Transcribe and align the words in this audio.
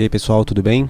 E 0.00 0.04
aí 0.04 0.08
pessoal, 0.08 0.46
tudo 0.46 0.62
bem? 0.62 0.88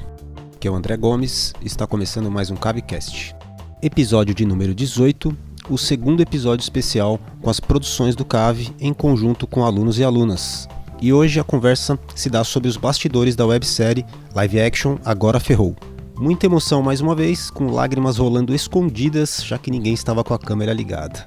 Aqui 0.54 0.68
é 0.68 0.70
o 0.70 0.74
André 0.77 0.96
Gomes 0.96 1.52
está 1.64 1.84
começando 1.84 2.30
mais 2.30 2.48
um 2.48 2.54
Cavecast. 2.54 3.34
Episódio 3.82 4.32
de 4.32 4.46
número 4.46 4.72
18, 4.72 5.36
o 5.68 5.77
segundo 5.77 6.20
episódio 6.20 6.62
especial 6.62 7.18
com 7.42 7.50
as 7.50 7.59
produções 7.59 8.14
do 8.14 8.24
Cave 8.24 8.70
em 8.78 8.95
conjunto 8.95 9.48
com 9.48 9.65
alunos 9.65 9.98
e 9.98 10.04
alunas. 10.04 10.68
E 11.02 11.12
hoje 11.12 11.41
a 11.41 11.42
conversa 11.42 11.98
se 12.15 12.30
dá 12.30 12.45
sobre 12.45 12.68
os 12.68 12.77
bastidores 12.77 13.34
da 13.34 13.45
websérie 13.45 14.06
live 14.32 14.60
action 14.60 14.96
Agora 15.04 15.40
Ferrou. 15.40 15.74
Muita 16.16 16.46
emoção 16.46 16.80
mais 16.80 17.01
uma 17.01 17.16
vez, 17.16 17.51
com 17.51 17.66
lágrimas 17.66 18.18
rolando 18.18 18.54
escondidas, 18.54 19.42
já 19.45 19.59
que 19.59 19.73
ninguém 19.73 19.92
estava 19.92 20.23
com 20.23 20.34
a 20.34 20.38
câmera 20.38 20.73
ligada. 20.73 21.27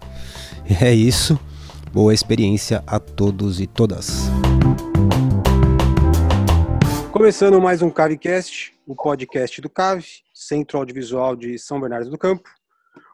É 0.80 0.94
isso. 0.94 1.38
Boa 1.92 2.14
experiência 2.14 2.82
a 2.88 2.98
todos 2.98 3.60
e 3.60 3.68
todas. 3.68 4.32
Começando 7.14 7.62
mais 7.62 7.84
um 7.84 7.92
CaveCast, 7.92 8.74
o 8.88 8.96
podcast 8.96 9.62
do 9.62 9.70
Cave, 9.70 10.04
Centro 10.34 10.80
Audiovisual 10.80 11.36
de 11.36 11.60
São 11.60 11.80
Bernardo 11.80 12.10
do 12.10 12.18
Campo. 12.18 12.50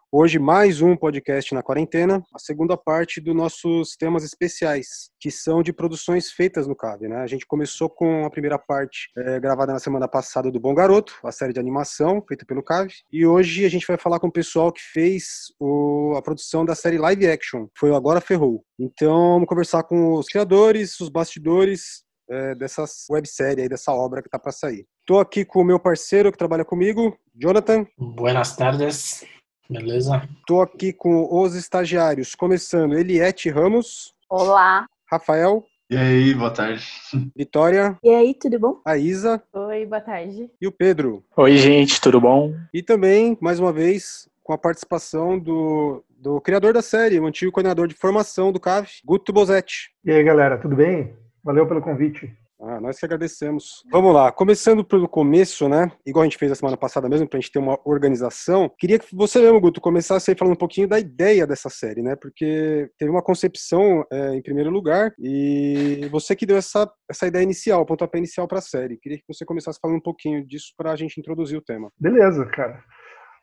Hoje, 0.10 0.40
mais 0.40 0.82
um 0.82 0.96
podcast 0.96 1.54
na 1.54 1.62
quarentena, 1.62 2.24
a 2.34 2.40
segunda 2.40 2.78
parte 2.78 3.20
dos 3.20 3.36
nossos 3.36 3.98
temas 3.98 4.24
especiais, 4.24 5.12
que 5.20 5.30
são 5.30 5.62
de 5.62 5.74
produções 5.74 6.32
feitas 6.32 6.66
no 6.66 6.78
Cave. 6.78 7.10
Né? 7.10 7.18
A 7.18 7.28
gente 7.28 7.46
começou 7.46 7.90
com 7.90 8.24
a 8.24 8.30
primeira 8.30 8.58
parte 8.58 9.10
é, 9.18 9.38
gravada 9.38 9.74
na 9.74 9.80
semana 9.80 10.08
passada 10.08 10.50
do 10.50 10.62
Bom 10.62 10.74
Garoto, 10.74 11.14
a 11.22 11.32
série 11.34 11.52
de 11.52 11.60
animação 11.60 12.24
feita 12.26 12.46
pelo 12.46 12.64
Cave, 12.64 12.94
e 13.12 13.26
hoje 13.26 13.66
a 13.66 13.70
gente 13.70 13.86
vai 13.86 13.98
falar 13.98 14.22
com 14.22 14.28
o 14.28 14.32
pessoal 14.32 14.72
que 14.72 14.82
fez 14.82 15.54
o, 15.60 16.14
a 16.16 16.22
produção 16.22 16.64
da 16.64 16.74
série 16.74 16.98
live 16.98 17.28
action, 17.28 17.68
foi 17.78 17.92
o 17.92 17.96
Agora 17.96 18.22
Ferrou. 18.22 18.64
Então, 18.80 19.34
vamos 19.34 19.50
conversar 19.50 19.84
com 19.84 20.14
os 20.14 20.28
criadores, 20.28 20.98
os 21.02 21.10
bastidores, 21.10 22.08
é, 22.30 22.56
dessa 22.56 22.86
websérie 23.10 23.64
aí, 23.64 23.70
dessa 23.70 23.92
obra 23.92 24.22
que 24.22 24.30
tá 24.30 24.38
para 24.38 24.52
sair. 24.52 24.86
Estou 25.02 25.20
aqui 25.20 25.44
com 25.44 25.62
o 25.62 25.66
meu 25.66 25.80
parceiro 25.80 26.32
que 26.32 26.38
trabalha 26.38 26.64
comigo, 26.64 27.18
Jonathan. 27.36 27.86
Buenas 27.98 28.56
tardes, 28.56 29.26
beleza? 29.70 30.28
Estou 30.40 30.62
aqui 30.62 30.94
com 30.94 31.28
os 31.32 31.56
estagiários, 31.56 32.36
começando 32.36 32.98
Eliette 32.98 33.50
Ramos. 33.50 34.14
Olá. 34.30 34.86
Rafael. 35.12 35.66
E 35.90 35.98
aí, 35.98 36.36
boa 36.36 36.52
tarde. 36.52 36.86
Vitória. 37.36 37.98
E 38.04 38.10
aí, 38.10 38.36
tudo 38.36 38.60
bom? 38.60 38.80
A 38.86 38.96
Isa. 38.96 39.42
Oi, 39.52 39.88
boa 39.88 40.00
tarde. 40.00 40.48
E 40.62 40.68
o 40.68 40.72
Pedro. 40.72 41.24
Oi, 41.36 41.58
gente, 41.58 42.00
tudo 42.00 42.22
bom? 42.22 42.54
E 42.72 42.84
também, 42.84 43.36
mais 43.42 43.60
uma 43.60 43.74
vez, 43.74 44.30
com 44.44 44.54
a 44.54 44.58
participação 44.58 45.40
do, 45.40 46.04
do 46.10 46.40
criador 46.42 46.74
da 46.74 46.84
série, 46.84 47.20
o 47.20 47.26
antigo 47.26 47.52
coordenador 47.52 47.88
de 47.88 47.96
formação 47.96 48.52
do 48.52 48.60
CAV, 48.60 48.88
Guto 49.04 49.34
Bozetti. 49.34 49.90
E 50.06 50.12
aí, 50.12 50.24
galera, 50.24 50.60
tudo 50.60 50.76
bem? 50.76 51.16
Valeu 51.50 51.66
pelo 51.66 51.82
convite. 51.82 52.32
Ah, 52.62 52.80
nós 52.80 53.00
que 53.00 53.06
agradecemos. 53.06 53.84
Vamos 53.92 54.14
lá, 54.14 54.32
começando 54.32 54.86
pelo 54.86 55.10
começo, 55.10 55.68
né? 55.68 55.92
Igual 56.06 56.22
a 56.22 56.26
gente 56.28 56.38
fez 56.38 56.52
a 56.52 56.56
semana 56.56 56.78
passada 56.78 57.10
mesmo, 57.10 57.28
pra 57.28 57.40
gente 57.40 57.52
ter 57.52 57.58
uma 57.58 57.80
organização. 57.86 58.72
Queria 58.78 59.00
que 59.00 59.16
você 59.16 59.40
mesmo, 59.40 59.60
Guto, 59.60 59.82
começasse 59.82 60.30
aí 60.30 60.38
falando 60.38 60.54
um 60.54 60.60
pouquinho 60.60 60.88
da 60.88 61.00
ideia 61.00 61.48
dessa 61.48 61.68
série, 61.68 62.04
né? 62.04 62.16
Porque 62.16 62.92
teve 63.00 63.10
uma 63.10 63.24
concepção 63.24 64.06
é, 64.12 64.36
em 64.36 64.44
primeiro 64.44 64.70
lugar 64.70 65.12
e 65.18 66.08
você 66.12 66.36
que 66.36 66.46
deu 66.46 66.58
essa, 66.58 66.88
essa 67.10 67.26
ideia 67.26 67.42
inicial, 67.42 67.82
o 67.82 67.86
pontapé 67.88 68.20
inicial 68.20 68.48
para 68.48 68.60
a 68.60 68.62
série. 68.62 69.00
Queria 69.00 69.18
que 69.18 69.26
você 69.28 69.44
começasse 69.44 69.80
falando 69.82 69.98
um 69.98 70.04
pouquinho 70.04 70.46
disso 70.46 70.72
para 70.78 70.92
a 70.92 70.96
gente 70.96 71.20
introduzir 71.20 71.58
o 71.58 71.64
tema. 71.64 71.92
Beleza, 72.00 72.46
cara. 72.46 72.80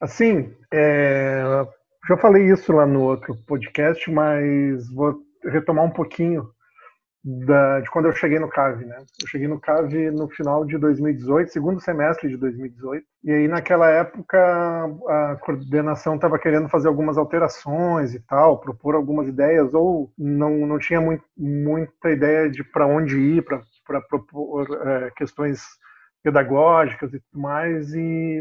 Assim, 0.00 0.54
é... 0.72 1.42
já 2.08 2.16
falei 2.18 2.52
isso 2.52 2.72
lá 2.72 2.86
no 2.86 3.02
outro 3.02 3.36
podcast, 3.48 4.08
mas 4.12 4.88
vou 4.94 5.16
retomar 5.44 5.84
um 5.84 5.90
pouquinho 5.90 6.48
da, 7.26 7.80
de 7.80 7.90
quando 7.90 8.06
eu 8.06 8.12
cheguei 8.12 8.38
no 8.38 8.48
CAV, 8.48 8.84
né? 8.84 8.98
Eu 9.20 9.26
cheguei 9.26 9.48
no 9.48 9.58
CAV 9.58 10.12
no 10.12 10.28
final 10.28 10.64
de 10.64 10.78
2018, 10.78 11.50
segundo 11.50 11.80
semestre 11.80 12.28
de 12.28 12.36
2018. 12.36 13.04
E 13.24 13.32
aí, 13.32 13.48
naquela 13.48 13.90
época, 13.90 14.38
a 15.08 15.36
coordenação 15.40 16.14
estava 16.14 16.38
querendo 16.38 16.68
fazer 16.68 16.86
algumas 16.86 17.18
alterações 17.18 18.14
e 18.14 18.20
tal, 18.20 18.60
propor 18.60 18.94
algumas 18.94 19.26
ideias, 19.26 19.74
ou 19.74 20.12
não, 20.16 20.66
não 20.68 20.78
tinha 20.78 21.00
muito, 21.00 21.24
muita 21.36 22.10
ideia 22.10 22.48
de 22.48 22.62
para 22.62 22.86
onde 22.86 23.18
ir, 23.18 23.44
para 23.44 24.00
propor 24.02 24.68
é, 24.86 25.10
questões 25.16 25.62
pedagógicas 26.22 27.12
e 27.12 27.18
tudo 27.18 27.42
mais. 27.42 27.92
E 27.92 28.40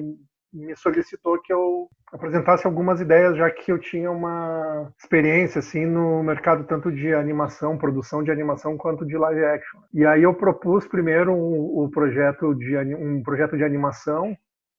me 0.55 0.75
solicitou 0.77 1.41
que 1.41 1.51
eu 1.51 1.89
apresentasse 2.13 2.65
algumas 2.65 3.01
ideias, 3.01 3.35
já 3.35 3.51
que 3.51 3.71
eu 3.71 3.77
tinha 3.77 4.09
uma 4.09 4.89
experiência 4.97 5.59
assim 5.59 5.85
no 5.85 6.23
mercado 6.23 6.63
tanto 6.63 6.89
de 6.89 7.13
animação, 7.13 7.77
produção 7.77 8.23
de 8.23 8.31
animação, 8.31 8.77
quanto 8.77 9.05
de 9.05 9.17
live 9.17 9.43
action. 9.43 9.81
E 9.93 10.05
aí 10.05 10.23
eu 10.23 10.33
propus 10.33 10.87
primeiro 10.87 11.33
um, 11.33 11.83
um 11.83 11.89
projeto 11.89 12.55
de 12.55 12.77
um 12.95 13.21
projeto 13.21 13.57
de 13.57 13.65
animação, 13.65 14.33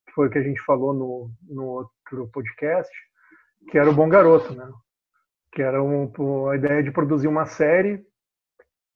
que 0.07 0.13
foi 0.15 0.29
o 0.29 0.31
que 0.31 0.39
a 0.39 0.43
gente 0.43 0.63
falou 0.63 0.95
no, 0.95 1.31
no 1.49 1.65
outro 1.65 2.29
podcast, 2.33 2.91
que 3.71 3.79
era 3.79 3.91
o 3.91 3.95
Bom 3.95 4.09
Garoto, 4.09 4.55
né? 4.55 4.67
Que 5.53 5.63
era 5.63 5.83
um, 5.83 6.11
a 6.49 6.57
ideia 6.57 6.83
de 6.83 6.91
produzir 6.91 7.29
uma 7.29 7.45
série 7.45 8.03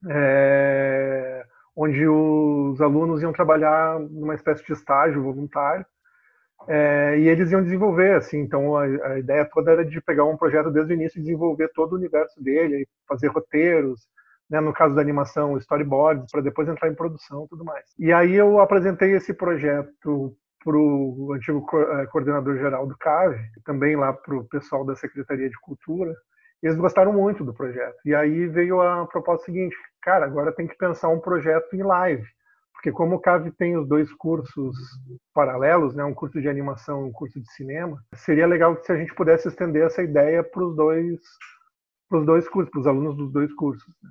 é, 0.08 1.44
onde 1.76 2.06
os 2.08 2.80
alunos 2.80 3.22
iam 3.22 3.32
trabalhar 3.32 4.00
numa 4.00 4.34
espécie 4.34 4.64
de 4.64 4.72
estágio 4.72 5.22
voluntário 5.22 5.84
é, 6.72 7.18
e 7.18 7.28
eles 7.28 7.50
iam 7.50 7.64
desenvolver, 7.64 8.14
assim, 8.14 8.38
então 8.38 8.76
a, 8.76 8.84
a, 8.84 9.18
ideia 9.18 9.44
toda 9.44 9.72
era 9.72 9.84
de 9.84 10.00
pegar 10.00 10.24
um 10.24 10.36
projeto 10.36 10.70
desde 10.70 10.92
o 10.92 10.94
início 10.94 11.18
e 11.18 11.22
desenvolver 11.22 11.68
todo 11.74 11.94
o 11.94 11.96
universo 11.96 12.40
dele, 12.40 12.86
fazer 13.08 13.26
roteiros, 13.26 14.06
né, 14.48 14.60
no 14.60 14.72
caso 14.72 14.94
da 14.94 15.00
animação, 15.00 15.58
storyboards, 15.58 16.30
para 16.30 16.40
depois 16.40 16.68
entrar 16.68 16.88
em 16.88 16.94
produção 16.94 17.48
tudo 17.50 17.64
mais. 17.64 17.84
E 17.98 18.12
aí 18.12 18.34
eu 18.36 18.60
apresentei 18.60 19.16
esse 19.16 19.34
projeto 19.34 20.32
para 20.64 20.76
o 20.76 21.32
antigo 21.34 21.66
é, 21.76 22.06
coordenador 22.06 22.56
geral 22.56 22.86
do 22.86 22.96
CAVE, 22.98 23.40
também 23.64 23.96
lá 23.96 24.12
para 24.12 24.36
o 24.36 24.44
pessoal 24.44 24.84
da 24.84 24.94
Secretaria 24.94 25.50
de 25.50 25.60
Cultura, 25.62 26.14
eles 26.62 26.76
gostaram 26.76 27.12
muito 27.12 27.44
do 27.44 27.52
projeto. 27.52 27.96
E 28.04 28.14
aí 28.14 28.46
veio 28.46 28.80
a 28.80 29.08
proposta 29.08 29.46
seguinte, 29.46 29.74
cara, 30.00 30.24
agora 30.24 30.52
tem 30.52 30.68
que 30.68 30.78
pensar 30.78 31.08
um 31.08 31.18
projeto 31.18 31.74
em 31.74 31.82
live 31.82 32.24
porque 32.80 32.92
como 32.92 33.16
o 33.16 33.20
CAV 33.20 33.52
tem 33.58 33.76
os 33.76 33.86
dois 33.86 34.10
cursos 34.14 34.74
paralelos, 35.34 35.94
né, 35.94 36.02
um 36.02 36.14
curso 36.14 36.40
de 36.40 36.48
animação 36.48 37.02
e 37.02 37.10
um 37.10 37.12
curso 37.12 37.38
de 37.38 37.52
cinema, 37.52 38.02
seria 38.14 38.46
legal 38.46 38.74
se 38.82 38.90
a 38.90 38.96
gente 38.96 39.14
pudesse 39.14 39.48
estender 39.48 39.84
essa 39.84 40.02
ideia 40.02 40.42
para 40.42 40.64
os 40.64 40.74
dois, 40.74 41.20
os 42.10 42.24
dois 42.24 42.48
cursos, 42.48 42.70
para 42.70 42.80
os 42.80 42.86
alunos 42.86 43.14
dos 43.18 43.30
dois 43.30 43.52
cursos. 43.52 43.94
Né. 44.02 44.10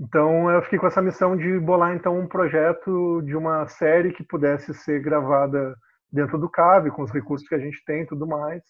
Então 0.00 0.50
eu 0.50 0.60
fiquei 0.62 0.80
com 0.80 0.88
essa 0.88 1.00
missão 1.00 1.36
de 1.36 1.60
bolar 1.60 1.94
então 1.94 2.18
um 2.18 2.26
projeto 2.26 3.22
de 3.22 3.36
uma 3.36 3.68
série 3.68 4.12
que 4.12 4.24
pudesse 4.24 4.74
ser 4.74 5.00
gravada 5.00 5.76
dentro 6.10 6.38
do 6.38 6.50
CAV, 6.50 6.90
com 6.90 7.02
os 7.02 7.12
recursos 7.12 7.46
que 7.46 7.54
a 7.54 7.60
gente 7.60 7.84
tem 7.84 8.02
e 8.02 8.06
tudo 8.06 8.26
mais, 8.26 8.64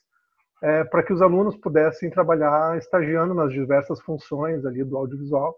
é, 0.63 0.85
para 0.85 1.03
que 1.03 1.15
os 1.15 1.23
alunos 1.23 1.57
pudessem 1.57 2.11
trabalhar 2.11 2.77
estagiando 2.77 3.33
nas 3.33 3.51
diversas 3.51 3.99
funções 4.03 4.67
ali 4.67 4.85
do 4.85 4.95
audiovisual 4.95 5.57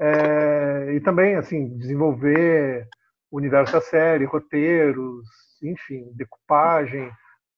é, 0.00 0.94
e 0.94 1.00
também, 1.00 1.36
assim, 1.36 1.76
desenvolver 1.78 2.88
o 3.30 3.36
universo 3.38 3.72
da 3.72 3.80
série, 3.80 4.24
roteiros, 4.24 5.26
enfim, 5.62 6.10
decupagem, 6.14 7.10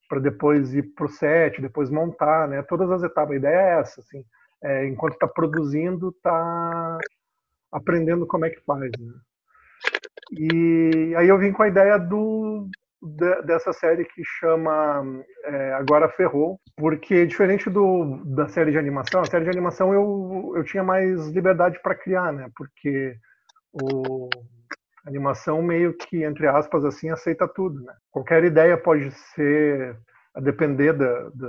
para 0.09 0.21
depois 0.21 0.75
ir 0.75 0.83
para 0.95 1.07
o 1.07 1.09
set, 1.09 1.61
depois 1.61 1.91
montar, 1.91 2.49
né? 2.49 2.63
Todas 2.63 2.91
as 2.91 3.03
etapas. 3.03 3.33
A 3.33 3.37
ideia 3.37 3.57
é 3.57 3.81
essa, 3.81 4.01
assim. 4.01 4.25
É, 4.63 4.87
enquanto 4.87 5.15
está 5.15 5.27
produzindo, 5.27 6.11
está 6.11 6.99
aprendendo 7.73 8.27
como 8.27 8.45
é 8.45 8.51
que 8.51 8.61
faz, 8.65 8.91
né? 8.99 9.13
E 10.33 11.15
aí 11.17 11.29
eu 11.29 11.39
vim 11.39 11.53
com 11.53 11.63
a 11.63 11.69
ideia 11.69 11.99
do, 11.99 12.69
dessa 13.45 13.73
série 13.73 14.05
que 14.05 14.23
chama 14.25 15.05
é, 15.45 15.73
Agora 15.75 16.09
Ferrou, 16.09 16.59
porque 16.77 17.27
diferente 17.27 17.69
do, 17.69 18.23
da 18.25 18.49
série 18.49 18.71
de 18.71 18.79
animação, 18.79 19.21
a 19.21 19.27
série 19.27 19.45
de 19.45 19.51
animação 19.51 19.93
eu, 19.93 20.55
eu 20.57 20.65
tinha 20.65 20.83
mais 20.83 21.29
liberdade 21.29 21.79
para 21.83 21.95
criar, 21.95 22.33
né? 22.33 22.51
Porque 22.57 23.17
o, 23.73 24.29
a 25.05 25.09
animação 25.09 25.63
meio 25.63 25.95
que, 25.95 26.25
entre 26.25 26.47
aspas, 26.47 26.85
assim, 26.85 27.11
aceita 27.11 27.47
tudo, 27.47 27.83
né? 27.83 27.93
Qualquer 28.11 28.45
ideia 28.45 28.77
pode 28.77 29.11
ser, 29.11 29.97
a 30.35 30.41
depender 30.41 30.93
da, 30.93 31.31
da 31.31 31.49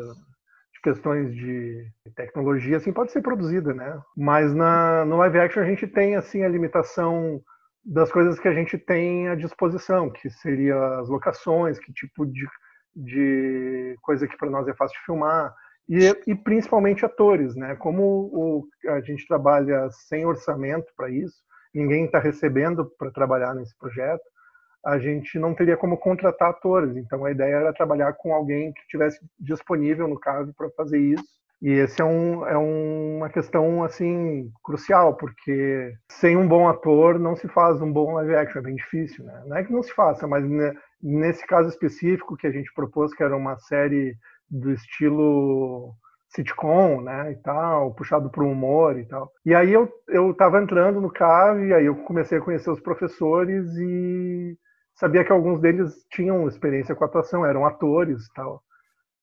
de 0.74 0.82
questões 0.84 1.34
de 1.34 1.92
tecnologia, 2.16 2.78
assim, 2.78 2.94
pode 2.94 3.12
ser 3.12 3.22
produzida, 3.22 3.74
né? 3.74 4.00
Mas 4.16 4.54
na, 4.54 5.04
no 5.06 5.18
live 5.18 5.40
action 5.40 5.64
a 5.64 5.66
gente 5.66 5.88
tem, 5.88 6.16
assim, 6.16 6.44
a 6.44 6.50
limitação 6.50 7.42
das 7.88 8.12
coisas 8.12 8.38
que 8.38 8.50
a 8.50 8.54
gente 8.54 8.78
tem 8.78 9.30
à 9.30 9.36
disposição, 9.36 10.10
que 10.10 10.30
seria 10.30 11.00
as 11.00 11.08
locações, 11.08 11.80
que 11.80 11.94
tipo 11.94 12.26
de, 12.26 12.46
de 12.94 13.96
coisa 14.02 14.28
que 14.28 14.36
para 14.38 14.50
nós 14.50 14.68
é 14.68 14.74
fácil 14.74 14.98
de 15.00 15.06
filmar, 15.06 15.56
e, 15.88 16.06
e 16.28 16.36
principalmente 16.36 17.06
atores, 17.06 17.56
né? 17.56 17.76
Como 17.76 18.04
o, 18.04 18.68
a 18.90 19.00
gente 19.00 19.26
trabalha 19.26 19.90
sem 19.90 20.26
orçamento 20.26 20.92
para 20.98 21.10
isso, 21.10 21.38
ninguém 21.74 22.06
está 22.06 22.20
recebendo 22.20 22.92
para 23.00 23.10
trabalhar 23.10 23.56
nesse 23.56 23.76
projeto, 23.78 24.24
a 24.86 25.00
gente 25.00 25.40
não 25.40 25.56
teria 25.56 25.78
como 25.78 25.98
contratar 25.98 26.50
atores. 26.50 26.98
Então 26.98 27.24
a 27.24 27.32
ideia 27.32 27.56
era 27.56 27.74
trabalhar 27.74 28.12
com 28.14 28.34
alguém 28.34 28.74
que 28.74 28.86
tivesse 28.88 29.26
disponível 29.40 30.10
no 30.10 30.20
caso 30.20 30.54
para 30.54 30.70
fazer 30.72 31.00
isso 31.00 31.37
E 31.62 31.72
esse 31.72 32.02
é, 32.02 32.06
um, 32.06 32.46
é 32.46 32.58
um, 32.58 33.18
uma 33.18 33.30
questão 33.30 33.84
assim 33.84 34.52
crucial, 34.64 35.16
porque 35.16 35.94
sem 36.12 36.38
um 36.38 36.48
bom 36.48 36.68
ator 36.68 37.18
não 37.20 37.36
se 37.36 37.48
faz 37.48 37.82
um 37.82 37.92
bom 37.92 38.14
live 38.14 38.36
action, 38.36 38.60
é 38.60 38.64
bem 38.64 38.76
difícil, 38.76 39.26
né? 39.26 39.44
Não 39.48 39.58
é 39.58 39.64
que 39.64 39.74
não 39.74 39.82
se 39.82 39.92
faça, 39.94 40.28
mas 40.28 40.44
nesse 41.02 41.46
caso 41.48 41.70
específico 41.70 42.38
que 42.38 42.46
a 42.48 42.52
gente 42.52 42.72
propôs, 42.74 43.14
que 43.14 43.24
era 43.24 43.36
uma 43.36 43.58
série 43.58 44.16
do 44.50 44.72
estilo 44.72 45.94
sitcom, 46.30 47.02
né, 47.02 47.32
e 47.32 47.36
tal, 47.38 47.94
puxado 47.96 48.30
para 48.30 48.44
o 48.44 48.52
humor 48.52 49.00
e 49.00 49.06
tal. 49.08 49.32
E 49.46 49.56
aí 49.56 49.72
eu 49.74 49.90
eu 50.10 50.32
estava 50.32 50.62
entrando 50.62 51.02
no 51.02 51.12
CAV, 51.12 51.74
aí 51.74 51.86
eu 51.86 51.96
comecei 52.04 52.38
a 52.38 52.42
conhecer 52.42 52.70
os 52.70 52.80
professores 52.82 53.66
e 53.78 54.58
sabia 54.96 55.24
que 55.24 55.32
alguns 55.32 55.60
deles 55.62 55.94
tinham 56.12 56.48
experiência 56.48 56.96
com 56.96 57.04
atuação, 57.04 57.46
eram 57.46 57.66
atores 57.66 58.26
e 58.26 58.34
tal. 58.34 58.62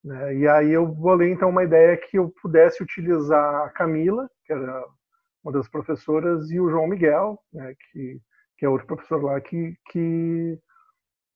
Né? 0.04 0.36
E 0.36 0.48
aí 0.48 0.70
eu 0.70 0.86
bolei 0.86 1.32
então 1.32 1.48
uma 1.48 1.64
ideia 1.64 1.96
que 1.96 2.18
eu 2.18 2.32
pudesse 2.42 2.82
utilizar 2.82 3.64
a 3.64 3.70
Camila, 3.70 4.28
que 4.44 4.52
era 4.52 4.84
uma 5.42 5.52
das 5.52 5.68
professoras, 5.68 6.50
e 6.50 6.60
o 6.60 6.68
João 6.70 6.86
Miguel, 6.86 7.38
né, 7.52 7.74
que, 7.90 8.20
que 8.58 8.66
é 8.66 8.68
outro 8.68 8.86
professor 8.86 9.22
lá, 9.22 9.40
que, 9.40 9.74
que 9.90 10.58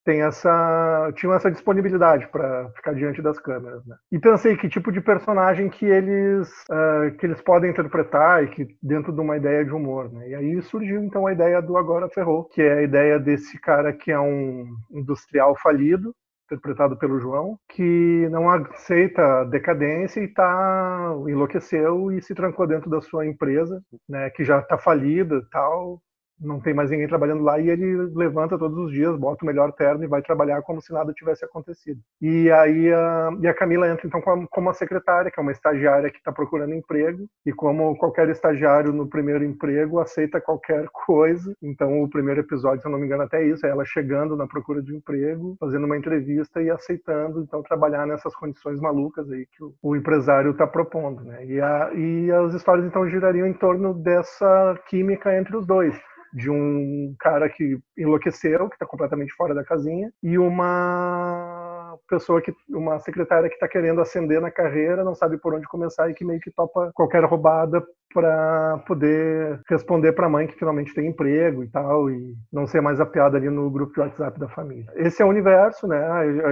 tem 0.05 0.23
essa 0.23 1.13
tinham 1.17 1.35
essa 1.35 1.51
disponibilidade 1.51 2.29
para 2.29 2.71
ficar 2.71 2.95
diante 2.95 3.21
das 3.21 3.39
câmeras 3.39 3.85
né? 3.85 3.95
e 4.11 4.19
pensei 4.19 4.57
que 4.57 4.67
tipo 4.67 4.91
de 4.91 5.03
personagem 5.03 5.69
que 5.69 5.85
eles 5.85 6.49
uh, 6.71 7.15
que 7.19 7.27
eles 7.27 7.43
podem 7.43 7.71
interpretar 7.71 8.43
e 8.43 8.49
que 8.49 8.67
dentro 8.83 9.13
de 9.13 9.21
uma 9.21 9.37
ideia 9.37 9.63
de 9.67 9.71
humor 9.71 10.11
né? 10.11 10.31
e 10.31 10.35
aí 10.35 10.63
surgiu 10.63 11.05
então 11.05 11.27
a 11.27 11.33
ideia 11.35 11.61
do 11.61 11.77
agora 11.77 12.09
ferrou 12.09 12.45
que 12.45 12.63
é 12.63 12.79
a 12.79 12.83
ideia 12.83 13.19
desse 13.19 13.61
cara 13.61 13.93
que 13.93 14.11
é 14.11 14.19
um 14.19 14.67
industrial 14.91 15.55
falido 15.57 16.15
interpretado 16.49 16.97
pelo 16.97 17.21
João, 17.21 17.59
que 17.69 18.27
não 18.31 18.51
aceita 18.51 19.45
decadência 19.45 20.21
e 20.21 20.29
tá 20.29 21.15
enlouqueceu 21.29 22.11
e 22.11 22.23
se 22.23 22.35
trancou 22.35 22.67
dentro 22.67 22.89
da 22.89 23.01
sua 23.03 23.27
empresa, 23.27 23.83
né, 24.09 24.31
que 24.31 24.45
já 24.45 24.59
está 24.59 24.79
falida, 24.79 25.47
tal, 25.53 26.01
não 26.41 26.61
tem 26.61 26.75
mais 26.75 26.91
ninguém 26.91 27.09
trabalhando 27.09 27.43
lá 27.43 27.59
e 27.59 27.69
ele 27.69 27.97
levanta 28.15 28.59
todos 28.59 28.77
os 28.79 28.93
dias, 28.93 29.17
bota 29.17 29.45
o 29.45 29.47
melhor 29.47 29.73
terno 29.73 30.05
e 30.05 30.09
vai 30.09 30.23
trabalhar 30.23 30.63
como 30.63 30.81
se 30.81 30.93
nada 30.93 31.13
tivesse 31.13 31.45
acontecido. 31.45 32.01
E 32.21 32.51
aí 32.51 32.93
a, 32.93 33.31
e 33.41 33.47
a 33.47 33.55
Camila 33.55 33.89
entra 33.89 34.07
então 34.07 34.21
como, 34.21 34.47
como 34.49 34.71
a 34.71 34.75
secretária, 34.75 35.31
que 35.31 35.39
é 35.39 35.43
uma 35.43 35.53
estagiária 35.53 36.11
que 36.11 36.19
está 36.19 36.33
procurando 36.33 36.75
emprego 36.75 37.27
e 37.45 37.53
como 37.53 37.97
qualquer 37.97 38.29
estagiário 38.29 38.93
no 38.93 39.09
primeiro 39.09 39.45
emprego 39.45 39.99
aceita 39.99 40.41
qualquer 40.41 40.87
coisa. 41.07 41.53
Então 41.63 42.03
o 42.03 42.09
primeiro 42.09 42.41
episódio, 42.41 42.81
se 42.81 42.87
eu 42.87 42.93
não 42.93 42.99
me 42.99 43.07
engano, 43.07 43.23
até 43.23 43.45
isso, 43.45 43.67
é 43.67 43.71
ela 43.71 43.85
chegando 43.85 44.37
na 44.37 44.47
procura 44.47 44.83
de 44.83 44.95
emprego, 44.95 45.57
fazendo 45.59 45.85
uma 45.85 45.97
entrevista 45.97 46.63
e 46.63 46.71
aceitando 46.71 47.41
então 47.41 47.63
trabalhar 47.63 48.07
nessas 48.07 48.35
condições 48.35 48.81
malucas 48.81 49.31
aí 49.31 49.47
que 49.47 49.63
o, 49.63 49.75
o 49.83 49.97
empresário 49.97 50.53
está 50.53 50.67
propondo, 50.67 51.25
né? 51.25 51.45
E, 51.45 51.61
a, 51.61 51.91
e 51.95 52.31
as 52.31 52.55
histórias 52.55 52.87
então 52.87 53.09
girariam 53.09 53.47
em 53.47 53.53
torno 53.53 53.95
dessa 53.95 54.79
química 54.89 55.37
entre 55.37 55.57
os 55.57 55.67
dois 55.67 55.99
de 56.33 56.51
um 56.51 57.15
cara 57.19 57.49
que 57.49 57.79
enlouqueceu, 57.97 58.69
que 58.69 58.75
está 58.75 58.87
completamente 58.87 59.33
fora 59.35 59.55
da 59.55 59.65
casinha, 59.65 60.13
e 60.23 60.39
uma 60.39 61.97
pessoa 62.09 62.41
que, 62.41 62.53
uma 62.69 62.99
secretária 63.01 63.49
que 63.49 63.55
está 63.55 63.69
querendo 63.69 64.01
ascender 64.01 64.41
na 64.41 64.51
carreira, 64.51 65.05
não 65.05 65.15
sabe 65.15 65.39
por 65.39 65.55
onde 65.55 65.67
começar 65.67 66.11
e 66.11 66.15
que 66.15 66.25
meio 66.25 66.41
que 66.41 66.51
topa 66.51 66.91
qualquer 66.95 67.25
roubada 67.25 67.85
para 68.13 68.79
poder 68.87 69.61
responder 69.69 70.13
para 70.13 70.27
a 70.27 70.31
mãe 70.31 70.47
que 70.47 70.59
finalmente 70.59 70.95
tem 70.95 71.09
emprego 71.09 71.63
e 71.63 71.69
tal, 71.69 72.11
e 72.11 72.35
não 72.53 72.67
ser 72.67 72.81
mais 72.81 73.01
a 73.01 73.07
piada 73.07 73.37
ali 73.37 73.49
no 73.51 73.71
grupo 73.71 73.93
de 73.93 74.01
WhatsApp 74.01 74.39
da 74.39 74.49
família. 74.49 74.91
Esse 74.97 75.23
é 75.23 75.25
o 75.25 75.29
universo, 75.29 75.87
né? 75.87 75.99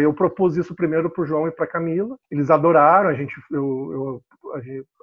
Eu 0.03 0.13
propus 0.13 0.57
isso 0.57 0.75
primeiro 0.75 1.11
para 1.11 1.23
o 1.23 1.27
João 1.27 1.49
e 1.49 1.51
para 1.51 1.67
Camila. 1.67 2.17
Eles 2.31 2.51
adoraram. 2.51 3.09
A 3.09 3.15
gente, 3.15 3.35
eu, 3.51 3.93
eu 3.93 4.23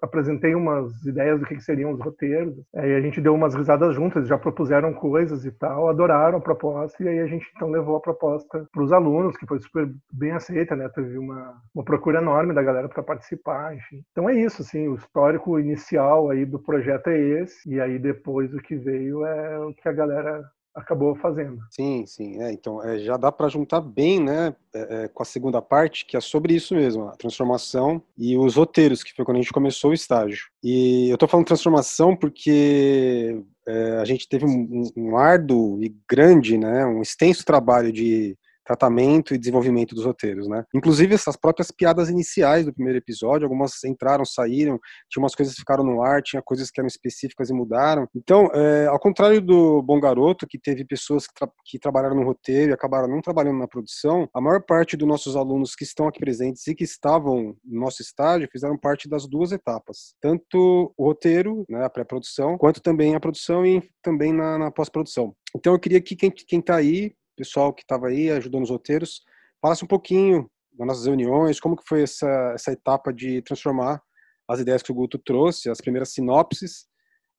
apresentei 0.02 0.54
umas 0.56 1.06
ideias 1.06 1.40
do 1.40 1.46
que, 1.46 1.60
seriam 1.60 1.92
os 1.92 2.00
roteiros. 2.00 2.56
Aí 2.76 2.94
a 2.94 3.02
gente 3.02 3.22
deu 3.22 3.34
umas 3.34 3.56
risadas 3.56 3.96
juntas, 3.96 4.28
já 4.28 4.38
propuseram 4.38 4.94
coisas 4.94 5.46
e 5.46 5.52
tal, 5.52 5.88
adoraram 5.88 6.38
a 6.38 6.42
proposta 6.42 7.04
e 7.04 7.08
aí 7.08 7.20
a 7.20 7.28
gente 7.28 7.50
então 7.56 7.70
levou 7.70 7.96
a 7.96 8.02
proposta 8.02 8.66
para 8.72 8.84
os 8.84 8.92
alunos, 8.92 9.38
que 9.38 9.48
foi 9.48 9.60
super 9.60 9.90
bem 10.12 10.32
aceita, 10.32 10.76
né? 10.76 10.90
Teve 10.90 11.18
uma, 11.18 11.56
uma 11.74 11.84
procura 11.84 12.20
enorme 12.20 12.54
da 12.54 12.64
galera 12.64 12.90
para 12.90 13.04
participar, 13.04 13.76
enfim. 13.76 14.04
Então 14.12 14.30
é 14.30 14.36
isso, 14.36 14.62
assim, 14.62 14.88
o 14.88 14.96
histórico 14.96 15.60
inicial 15.60 16.30
aí 16.30 16.43
do 16.46 16.60
projeto 16.60 17.08
é 17.08 17.20
esse 17.20 17.70
e 17.70 17.80
aí 17.80 17.98
depois 18.00 18.54
o 18.54 18.58
que 18.58 18.76
veio 18.76 19.26
é 19.26 19.60
o 19.60 19.74
que 19.74 19.88
a 19.88 19.94
galera 19.94 20.44
acabou 20.74 21.16
fazendo. 21.16 21.60
Sim, 21.70 22.06
sim. 22.06 22.42
É, 22.42 22.52
então, 22.52 22.84
é, 22.84 22.98
já 22.98 23.16
dá 23.16 23.32
para 23.32 23.48
juntar 23.48 23.80
bem 23.80 24.20
né, 24.20 24.56
é, 24.74 25.04
é, 25.04 25.08
com 25.08 25.22
a 25.22 25.26
segunda 25.26 25.62
parte, 25.62 26.06
que 26.06 26.18
é 26.18 26.22
sobre 26.22 26.56
isso 26.56 26.74
mesmo, 26.74 27.08
a 27.08 27.16
transformação 27.16 28.02
e 28.18 28.36
os 28.36 28.56
roteiros, 28.56 29.04
que 29.04 29.14
foi 29.14 29.24
quando 29.24 29.38
a 29.38 29.42
gente 29.42 29.54
começou 29.54 29.92
o 29.92 29.94
estágio. 29.94 30.48
E 30.64 31.10
eu 31.10 31.14
estou 31.14 31.30
falando 31.30 31.46
transformação 31.46 32.16
porque 32.16 33.40
é, 33.68 33.98
a 33.98 34.06
gente 34.06 34.28
teve 34.28 34.46
um, 34.46 34.90
um 34.98 35.16
árduo 35.16 35.84
e 35.84 35.96
grande, 36.10 36.58
né, 36.58 36.86
um 36.86 37.02
extenso 37.02 37.46
trabalho 37.46 37.92
de 37.92 38.36
tratamento 38.64 39.34
e 39.34 39.38
desenvolvimento 39.38 39.94
dos 39.94 40.06
roteiros, 40.06 40.48
né? 40.48 40.64
Inclusive 40.74 41.14
essas 41.14 41.36
próprias 41.36 41.72
piadas 41.72 42.10
iniciais 42.10 42.66
do 42.66 42.74
primeiro 42.74 42.98
episódio, 42.98 43.46
algumas 43.46 43.84
entraram, 43.84 44.26
saíram, 44.26 44.80
tinha 45.10 45.22
umas 45.22 45.36
coisas 45.36 45.54
que 45.54 45.62
ficaram 45.62 45.84
no 45.84 46.02
ar, 46.02 46.22
tinha 46.22 46.42
coisas 46.42 46.72
que 46.72 46.80
eram 46.80 46.88
específicas 46.88 47.50
e 47.50 47.54
mudaram. 47.54 48.08
Então, 48.16 48.50
é, 48.54 48.88
ao 48.88 49.00
contrário 49.00 49.42
do 49.42 49.82
Bom 49.82 50.00
Garoto, 50.00 50.48
que 50.48 50.58
teve 50.58 50.86
pessoas 50.86 51.28
que, 51.28 51.34
tra 51.34 51.50
que 51.66 51.80
trabalharam 51.80 52.16
no 52.16 52.24
roteiro 52.24 52.72
e 52.72 52.74
acabaram 52.74 53.08
não 53.08 53.22
trabalhando 53.22 53.60
na 53.60 53.68
produção, 53.68 54.30
a 54.34 54.42
maior 54.42 54.62
parte 54.62 54.96
dos 54.96 55.08
nossos 55.08 55.36
alunos 55.36 55.76
que 55.76 55.84
estão 55.84 56.08
aqui 56.08 56.20
presentes 56.20 56.66
e 56.68 56.76
que 56.76 56.84
estavam 56.84 57.56
no 57.64 57.82
nosso 57.82 58.02
estágio 58.02 58.50
fizeram 58.52 58.78
parte 58.78 59.10
das 59.10 59.28
duas 59.28 59.52
etapas, 59.52 60.16
tanto 60.22 60.94
o 60.98 61.06
roteiro, 61.06 61.66
né, 61.70 61.84
a 61.84 61.90
pré-produção, 61.90 62.58
quanto 62.58 62.82
também 62.82 63.16
a 63.16 63.20
produção 63.20 63.66
e 63.66 63.82
também 64.02 64.34
na, 64.34 64.58
na 64.58 64.72
pós-produção. 64.72 65.36
Então, 65.56 65.74
eu 65.74 65.80
queria 65.80 66.02
que 66.02 66.16
quem 66.16 66.60
está 66.60 66.76
aí 66.76 67.14
pessoal 67.36 67.74
que 67.74 67.82
estava 67.82 68.08
aí 68.08 68.30
ajudando 68.32 68.64
os 68.64 68.70
roteiros, 68.70 69.22
falasse 69.62 69.84
um 69.84 69.88
pouquinho 69.88 70.50
das 70.74 70.88
nossas 70.88 71.06
reuniões, 71.06 71.60
como 71.60 71.76
que 71.76 71.88
foi 71.88 72.04
essa, 72.04 72.52
essa 72.54 72.72
etapa 72.72 73.14
de 73.14 73.42
transformar 73.42 74.02
as 74.48 74.60
ideias 74.60 74.82
que 74.82 74.92
o 74.92 74.96
Guto 74.96 75.18
trouxe, 75.18 75.70
as 75.70 75.80
primeiras 75.80 76.14
sinopses, 76.14 76.86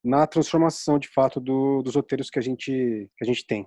na 0.03 0.27
transformação 0.27 0.99
de 0.99 1.09
fato 1.09 1.41
do, 1.41 1.83
dos 1.83 1.97
roteiros 1.97 2.29
que 2.29 2.39
a 2.39 2.43
gente 2.43 3.11
que 3.17 3.25
a 3.25 3.27
gente 3.27 3.47
tem. 3.47 3.67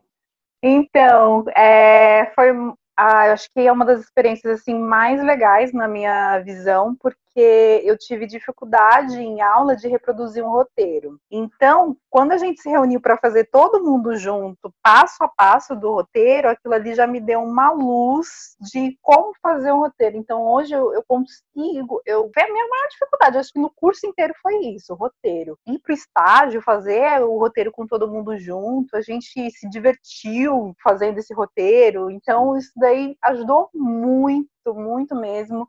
Então, 0.63 1.45
é, 1.55 2.31
foi 2.33 2.51
ah, 2.95 3.31
acho 3.31 3.49
que 3.53 3.59
é 3.61 3.71
uma 3.71 3.85
das 3.85 4.01
experiências 4.01 4.59
assim 4.59 4.73
mais 4.73 5.23
legais 5.23 5.71
na 5.71 5.87
minha 5.87 6.39
visão, 6.39 6.95
porque 6.95 7.19
eu 7.41 7.97
tive 7.97 8.25
dificuldade 8.25 9.19
em 9.19 9.41
aula 9.41 9.75
de 9.75 9.87
reproduzir 9.87 10.43
um 10.43 10.49
roteiro. 10.49 11.19
Então, 11.29 11.95
quando 12.09 12.31
a 12.31 12.37
gente 12.37 12.61
se 12.61 12.69
reuniu 12.69 12.99
para 12.99 13.17
fazer 13.17 13.45
todo 13.45 13.83
mundo 13.83 14.15
junto, 14.15 14.73
passo 14.81 15.23
a 15.23 15.27
passo 15.27 15.75
do 15.75 15.91
roteiro, 15.93 16.49
aquilo 16.49 16.73
ali 16.73 16.95
já 16.95 17.05
me 17.05 17.19
deu 17.19 17.41
uma 17.41 17.71
luz 17.71 18.55
de 18.59 18.97
como 19.01 19.33
fazer 19.41 19.71
um 19.71 19.79
roteiro. 19.79 20.17
Então, 20.17 20.43
hoje 20.43 20.73
eu, 20.73 20.93
eu 20.93 21.03
consigo, 21.07 22.01
eu 22.05 22.31
a 22.35 22.51
minha 22.51 22.67
maior 22.67 22.87
dificuldade, 22.89 23.37
acho 23.37 23.53
que 23.53 23.59
no 23.59 23.69
curso 23.69 24.05
inteiro 24.05 24.33
foi 24.41 24.57
isso, 24.65 24.93
roteiro. 24.93 25.57
Ir 25.67 25.79
para 25.79 25.91
o 25.91 25.95
estágio, 25.95 26.61
fazer 26.61 27.21
o 27.21 27.37
roteiro 27.37 27.71
com 27.71 27.85
todo 27.85 28.07
mundo 28.07 28.37
junto, 28.37 28.95
a 28.95 29.01
gente 29.01 29.49
se 29.51 29.69
divertiu 29.69 30.75
fazendo 30.81 31.17
esse 31.17 31.33
roteiro. 31.33 32.09
Então, 32.09 32.57
isso 32.57 32.71
daí 32.75 33.17
ajudou 33.23 33.69
muito, 33.73 34.47
muito 34.73 35.15
mesmo. 35.15 35.67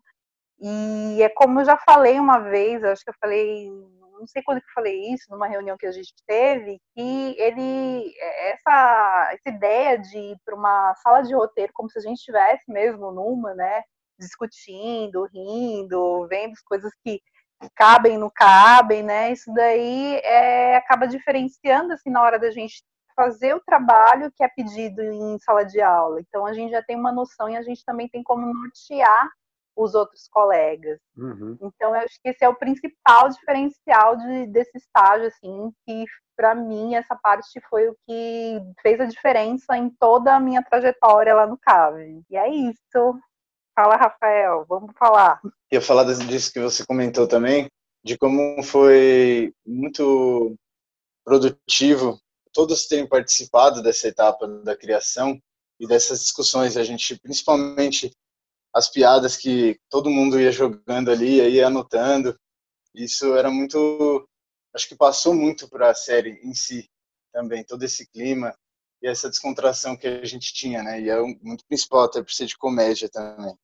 E 0.61 1.23
é 1.23 1.29
como 1.29 1.61
eu 1.61 1.65
já 1.65 1.77
falei 1.77 2.19
uma 2.19 2.39
vez, 2.39 2.83
acho 2.83 3.05
que 3.05 3.11
eu 3.11 3.15
falei, 3.21 3.71
não 4.19 4.27
sei 4.27 4.43
quando 4.43 4.61
que 4.61 4.67
eu 4.67 4.75
falei 4.75 5.13
isso, 5.13 5.31
numa 5.31 5.47
reunião 5.47 5.77
que 5.77 5.87
a 5.87 5.93
gente 5.93 6.13
teve, 6.27 6.81
que 6.95 7.37
ele, 7.39 8.13
essa, 8.21 9.31
essa 9.33 9.57
ideia 9.57 9.99
de 9.99 10.19
ir 10.19 10.37
para 10.45 10.57
uma 10.57 10.95
sala 10.97 11.23
de 11.23 11.35
roteiro, 11.35 11.73
como 11.73 11.89
se 11.89 11.99
a 11.99 12.03
gente 12.03 12.19
estivesse 12.19 12.65
mesmo 12.69 13.13
numa, 13.13 13.55
né, 13.55 13.83
discutindo, 14.19 15.29
rindo, 15.33 16.27
vendo 16.29 16.53
as 16.53 16.63
coisas 16.63 16.93
que 17.05 17.21
cabem, 17.77 18.19
não 18.19 18.31
cabem, 18.35 19.03
né, 19.03 19.33
isso 19.33 19.53
daí 19.55 20.17
é, 20.25 20.77
acaba 20.77 21.07
diferenciando, 21.07 21.93
assim, 21.93 22.11
na 22.11 22.23
hora 22.23 22.39
da 22.39 22.51
gente 22.51 22.83
fazer 23.15 23.55
o 23.55 23.61
trabalho 23.61 24.31
que 24.37 24.45
é 24.45 24.49
pedido 24.49 25.03
em 25.03 25.39
sala 25.41 25.65
de 25.65 25.81
aula. 25.81 26.21
Então, 26.21 26.47
a 26.47 26.53
gente 26.53 26.71
já 26.71 26.83
tem 26.83 26.97
uma 26.97 27.11
noção 27.11 27.49
e 27.49 27.57
a 27.57 27.63
gente 27.63 27.85
também 27.85 28.09
tem 28.09 28.23
como 28.23 28.47
nortear 28.47 29.29
os 29.79 29.95
outros 29.95 30.29
colegas. 30.29 30.99
Uhum. 31.17 31.57
Então, 31.63 31.95
eu 31.95 32.03
acho 32.03 32.19
que 32.21 32.29
esse 32.29 32.45
é 32.45 32.49
o 32.49 32.57
principal 32.57 33.29
diferencial 33.29 34.17
de, 34.17 34.47
desse 34.49 34.77
estágio, 34.77 35.29
assim, 35.29 35.73
que 35.87 36.05
para 36.37 36.55
mim 36.55 36.95
essa 36.95 37.17
parte 37.17 37.61
foi 37.71 37.89
o 37.89 37.97
que 38.07 38.61
fez 38.83 39.01
a 39.01 39.07
diferença 39.07 39.77
em 39.77 39.89
toda 39.91 40.35
a 40.35 40.41
minha 40.41 40.63
trajetória 40.63 41.35
lá 41.35 41.47
no 41.47 41.59
CAVE. 41.59 42.23
E 42.29 42.37
é 42.37 42.49
isso. 42.49 43.19
Fala, 43.75 43.97
Rafael, 43.97 44.67
vamos 44.69 44.93
falar. 44.99 45.41
Ia 45.73 45.81
falar 45.81 46.05
disso 46.05 46.53
que 46.53 46.61
você 46.61 46.85
comentou 46.85 47.29
também, 47.29 47.69
de 48.05 48.19
como 48.19 48.61
foi 48.63 49.53
muito 49.65 50.57
produtivo 51.25 52.19
todos 52.53 52.87
terem 52.87 53.07
participado 53.07 53.83
dessa 53.83 54.09
etapa 54.09 54.49
da 54.49 54.77
criação 54.77 55.39
e 55.79 55.87
dessas 55.87 56.21
discussões. 56.21 56.77
A 56.77 56.83
gente, 56.83 57.17
principalmente 57.21 58.11
as 58.75 58.89
piadas 58.89 59.37
que 59.37 59.79
todo 59.89 60.11
mundo 60.11 60.41
ia 60.41 60.53
jogando 60.53 61.11
ali, 61.11 61.41
ia 61.41 61.67
anotando. 61.67 62.39
Isso 62.95 63.35
era 63.35 63.51
muito, 63.51 64.29
acho 64.75 64.89
que 64.89 64.97
passou 64.97 65.35
muito 65.35 65.69
para 65.69 65.91
a 65.91 65.95
série 65.95 66.41
em 66.43 66.55
si 66.55 66.89
também, 67.33 67.65
todo 67.65 67.83
esse 67.83 68.07
clima 68.11 68.55
e 69.03 69.09
essa 69.09 69.29
descontração 69.29 69.97
que 69.97 70.07
a 70.07 70.25
gente 70.25 70.53
tinha, 70.53 70.83
né? 70.83 71.01
E 71.01 71.09
é 71.09 71.21
muito 71.21 71.65
principal 71.67 72.05
até 72.05 72.23
por 72.23 72.33
ser 72.33 72.47
de 72.47 72.57
comédia 72.57 73.09
também. 73.09 73.57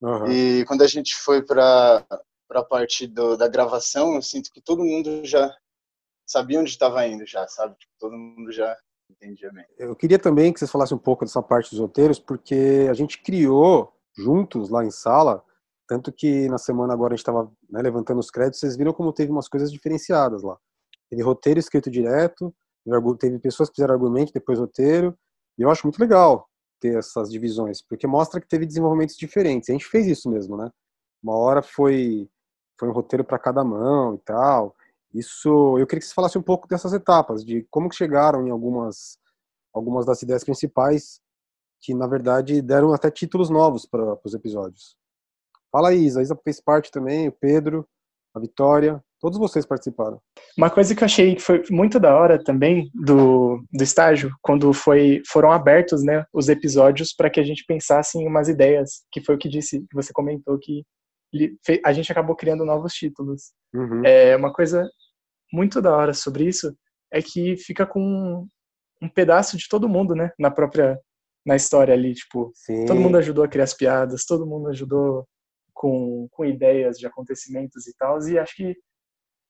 Uhum. 0.00 0.30
E 0.30 0.64
quando 0.66 0.82
a 0.82 0.86
gente 0.86 1.14
foi 1.14 1.42
para 1.42 2.04
para 2.52 2.60
a 2.60 2.64
parte 2.64 3.06
do, 3.06 3.34
da 3.34 3.48
gravação, 3.48 4.14
eu 4.14 4.20
sinto 4.20 4.52
que 4.52 4.60
todo 4.60 4.84
mundo 4.84 5.24
já 5.24 5.50
sabia 6.26 6.60
onde 6.60 6.68
estava 6.68 7.06
indo, 7.06 7.26
já 7.26 7.48
sabe, 7.48 7.74
tipo, 7.78 7.92
todo 7.98 8.14
mundo 8.14 8.52
já 8.52 8.76
entendia 9.10 9.50
bem. 9.50 9.64
Eu 9.78 9.96
queria 9.96 10.18
também 10.18 10.52
que 10.52 10.58
vocês 10.58 10.70
falassem 10.70 10.94
um 10.94 11.00
pouco 11.00 11.24
dessa 11.24 11.42
parte 11.42 11.70
dos 11.70 11.78
roteiros, 11.78 12.18
porque 12.18 12.86
a 12.90 12.92
gente 12.92 13.22
criou 13.22 13.90
juntos 14.16 14.68
lá 14.68 14.84
em 14.84 14.90
sala, 14.90 15.42
tanto 15.88 16.12
que 16.12 16.48
na 16.48 16.58
semana 16.58 16.92
agora 16.92 17.14
a 17.14 17.16
gente 17.16 17.22
estava 17.22 17.50
né, 17.68 17.82
levantando 17.82 18.18
os 18.18 18.30
créditos, 18.30 18.60
vocês 18.60 18.76
viram 18.76 18.92
como 18.92 19.12
teve 19.12 19.30
umas 19.30 19.48
coisas 19.48 19.70
diferenciadas 19.70 20.42
lá. 20.42 20.56
Teve 21.10 21.22
roteiro 21.22 21.60
escrito 21.60 21.90
direto, 21.90 22.54
teve 23.18 23.38
pessoas 23.38 23.68
que 23.68 23.76
fizeram 23.76 23.94
argumento, 23.94 24.32
depois 24.32 24.58
roteiro, 24.58 25.16
e 25.58 25.62
eu 25.62 25.70
acho 25.70 25.86
muito 25.86 25.98
legal 25.98 26.48
ter 26.80 26.98
essas 26.98 27.30
divisões, 27.30 27.80
porque 27.80 28.06
mostra 28.06 28.40
que 28.40 28.48
teve 28.48 28.66
desenvolvimentos 28.66 29.16
diferentes. 29.16 29.68
A 29.68 29.72
gente 29.72 29.86
fez 29.86 30.06
isso 30.06 30.28
mesmo, 30.30 30.56
né? 30.56 30.70
Uma 31.22 31.36
hora 31.36 31.62
foi 31.62 32.28
foi 32.78 32.88
um 32.88 32.92
roteiro 32.92 33.24
para 33.24 33.38
cada 33.38 33.62
mão 33.62 34.16
e 34.16 34.18
tal. 34.18 34.74
Isso, 35.14 35.78
eu 35.78 35.86
queria 35.86 36.00
que 36.00 36.06
você 36.06 36.14
falasse 36.14 36.36
um 36.36 36.42
pouco 36.42 36.66
dessas 36.66 36.92
etapas, 36.92 37.44
de 37.44 37.66
como 37.70 37.88
que 37.88 37.94
chegaram 37.94 38.46
em 38.46 38.50
algumas 38.50 39.18
algumas 39.72 40.04
das 40.04 40.20
ideias 40.22 40.42
principais 40.42 41.20
que 41.82 41.92
na 41.94 42.06
verdade 42.06 42.62
deram 42.62 42.94
até 42.94 43.10
títulos 43.10 43.50
novos 43.50 43.84
para 43.84 44.16
os 44.24 44.34
episódios. 44.34 44.96
Fala 45.70 45.88
aí, 45.88 46.04
Isa, 46.04 46.20
a 46.20 46.22
Isa 46.22 46.38
fez 46.44 46.60
parte 46.60 46.90
também, 46.90 47.28
o 47.28 47.32
Pedro, 47.32 47.86
a 48.34 48.40
Vitória, 48.40 49.02
todos 49.20 49.38
vocês 49.38 49.66
participaram. 49.66 50.20
Uma 50.56 50.70
coisa 50.70 50.94
que 50.94 51.02
eu 51.02 51.06
achei 51.06 51.34
que 51.34 51.42
foi 51.42 51.62
muito 51.70 51.98
da 51.98 52.14
hora 52.14 52.42
também 52.42 52.90
do, 52.94 53.62
do 53.72 53.82
estágio, 53.82 54.30
quando 54.40 54.72
foi, 54.72 55.22
foram 55.26 55.50
abertos 55.50 56.02
né, 56.02 56.24
os 56.32 56.48
episódios 56.48 57.12
para 57.14 57.30
que 57.30 57.40
a 57.40 57.42
gente 57.42 57.64
pensasse 57.66 58.18
em 58.18 58.26
umas 58.26 58.48
ideias, 58.48 59.04
que 59.10 59.20
foi 59.20 59.34
o 59.34 59.38
que 59.38 59.48
disse, 59.48 59.80
que 59.80 59.94
você 59.94 60.12
comentou 60.12 60.58
que 60.58 60.84
a 61.84 61.92
gente 61.92 62.12
acabou 62.12 62.36
criando 62.36 62.64
novos 62.64 62.92
títulos. 62.92 63.52
Uhum. 63.74 64.02
É 64.04 64.36
uma 64.36 64.52
coisa 64.52 64.86
muito 65.52 65.80
da 65.80 65.96
hora 65.96 66.12
sobre 66.12 66.44
isso 66.44 66.74
é 67.10 67.20
que 67.20 67.56
fica 67.56 67.86
com 67.86 68.46
um 69.00 69.08
pedaço 69.08 69.56
de 69.56 69.68
todo 69.68 69.88
mundo, 69.88 70.14
né, 70.14 70.30
na 70.38 70.50
própria 70.50 70.98
na 71.44 71.56
história 71.56 71.92
ali, 71.92 72.14
tipo, 72.14 72.52
Sim. 72.54 72.86
todo 72.86 73.00
mundo 73.00 73.18
ajudou 73.18 73.44
a 73.44 73.48
criar 73.48 73.64
as 73.64 73.74
piadas, 73.74 74.24
todo 74.24 74.46
mundo 74.46 74.68
ajudou 74.68 75.26
com, 75.74 76.28
com 76.30 76.44
ideias 76.44 76.98
de 76.98 77.06
acontecimentos 77.06 77.86
e 77.86 77.96
tal, 77.96 78.18
e 78.28 78.38
acho 78.38 78.54
que 78.54 78.76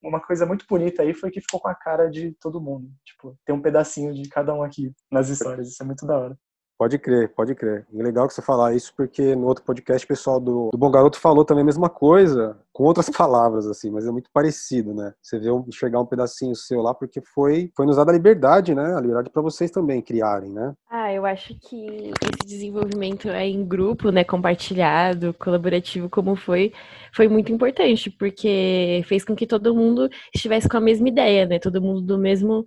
uma 0.03 0.21
coisa 0.21 0.45
muito 0.45 0.65
bonita 0.69 1.03
aí 1.03 1.15
foi 1.15 1.31
que 1.31 1.41
ficou 1.41 1.61
com 1.61 1.69
a 1.69 1.75
cara 1.75 2.09
de 2.09 2.33
todo 2.41 2.61
mundo, 2.61 2.91
tipo, 3.05 3.39
tem 3.45 3.55
um 3.55 3.63
pedacinho 3.63 4.13
de 4.13 4.29
cada 4.29 4.55
um 4.55 4.63
aqui 4.63 4.93
nas 5.11 5.29
histórias, 5.29 5.69
isso 5.69 5.83
é 5.83 5.87
muito 5.87 6.07
da 6.07 6.19
hora. 6.19 6.39
Pode 6.79 6.99
crer, 6.99 7.29
pode 7.29 7.55
crer. 7.55 7.87
É 7.95 8.03
legal 8.03 8.27
que 8.27 8.35
você 8.35 8.43
falar 8.43 8.75
isso, 8.75 8.93
porque 8.97 9.37
no 9.37 9.47
outro 9.47 9.65
podcast 9.65 10.05
o 10.05 10.09
pessoal 10.09 10.41
do, 10.41 10.71
do 10.73 10.79
Bom 10.79 10.91
Garoto 10.91 11.19
falou 11.19 11.45
também 11.45 11.63
a 11.63 11.67
mesma 11.67 11.89
coisa, 11.89 12.59
com 12.73 12.85
outras 12.85 13.09
palavras, 13.11 13.67
assim, 13.67 13.91
mas 13.91 14.07
é 14.07 14.11
muito 14.11 14.31
parecido, 14.33 14.95
né? 14.95 15.15
Você 15.23 15.39
vê 15.39 15.51
um, 15.51 15.65
chegar 15.71 16.01
um 16.01 16.07
pedacinho 16.07 16.57
seu 16.57 16.81
lá, 16.81 16.93
porque 16.93 17.21
foi, 17.21 17.71
foi 17.77 17.87
nos 17.87 17.97
dada 17.97 18.11
a 18.11 18.15
liberdade, 18.15 18.75
né? 18.75 18.95
A 18.95 19.01
liberdade 19.01 19.31
para 19.31 19.43
vocês 19.43 19.71
também 19.71 20.03
criarem, 20.03 20.51
né? 20.51 20.75
Ah, 20.91 21.13
eu 21.13 21.25
acho 21.25 21.55
que 21.61 22.11
esse 22.11 22.47
desenvolvimento 22.47 23.29
é 23.29 23.47
em 23.47 23.65
grupo, 23.65 24.11
né? 24.11 24.25
Compartilhado, 24.25 25.35
colaborativo, 25.35 26.09
como 26.09 26.35
foi, 26.35 26.73
foi 27.15 27.29
muito 27.29 27.53
importante, 27.53 28.11
porque 28.11 29.03
fez 29.07 29.25
com 29.25 29.37
que 29.37 29.47
todo 29.47 29.75
mundo 29.75 30.09
estivesse 30.35 30.69
com 30.69 30.77
a 30.77 30.81
mesma 30.81 31.09
ideia, 31.09 31.47
né? 31.47 31.59
Todo 31.59 31.81
mundo 31.81 32.01
do 32.01 32.19
mesmo 32.19 32.65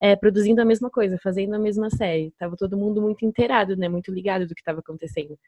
é, 0.00 0.14
produzindo 0.14 0.60
a 0.60 0.64
mesma 0.64 0.90
coisa, 0.90 1.18
fazendo 1.22 1.54
a 1.54 1.58
mesma 1.58 1.90
série. 1.90 2.32
Tava 2.38 2.56
todo 2.56 2.76
mundo 2.76 3.00
muito 3.00 3.24
inteirado, 3.24 3.76
né? 3.76 3.88
Muito 3.88 4.12
ligado 4.12 4.46
do 4.46 4.54
que 4.54 4.60
estava 4.60 4.80
acontecendo. 4.80 5.38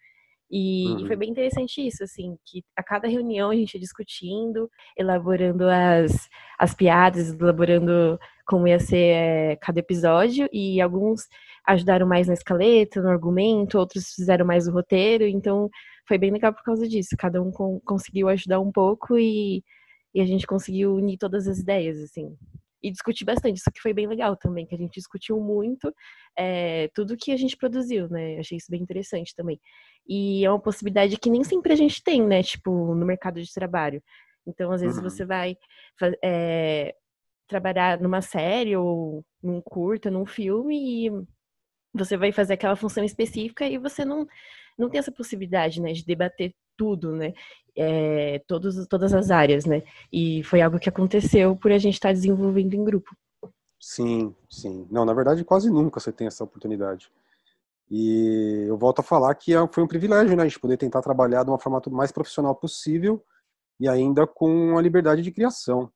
E, 0.51 0.87
uhum. 0.89 1.07
foi 1.07 1.17
bem 1.17 1.31
interessante 1.31 1.87
isso, 1.87 2.03
assim, 2.03 2.37
que 2.47 2.65
a 2.75 2.83
cada 2.83 3.07
reunião 3.07 3.51
a 3.51 3.55
gente 3.55 3.75
ia 3.75 3.81
discutindo, 3.81 4.71
elaborando 4.97 5.65
as, 5.69 6.29
as 6.59 6.75
piadas, 6.75 7.35
elaborando 7.35 8.19
como 8.47 8.67
ia 8.67 8.81
ser 8.81 8.97
é, 8.97 9.57
cada 9.57 9.79
episódio, 9.81 10.49
e 10.51 10.81
alguns 10.81 11.29
ajudaram 11.67 12.07
mais 12.07 12.29
na 12.29 12.33
escaleta, 12.33 13.03
no 13.03 13.11
argumento, 13.11 13.79
outros 13.79 14.15
fizeram 14.15 14.47
mais 14.47 14.67
o 14.67 14.73
roteiro, 14.73 15.25
então 15.25 15.69
foi 16.07 16.17
bem 16.17 16.31
legal 16.31 16.55
por 16.55 16.63
causa 16.63 16.89
disso. 16.89 17.11
Cada 17.19 17.43
um 17.43 17.51
com, 17.51 17.79
conseguiu 17.81 18.29
ajudar 18.31 18.59
um 18.59 18.73
pouco 18.73 19.19
e, 19.19 19.63
e 20.15 20.21
a 20.23 20.25
gente 20.25 20.47
conseguiu 20.47 20.95
unir 20.95 21.19
todas 21.19 21.47
as 21.47 21.59
ideias, 21.59 21.99
assim 21.99 22.35
e 22.83 22.91
discutir 22.91 23.25
bastante. 23.25 23.57
Isso 23.59 23.71
que 23.73 23.81
foi 23.81 23.93
bem 23.93 24.07
legal 24.07 24.37
também, 24.37 24.67
que 24.67 24.75
a 24.75 24.79
gente 24.79 24.95
discutiu 24.95 25.41
muito 25.41 25.93
é, 26.37 26.89
tudo 26.95 27.17
que 27.17 27.33
a 27.33 27.37
gente 27.37 27.57
produziu, 27.57 28.09
né? 28.09 28.39
Achei 28.39 28.57
isso 28.59 28.71
bem 28.71 28.83
interessante 28.83 29.35
também. 29.35 29.61
E 30.07 30.45
é 30.45 30.51
uma 30.51 30.61
possibilidade 30.61 31.19
que 31.19 31.31
nem 31.31 31.45
sempre 31.45 31.73
a 31.73 31.77
gente 31.77 32.03
tem, 32.03 32.23
né? 32.23 32.43
Tipo, 32.43 32.95
no 32.95 33.07
mercado 33.07 33.43
de 33.43 33.53
trabalho. 33.53 34.03
Então, 34.47 34.71
às 34.73 34.81
vezes, 34.81 34.97
uhum. 34.97 35.03
você 35.03 35.25
vai 35.25 35.57
é, 36.25 36.95
trabalhar 37.47 38.01
numa 38.01 38.23
série 38.23 38.77
ou 38.77 39.25
num 39.43 39.61
curta, 39.61 40.11
num 40.11 40.27
filme 40.27 41.07
e 41.07 41.11
você 41.93 42.17
vai 42.17 42.33
fazer 42.33 42.55
aquela 42.55 42.77
função 42.77 43.05
específica 43.05 43.67
e 43.67 43.79
você 43.79 44.05
não, 44.05 44.27
não 44.79 44.89
tem 44.89 44.99
essa 44.99 45.13
possibilidade, 45.13 45.81
né, 45.81 45.93
de 45.93 46.05
debater 46.05 46.55
tudo, 46.77 47.13
né? 47.13 47.33
É, 47.81 48.41
todos, 48.47 48.87
todas 48.89 49.15
as 49.15 49.31
áreas, 49.31 49.65
né? 49.65 49.85
E 50.13 50.43
foi 50.43 50.61
algo 50.61 50.81
que 50.81 50.89
aconteceu 50.89 51.55
por 51.55 51.71
a 51.71 51.79
gente 51.79 51.95
estar 51.95 52.13
desenvolvendo 52.13 52.75
em 52.75 52.85
grupo. 52.85 53.17
Sim, 53.81 54.35
sim. 54.51 54.87
Não, 54.91 55.05
na 55.05 55.15
verdade, 55.15 55.45
quase 55.45 55.71
nunca 55.71 56.01
você 56.01 56.11
tem 56.11 56.27
essa 56.27 56.43
oportunidade. 56.43 57.09
E 57.91 58.67
eu 58.69 58.77
volto 58.77 58.99
a 58.99 59.03
falar 59.03 59.35
que 59.35 59.55
é, 59.55 59.69
foi 59.73 59.83
um 59.83 59.89
privilégio, 59.89 60.37
né? 60.37 60.43
A 60.43 60.47
gente 60.47 60.61
poder 60.61 60.77
tentar 60.77 61.01
trabalhar 61.01 61.45
de 61.45 61.51
uma 61.51 61.59
forma 61.59 61.81
mais 61.91 62.13
profissional 62.13 62.55
possível 62.55 63.25
e 63.81 63.89
ainda 63.89 64.27
com 64.27 64.77
a 64.77 64.83
liberdade 64.83 65.23
de 65.23 65.31
criação. 65.31 65.91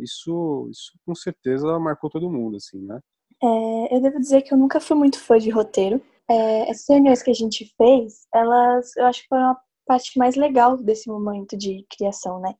Isso, 0.00 0.68
isso 0.70 0.92
com 1.06 1.14
certeza 1.14 1.78
marcou 1.78 2.10
todo 2.10 2.30
mundo, 2.30 2.56
assim, 2.56 2.80
né? 2.80 2.98
É, 3.42 3.96
eu 3.96 4.00
devo 4.00 4.18
dizer 4.18 4.42
que 4.42 4.52
eu 4.52 4.58
nunca 4.58 4.80
fui 4.80 4.96
muito 4.96 5.20
fã 5.20 5.38
de 5.38 5.50
roteiro. 5.50 6.02
É, 6.28 6.70
essas 6.70 6.86
reuniões 6.88 7.22
que 7.22 7.30
a 7.30 7.34
gente 7.34 7.72
fez, 7.76 8.26
elas, 8.34 8.96
eu 8.96 9.04
acho 9.06 9.22
que 9.22 9.28
foram 9.28 9.56
parte 9.86 10.18
mais 10.18 10.36
legal 10.36 10.76
desse 10.76 11.08
momento 11.08 11.56
de 11.56 11.84
criação, 11.96 12.40
né? 12.40 12.54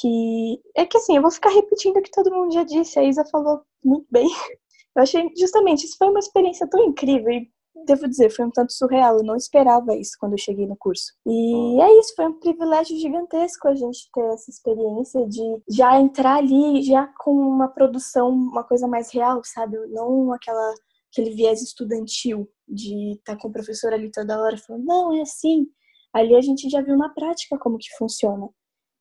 Que 0.00 0.60
é 0.76 0.86
que 0.86 0.96
assim, 0.96 1.16
eu 1.16 1.22
vou 1.22 1.30
ficar 1.30 1.50
repetindo 1.50 1.96
o 1.96 2.02
que 2.02 2.10
todo 2.10 2.32
mundo 2.32 2.52
já 2.52 2.64
disse, 2.64 2.98
a 2.98 3.04
Isa 3.04 3.24
falou 3.30 3.62
muito 3.84 4.06
bem. 4.10 4.28
Eu 4.96 5.02
achei 5.02 5.30
justamente 5.38 5.84
isso 5.84 5.96
foi 5.96 6.08
uma 6.08 6.18
experiência 6.18 6.68
tão 6.68 6.82
incrível 6.82 7.30
e 7.30 7.48
devo 7.86 8.08
dizer, 8.08 8.30
foi 8.30 8.46
um 8.46 8.50
tanto 8.50 8.72
surreal. 8.72 9.18
Eu 9.18 9.24
não 9.24 9.36
esperava 9.36 9.94
isso 9.94 10.12
quando 10.18 10.32
eu 10.32 10.38
cheguei 10.38 10.66
no 10.66 10.76
curso. 10.76 11.12
E 11.26 11.80
é 11.80 11.98
isso, 12.00 12.14
foi 12.16 12.26
um 12.26 12.38
privilégio 12.38 12.98
gigantesco 12.98 13.68
a 13.68 13.74
gente 13.74 14.08
ter 14.12 14.24
essa 14.32 14.50
experiência 14.50 15.26
de 15.26 15.62
já 15.70 16.00
entrar 16.00 16.36
ali, 16.36 16.82
já 16.82 17.08
com 17.18 17.32
uma 17.32 17.68
produção, 17.68 18.30
uma 18.30 18.64
coisa 18.64 18.88
mais 18.88 19.12
real, 19.12 19.40
sabe? 19.44 19.76
Não 19.88 20.32
aquela 20.32 20.74
aquele 21.12 21.34
viés 21.34 21.62
estudantil 21.62 22.48
de 22.66 23.12
estar 23.12 23.34
tá 23.34 23.40
com 23.40 23.48
o 23.48 23.52
professor 23.52 23.92
ali 23.92 24.10
toda 24.10 24.40
hora 24.40 24.58
falando, 24.58 24.84
não, 24.84 25.12
é 25.16 25.22
assim. 25.22 25.66
Ali 26.14 26.34
a 26.34 26.40
gente 26.40 26.68
já 26.68 26.80
viu 26.80 26.96
na 26.96 27.08
prática 27.10 27.58
como 27.58 27.78
que 27.78 27.94
funciona. 27.96 28.48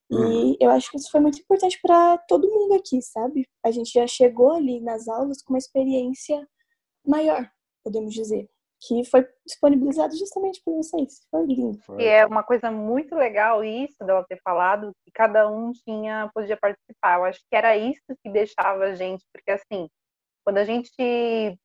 E 0.09 0.15
uhum. 0.15 0.55
eu 0.59 0.69
acho 0.71 0.89
que 0.89 0.97
isso 0.97 1.11
foi 1.11 1.19
muito 1.19 1.39
importante 1.39 1.77
para 1.81 2.17
todo 2.19 2.49
mundo 2.49 2.75
aqui, 2.75 3.01
sabe? 3.01 3.45
A 3.63 3.71
gente 3.71 3.91
já 3.91 4.07
chegou 4.07 4.53
ali 4.53 4.79
nas 4.79 5.07
aulas 5.07 5.41
com 5.41 5.53
uma 5.53 5.59
experiência 5.59 6.47
maior, 7.05 7.49
podemos 7.83 8.13
dizer, 8.13 8.47
que 8.81 9.03
foi 9.05 9.27
disponibilizado 9.45 10.15
justamente 10.15 10.61
por 10.63 10.75
vocês. 10.75 11.25
Foi 11.29 11.45
lindo. 11.45 11.79
E 11.99 12.05
é 12.05 12.25
uma 12.25 12.43
coisa 12.43 12.71
muito 12.71 13.15
legal 13.15 13.63
isso 13.63 13.97
dela 14.05 14.25
ter 14.27 14.39
falado 14.41 14.93
que 15.03 15.11
cada 15.11 15.49
um 15.49 15.71
tinha 15.71 16.29
podia 16.33 16.57
participar. 16.57 17.17
Eu 17.17 17.25
acho 17.25 17.39
que 17.39 17.55
era 17.55 17.75
isso 17.75 18.05
que 18.23 18.29
deixava 18.29 18.85
a 18.85 18.95
gente, 18.95 19.25
porque 19.33 19.51
assim, 19.51 19.89
quando 20.47 20.59
a 20.59 20.63
gente. 20.63 20.95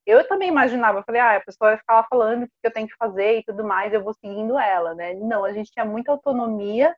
Eu 0.04 0.26
também 0.26 0.48
imaginava, 0.48 1.04
falei, 1.04 1.20
ah, 1.20 1.36
a 1.36 1.40
pessoa 1.40 1.70
vai 1.70 1.78
ficar 1.78 1.94
lá 1.94 2.06
falando 2.10 2.42
o 2.42 2.46
que 2.48 2.52
eu 2.64 2.72
tenho 2.72 2.88
que 2.88 2.96
fazer 2.96 3.38
e 3.38 3.44
tudo 3.44 3.62
mais, 3.62 3.92
eu 3.92 4.02
vou 4.02 4.12
seguindo 4.14 4.58
ela, 4.58 4.92
né? 4.92 5.14
Não, 5.14 5.44
a 5.44 5.52
gente 5.52 5.70
tinha 5.70 5.84
muita 5.84 6.10
autonomia, 6.10 6.92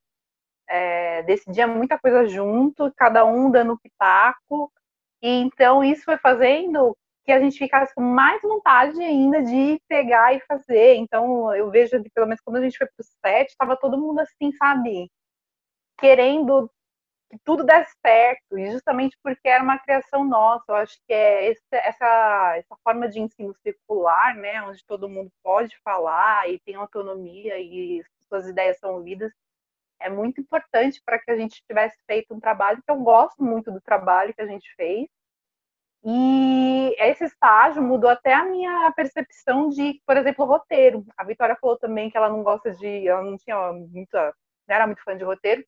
é, 0.67 1.23
decidia 1.25 1.67
muita 1.67 1.99
coisa 1.99 2.27
junto, 2.27 2.91
cada 2.97 3.27
um 3.27 3.51
dando 3.51 3.79
pitaco, 3.79 4.73
e 5.23 5.29
então 5.43 5.85
isso 5.85 6.05
foi 6.05 6.17
fazendo 6.17 6.97
que 7.27 7.33
a 7.33 7.41
gente 7.41 7.59
ficasse 7.59 7.95
com 7.95 8.01
mais 8.03 8.41
vontade 8.41 9.03
ainda 9.03 9.43
de 9.43 9.79
pegar 9.87 10.35
e 10.35 10.41
fazer. 10.41 10.95
Então, 10.97 11.55
eu 11.55 11.71
vejo 11.71 12.03
que, 12.03 12.11
pelo 12.11 12.27
menos, 12.27 12.41
quando 12.43 12.57
a 12.57 12.63
gente 12.63 12.79
foi 12.79 12.87
pro 12.87 13.05
set, 13.27 13.51
estava 13.51 13.77
todo 13.77 14.01
mundo 14.01 14.21
assim, 14.21 14.53
sabe? 14.53 15.11
Querendo 15.99 16.71
que 17.35 17.45
tudo 17.45 17.65
desse 17.65 17.93
certo, 18.05 18.59
e 18.59 18.71
justamente 18.71 19.19
porque 19.23 19.49
era 19.49 19.63
uma 19.63 19.79
criação 19.79 20.25
nossa, 20.25 20.65
eu 20.69 20.77
acho 20.77 20.97
que 21.07 21.13
é 21.13 21.51
essa, 21.51 22.57
essa 22.57 22.77
forma 22.85 23.09
de 23.09 23.21
ensino 23.21 23.55
circular, 23.63 24.37
né, 24.37 24.63
onde 24.63 24.85
todo 24.87 25.09
mundo 25.09 25.31
pode 25.43 25.77
falar 25.83 26.49
e 26.49 26.61
tem 26.61 26.77
autonomia 26.77 27.59
e 27.59 28.03
suas 28.29 28.47
ideias 28.49 28.79
são 28.79 28.95
ouvidas, 28.95 29.33
é 30.01 30.09
muito 30.09 30.41
importante 30.41 31.01
para 31.05 31.19
que 31.19 31.31
a 31.31 31.37
gente 31.37 31.63
tivesse 31.67 31.97
feito 32.07 32.35
um 32.35 32.41
trabalho 32.41 32.83
que 32.83 32.91
eu 32.91 32.97
gosto 32.97 33.43
muito 33.43 33.73
do 33.73 33.81
trabalho 33.81 34.35
que 34.35 34.43
a 34.43 34.47
gente 34.47 34.73
fez. 34.77 35.09
E 36.05 36.95
esse 36.99 37.25
estágio 37.25 37.83
mudou 37.83 38.11
até 38.11 38.35
a 38.35 38.45
minha 38.45 38.93
percepção 38.93 39.71
de, 39.71 40.01
por 40.07 40.17
exemplo, 40.19 40.45
roteiro. 40.45 41.05
A 41.17 41.25
Vitória 41.25 41.57
falou 41.59 41.79
também 41.79 42.11
que 42.11 42.17
ela 42.17 42.29
não 42.29 42.43
gosta 42.43 42.73
de, 42.73 43.09
ela 43.09 43.23
não 43.23 43.39
tinha 43.39 43.73
muita, 43.73 44.35
não 44.69 44.77
era 44.77 44.87
muito 44.87 45.03
fã 45.03 45.17
de 45.17 45.25
roteiro. 45.25 45.65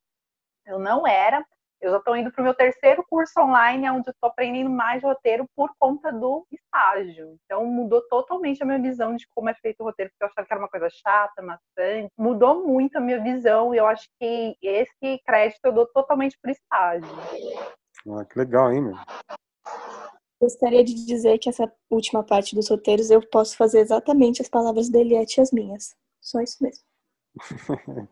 Eu 0.67 0.79
não 0.79 1.07
era. 1.07 1.45
Eu 1.81 1.91
já 1.91 1.99
estou 1.99 2.17
indo 2.17 2.33
para 2.33 2.41
o 2.41 2.45
meu 2.45 2.55
terceiro 2.55 3.05
curso 3.09 3.39
online, 3.39 3.91
onde 3.91 4.09
eu 4.09 4.13
estou 4.13 4.31
aprendendo 4.31 4.71
mais 4.71 5.03
roteiro 5.03 5.47
por 5.55 5.71
conta 5.79 6.11
do 6.11 6.47
estágio. 6.51 7.37
Então, 7.45 7.65
mudou 7.67 8.01
totalmente 8.09 8.63
a 8.63 8.67
minha 8.67 8.81
visão 8.81 9.15
de 9.15 9.27
como 9.35 9.51
é 9.51 9.55
feito 9.55 9.81
o 9.81 9.85
roteiro, 9.85 10.11
porque 10.11 10.25
eu 10.25 10.29
achava 10.29 10.47
que 10.47 10.53
era 10.53 10.63
uma 10.63 10.71
coisa 10.71 10.89
chata, 10.91 11.43
maçante. 11.43 12.11
Mudou 12.17 12.67
muito 12.67 12.97
a 12.97 13.01
minha 13.01 13.23
visão 13.23 13.75
e 13.75 13.79
eu 13.79 13.87
acho 13.87 14.09
que 14.19 14.57
esse 14.63 15.21
crédito 15.25 15.61
eu 15.65 15.73
dou 15.73 15.87
totalmente 15.87 16.39
para 16.41 16.49
o 16.49 16.53
estágio. 16.53 17.09
Ah, 18.09 18.25
que 18.25 18.39
legal, 18.39 18.73
hein, 18.73 18.83
meu? 18.83 18.97
Gostaria 20.41 20.85
de 20.85 20.95
dizer 21.07 21.39
que 21.39 21.49
essa 21.49 21.71
última 21.91 22.23
parte 22.23 22.55
dos 22.55 22.69
roteiros 22.69 23.11
eu 23.11 23.27
posso 23.27 23.57
fazer 23.57 23.81
exatamente 23.81 24.43
as 24.43 24.49
palavras 24.49 24.89
dele 24.89 25.15
e 25.15 25.41
as 25.41 25.51
minhas. 25.51 25.95
Só 26.21 26.41
isso 26.41 26.63
mesmo. 26.63 26.85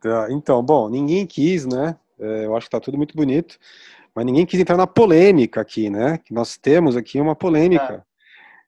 tá, 0.00 0.28
então, 0.30 0.62
bom, 0.62 0.88
ninguém 0.88 1.26
quis, 1.26 1.66
né? 1.66 1.98
É, 2.20 2.46
eu 2.46 2.56
acho 2.56 2.66
que 2.66 2.68
está 2.68 2.80
tudo 2.80 2.96
muito 2.96 3.16
bonito, 3.16 3.56
mas 4.14 4.26
ninguém 4.26 4.44
quis 4.44 4.60
entrar 4.60 4.76
na 4.76 4.86
polêmica 4.86 5.60
aqui, 5.60 5.88
né? 5.88 6.18
Que 6.18 6.34
nós 6.34 6.56
temos 6.56 6.96
aqui 6.96 7.20
uma 7.20 7.34
polêmica. 7.34 8.04
É. 8.06 8.10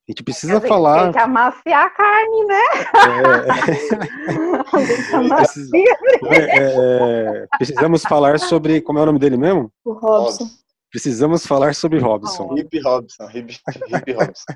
A 0.09 0.11
gente 0.11 0.25
precisa 0.25 0.61
Tem 0.61 0.69
falar. 0.69 1.05
Tem 1.05 1.13
que 1.13 1.19
amaciar 1.19 1.87
a 1.87 1.91
carne, 1.91 2.45
né? 2.47 2.63
É... 6.33 7.43
é, 7.43 7.47
precisamos 7.57 8.03
falar 8.03 8.39
sobre. 8.39 8.81
Como 8.81 8.99
é 8.99 9.03
o 9.03 9.07
nome 9.07 9.19
dele 9.19 9.37
mesmo? 9.37 9.71
O 9.85 9.93
Robson. 9.93 10.47
Precisamos 10.91 11.47
falar 11.47 11.75
sobre 11.75 11.99
Robson. 11.99 12.55
Hip 12.59 12.81
Robson, 12.81 13.29
Hip, 13.33 13.57
Hip 13.89 14.13
Robson. 14.13 14.53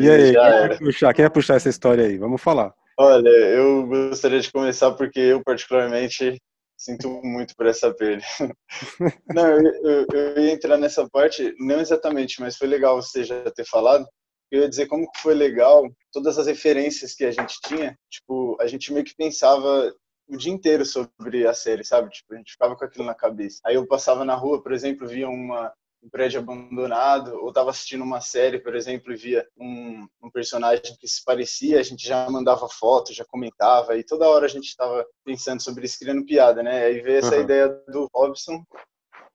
e 0.00 0.10
aí, 0.10 0.32
quem 0.32 0.34
vai, 0.34 0.78
puxar, 0.78 1.14
quem 1.14 1.22
vai 1.22 1.30
puxar 1.30 1.54
essa 1.54 1.70
história 1.70 2.04
aí? 2.04 2.18
Vamos 2.18 2.42
falar. 2.42 2.74
Olha, 2.98 3.28
eu 3.28 3.86
gostaria 3.86 4.40
de 4.40 4.52
começar 4.52 4.90
porque 4.90 5.20
eu, 5.20 5.42
particularmente, 5.42 6.38
Sinto 6.78 7.20
muito 7.24 7.56
por 7.56 7.66
essa 7.66 7.92
perda. 7.92 8.24
Não, 9.34 9.48
eu, 9.48 9.74
eu, 9.84 10.06
eu, 10.12 10.38
ia 10.44 10.52
entrar 10.52 10.78
nessa 10.78 11.08
parte, 11.10 11.52
não 11.58 11.80
exatamente, 11.80 12.40
mas 12.40 12.56
foi 12.56 12.68
legal 12.68 13.02
você 13.02 13.24
já 13.24 13.50
ter 13.50 13.66
falado. 13.66 14.06
Eu 14.50 14.62
ia 14.62 14.68
dizer 14.68 14.86
como 14.86 15.10
foi 15.16 15.34
legal 15.34 15.82
todas 16.12 16.38
as 16.38 16.46
referências 16.46 17.14
que 17.14 17.24
a 17.24 17.32
gente 17.32 17.60
tinha. 17.62 17.98
Tipo, 18.08 18.56
a 18.60 18.66
gente 18.68 18.92
meio 18.92 19.04
que 19.04 19.14
pensava 19.16 19.92
o 20.28 20.36
dia 20.36 20.52
inteiro 20.52 20.86
sobre 20.86 21.46
a 21.48 21.52
série, 21.52 21.84
sabe? 21.84 22.10
Tipo, 22.10 22.34
a 22.34 22.36
gente 22.36 22.52
ficava 22.52 22.76
com 22.76 22.84
aquilo 22.84 23.04
na 23.04 23.14
cabeça. 23.14 23.60
Aí 23.66 23.74
eu 23.74 23.86
passava 23.86 24.24
na 24.24 24.36
rua, 24.36 24.62
por 24.62 24.72
exemplo, 24.72 25.08
via 25.08 25.28
uma, 25.28 25.72
um 26.02 26.08
prédio 26.08 26.40
abandonado, 26.40 27.34
ou 27.36 27.48
estava 27.48 27.70
assistindo 27.70 28.04
uma 28.04 28.20
série, 28.20 28.58
por 28.58 28.74
exemplo, 28.74 29.12
e 29.12 29.16
via 29.16 29.46
um, 29.56 30.06
um, 30.22 30.30
personagem 30.30 30.96
que 30.98 31.08
se 31.08 31.24
parecia, 31.24 31.80
a 31.80 31.82
gente 31.82 32.06
já 32.06 32.28
mandava 32.30 32.68
foto, 32.68 33.12
já 33.12 33.24
comentava, 33.24 33.96
e 33.96 34.04
toda 34.04 34.28
hora 34.28 34.46
a 34.46 34.48
gente 34.48 34.66
estava 34.66 35.04
pensando 35.24 35.62
sobre 35.62 35.86
isso, 35.86 35.98
criando 35.98 36.24
piada, 36.24 36.62
né? 36.62 36.84
Aí 36.84 37.00
veio 37.00 37.18
essa 37.18 37.36
uhum. 37.36 37.42
ideia 37.42 37.68
do 37.88 38.08
Robson, 38.14 38.64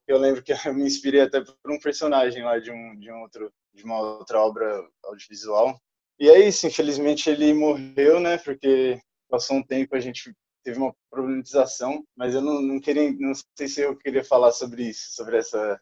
eu 0.08 0.18
lembro 0.18 0.44
que 0.44 0.54
eu 0.68 0.74
me 0.74 0.86
inspirei 0.86 1.22
até 1.22 1.42
por 1.42 1.72
um 1.72 1.80
personagem 1.80 2.44
lá 2.44 2.60
de 2.60 2.72
um, 2.72 2.98
de 2.98 3.12
um 3.12 3.22
outro 3.22 3.52
de 3.74 3.84
uma 3.84 4.00
outra 4.00 4.40
obra 4.40 4.88
audiovisual. 5.04 5.80
E 6.20 6.30
é 6.30 6.48
isso, 6.48 6.68
infelizmente 6.68 7.30
ele 7.30 7.54
morreu, 7.54 8.20
né? 8.20 8.38
Porque 8.38 9.00
passou 9.28 9.58
um 9.58 9.64
tempo 9.64 9.96
a 9.96 10.00
gente 10.00 10.32
teve 10.64 10.78
uma 10.78 10.96
problematização, 11.10 12.06
mas 12.16 12.36
eu 12.36 12.42
não, 12.42 12.62
não 12.62 12.80
queria, 12.80 13.12
não 13.14 13.34
sei 13.58 13.68
se 13.68 13.82
eu 13.82 13.98
queria 13.98 14.24
falar 14.24 14.52
sobre 14.52 14.84
isso, 14.84 15.14
sobre 15.16 15.38
essa 15.38 15.80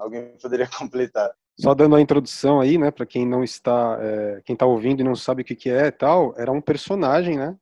Alguém 0.00 0.32
poderia 0.40 0.66
completar? 0.76 1.30
Só 1.58 1.74
dando 1.74 1.94
a 1.94 2.00
introdução 2.00 2.58
aí, 2.58 2.78
né, 2.78 2.90
para 2.90 3.04
quem 3.04 3.26
não 3.26 3.44
está, 3.44 3.98
é, 4.00 4.40
quem 4.44 4.54
está 4.54 4.64
ouvindo 4.64 5.00
e 5.00 5.04
não 5.04 5.14
sabe 5.14 5.42
o 5.42 5.44
que, 5.44 5.54
que 5.54 5.68
é 5.68 5.86
e 5.86 5.92
tal, 5.92 6.34
era 6.38 6.50
um 6.50 6.60
personagem, 6.60 7.36
né? 7.36 7.54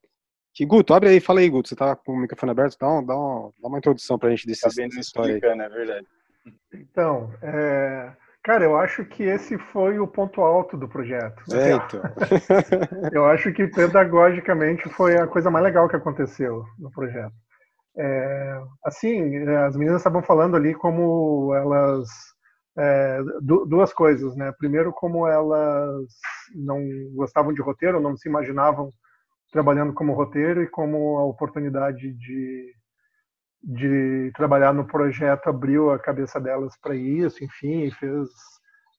Que 0.55 0.65
Guto, 0.65 0.95
abre 0.95 1.09
aí, 1.09 1.21
fala 1.21 1.41
aí, 1.41 1.49
Guto, 1.49 1.69
você 1.69 1.75
tá 1.75 1.97
com 1.97 2.13
o 2.13 2.17
microfone 2.17 2.53
aberto, 2.53 2.77
dá, 2.81 2.89
uma, 2.89 3.05
dá, 3.05 3.17
uma, 3.17 3.53
dá 3.61 3.69
uma 3.69 3.79
introdução 3.79 4.19
para 4.19 4.29
a 4.29 4.31
gente 4.31 4.47
desse, 4.47 4.61
tá 4.61 4.69
dessa 4.69 5.01
história 5.01 5.35
aí. 5.35 5.41
é 5.43 5.69
verdade. 5.69 6.07
Então, 6.73 7.33
é, 7.43 8.13
cara, 8.43 8.65
eu 8.65 8.79
acho 8.79 9.05
que 9.05 9.25
esse 9.25 9.59
foi 9.59 9.99
o 9.99 10.07
ponto 10.07 10.41
alto 10.43 10.77
do 10.77 10.89
projeto. 10.89 11.43
É, 11.53 11.73
então. 11.73 12.03
eu 13.13 13.25
acho 13.27 13.53
que 13.53 13.67
pedagogicamente 13.67 14.89
foi 14.91 15.17
a 15.17 15.27
coisa 15.27 15.51
mais 15.51 15.65
legal 15.65 15.89
que 15.89 15.97
aconteceu 15.97 16.65
no 16.79 16.91
projeto. 16.91 17.35
É, 17.99 18.61
assim, 18.85 19.37
as 19.67 19.77
meninas 19.77 20.01
estavam 20.01 20.23
falando 20.23 20.57
ali 20.57 20.73
como 20.73 21.53
elas 21.55 22.09
é, 22.79 23.19
duas 23.41 23.93
coisas, 23.93 24.37
né? 24.37 24.53
Primeiro, 24.57 24.93
como 24.93 25.27
elas 25.27 26.09
não 26.55 26.81
gostavam 27.15 27.53
de 27.53 27.61
roteiro, 27.61 28.01
não 28.01 28.17
se 28.17 28.29
imaginavam 28.29 28.93
trabalhando 29.51 29.93
como 29.93 30.15
roteiro 30.15 30.63
e 30.63 30.69
como 30.69 31.19
a 31.19 31.25
oportunidade 31.25 32.13
de, 32.13 32.73
de 33.63 34.31
trabalhar 34.37 34.73
no 34.73 34.87
projeto 34.87 35.49
abriu 35.49 35.91
a 35.91 35.99
cabeça 35.99 36.41
delas 36.41 36.77
para 36.81 36.95
isso, 36.95 37.43
enfim, 37.43 37.91
fez 37.91 38.29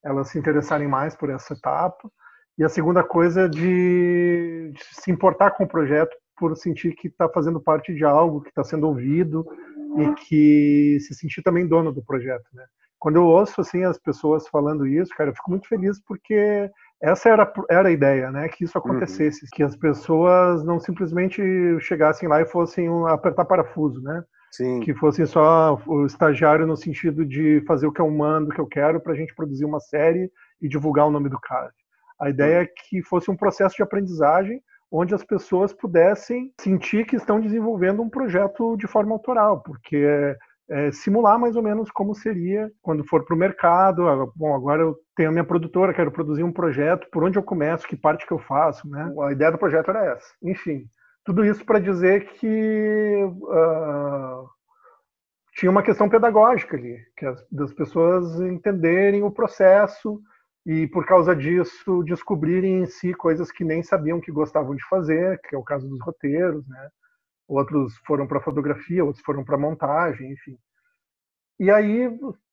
elas 0.04 0.28
se 0.28 0.38
interessarem 0.38 0.88
mais 0.88 1.14
por 1.14 1.30
essa 1.30 1.54
etapa. 1.54 2.10
E 2.58 2.64
a 2.64 2.68
segunda 2.68 3.02
coisa 3.02 3.48
de, 3.48 4.72
de 4.74 4.84
se 4.92 5.10
importar 5.10 5.52
com 5.52 5.64
o 5.64 5.68
projeto 5.68 6.14
por 6.40 6.56
sentir 6.56 6.94
que 6.94 7.08
está 7.08 7.28
fazendo 7.28 7.60
parte 7.60 7.94
de 7.94 8.02
algo, 8.02 8.40
que 8.40 8.48
está 8.48 8.64
sendo 8.64 8.88
ouvido 8.88 9.46
e 9.98 10.14
que 10.14 10.98
se 11.00 11.14
sentir 11.14 11.42
também 11.42 11.68
dono 11.68 11.92
do 11.92 12.02
projeto, 12.02 12.46
né? 12.54 12.64
Quando 12.98 13.16
eu 13.16 13.24
ouço 13.24 13.60
assim 13.60 13.84
as 13.84 13.98
pessoas 13.98 14.48
falando 14.48 14.86
isso, 14.86 15.14
cara, 15.14 15.30
eu 15.30 15.34
fico 15.34 15.50
muito 15.50 15.68
feliz 15.68 16.02
porque 16.02 16.70
essa 17.02 17.28
era, 17.28 17.52
era 17.68 17.88
a 17.88 17.92
ideia, 17.92 18.30
né? 18.30 18.48
Que 18.48 18.64
isso 18.64 18.78
uhum. 18.78 18.84
acontecesse, 18.84 19.44
uhum. 19.44 19.48
que 19.52 19.62
as 19.62 19.76
pessoas 19.76 20.64
não 20.64 20.80
simplesmente 20.80 21.42
chegassem 21.80 22.26
lá 22.28 22.40
e 22.40 22.46
fossem 22.46 22.88
apertar 23.08 23.44
parafuso, 23.44 24.00
né? 24.02 24.24
Sim. 24.50 24.80
Que 24.80 24.94
fossem 24.94 25.26
só 25.26 25.80
o 25.86 26.06
estagiário 26.06 26.66
no 26.66 26.76
sentido 26.76 27.24
de 27.24 27.62
fazer 27.66 27.86
o 27.86 27.92
que 27.92 28.00
eu 28.00 28.10
mando, 28.10 28.50
o 28.50 28.54
que 28.54 28.60
eu 28.60 28.66
quero, 28.66 29.00
para 29.00 29.12
a 29.12 29.16
gente 29.16 29.34
produzir 29.34 29.64
uma 29.64 29.80
série 29.80 30.30
e 30.60 30.68
divulgar 30.68 31.06
o 31.06 31.10
nome 31.10 31.28
do 31.28 31.38
cara. 31.38 31.70
A 32.20 32.30
ideia 32.30 32.58
uhum. 32.58 32.64
é 32.64 32.66
que 32.66 33.02
fosse 33.02 33.30
um 33.30 33.36
processo 33.36 33.76
de 33.76 33.82
aprendizagem 33.82 34.60
onde 34.90 35.14
as 35.14 35.24
pessoas 35.24 35.72
pudessem 35.72 36.52
sentir 36.60 37.06
que 37.06 37.16
estão 37.16 37.40
desenvolvendo 37.40 38.02
um 38.02 38.08
projeto 38.08 38.76
de 38.76 38.86
forma 38.86 39.12
autoral, 39.12 39.62
porque 39.62 39.96
é, 39.96 40.36
é, 40.70 40.92
simular 40.92 41.38
mais 41.38 41.56
ou 41.56 41.62
menos 41.62 41.90
como 41.90 42.14
seria 42.14 42.70
quando 42.82 43.04
for 43.04 43.24
para 43.24 43.34
o 43.34 43.38
mercado. 43.38 44.08
Ah, 44.08 44.26
bom, 44.34 44.54
agora 44.54 44.82
eu 44.82 44.96
tenho 45.16 45.28
a 45.28 45.32
minha 45.32 45.44
produtora, 45.44 45.94
quero 45.94 46.10
produzir 46.10 46.42
um 46.42 46.52
projeto, 46.52 47.08
por 47.10 47.24
onde 47.24 47.38
eu 47.38 47.42
começo, 47.42 47.86
que 47.86 47.96
parte 47.96 48.26
que 48.26 48.32
eu 48.32 48.38
faço, 48.38 48.88
né? 48.88 49.12
A 49.26 49.32
ideia 49.32 49.52
do 49.52 49.58
projeto 49.58 49.90
era 49.90 50.12
essa. 50.12 50.26
Enfim, 50.42 50.86
tudo 51.24 51.44
isso 51.44 51.64
para 51.64 51.78
dizer 51.78 52.26
que 52.34 53.24
uh, 53.24 54.48
tinha 55.54 55.70
uma 55.70 55.82
questão 55.82 56.08
pedagógica 56.08 56.76
ali, 56.76 56.98
que 57.16 57.26
as, 57.26 57.44
das 57.50 57.72
pessoas 57.74 58.40
entenderem 58.40 59.22
o 59.22 59.30
processo, 59.30 60.20
e 60.66 60.86
por 60.88 61.06
causa 61.06 61.34
disso 61.34 62.02
descobrirem 62.04 62.82
em 62.82 62.86
si 62.86 63.14
coisas 63.14 63.50
que 63.50 63.64
nem 63.64 63.82
sabiam 63.82 64.20
que 64.20 64.30
gostavam 64.30 64.74
de 64.74 64.84
fazer, 64.88 65.40
que 65.42 65.54
é 65.54 65.58
o 65.58 65.64
caso 65.64 65.88
dos 65.88 66.00
roteiros, 66.02 66.66
né? 66.68 66.88
Outros 67.48 67.96
foram 68.06 68.26
para 68.26 68.40
fotografia, 68.40 69.04
outros 69.04 69.24
foram 69.24 69.44
para 69.44 69.58
montagem, 69.58 70.30
enfim. 70.32 70.56
E 71.58 71.70
aí 71.70 72.08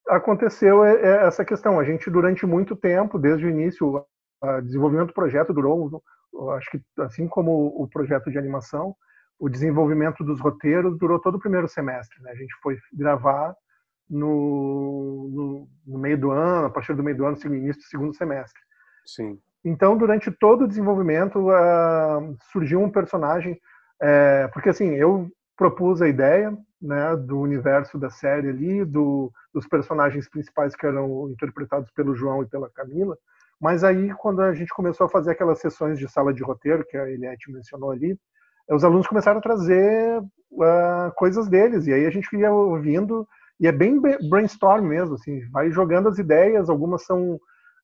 aconteceu 0.07 0.83
essa 0.83 1.45
questão. 1.45 1.79
A 1.79 1.83
gente 1.83 2.09
durante 2.09 2.45
muito 2.45 2.75
tempo, 2.75 3.19
desde 3.19 3.45
o 3.45 3.49
início, 3.49 4.03
o 4.41 4.61
desenvolvimento 4.61 5.07
do 5.07 5.13
projeto 5.13 5.53
durou, 5.53 6.01
acho 6.55 6.71
que 6.71 6.81
assim 6.99 7.27
como 7.27 7.67
o 7.81 7.87
projeto 7.87 8.31
de 8.31 8.37
animação, 8.37 8.95
o 9.39 9.47
desenvolvimento 9.47 10.23
dos 10.23 10.39
roteiros 10.39 10.97
durou 10.97 11.19
todo 11.19 11.35
o 11.35 11.39
primeiro 11.39 11.67
semestre. 11.67 12.21
Né? 12.23 12.31
A 12.31 12.35
gente 12.35 12.55
foi 12.61 12.77
gravar 12.91 13.55
no, 14.09 15.29
no, 15.29 15.67
no, 15.85 15.99
meio 15.99 16.17
do 16.17 16.31
ano, 16.31 16.67
a 16.67 16.69
partir 16.69 16.93
do 16.93 17.03
meio 17.03 17.17
do 17.17 17.25
ano, 17.25 17.37
no 17.43 17.55
início 17.55 17.81
do 17.81 17.87
segundo 17.87 18.15
semestre. 18.15 18.59
Sim. 19.05 19.39
Então, 19.63 19.97
durante 19.97 20.31
todo 20.31 20.63
o 20.63 20.67
desenvolvimento, 20.67 21.49
uh, 21.49 22.37
surgiu 22.51 22.81
um 22.81 22.89
personagem, 22.89 23.59
é, 24.01 24.47
porque 24.53 24.69
assim, 24.69 24.93
eu 24.93 25.29
propus 25.57 26.01
a 26.01 26.07
ideia 26.07 26.55
né, 26.81 27.15
do 27.15 27.39
universo 27.39 27.97
da 27.97 28.09
série 28.09 28.49
ali, 28.49 28.85
do, 28.85 29.31
dos 29.53 29.67
personagens 29.67 30.29
principais 30.29 30.75
que 30.75 30.85
eram 30.85 31.29
interpretados 31.29 31.91
pelo 31.91 32.15
João 32.15 32.43
e 32.43 32.47
pela 32.47 32.69
Camila, 32.69 33.17
mas 33.59 33.83
aí, 33.83 34.13
quando 34.13 34.41
a 34.41 34.53
gente 34.53 34.73
começou 34.73 35.07
a 35.07 35.09
fazer 35.09 35.31
aquelas 35.31 35.59
sessões 35.59 35.97
de 35.97 36.07
sala 36.07 36.33
de 36.33 36.43
roteiro, 36.43 36.85
que 36.85 36.95
a 36.95 37.09
Eliette 37.09 37.51
mencionou 37.51 37.91
ali, 37.91 38.17
os 38.69 38.83
alunos 38.83 39.07
começaram 39.07 39.39
a 39.39 39.41
trazer 39.41 40.19
uh, 40.19 41.11
coisas 41.15 41.47
deles, 41.47 41.87
e 41.87 41.93
aí 41.93 42.05
a 42.05 42.09
gente 42.11 42.35
ia 42.35 42.51
ouvindo 42.51 43.27
e 43.59 43.67
é 43.67 43.71
bem 43.71 43.99
brainstorm 44.29 44.85
mesmo, 44.85 45.15
assim, 45.15 45.41
vai 45.49 45.71
jogando 45.71 46.09
as 46.09 46.19
ideias, 46.19 46.69
algumas 46.69 47.03
são 47.05 47.39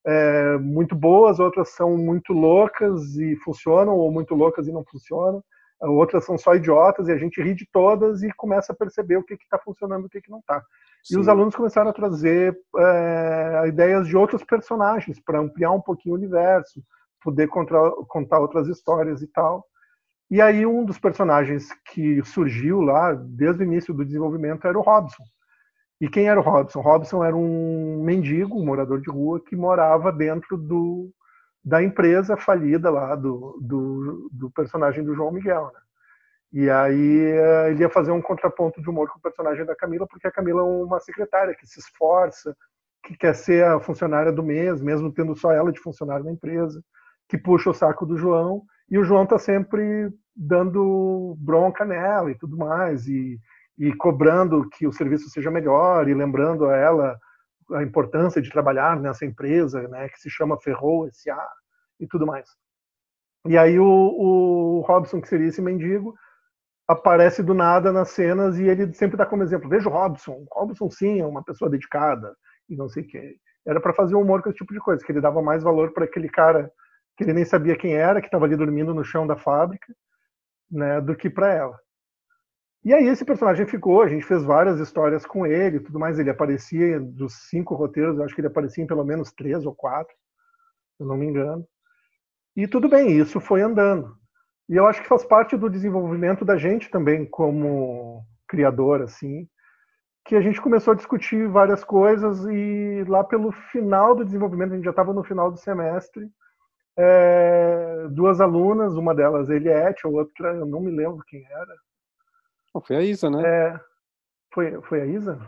é, 0.05 0.57
muito 0.57 0.95
boas, 0.95 1.39
outras 1.39 1.69
são 1.69 1.97
muito 1.97 2.33
loucas 2.33 3.15
e 3.15 3.35
funcionam, 3.37 3.95
ou 3.95 4.11
muito 4.11 4.35
loucas 4.35 4.67
e 4.67 4.71
não 4.71 4.83
funcionam. 4.83 5.43
outras 5.81 6.25
são 6.25 6.37
só 6.37 6.55
idiotas, 6.55 7.07
e 7.07 7.11
a 7.11 7.17
gente 7.17 7.41
ri 7.41 7.53
de 7.55 7.67
todas 7.71 8.23
e 8.23 8.31
começa 8.33 8.71
a 8.71 8.75
perceber 8.75 9.17
o 9.17 9.23
que 9.23 9.33
está 9.33 9.57
funcionando 9.57 10.03
e 10.03 10.05
o 10.05 10.09
que, 10.09 10.21
que 10.21 10.31
não 10.31 10.39
está. 10.39 10.61
E 11.11 11.17
os 11.17 11.27
alunos 11.27 11.55
começaram 11.55 11.89
a 11.89 11.93
trazer 11.93 12.57
é, 12.77 13.63
ideias 13.67 14.07
de 14.07 14.15
outros 14.15 14.43
personagens 14.43 15.19
para 15.19 15.39
ampliar 15.39 15.71
um 15.71 15.81
pouquinho 15.81 16.15
o 16.15 16.17
universo, 16.17 16.81
poder 17.21 17.47
contar, 17.47 17.91
contar 18.07 18.39
outras 18.39 18.67
histórias 18.67 19.21
e 19.21 19.27
tal. 19.27 19.65
E 20.31 20.41
aí 20.41 20.65
um 20.65 20.85
dos 20.85 20.97
personagens 20.97 21.67
que 21.91 22.23
surgiu 22.23 22.81
lá 22.81 23.13
desde 23.13 23.63
o 23.63 23.65
início 23.65 23.93
do 23.93 24.05
desenvolvimento 24.05 24.65
era 24.65 24.77
o 24.77 24.81
Robson. 24.81 25.23
E 26.03 26.09
quem 26.09 26.27
era 26.27 26.37
o 26.37 26.43
Robson? 26.43 26.81
Robson 26.81 27.23
era 27.23 27.33
um 27.33 28.03
mendigo, 28.03 28.59
um 28.59 28.65
morador 28.65 28.99
de 28.99 29.09
rua 29.09 29.39
que 29.39 29.55
morava 29.55 30.11
dentro 30.11 30.57
do, 30.57 31.09
da 31.63 31.81
empresa 31.81 32.35
falida 32.35 32.89
lá 32.89 33.15
do, 33.15 33.57
do, 33.61 34.29
do 34.29 34.51
personagem 34.51 35.01
do 35.01 35.15
João 35.15 35.31
Miguel, 35.31 35.71
né? 35.73 35.79
E 36.51 36.69
aí 36.69 37.21
eh, 37.21 37.71
ele 37.71 37.83
ia 37.83 37.89
fazer 37.89 38.11
um 38.11 38.21
contraponto 38.21 38.81
de 38.81 38.89
humor 38.89 39.09
com 39.09 39.17
o 39.17 39.21
personagem 39.21 39.65
da 39.65 39.77
Camila, 39.77 40.05
porque 40.05 40.27
a 40.27 40.31
Camila 40.31 40.59
é 40.59 40.65
uma 40.65 40.99
secretária 40.99 41.55
que 41.55 41.65
se 41.65 41.79
esforça, 41.79 42.53
que 43.05 43.15
quer 43.15 43.33
ser 43.33 43.63
a 43.63 43.79
funcionária 43.79 44.31
do 44.33 44.43
mês, 44.43 44.81
mesmo 44.81 45.09
tendo 45.09 45.33
só 45.37 45.53
ela 45.53 45.71
de 45.71 45.79
funcionária 45.79 46.25
na 46.25 46.33
empresa, 46.33 46.83
que 47.29 47.37
puxa 47.37 47.69
o 47.69 47.73
saco 47.73 48.05
do 48.05 48.17
João, 48.17 48.63
e 48.91 48.97
o 48.97 49.05
João 49.05 49.25
tá 49.25 49.39
sempre 49.39 50.11
dando 50.35 51.37
bronca 51.39 51.85
nela 51.85 52.29
e 52.29 52.35
tudo 52.37 52.57
mais, 52.57 53.07
e, 53.07 53.39
e 53.77 53.93
cobrando 53.95 54.69
que 54.69 54.85
o 54.87 54.93
serviço 54.93 55.29
seja 55.29 55.49
melhor, 55.49 56.07
e 56.07 56.13
lembrando 56.13 56.65
a 56.65 56.75
ela 56.75 57.17
a 57.71 57.81
importância 57.83 58.41
de 58.41 58.51
trabalhar 58.51 58.99
nessa 58.99 59.25
empresa, 59.25 59.87
né, 59.87 60.09
que 60.09 60.19
se 60.19 60.29
chama 60.29 60.59
Ferrou 60.59 61.07
S.A. 61.07 61.49
e 61.99 62.07
tudo 62.07 62.27
mais. 62.27 62.47
E 63.47 63.57
aí 63.57 63.79
o, 63.79 63.85
o 63.85 64.81
Robson, 64.81 65.21
que 65.21 65.27
seria 65.27 65.47
esse 65.47 65.61
mendigo, 65.61 66.13
aparece 66.87 67.41
do 67.41 67.53
nada 67.53 67.91
nas 67.91 68.09
cenas 68.09 68.57
e 68.59 68.63
ele 68.63 68.93
sempre 68.93 69.17
dá 69.17 69.25
como 69.25 69.43
exemplo, 69.43 69.69
veja 69.69 69.89
o 69.89 69.91
Robson, 69.91 70.45
Robson 70.51 70.89
sim 70.89 71.21
é 71.21 71.25
uma 71.25 71.43
pessoa 71.43 71.69
dedicada 71.69 72.35
e 72.69 72.75
não 72.75 72.89
sei 72.89 73.03
o 73.03 73.07
que. 73.07 73.37
Era 73.65 73.79
para 73.79 73.93
fazer 73.93 74.15
humor 74.15 74.41
com 74.41 74.49
esse 74.49 74.57
tipo 74.57 74.73
de 74.73 74.79
coisa, 74.79 75.03
que 75.03 75.11
ele 75.11 75.21
dava 75.21 75.41
mais 75.41 75.63
valor 75.63 75.93
para 75.93 76.05
aquele 76.05 76.29
cara 76.29 76.71
que 77.17 77.23
ele 77.23 77.33
nem 77.33 77.45
sabia 77.45 77.77
quem 77.77 77.93
era, 77.93 78.19
que 78.19 78.27
estava 78.27 78.45
ali 78.45 78.55
dormindo 78.55 78.93
no 78.93 79.03
chão 79.03 79.25
da 79.25 79.37
fábrica, 79.37 79.93
né, 80.69 80.99
do 80.99 81.15
que 81.15 81.29
para 81.29 81.53
ela. 81.53 81.79
E 82.83 82.93
aí 82.93 83.07
esse 83.07 83.23
personagem 83.23 83.65
ficou, 83.65 84.01
a 84.01 84.07
gente 84.09 84.25
fez 84.25 84.43
várias 84.43 84.77
histórias 84.79 85.25
com 85.25 85.45
ele, 85.45 85.79
tudo 85.79 85.97
mais, 85.97 86.19
ele 86.19 86.29
aparecia 86.29 86.99
dos 86.99 87.33
cinco 87.49 87.75
roteiros, 87.75 88.17
eu 88.17 88.23
acho 88.25 88.35
que 88.35 88.41
ele 88.41 88.47
aparecia 88.47 88.83
em 88.83 88.87
pelo 88.87 89.05
menos 89.05 89.31
três 89.31 89.65
ou 89.65 89.73
quatro, 89.73 90.13
se 90.97 91.03
eu 91.03 91.07
não 91.07 91.15
me 91.15 91.25
engano. 91.25 91.65
E 92.55 92.67
tudo 92.67 92.89
bem, 92.89 93.17
isso 93.17 93.39
foi 93.39 93.61
andando. 93.61 94.15
E 94.67 94.75
eu 94.75 94.85
acho 94.85 95.01
que 95.01 95.07
faz 95.07 95.23
parte 95.23 95.55
do 95.55 95.69
desenvolvimento 95.69 96.43
da 96.43 96.57
gente 96.57 96.89
também 96.91 97.25
como 97.25 98.25
criador, 98.47 99.01
assim, 99.01 99.47
que 100.25 100.35
a 100.35 100.41
gente 100.41 100.61
começou 100.61 100.91
a 100.93 100.95
discutir 100.95 101.47
várias 101.47 101.83
coisas 101.83 102.45
e 102.45 103.05
lá 103.07 103.23
pelo 103.23 103.51
final 103.51 104.13
do 104.13 104.25
desenvolvimento, 104.25 104.73
a 104.73 104.75
gente 104.75 104.85
já 104.85 104.91
estava 104.91 105.13
no 105.13 105.23
final 105.23 105.49
do 105.49 105.57
semestre, 105.57 106.29
é, 106.97 108.07
duas 108.11 108.41
alunas, 108.41 108.95
uma 108.95 109.15
delas 109.15 109.49
Eliette, 109.49 110.05
a 110.05 110.09
outra 110.09 110.53
eu 110.53 110.65
não 110.65 110.81
me 110.81 110.91
lembro 110.91 111.23
quem 111.27 111.45
era. 111.45 111.75
Foi 112.81 112.95
a 112.95 113.01
Isa, 113.01 113.29
né? 113.29 113.41
É, 113.45 113.79
foi, 114.53 114.81
foi 114.81 115.01
a 115.01 115.05
Isa? 115.05 115.39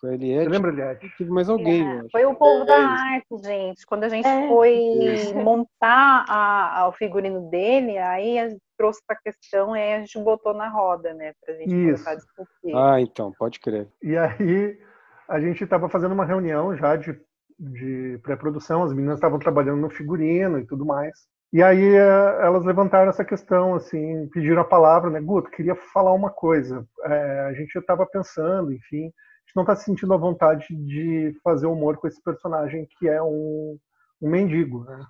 Foi 0.00 0.10
a 0.10 0.14
Eliette. 0.14 0.44
Você 0.44 0.50
lembra, 0.50 0.70
Eliette? 0.70 1.08
Tive 1.16 1.30
mais 1.30 1.48
alguém. 1.48 1.86
É, 1.86 2.08
foi 2.10 2.24
o 2.24 2.34
povo 2.34 2.62
é, 2.62 2.66
da 2.66 2.78
arte, 2.78 3.36
gente. 3.44 3.84
Quando 3.86 4.04
a 4.04 4.08
gente 4.08 4.26
é, 4.26 4.48
foi 4.48 4.74
isso. 4.74 5.34
montar 5.34 6.24
a, 6.26 6.80
a, 6.80 6.88
o 6.88 6.92
figurino 6.92 7.50
dele, 7.50 7.98
aí 7.98 8.38
a 8.38 8.48
gente 8.48 8.62
trouxe 8.78 9.00
essa 9.06 9.20
questão 9.22 9.76
e 9.76 9.94
a 9.94 9.98
gente 10.00 10.18
botou 10.18 10.54
na 10.54 10.68
roda, 10.68 11.12
né? 11.12 11.34
Pra 11.44 11.54
gente 11.54 11.68
isso. 11.68 11.84
começar 11.84 12.10
a 12.12 12.14
discutir. 12.14 12.74
Ah, 12.74 13.00
então, 13.00 13.30
pode 13.38 13.60
crer. 13.60 13.88
E 14.02 14.16
aí 14.16 14.80
a 15.28 15.38
gente 15.38 15.62
estava 15.62 15.88
fazendo 15.88 16.12
uma 16.12 16.24
reunião 16.24 16.74
já 16.74 16.96
de, 16.96 17.20
de 17.58 18.18
pré-produção, 18.22 18.82
as 18.82 18.94
meninas 18.94 19.18
estavam 19.18 19.38
trabalhando 19.38 19.82
no 19.82 19.90
figurino 19.90 20.58
e 20.58 20.66
tudo 20.66 20.86
mais. 20.86 21.28
E 21.52 21.62
aí 21.62 21.96
eh, 21.96 22.38
elas 22.42 22.64
levantaram 22.64 23.10
essa 23.10 23.24
questão, 23.24 23.74
assim, 23.74 24.28
pediram 24.28 24.62
a 24.62 24.64
palavra, 24.64 25.10
né? 25.10 25.20
Guto, 25.20 25.50
queria 25.50 25.74
falar 25.74 26.12
uma 26.12 26.30
coisa. 26.30 26.86
É, 27.04 27.40
a 27.48 27.52
gente 27.54 27.76
estava 27.76 28.06
pensando, 28.06 28.72
enfim, 28.72 29.12
gente 29.50 29.56
não 29.56 29.62
está 29.64 29.74
se 29.74 29.84
sentindo 29.84 30.14
à 30.14 30.16
vontade 30.16 30.66
de 30.70 31.36
fazer 31.42 31.66
humor 31.66 31.96
com 31.96 32.06
esse 32.06 32.22
personagem 32.22 32.86
que 32.86 33.08
é 33.08 33.20
um, 33.20 33.76
um 34.22 34.30
mendigo, 34.30 34.84
né? 34.84 35.04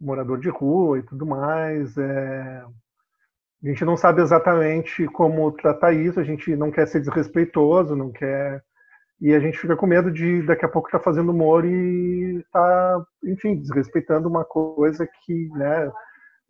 Morador 0.00 0.40
de 0.40 0.48
rua 0.48 0.98
e 0.98 1.02
tudo 1.02 1.24
mais. 1.24 1.96
É... 1.96 2.64
A 3.62 3.68
gente 3.68 3.84
não 3.84 3.96
sabe 3.96 4.22
exatamente 4.22 5.06
como 5.08 5.52
tratar 5.52 5.92
isso, 5.92 6.18
a 6.18 6.24
gente 6.24 6.56
não 6.56 6.70
quer 6.70 6.86
ser 6.88 7.00
desrespeitoso, 7.00 7.94
não 7.94 8.10
quer. 8.10 8.62
E 9.20 9.34
a 9.34 9.40
gente 9.40 9.58
fica 9.58 9.76
com 9.76 9.86
medo 9.86 10.10
de 10.10 10.42
daqui 10.42 10.64
a 10.64 10.68
pouco 10.68 10.88
estar 10.88 10.98
tá 10.98 11.04
fazendo 11.04 11.30
humor 11.30 11.64
e 11.64 12.44
tá, 12.52 13.04
enfim, 13.24 13.56
desrespeitando 13.56 14.28
uma 14.28 14.44
coisa 14.44 15.06
que, 15.06 15.48
né, 15.50 15.90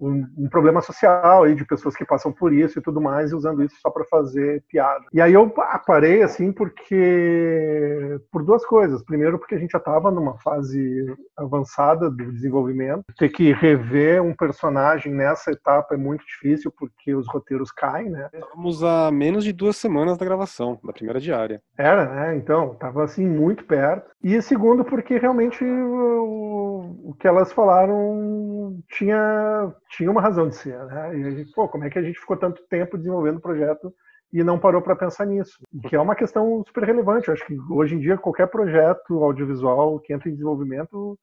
um, 0.01 0.27
um, 0.37 0.49
problema 0.49 0.81
social 0.81 1.45
aí 1.45 1.55
de 1.55 1.65
pessoas 1.65 1.95
que 1.95 2.05
passam 2.05 2.33
por 2.33 2.53
isso 2.53 2.79
e 2.79 2.83
tudo 2.83 3.01
mais, 3.01 3.31
e 3.31 3.35
usando 3.35 3.63
isso 3.63 3.77
só 3.81 3.91
para 3.91 4.05
fazer 4.05 4.65
piada. 4.69 5.05
E 5.13 5.21
aí 5.21 5.35
eu 5.35 5.53
parei 5.87 6.23
assim 6.23 6.53
porque 6.53 8.19
por 8.33 8.45
duas 8.45 8.65
coisas. 8.65 9.03
Primeiro, 9.05 9.39
porque 9.39 9.55
a 9.55 9.59
gente 9.59 9.73
já 9.73 9.79
estava 9.79 10.11
numa 10.11 10.39
fase 10.39 11.07
avançada 11.37 12.11
do 12.11 12.33
desenvolvimento. 12.33 13.05
Ter 13.19 13.29
que 13.29 13.53
rever 13.53 14.23
um 14.23 14.35
personagem 14.35 15.13
nessa 15.13 15.51
etapa 15.51 15.95
é 15.95 15.99
muito 15.99 16.25
difícil 16.25 16.73
porque 16.77 17.15
os 17.15 17.29
roteiros 17.29 17.71
caem, 17.71 18.11
né? 18.11 18.29
Estamos 18.33 18.83
a 18.83 19.11
menos 19.11 19.45
de 19.45 19.53
duas 19.53 19.77
semanas 19.77 20.17
da 20.17 20.25
gravação 20.25 20.79
da 20.83 20.93
primeira 20.93 21.21
diária. 21.21 21.61
Era, 21.77 22.07
né? 22.07 22.37
Então, 22.37 22.75
tava 22.75 23.05
assim 23.05 23.27
muito 23.27 23.65
perto. 23.65 24.11
E 24.23 24.41
segundo, 24.43 24.85
porque 24.85 25.19
realmente 25.19 25.65
o, 25.65 27.11
o 27.11 27.15
que 27.19 27.27
elas 27.27 27.53
falaram 27.53 28.81
tinha 28.89 29.73
tinha 29.91 30.11
uma 30.11 30.21
razão 30.21 30.49
de 30.49 30.57
ser, 30.57 30.79
né? 30.87 31.19
E 31.19 31.25
a 31.25 31.31
gente, 31.31 31.53
pô, 31.53 31.69
como 31.69 31.85
é 31.85 31.91
que 31.91 31.99
a 31.99 32.03
gente 32.03 32.19
ficou 32.19 32.37
tanto 32.37 32.63
tempo 32.69 32.97
desenvolvendo 32.97 33.39
o 33.39 33.43
projeto 33.43 33.93
e 34.33 34.45
não 34.45 34.59
parou 34.59 34.81
para 34.81 34.95
pensar 34.95 35.27
nisso? 35.27 35.59
Que 35.89 35.97
é 35.97 36.01
uma 36.01 36.15
questão 36.15 36.63
super 36.67 36.85
relevante. 36.85 37.29
Eu 37.29 37.35
acho 37.35 37.45
que 37.45 37.59
hoje 37.69 37.97
em 37.97 37.99
dia 37.99 38.17
qualquer 38.17 38.47
projeto 38.47 39.23
audiovisual 39.23 39.99
que 39.99 40.13
entra 40.13 40.29
em 40.29 40.33
desenvolvimento 40.33 41.19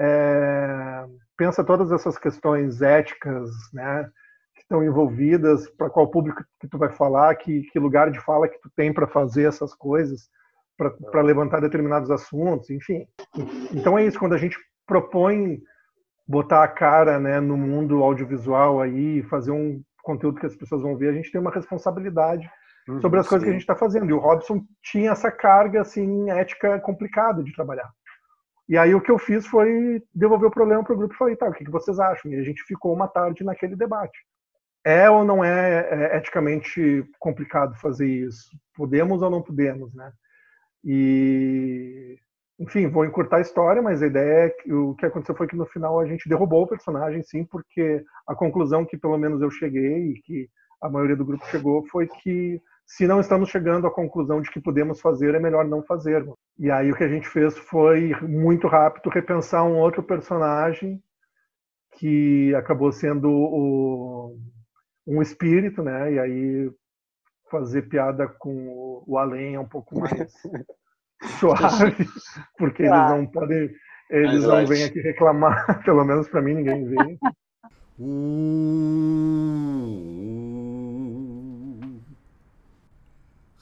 é, 0.00 1.04
pensa 1.36 1.62
todas 1.62 1.92
essas 1.92 2.16
questões 2.16 2.80
éticas, 2.80 3.50
né? 3.72 4.08
Que 4.54 4.62
estão 4.62 4.82
envolvidas, 4.82 5.68
para 5.70 5.90
qual 5.90 6.10
público 6.10 6.42
que 6.58 6.68
tu 6.68 6.78
vai 6.78 6.90
falar, 6.90 7.34
que, 7.36 7.62
que 7.70 7.78
lugar 7.78 8.10
de 8.10 8.20
fala 8.20 8.48
que 8.48 8.60
tu 8.60 8.70
tem 8.74 8.92
para 8.92 9.06
fazer 9.06 9.44
essas 9.44 9.74
coisas, 9.74 10.30
para 11.12 11.22
levantar 11.22 11.60
determinados 11.60 12.10
assuntos, 12.10 12.70
enfim. 12.70 13.06
Então 13.72 13.98
é 13.98 14.06
isso. 14.06 14.18
Quando 14.18 14.34
a 14.34 14.38
gente 14.38 14.56
propõe 14.86 15.60
botar 16.26 16.64
a 16.64 16.68
cara 16.68 17.18
né, 17.18 17.40
no 17.40 17.56
mundo 17.56 18.02
audiovisual 18.02 18.80
aí, 18.80 19.22
fazer 19.24 19.52
um 19.52 19.82
conteúdo 20.02 20.40
que 20.40 20.46
as 20.46 20.56
pessoas 20.56 20.82
vão 20.82 20.96
ver, 20.96 21.08
a 21.08 21.12
gente 21.12 21.30
tem 21.30 21.40
uma 21.40 21.50
responsabilidade 21.50 22.48
uhum, 22.88 23.00
sobre 23.00 23.20
as 23.20 23.26
sim. 23.26 23.30
coisas 23.30 23.44
que 23.44 23.50
a 23.50 23.52
gente 23.52 23.62
está 23.62 23.76
fazendo. 23.76 24.10
E 24.10 24.12
o 24.12 24.18
Robson 24.18 24.64
tinha 24.82 25.10
essa 25.12 25.30
carga 25.30 25.80
assim 25.80 26.30
ética 26.30 26.78
complicada 26.80 27.42
de 27.42 27.54
trabalhar. 27.54 27.90
E 28.68 28.76
aí 28.76 28.94
o 28.94 29.00
que 29.00 29.10
eu 29.10 29.18
fiz 29.18 29.46
foi 29.46 30.02
devolver 30.12 30.48
o 30.48 30.52
problema 30.52 30.82
para 30.82 30.92
o 30.92 30.96
grupo 30.96 31.14
e 31.14 31.16
falei, 31.16 31.36
tá, 31.36 31.48
o 31.48 31.52
que, 31.52 31.64
que 31.64 31.70
vocês 31.70 32.00
acham? 32.00 32.32
E 32.32 32.36
a 32.36 32.42
gente 32.42 32.62
ficou 32.64 32.92
uma 32.92 33.06
tarde 33.06 33.44
naquele 33.44 33.76
debate. 33.76 34.18
É 34.84 35.08
ou 35.08 35.24
não 35.24 35.44
é, 35.44 35.88
é 35.90 36.16
eticamente 36.16 37.04
complicado 37.18 37.76
fazer 37.76 38.08
isso? 38.08 38.50
Podemos 38.74 39.22
ou 39.22 39.30
não 39.30 39.42
podemos, 39.42 39.94
né? 39.94 40.12
E 40.84 42.18
enfim, 42.58 42.88
vou 42.88 43.04
encurtar 43.04 43.36
a 43.36 43.40
história, 43.40 43.82
mas 43.82 44.02
a 44.02 44.06
ideia 44.06 44.46
é 44.46 44.50
que 44.50 44.72
o 44.72 44.94
que 44.94 45.04
aconteceu 45.04 45.34
foi 45.34 45.46
que 45.46 45.56
no 45.56 45.66
final 45.66 46.00
a 46.00 46.06
gente 46.06 46.28
derrubou 46.28 46.62
o 46.62 46.66
personagem, 46.66 47.22
sim, 47.22 47.44
porque 47.44 48.02
a 48.26 48.34
conclusão 48.34 48.84
que 48.84 48.96
pelo 48.96 49.18
menos 49.18 49.42
eu 49.42 49.50
cheguei 49.50 50.12
e 50.12 50.22
que 50.22 50.48
a 50.80 50.88
maioria 50.88 51.16
do 51.16 51.24
grupo 51.24 51.46
chegou 51.46 51.86
foi 51.88 52.06
que 52.06 52.60
se 52.86 53.06
não 53.06 53.20
estamos 53.20 53.50
chegando 53.50 53.86
à 53.86 53.90
conclusão 53.90 54.40
de 54.40 54.50
que 54.50 54.60
podemos 54.60 55.00
fazer, 55.00 55.34
é 55.34 55.40
melhor 55.40 55.66
não 55.66 55.82
fazer. 55.82 56.24
E 56.58 56.70
aí 56.70 56.90
o 56.90 56.96
que 56.96 57.04
a 57.04 57.08
gente 57.08 57.28
fez 57.28 57.58
foi 57.58 58.14
muito 58.22 58.68
rápido 58.68 59.10
repensar 59.10 59.64
um 59.64 59.76
outro 59.76 60.02
personagem 60.02 61.02
que 61.98 62.54
acabou 62.54 62.92
sendo 62.92 63.28
o, 63.28 64.38
um 65.06 65.20
espírito, 65.20 65.82
né? 65.82 66.12
E 66.12 66.18
aí 66.18 66.70
fazer 67.50 67.82
piada 67.82 68.28
com 68.28 69.02
o 69.06 69.18
além 69.18 69.54
é 69.56 69.60
um 69.60 69.68
pouco 69.68 69.98
mais 69.98 70.32
suave, 71.40 71.94
porque 72.58 72.84
claro. 72.84 73.14
eles 73.14 73.24
não 73.24 73.32
podem, 73.32 73.70
eles 74.10 74.44
Mas 74.44 74.44
não 74.44 74.66
vêm 74.66 74.84
aqui 74.84 75.00
reclamar, 75.00 75.82
pelo 75.84 76.04
menos 76.04 76.28
para 76.28 76.42
mim 76.42 76.54
ninguém 76.54 76.84
vem. 76.88 77.18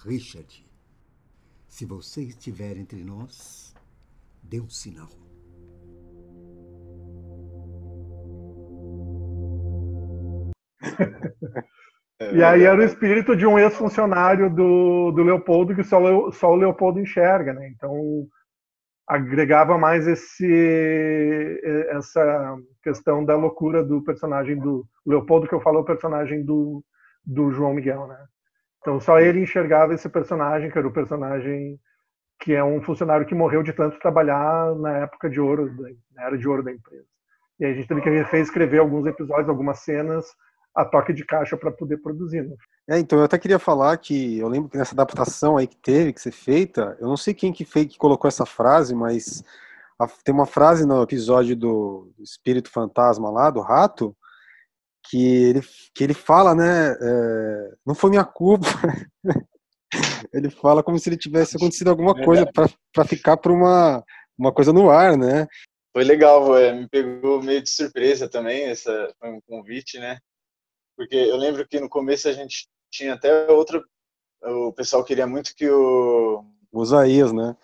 Richard, 0.04 0.66
se 1.68 1.84
você 1.84 2.22
estiver 2.22 2.76
entre 2.76 3.02
nós, 3.04 3.74
dê 4.42 4.60
um 4.60 4.68
sinal. 4.68 5.08
e 12.20 12.42
aí 12.42 12.62
era 12.62 12.80
o 12.80 12.84
espírito 12.84 13.36
de 13.36 13.46
um 13.46 13.58
ex-funcionário 13.58 14.48
do, 14.48 15.10
do 15.10 15.22
Leopoldo 15.22 15.74
que 15.74 15.82
só, 15.82 16.30
só 16.30 16.52
o 16.52 16.56
Leopoldo 16.56 17.00
enxerga, 17.00 17.52
né? 17.52 17.68
Então 17.68 18.26
agregava 19.06 19.76
mais 19.76 20.06
esse 20.06 21.60
essa 21.90 22.56
questão 22.82 23.24
da 23.24 23.36
loucura 23.36 23.82
do 23.84 24.02
personagem 24.02 24.58
do 24.58 24.86
Leopoldo 25.04 25.48
que 25.48 25.54
eu 25.54 25.60
falo 25.60 25.80
o 25.80 25.84
personagem 25.84 26.44
do, 26.44 26.82
do 27.24 27.50
João 27.50 27.74
Miguel, 27.74 28.06
né? 28.06 28.18
Então 28.80 29.00
só 29.00 29.18
ele 29.18 29.40
enxergava 29.40 29.92
esse 29.92 30.08
personagem 30.08 30.70
que 30.70 30.78
era 30.78 30.86
o 30.86 30.92
personagem 30.92 31.78
que 32.40 32.54
é 32.54 32.62
um 32.62 32.80
funcionário 32.82 33.26
que 33.26 33.34
morreu 33.34 33.62
de 33.62 33.72
tanto 33.72 33.98
trabalhar 33.98 34.74
na 34.76 34.98
época 34.98 35.28
de 35.28 35.40
ouro, 35.40 35.70
na 36.14 36.24
era 36.24 36.38
de 36.38 36.46
ouro 36.46 36.62
da 36.62 36.72
empresa. 36.72 37.06
E 37.58 37.64
aí 37.64 37.72
a 37.72 37.74
gente 37.74 37.88
teve 37.88 38.00
que 38.00 38.10
reescrever 38.10 38.80
alguns 38.80 39.06
episódios, 39.06 39.48
algumas 39.48 39.80
cenas 39.80 40.26
a 40.74 40.84
toque 40.84 41.12
de 41.12 41.24
caixa 41.24 41.56
para 41.56 41.70
poder 41.70 41.98
produzir. 41.98 42.42
Né? 42.42 42.56
É, 42.88 42.98
então 42.98 43.18
eu 43.18 43.24
até 43.24 43.38
queria 43.38 43.58
falar 43.58 43.96
que 43.98 44.38
eu 44.38 44.48
lembro 44.48 44.68
que 44.68 44.76
nessa 44.76 44.94
adaptação 44.94 45.56
aí 45.56 45.66
que 45.66 45.76
teve 45.76 46.12
que 46.12 46.20
ser 46.20 46.32
feita, 46.32 46.96
eu 47.00 47.06
não 47.06 47.16
sei 47.16 47.32
quem 47.32 47.52
que 47.52 47.64
fez 47.64 47.86
que 47.86 47.98
colocou 47.98 48.26
essa 48.26 48.44
frase, 48.44 48.94
mas 48.94 49.44
a, 49.98 50.06
tem 50.24 50.34
uma 50.34 50.46
frase 50.46 50.84
no 50.84 51.02
episódio 51.02 51.54
do, 51.54 52.12
Espírito 52.18 52.70
Fantasma 52.70 53.30
lá 53.30 53.50
do 53.50 53.60
rato 53.60 54.16
que 55.08 55.22
ele 55.22 55.60
que 55.94 56.02
ele 56.02 56.14
fala, 56.14 56.54
né? 56.54 56.96
É, 57.00 57.74
não 57.86 57.94
foi 57.94 58.10
minha 58.10 58.24
culpa. 58.24 58.66
ele 60.32 60.50
fala 60.50 60.82
como 60.82 60.98
se 60.98 61.08
ele 61.08 61.16
tivesse 61.16 61.56
acontecido 61.56 61.88
alguma 61.88 62.14
coisa 62.24 62.48
para 62.92 63.04
ficar 63.04 63.36
para 63.36 63.52
uma 63.52 64.02
uma 64.36 64.52
coisa 64.52 64.72
no 64.72 64.90
ar, 64.90 65.16
né? 65.16 65.46
Foi 65.92 66.02
legal, 66.02 66.56
é, 66.58 66.72
me 66.72 66.88
pegou 66.88 67.40
meio 67.40 67.62
de 67.62 67.70
surpresa 67.70 68.28
também, 68.28 68.64
essa 68.64 69.14
foi 69.20 69.30
um 69.30 69.40
convite, 69.46 69.98
né? 70.00 70.18
Porque 70.96 71.16
eu 71.16 71.36
lembro 71.36 71.66
que 71.66 71.80
no 71.80 71.88
começo 71.88 72.28
a 72.28 72.32
gente 72.32 72.68
tinha 72.90 73.14
até 73.14 73.50
outra. 73.50 73.82
O 74.42 74.72
pessoal 74.72 75.04
queria 75.04 75.26
muito 75.26 75.54
que 75.54 75.68
o. 75.68 76.44
O 76.72 76.80
Osaías, 76.80 77.32
né? 77.32 77.56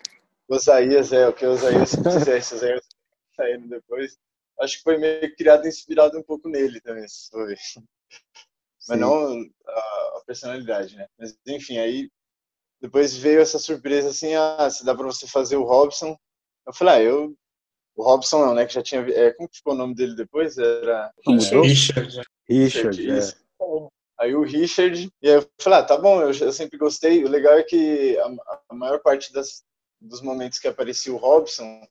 O 0.47 0.55
Osaías, 0.55 1.13
é, 1.13 1.27
o 1.27 1.33
que 1.33 1.45
o 1.45 1.51
Osaías 1.51 1.95
fizesse, 1.95 2.53
o 2.53 2.57
Osaías 2.57 2.87
saindo 3.35 3.67
depois. 3.67 4.17
Acho 4.59 4.77
que 4.77 4.83
foi 4.83 4.97
meio 4.97 5.35
criado 5.35 5.67
inspirado 5.67 6.17
um 6.17 6.23
pouco 6.23 6.47
nele 6.47 6.79
também, 6.81 7.07
se 7.07 7.29
for 7.29 7.47
ver. 7.47 7.57
Mas 8.87 8.99
não 8.99 9.41
a, 9.67 10.17
a, 10.17 10.23
personalidade, 10.25 10.95
né? 10.95 11.07
Mas 11.17 11.37
enfim, 11.47 11.77
aí 11.77 12.09
depois 12.81 13.15
veio 13.15 13.41
essa 13.41 13.59
surpresa 13.59 14.09
assim, 14.09 14.33
ah, 14.33 14.69
se 14.69 14.83
dá 14.83 14.95
para 14.95 15.05
você 15.05 15.27
fazer 15.27 15.55
o 15.55 15.63
Robson. 15.63 16.17
Eu 16.65 16.73
falei, 16.73 16.93
ah, 16.95 17.01
eu 17.03 17.35
o 17.95 18.03
Robson 18.03 18.45
não, 18.45 18.53
né? 18.53 18.65
Que 18.65 18.73
já 18.73 18.81
tinha. 18.81 19.01
É, 19.01 19.31
como 19.33 19.49
ficou 19.51 19.73
o 19.73 19.77
nome 19.77 19.93
dele 19.93 20.15
depois? 20.15 20.57
Era. 20.57 21.11
Richard. 21.61 22.21
Richard. 22.49 23.01
Richard, 23.01 23.37
é. 23.37 23.41
Aí 24.19 24.35
o 24.35 24.43
Richard, 24.43 25.11
e 25.19 25.29
aí 25.29 25.35
eu 25.35 25.49
falei, 25.59 25.79
ah, 25.79 25.83
tá 25.83 25.97
bom, 25.97 26.21
eu, 26.21 26.31
eu 26.31 26.53
sempre 26.53 26.77
gostei. 26.77 27.23
O 27.23 27.27
legal 27.27 27.57
é 27.57 27.63
que 27.63 28.17
a, 28.19 28.61
a, 28.69 28.75
maior 28.75 28.99
parte 28.99 29.33
das, 29.33 29.63
dos 29.99 30.21
momentos 30.21 30.59
que 30.59 30.67
aparecia 30.67 31.11
o 31.11 31.17
Robson 31.17 31.81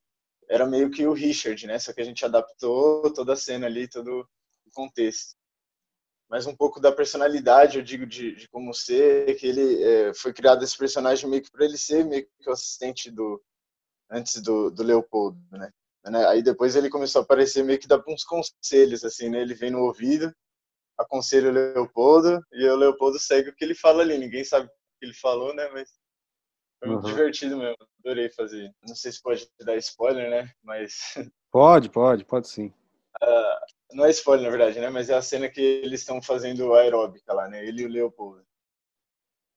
era 0.49 0.65
meio 0.65 0.91
que 0.91 1.05
o 1.07 1.13
Richard, 1.13 1.67
né? 1.67 1.79
Só 1.81 1.93
que 1.93 2.01
a 2.01 2.05
gente 2.05 2.25
adaptou 2.25 3.13
toda 3.13 3.33
a 3.33 3.37
cena 3.37 3.67
ali, 3.67 3.89
todo 3.89 4.21
o 4.65 4.71
contexto. 4.73 5.35
Mas 6.29 6.47
um 6.47 6.55
pouco 6.55 6.79
da 6.79 6.93
personalidade, 6.93 7.79
eu 7.79 7.83
digo, 7.83 8.07
de, 8.07 8.37
de 8.37 8.49
como 8.49 8.73
ser, 8.73 9.35
que 9.37 9.49
ele 9.49 9.83
é, 9.83 10.15
foi 10.15 10.33
criado 10.33 10.63
esse 10.63 10.79
personagem 10.79 11.29
meio 11.29 11.43
que 11.43 11.51
para 11.51 11.65
ele 11.65 11.77
ser 11.77 12.05
meio 12.05 12.25
que 12.41 12.49
o 12.49 12.53
assistente 12.53 13.11
do 13.11 13.43
antes 14.09 14.41
do, 14.41 14.71
do 14.71 14.85
Leopoldo, 14.85 15.41
né? 15.51 15.73
Né? 16.05 16.27
Aí 16.27 16.43
depois 16.43 16.77
ele 16.77 16.89
começou 16.89 17.21
a 17.21 17.23
aparecer 17.23 17.63
meio 17.63 17.79
que 17.79 17.89
dá 17.89 18.03
uns 18.09 18.25
conselhos, 18.25 19.05
assim, 19.05 19.29
né? 19.29 19.41
Ele 19.41 19.55
vem 19.55 19.71
no 19.71 19.81
ouvido, 19.81 20.35
aconselha 20.99 21.51
o 21.51 21.53
Leopoldo, 21.53 22.41
e 22.53 22.67
o 22.67 22.77
Leopoldo 22.77 23.19
segue 23.19 23.51
o 23.51 23.55
que 23.55 23.65
ele 23.65 23.75
fala 23.75 24.03
ali. 24.03 24.17
Ninguém 24.17 24.45
sabe 24.45 24.67
o 24.67 24.71
que 24.71 25.07
ele 25.07 25.15
falou, 25.15 25.55
né? 25.55 25.69
Mas 25.71 25.91
foi 26.79 26.89
muito 26.89 27.05
uhum. 27.05 27.11
divertido 27.11 27.59
mesmo. 27.59 27.77
Adorei 27.99 28.31
fazer. 28.31 28.75
Não 28.87 28.95
sei 28.95 29.13
se 29.13 29.23
pode 29.23 29.47
dar 29.61 29.77
spoiler, 29.77 30.31
né? 30.31 30.51
Mas. 30.63 31.15
Pode, 31.53 31.91
pode, 31.91 32.25
pode 32.25 32.47
sim. 32.47 32.73
Uh, 33.21 33.93
não 33.93 34.05
é 34.05 34.11
spoiler, 34.11 34.45
na 34.45 34.57
verdade, 34.57 34.79
né? 34.79 34.89
Mas 34.89 35.11
é 35.11 35.15
a 35.15 35.21
cena 35.21 35.49
que 35.49 35.61
eles 35.61 35.99
estão 35.99 36.23
fazendo 36.23 36.75
aeróbica 36.75 37.35
lá, 37.35 37.49
né? 37.49 37.67
Ele 37.67 37.83
e 37.83 37.87
o 37.87 37.89
Leopoldo. 37.89 38.47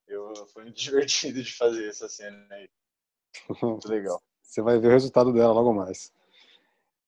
Eu, 0.07 0.33
foi 0.47 0.63
muito 0.63 0.75
divertido 0.81 1.43
de 1.43 1.55
fazer 1.55 1.87
essa 1.87 2.09
cena 2.09 2.47
aí. 2.49 2.67
Muito 3.61 3.87
legal. 3.87 4.19
Você 4.41 4.61
vai 4.63 4.79
ver 4.79 4.87
o 4.87 4.91
resultado 4.91 5.31
dela 5.31 5.53
logo 5.53 5.71
mais. 5.71 6.11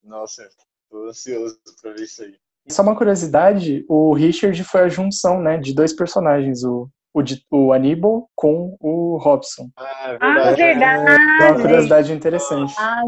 Nossa, 0.05 0.47
tô 0.89 1.07
ansioso 1.07 1.57
pra 1.81 1.91
ver 1.91 2.03
isso 2.03 2.23
aí. 2.23 2.35
Só 2.69 2.81
uma 2.81 2.95
curiosidade, 2.95 3.85
o 3.87 4.13
Richard 4.13 4.63
foi 4.63 4.81
a 4.81 4.89
junção, 4.89 5.41
né, 5.41 5.57
de 5.57 5.73
dois 5.73 5.93
personagens, 5.93 6.63
o, 6.63 6.89
o, 7.13 7.21
o 7.51 7.73
Aníbal 7.73 8.29
com 8.35 8.75
o 8.79 9.17
Robson. 9.17 9.69
Ah, 9.75 10.09
é 10.09 10.17
verdade. 10.17 10.61
Ah, 10.61 10.65
verdade. 10.65 11.43
É 11.43 11.51
uma 11.51 11.61
curiosidade 11.61 12.13
interessante. 12.13 12.73
Ah, 12.77 13.03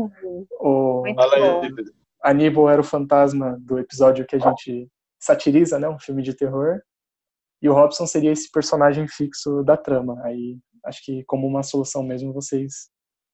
o 0.60 1.04
Aníbal 2.22 2.70
era 2.70 2.82
o 2.82 2.84
fantasma 2.84 3.58
do 3.62 3.80
episódio 3.80 4.26
que 4.26 4.36
a 4.36 4.40
gente 4.40 4.88
satiriza, 5.20 5.80
né, 5.80 5.88
um 5.88 6.00
filme 6.00 6.22
de 6.22 6.36
terror. 6.36 6.82
E 7.62 7.68
o 7.68 7.74
Robson 7.74 8.06
seria 8.06 8.32
esse 8.32 8.52
personagem 8.52 9.08
fixo 9.08 9.64
da 9.64 9.76
trama. 9.76 10.22
Aí 10.24 10.60
acho 10.86 11.04
que 11.04 11.24
como 11.26 11.48
uma 11.48 11.64
solução 11.64 12.04
mesmo 12.04 12.32
vocês 12.32 12.90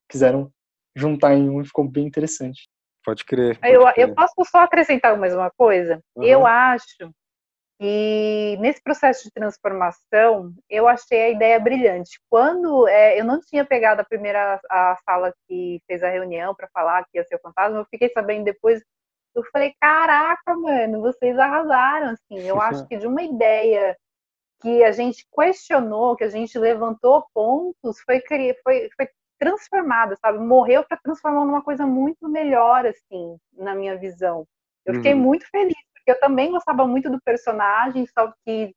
quiseram 0.09 0.51
juntar 0.95 1.33
em 1.35 1.49
um 1.49 1.61
e 1.61 1.65
ficou 1.65 1.87
bem 1.87 2.05
interessante. 2.05 2.69
Pode 3.03 3.25
crer. 3.25 3.59
Pode 3.59 3.73
eu, 3.73 3.81
crer. 3.81 4.09
eu 4.09 4.15
posso 4.15 4.33
só 4.45 4.59
acrescentar 4.59 5.17
mais 5.17 5.33
uma 5.33 5.51
coisa? 5.51 6.01
Uhum. 6.15 6.23
Eu 6.23 6.45
acho 6.45 7.11
que 7.79 8.57
nesse 8.59 8.81
processo 8.81 9.23
de 9.25 9.31
transformação, 9.31 10.53
eu 10.69 10.87
achei 10.87 11.21
a 11.21 11.29
ideia 11.29 11.59
brilhante. 11.59 12.19
Quando 12.29 12.87
é, 12.87 13.19
eu 13.19 13.25
não 13.25 13.39
tinha 13.41 13.65
pegado 13.65 14.01
a 14.01 14.05
primeira 14.05 14.59
a 14.69 14.97
sala 15.03 15.33
que 15.47 15.81
fez 15.87 16.01
a 16.03 16.09
reunião 16.09 16.55
para 16.55 16.69
falar 16.73 17.03
que 17.05 17.17
ia 17.17 17.23
ser 17.25 17.35
o 17.35 17.41
fantasma, 17.41 17.79
eu 17.79 17.85
fiquei 17.91 18.09
sabendo 18.09 18.45
depois. 18.45 18.81
Eu 19.35 19.43
falei, 19.51 19.73
caraca, 19.81 20.55
mano, 20.55 21.01
vocês 21.01 21.37
arrasaram, 21.37 22.11
assim. 22.11 22.39
Eu 22.47 22.61
acho 22.61 22.87
que 22.87 22.97
de 22.97 23.07
uma 23.07 23.23
ideia 23.23 23.97
que 24.61 24.81
a 24.83 24.93
gente 24.93 25.27
questionou, 25.35 26.15
que 26.15 26.23
a 26.23 26.29
gente 26.29 26.57
levantou 26.57 27.25
pontos, 27.33 27.99
foi, 28.05 28.21
foi, 28.63 28.89
foi 28.95 29.09
transformada, 29.39 30.15
sabe? 30.17 30.39
Morreu 30.39 30.83
para 30.83 30.97
transformar 30.97 31.45
numa 31.45 31.61
coisa 31.61 31.85
muito 31.85 32.27
melhor, 32.29 32.85
assim, 32.85 33.37
na 33.53 33.75
minha 33.75 33.97
visão. 33.97 34.45
Eu 34.85 34.95
fiquei 34.95 35.13
uhum. 35.13 35.19
muito 35.19 35.47
feliz, 35.49 35.75
porque 35.93 36.11
eu 36.11 36.19
também 36.19 36.51
gostava 36.51 36.85
muito 36.85 37.09
do 37.09 37.21
personagem, 37.21 38.05
só 38.07 38.33
que 38.45 38.73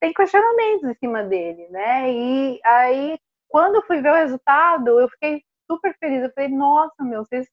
tem 0.00 0.12
questionamentos 0.12 0.88
em 0.88 0.94
cima 0.94 1.22
dele, 1.24 1.68
né? 1.68 2.12
E 2.12 2.60
aí, 2.64 3.18
quando 3.48 3.76
eu 3.76 3.82
fui 3.82 4.00
ver 4.00 4.12
o 4.12 4.16
resultado, 4.16 5.00
eu 5.00 5.08
fiquei 5.08 5.42
super 5.70 5.96
feliz. 5.98 6.22
Eu 6.22 6.32
falei, 6.32 6.48
nossa, 6.48 7.02
meu, 7.02 7.24
vocês, 7.24 7.48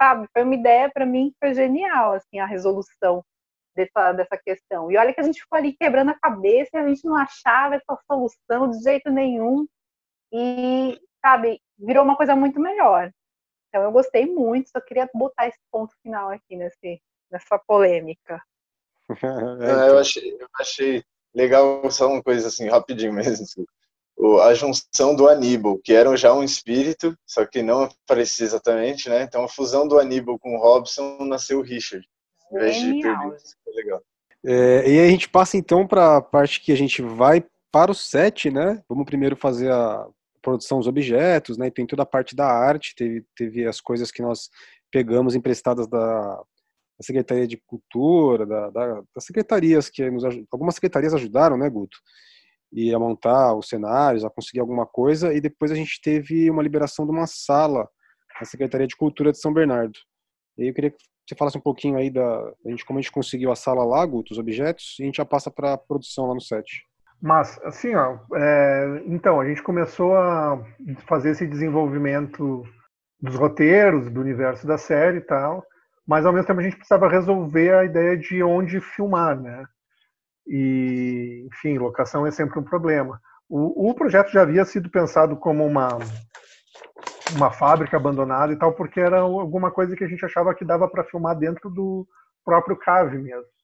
sabe? 0.00 0.28
Foi 0.32 0.42
uma 0.42 0.54
ideia 0.54 0.90
para 0.90 1.06
mim 1.06 1.30
que 1.30 1.36
foi 1.38 1.54
genial, 1.54 2.14
assim, 2.14 2.38
a 2.38 2.46
resolução 2.46 3.24
dessa, 3.76 4.12
dessa 4.12 4.36
questão. 4.36 4.90
E 4.90 4.96
olha 4.96 5.12
que 5.12 5.20
a 5.20 5.24
gente 5.24 5.40
ficou 5.40 5.58
ali 5.58 5.74
quebrando 5.74 6.10
a 6.10 6.18
cabeça 6.18 6.70
e 6.74 6.78
a 6.78 6.88
gente 6.88 7.04
não 7.04 7.16
achava 7.16 7.76
essa 7.76 7.98
solução 8.10 8.70
de 8.70 8.82
jeito 8.82 9.10
nenhum. 9.10 9.66
E, 10.32 10.98
sabe, 11.26 11.60
virou 11.76 12.04
uma 12.04 12.16
coisa 12.16 12.36
muito 12.36 12.60
melhor. 12.60 13.10
Então 13.68 13.82
eu 13.82 13.90
gostei 13.90 14.26
muito, 14.26 14.70
só 14.70 14.80
queria 14.80 15.10
botar 15.12 15.48
esse 15.48 15.58
ponto 15.72 15.92
final 16.00 16.30
aqui 16.30 16.54
nesse, 16.56 17.00
nessa 17.30 17.58
polêmica. 17.58 18.40
é, 19.60 19.90
eu, 19.90 19.98
achei, 19.98 20.36
eu 20.40 20.48
achei 20.54 21.04
legal 21.34 21.90
só 21.90 22.08
uma 22.08 22.22
coisa 22.22 22.46
assim, 22.46 22.68
rapidinho 22.68 23.12
mesmo. 23.12 23.44
A 24.42 24.54
junção 24.54 25.14
do 25.14 25.28
Aníbal, 25.28 25.78
que 25.84 25.92
era 25.92 26.16
já 26.16 26.32
um 26.32 26.42
espírito, 26.42 27.14
só 27.26 27.44
que 27.44 27.62
não 27.62 27.82
aparecia 27.82 28.46
exatamente, 28.46 29.10
né? 29.10 29.22
Então 29.22 29.44
a 29.44 29.48
fusão 29.48 29.86
do 29.86 29.98
Aníbal 29.98 30.38
com 30.38 30.56
o 30.56 30.58
Robson 30.58 31.18
nasceu 31.24 31.58
o 31.58 31.62
Richard. 31.62 32.06
Em 32.52 32.58
vez 32.58 32.76
de 32.76 33.02
perder, 33.02 33.36
legal. 33.74 34.02
É, 34.44 34.88
e 34.88 35.00
aí 35.00 35.06
a 35.06 35.10
gente 35.10 35.28
passa 35.28 35.56
então 35.56 35.86
para 35.86 36.16
a 36.16 36.22
parte 36.22 36.60
que 36.60 36.72
a 36.72 36.76
gente 36.76 37.02
vai 37.02 37.44
para 37.70 37.90
o 37.90 37.94
set, 37.94 38.48
né? 38.50 38.82
Vamos 38.88 39.04
primeiro 39.04 39.36
fazer 39.36 39.70
a 39.70 40.06
produção 40.46 40.78
dos 40.78 40.86
objetos, 40.86 41.58
né? 41.58 41.66
E 41.66 41.70
tem 41.72 41.84
toda 41.84 42.04
a 42.04 42.06
parte 42.06 42.36
da 42.36 42.46
arte, 42.46 42.94
teve, 42.94 43.26
teve 43.34 43.66
as 43.66 43.80
coisas 43.80 44.12
que 44.12 44.22
nós 44.22 44.48
pegamos 44.92 45.34
emprestadas 45.34 45.88
da, 45.88 46.36
da 46.36 47.02
Secretaria 47.02 47.48
de 47.48 47.56
Cultura, 47.66 48.46
da, 48.46 48.70
da, 48.70 49.02
das 49.12 49.24
secretarias 49.24 49.90
que 49.90 50.08
nos 50.08 50.22
algumas 50.52 50.76
secretarias 50.76 51.12
ajudaram, 51.12 51.56
né, 51.58 51.68
Guto? 51.68 51.98
E 52.72 52.94
a 52.94 52.98
montar 52.98 53.56
os 53.56 53.68
cenários, 53.68 54.24
a 54.24 54.30
conseguir 54.30 54.60
alguma 54.60 54.86
coisa, 54.86 55.34
e 55.34 55.40
depois 55.40 55.72
a 55.72 55.74
gente 55.74 56.00
teve 56.00 56.48
uma 56.48 56.62
liberação 56.62 57.04
de 57.04 57.10
uma 57.10 57.26
sala 57.26 57.88
na 58.38 58.46
Secretaria 58.46 58.86
de 58.86 58.96
Cultura 58.96 59.32
de 59.32 59.40
São 59.40 59.52
Bernardo. 59.52 59.98
E 60.56 60.62
aí 60.62 60.68
eu 60.68 60.74
queria 60.74 60.92
que 60.92 60.98
você 61.28 61.34
falasse 61.34 61.58
um 61.58 61.60
pouquinho 61.60 61.96
aí 61.96 62.08
da 62.08 62.38
a 62.64 62.70
gente, 62.70 62.84
como 62.84 63.00
a 63.00 63.02
gente 63.02 63.10
conseguiu 63.10 63.50
a 63.50 63.56
sala 63.56 63.84
lá, 63.84 64.06
Guto, 64.06 64.32
os 64.32 64.38
objetos, 64.38 64.94
e 65.00 65.02
a 65.02 65.06
gente 65.06 65.16
já 65.16 65.24
passa 65.24 65.50
para 65.50 65.72
a 65.72 65.78
produção 65.78 66.26
lá 66.28 66.34
no 66.34 66.40
set. 66.40 66.84
Mas, 67.20 67.58
assim, 67.64 67.94
ó, 67.94 68.18
é, 68.34 69.02
então, 69.06 69.40
a 69.40 69.46
gente 69.46 69.62
começou 69.62 70.16
a 70.16 70.62
fazer 71.06 71.30
esse 71.30 71.46
desenvolvimento 71.46 72.62
dos 73.20 73.34
roteiros, 73.34 74.10
do 74.10 74.20
universo 74.20 74.66
da 74.66 74.76
série 74.76 75.18
e 75.18 75.22
tal, 75.22 75.64
mas 76.06 76.24
ao 76.24 76.32
mesmo 76.32 76.46
tempo 76.46 76.60
a 76.60 76.62
gente 76.62 76.76
precisava 76.76 77.08
resolver 77.08 77.74
a 77.74 77.84
ideia 77.84 78.16
de 78.16 78.42
onde 78.42 78.80
filmar, 78.80 79.40
né? 79.40 79.64
E, 80.46 81.46
enfim, 81.50 81.78
locação 81.78 82.26
é 82.26 82.30
sempre 82.30 82.58
um 82.60 82.62
problema. 82.62 83.20
O, 83.48 83.90
o 83.90 83.94
projeto 83.94 84.30
já 84.30 84.42
havia 84.42 84.64
sido 84.64 84.90
pensado 84.90 85.36
como 85.36 85.64
uma, 85.66 85.98
uma 87.34 87.50
fábrica 87.50 87.96
abandonada 87.96 88.52
e 88.52 88.56
tal, 88.56 88.72
porque 88.74 89.00
era 89.00 89.20
alguma 89.20 89.70
coisa 89.70 89.96
que 89.96 90.04
a 90.04 90.08
gente 90.08 90.24
achava 90.24 90.54
que 90.54 90.64
dava 90.64 90.88
para 90.88 91.04
filmar 91.04 91.36
dentro 91.36 91.70
do 91.70 92.06
próprio 92.44 92.76
CAV 92.76 93.14
mesmo. 93.14 93.55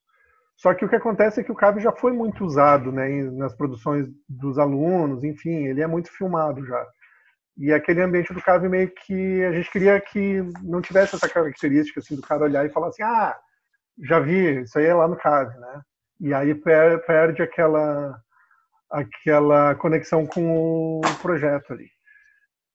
Só 0.56 0.74
que 0.74 0.84
o 0.84 0.88
que 0.88 0.96
acontece 0.96 1.40
é 1.40 1.44
que 1.44 1.50
o 1.50 1.56
CAV 1.56 1.80
já 1.80 1.92
foi 1.92 2.12
muito 2.12 2.44
usado 2.44 2.92
né, 2.92 3.08
nas 3.32 3.54
produções 3.54 4.06
dos 4.28 4.58
alunos, 4.58 5.24
enfim, 5.24 5.66
ele 5.66 5.82
é 5.82 5.86
muito 5.86 6.10
filmado 6.10 6.64
já. 6.64 6.86
E 7.56 7.72
aquele 7.72 8.00
ambiente 8.00 8.32
do 8.32 8.42
CAV 8.42 8.68
meio 8.68 8.90
que 8.90 9.44
a 9.44 9.52
gente 9.52 9.70
queria 9.70 10.00
que 10.00 10.42
não 10.62 10.80
tivesse 10.80 11.14
essa 11.14 11.28
característica 11.28 12.00
assim, 12.00 12.16
do 12.16 12.22
cara 12.22 12.44
olhar 12.44 12.64
e 12.64 12.70
falar 12.70 12.88
assim, 12.88 13.02
ah, 13.02 13.36
já 14.02 14.20
vi, 14.20 14.62
isso 14.62 14.78
aí 14.78 14.86
é 14.86 14.94
lá 14.94 15.06
no 15.06 15.16
CAV, 15.16 15.54
né? 15.58 15.82
E 16.20 16.32
aí 16.32 16.54
perde 16.54 17.42
aquela, 17.42 18.16
aquela 18.90 19.74
conexão 19.74 20.26
com 20.26 20.98
o 20.98 21.00
projeto 21.20 21.72
ali. 21.72 21.88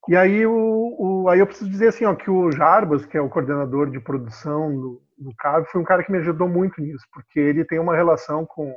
E 0.07 0.15
aí, 0.15 0.45
o, 0.45 0.95
o, 0.97 1.29
aí 1.29 1.39
eu 1.39 1.47
preciso 1.47 1.69
dizer 1.69 1.89
assim, 1.89 2.05
ó, 2.05 2.15
que 2.15 2.29
o 2.29 2.51
Jarbas, 2.51 3.05
que 3.05 3.17
é 3.17 3.21
o 3.21 3.29
coordenador 3.29 3.89
de 3.89 3.99
produção 3.99 4.73
do, 4.73 5.01
do 5.17 5.33
CAV, 5.35 5.65
foi 5.71 5.81
um 5.81 5.85
cara 5.85 6.03
que 6.03 6.11
me 6.11 6.19
ajudou 6.19 6.47
muito 6.47 6.79
nisso, 6.81 7.05
porque 7.11 7.39
ele 7.39 7.65
tem 7.65 7.79
uma 7.79 7.95
relação 7.95 8.45
com, 8.45 8.75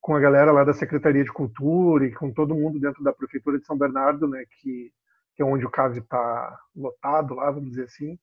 com 0.00 0.14
a 0.14 0.20
galera 0.20 0.50
lá 0.50 0.64
da 0.64 0.72
Secretaria 0.72 1.22
de 1.22 1.32
Cultura 1.32 2.06
e 2.06 2.14
com 2.14 2.32
todo 2.32 2.54
mundo 2.54 2.80
dentro 2.80 3.02
da 3.04 3.12
Prefeitura 3.12 3.58
de 3.58 3.66
São 3.66 3.76
Bernardo, 3.76 4.26
né, 4.26 4.44
que, 4.60 4.90
que 5.34 5.42
é 5.42 5.44
onde 5.44 5.66
o 5.66 5.70
CAV 5.70 5.98
está 5.98 6.58
lotado 6.74 7.34
lá, 7.34 7.50
vamos 7.50 7.70
dizer 7.70 7.84
assim, 7.84 8.18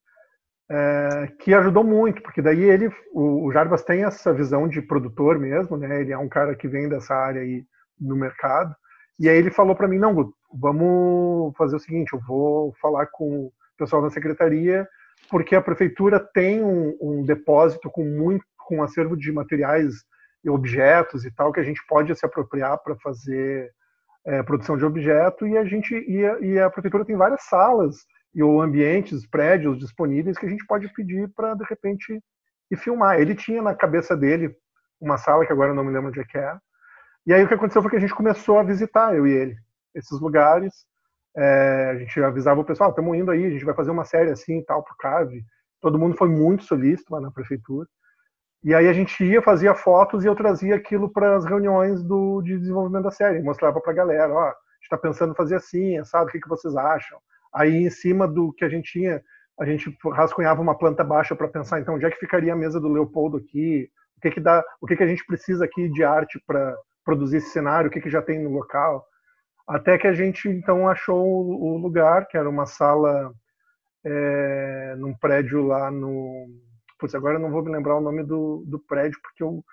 é, 0.70 1.32
que 1.40 1.54
ajudou 1.54 1.84
muito, 1.84 2.22
porque 2.24 2.42
daí 2.42 2.64
ele, 2.64 2.90
o, 3.14 3.46
o, 3.46 3.52
Jarbas 3.52 3.84
tem 3.84 4.04
essa 4.04 4.34
visão 4.34 4.68
de 4.68 4.82
produtor 4.82 5.38
mesmo, 5.38 5.78
né, 5.78 6.02
ele 6.02 6.12
é 6.12 6.18
um 6.18 6.30
cara 6.30 6.56
que 6.56 6.68
vem 6.68 6.90
dessa 6.90 7.14
área 7.14 7.42
aí 7.42 7.64
no 8.00 8.16
mercado, 8.16 8.76
e 9.20 9.30
aí 9.30 9.38
ele 9.38 9.52
falou 9.52 9.76
para 9.76 9.88
mim, 9.88 10.00
não, 10.00 10.14
Guto, 10.14 10.34
vamos 10.54 11.56
fazer 11.56 11.76
o 11.76 11.80
seguinte, 11.80 12.14
eu 12.14 12.20
vou 12.20 12.74
falar 12.82 13.06
com 13.08 13.46
o 13.46 13.54
pessoal 13.78 14.02
da 14.02 14.10
secretaria, 14.10 14.88
porque 15.30 15.56
a 15.56 15.62
prefeitura 15.62 16.20
tem 16.20 16.64
um, 16.64 16.98
um 17.02 17.24
depósito 17.24 17.90
com 17.90 18.04
muito, 18.04 18.46
com 18.58 18.78
um 18.78 18.84
acervo 18.84 19.16
de 19.16 19.32
materiais 19.32 20.04
e 20.44 20.50
objetos 20.50 21.26
e 21.26 21.32
tal 21.32 21.52
que 21.52 21.60
a 21.60 21.64
gente 21.64 21.82
pode 21.88 22.16
se 22.16 22.26
apropriar 22.26 22.78
para 22.80 22.96
fazer 22.98 23.72
é, 24.26 24.44
produção 24.44 24.78
de 24.78 24.86
objeto 24.86 25.48
e 25.48 25.58
a 25.58 25.66
gente 25.66 25.94
e 25.96 26.26
a, 26.26 26.40
e 26.40 26.60
a, 26.60 26.70
prefeitura 26.70 27.06
tem 27.06 27.16
várias 27.16 27.44
salas 27.44 28.06
e 28.34 28.44
ou 28.44 28.62
ambientes, 28.62 29.26
prédios 29.28 29.80
disponíveis 29.80 30.38
que 30.38 30.46
a 30.46 30.50
gente 30.50 30.66
pode 30.66 30.88
pedir 30.94 31.30
para 31.36 31.54
de 31.54 31.64
repente 31.64 32.22
ir 32.70 32.78
filmar. 32.78 33.20
Ele 33.20 33.34
tinha 33.34 33.62
na 33.62 33.74
cabeça 33.74 34.16
dele 34.16 34.56
uma 35.00 35.18
sala 35.18 35.46
que 35.46 35.54
agora 35.54 35.74
não 35.74 35.84
me 35.84 35.92
lembro 35.92 36.10
onde 36.10 36.20
é 36.20 36.24
que 36.24 36.38
é. 36.38 36.58
E 37.26 37.34
aí 37.34 37.44
o 37.44 37.48
que 37.48 37.54
aconteceu 37.54 37.82
foi 37.82 37.92
que 37.92 37.98
a 37.98 38.00
gente 38.00 38.14
começou 38.14 38.60
a 38.60 38.64
visitar 38.64 39.16
eu 39.16 39.26
e 39.26 39.32
ele 39.32 39.56
esses 39.96 40.20
lugares. 40.20 40.86
É, 41.36 41.90
a 41.92 41.98
gente 41.98 42.20
avisava 42.22 42.62
o 42.62 42.66
pessoal, 42.66 42.92
estamos 42.92 43.18
indo 43.18 43.30
aí, 43.30 43.46
a 43.46 43.50
gente 43.50 43.66
vai 43.66 43.76
fazer 43.76 43.92
uma 43.92 44.06
série 44.06 44.32
assim 44.32 44.60
e 44.60 44.66
tal 44.66 44.84
pro 44.84 44.96
CAV. 44.98 45.44
Todo 45.82 46.00
mundo 46.00 46.16
foi 46.16 46.30
muito 46.30 46.64
solícito 46.64 47.14
lá 47.14 47.20
na 47.20 47.32
prefeitura. 47.32 47.88
E 48.64 48.74
aí 48.74 48.88
a 48.88 48.94
gente 48.94 49.24
ia, 49.24 49.42
fazia 49.42 49.76
fotos 49.76 50.24
e 50.24 50.28
eu 50.28 50.36
trazia 50.36 50.76
aquilo 50.76 51.08
para 51.08 51.36
as 51.36 51.46
reuniões 51.46 52.02
do, 52.02 52.42
de 52.42 52.58
desenvolvimento 52.58 53.04
da 53.04 53.12
série. 53.12 53.44
Mostrava 53.44 53.80
para 53.80 53.92
a 53.92 53.96
galera, 53.96 54.34
ó, 54.34 54.46
a 54.46 54.48
gente 54.48 54.84
está 54.84 54.98
pensando 54.98 55.34
em 55.34 55.36
fazer 55.36 55.56
assim, 55.56 56.04
sabe, 56.04 56.30
o 56.30 56.32
que, 56.32 56.40
que 56.40 56.50
vocês 56.50 56.76
acham? 56.76 57.20
Aí 57.54 57.86
em 57.86 57.90
cima 57.90 58.28
do 58.28 58.52
que 58.54 58.66
a 58.66 58.70
gente 58.70 58.92
tinha, 58.92 59.22
a 59.60 59.66
gente 59.66 59.96
rascunhava 60.14 60.62
uma 60.62 60.78
planta 60.78 61.04
baixa 61.04 61.36
para 61.36 61.48
pensar, 61.48 61.80
então, 61.80 61.96
onde 61.96 62.06
é 62.06 62.10
que 62.10 62.18
ficaria 62.18 62.54
a 62.54 62.56
mesa 62.56 62.80
do 62.80 62.90
Leopoldo 62.90 63.38
aqui? 63.38 63.88
O 64.18 64.22
que 64.22 64.32
que 64.32 64.40
dá, 64.40 64.64
o 64.82 64.88
que 64.88 64.96
que 64.96 65.04
a 65.04 65.08
gente 65.08 65.24
precisa 65.26 65.66
aqui 65.66 65.88
de 65.90 66.04
arte 66.04 66.42
para 66.48 66.76
produzir 67.04 67.38
esse 67.38 67.52
cenário? 67.52 67.90
O 67.90 67.92
que 67.92 68.02
que 68.02 68.10
já 68.10 68.22
tem 68.22 68.42
no 68.42 68.50
local? 68.50 69.06
Até 69.68 69.98
que 69.98 70.08
a 70.08 70.14
gente 70.14 70.48
então 70.48 70.88
achou 70.88 71.26
o 71.26 71.78
lugar, 71.78 72.28
que 72.28 72.38
era 72.38 72.50
uma 72.50 72.66
sala 72.66 73.34
é, 74.06 74.96
num 74.98 75.14
prédio 75.14 75.66
lá 75.66 75.90
no. 75.90 76.48
Putz, 77.00 77.16
agora 77.16 77.36
eu 77.36 77.40
não 77.40 77.52
vou 77.52 77.64
me 77.64 77.72
lembrar 77.72 77.98
o 77.98 78.02
nome 78.02 78.24
do, 78.24 78.64
do 78.68 78.80
prédio, 78.80 79.20
porque 79.22 79.44
eu 79.44 79.64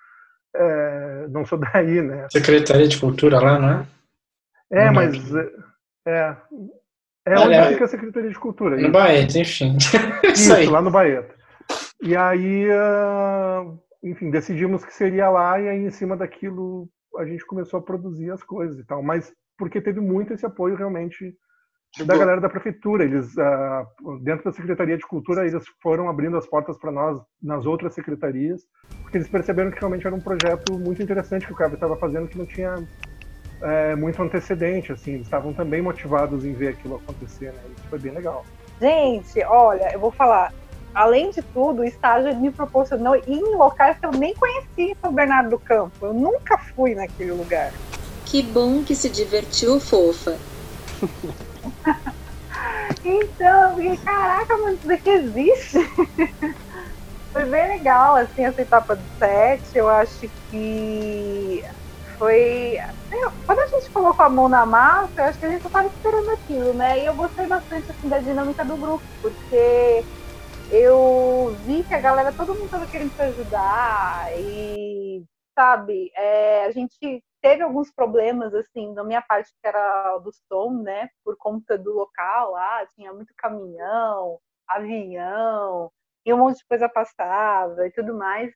é, 0.55 1.27
não 1.29 1.45
sou 1.45 1.59
daí, 1.73 2.01
né? 2.01 2.27
Secretaria 2.31 2.87
de 2.87 2.99
Cultura 2.99 3.39
lá, 3.39 3.59
não 3.59 3.69
é? 3.69 3.87
É, 4.71 4.85
não 4.85 4.93
mas. 4.93 5.35
É, 6.05 6.35
é 7.25 7.39
onde 7.39 7.53
é, 7.53 7.69
fica 7.69 7.85
a 7.85 7.87
Secretaria 7.87 8.29
de 8.29 8.39
Cultura. 8.39 8.75
No 8.75 8.91
Baeta, 8.91 9.37
enfim. 9.37 9.77
Isso, 10.25 10.53
Isso 10.53 10.71
lá 10.71 10.81
no 10.81 10.91
Baeta. 10.91 11.35
E 12.01 12.15
aí, 12.17 12.67
uh, 12.69 13.79
enfim, 14.03 14.29
decidimos 14.29 14.83
que 14.83 14.93
seria 14.93 15.29
lá, 15.29 15.59
e 15.59 15.69
aí 15.69 15.79
em 15.79 15.89
cima 15.89 16.17
daquilo 16.17 16.89
a 17.17 17.25
gente 17.25 17.45
começou 17.45 17.79
a 17.79 17.83
produzir 17.83 18.31
as 18.31 18.43
coisas 18.43 18.77
e 18.77 18.83
tal. 18.83 19.01
Mas 19.01 19.31
porque 19.57 19.81
teve 19.81 19.99
muito 19.99 20.33
esse 20.33 20.45
apoio 20.45 20.75
realmente 20.75 21.35
da 22.05 22.17
galera 22.17 22.41
da 22.41 22.49
prefeitura. 22.49 23.03
Eles, 23.03 23.35
uh, 23.37 24.17
dentro 24.21 24.45
da 24.45 24.51
Secretaria 24.51 24.97
de 24.97 25.05
Cultura, 25.05 25.45
eles 25.45 25.63
foram 25.81 26.09
abrindo 26.09 26.37
as 26.37 26.47
portas 26.47 26.77
para 26.77 26.91
nós 26.91 27.21
nas 27.41 27.65
outras 27.65 27.93
secretarias, 27.93 28.63
porque 29.03 29.17
eles 29.17 29.27
perceberam 29.27 29.69
que 29.69 29.79
realmente 29.79 30.07
era 30.07 30.15
um 30.15 30.21
projeto 30.21 30.77
muito 30.79 31.03
interessante 31.03 31.45
que 31.45 31.53
o 31.53 31.55
CAB 31.55 31.75
estava 31.75 31.95
fazendo, 31.97 32.27
que 32.27 32.37
não 32.37 32.45
tinha 32.45 32.75
é, 33.61 33.95
muito 33.95 34.21
antecedente, 34.21 34.91
assim. 34.91 35.13
Eles 35.13 35.27
estavam 35.27 35.53
também 35.53 35.81
motivados 35.81 36.43
em 36.45 36.53
ver 36.53 36.69
aquilo 36.69 36.95
acontecer, 36.95 37.53
né? 37.53 37.61
Isso 37.77 37.87
foi 37.89 37.99
bem 37.99 38.11
legal. 38.11 38.43
Gente, 38.81 39.43
olha, 39.43 39.93
eu 39.93 39.99
vou 39.99 40.11
falar. 40.11 40.51
Além 40.93 41.31
de 41.31 41.41
tudo, 41.41 41.81
o 41.81 41.83
estágio 41.83 42.35
me 42.35 42.51
proporcionou 42.51 43.15
ir 43.15 43.23
em 43.27 43.55
locais 43.55 43.97
que 43.97 44.05
eu 44.05 44.11
nem 44.11 44.35
conhecia 44.35 44.95
São 45.01 45.11
Bernardo 45.11 45.49
do 45.49 45.59
Campo. 45.59 46.05
Eu 46.05 46.13
nunca 46.13 46.55
fui 46.59 46.93
naquele 46.93 47.31
lugar. 47.31 47.71
Que 48.33 48.41
bom 48.41 48.83
que 48.83 48.95
se 48.95 49.11
divertiu, 49.11 49.79
fofa. 49.79 50.39
então, 53.05 53.77
caraca, 54.03 54.57
mas 54.57 54.79
isso 54.79 54.91
aqui 54.91 55.09
existe? 55.11 55.77
foi 57.31 57.45
bem 57.45 57.77
legal, 57.77 58.15
assim, 58.15 58.43
essa 58.43 58.59
etapa 58.59 58.95
do 58.95 59.05
set. 59.21 59.61
Eu 59.75 59.87
acho 59.87 60.27
que 60.49 61.61
foi. 62.17 62.79
Quando 63.45 63.59
a 63.59 63.67
gente 63.67 63.91
colocou 63.91 64.25
a 64.25 64.29
mão 64.31 64.49
na 64.49 64.65
massa, 64.65 65.13
eu 65.15 65.25
acho 65.25 65.37
que 65.37 65.45
a 65.45 65.51
gente 65.51 65.67
estava 65.67 65.87
esperando 65.87 66.31
aquilo, 66.31 66.73
né? 66.73 67.01
E 67.01 67.05
eu 67.05 67.13
gostei 67.13 67.45
bastante 67.45 67.91
assim, 67.91 68.09
da 68.09 68.17
dinâmica 68.17 68.65
do 68.65 68.77
grupo, 68.77 69.05
porque 69.21 70.03
eu 70.71 71.55
vi 71.67 71.83
que 71.83 71.93
a 71.93 72.01
galera, 72.01 72.33
todo 72.33 72.55
mundo 72.55 72.65
estava 72.65 72.87
querendo 72.87 73.13
se 73.13 73.21
ajudar 73.21 74.25
e, 74.39 75.23
sabe, 75.55 76.11
é, 76.15 76.65
a 76.65 76.71
gente 76.71 77.23
teve 77.43 77.61
alguns 77.61 77.91
problemas, 77.91 78.53
assim, 78.55 78.93
da 78.93 79.03
minha 79.03 79.21
parte, 79.21 79.51
que 79.61 79.67
era 79.67 80.17
do 80.19 80.31
som, 80.47 80.81
né? 80.81 81.09
Por 81.25 81.35
conta 81.37 81.77
do 81.77 81.93
local 81.93 82.51
lá, 82.51 82.85
tinha 82.95 83.13
muito 83.13 83.33
caminhão, 83.37 84.39
avião, 84.67 85.91
e 86.25 86.33
um 86.33 86.37
monte 86.37 86.59
de 86.59 86.65
coisa 86.65 86.87
passava 86.89 87.85
e 87.85 87.91
tudo 87.91 88.15
mais. 88.15 88.51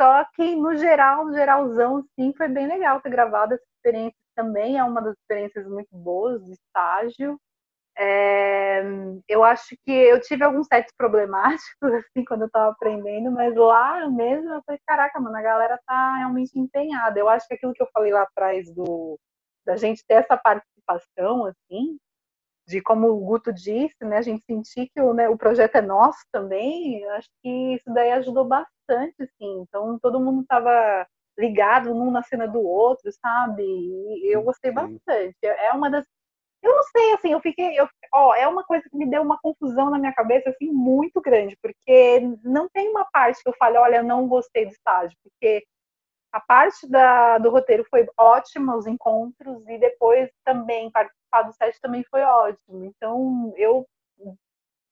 Só 0.00 0.24
que, 0.34 0.56
no 0.56 0.76
geral, 0.76 1.26
no 1.26 1.34
geralzão, 1.34 2.02
sim, 2.14 2.32
foi 2.36 2.48
bem 2.48 2.66
legal 2.68 3.00
ter 3.02 3.10
gravado 3.10 3.54
essa 3.54 3.64
experiência 3.76 4.18
também. 4.36 4.78
É 4.78 4.84
uma 4.84 5.02
das 5.02 5.16
experiências 5.18 5.66
muito 5.66 5.88
boas 5.96 6.44
de 6.44 6.52
estágio. 6.52 7.40
É, 8.02 8.82
eu 9.28 9.44
acho 9.44 9.76
que 9.84 9.92
eu 9.92 10.18
tive 10.22 10.42
alguns 10.42 10.66
sets 10.68 10.90
problemáticos, 10.96 11.60
assim, 12.16 12.24
quando 12.24 12.42
eu 12.42 12.46
estava 12.46 12.70
aprendendo, 12.72 13.30
mas 13.30 13.54
lá 13.54 14.08
mesmo 14.08 14.48
eu 14.54 14.62
falei, 14.64 14.80
caraca, 14.86 15.20
mano, 15.20 15.36
a 15.36 15.42
galera 15.42 15.78
tá 15.86 16.16
realmente 16.16 16.58
empenhada. 16.58 17.20
Eu 17.20 17.28
acho 17.28 17.46
que 17.46 17.54
aquilo 17.54 17.74
que 17.74 17.82
eu 17.82 17.88
falei 17.92 18.10
lá 18.12 18.22
atrás 18.22 18.72
do 18.74 19.18
da 19.66 19.76
gente 19.76 20.02
ter 20.08 20.14
essa 20.14 20.36
participação, 20.38 21.44
assim, 21.44 21.98
de 22.66 22.80
como 22.80 23.08
o 23.08 23.20
Guto 23.20 23.52
disse, 23.52 23.96
né, 24.02 24.18
a 24.18 24.22
gente 24.22 24.42
sentir 24.46 24.88
que 24.94 25.00
o, 25.00 25.12
né, 25.12 25.28
o 25.28 25.36
projeto 25.36 25.76
é 25.76 25.82
nosso 25.82 26.20
também, 26.32 27.02
eu 27.02 27.10
acho 27.12 27.28
que 27.42 27.74
isso 27.74 27.92
daí 27.92 28.12
ajudou 28.12 28.46
bastante, 28.46 29.14
assim. 29.22 29.60
Então 29.62 29.98
todo 30.00 30.20
mundo 30.20 30.42
estava 30.42 31.06
ligado 31.38 31.92
um 31.92 32.10
na 32.10 32.22
cena 32.22 32.46
do 32.48 32.60
outro, 32.60 33.10
sabe? 33.12 33.62
E 33.62 34.34
eu 34.34 34.42
gostei 34.42 34.70
bastante. 34.72 35.36
É 35.42 35.72
uma 35.72 35.90
das 35.90 36.06
eu 36.62 36.76
não 36.76 36.82
sei, 36.84 37.12
assim, 37.14 37.32
eu 37.32 37.40
fiquei. 37.40 37.78
Eu, 37.78 37.88
ó, 38.12 38.34
é 38.34 38.46
uma 38.46 38.64
coisa 38.64 38.88
que 38.88 38.96
me 38.96 39.08
deu 39.08 39.22
uma 39.22 39.38
confusão 39.38 39.90
na 39.90 39.98
minha 39.98 40.12
cabeça, 40.12 40.50
assim, 40.50 40.70
muito 40.70 41.20
grande, 41.20 41.56
porque 41.62 42.20
não 42.44 42.68
tem 42.68 42.88
uma 42.88 43.04
parte 43.10 43.42
que 43.42 43.48
eu 43.48 43.54
fale, 43.58 43.78
olha, 43.78 44.02
não 44.02 44.28
gostei 44.28 44.66
do 44.66 44.72
estágio, 44.72 45.16
porque 45.22 45.64
a 46.32 46.40
parte 46.40 46.88
da, 46.88 47.38
do 47.38 47.50
roteiro 47.50 47.84
foi 47.90 48.06
ótima, 48.16 48.76
os 48.76 48.86
encontros, 48.86 49.66
e 49.68 49.78
depois 49.78 50.30
também 50.44 50.90
participar 50.90 51.42
do 51.42 51.52
set 51.54 51.80
também 51.80 52.04
foi 52.10 52.22
ótimo. 52.22 52.84
Então, 52.84 53.52
eu, 53.56 53.86
eu 54.18 54.36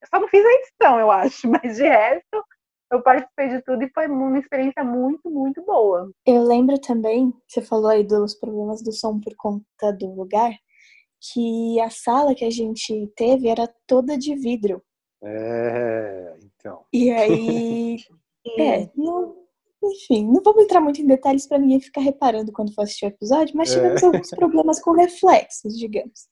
só 0.08 0.18
não 0.20 0.28
fiz 0.28 0.44
a 0.44 0.52
edição, 0.52 0.98
eu 0.98 1.10
acho, 1.10 1.46
mas 1.50 1.76
de 1.76 1.84
resto, 1.84 2.44
eu 2.90 3.02
participei 3.02 3.48
de 3.48 3.62
tudo 3.62 3.82
e 3.82 3.90
foi 3.92 4.08
uma 4.08 4.38
experiência 4.38 4.82
muito, 4.82 5.30
muito 5.30 5.62
boa. 5.62 6.10
Eu 6.24 6.42
lembro 6.42 6.80
também, 6.80 7.32
você 7.46 7.60
falou 7.60 7.88
aí 7.88 8.02
dos 8.02 8.34
problemas 8.34 8.82
do 8.82 8.92
som 8.92 9.20
por 9.20 9.34
conta 9.36 9.92
do 9.92 10.14
lugar 10.14 10.52
que 11.20 11.80
a 11.80 11.90
sala 11.90 12.34
que 12.34 12.44
a 12.44 12.50
gente 12.50 13.10
teve 13.16 13.48
era 13.48 13.68
toda 13.86 14.16
de 14.16 14.34
vidro. 14.34 14.82
É, 15.22 16.36
então. 16.42 16.84
E 16.92 17.10
aí. 17.10 17.96
é, 18.58 18.88
Enfim, 19.82 20.26
não 20.26 20.42
vamos 20.42 20.64
entrar 20.64 20.80
muito 20.80 21.00
em 21.00 21.06
detalhes 21.06 21.46
para 21.46 21.58
ninguém 21.58 21.80
ficar 21.80 22.00
reparando 22.00 22.52
quando 22.52 22.74
for 22.74 22.82
assistir 22.82 23.06
o 23.06 23.08
episódio, 23.08 23.56
mas 23.56 23.72
tivemos 23.72 24.02
É. 24.02 24.06
alguns 24.06 24.30
problemas 24.30 24.80
com 24.80 24.92
reflexos, 24.92 25.76
digamos. 25.78 26.28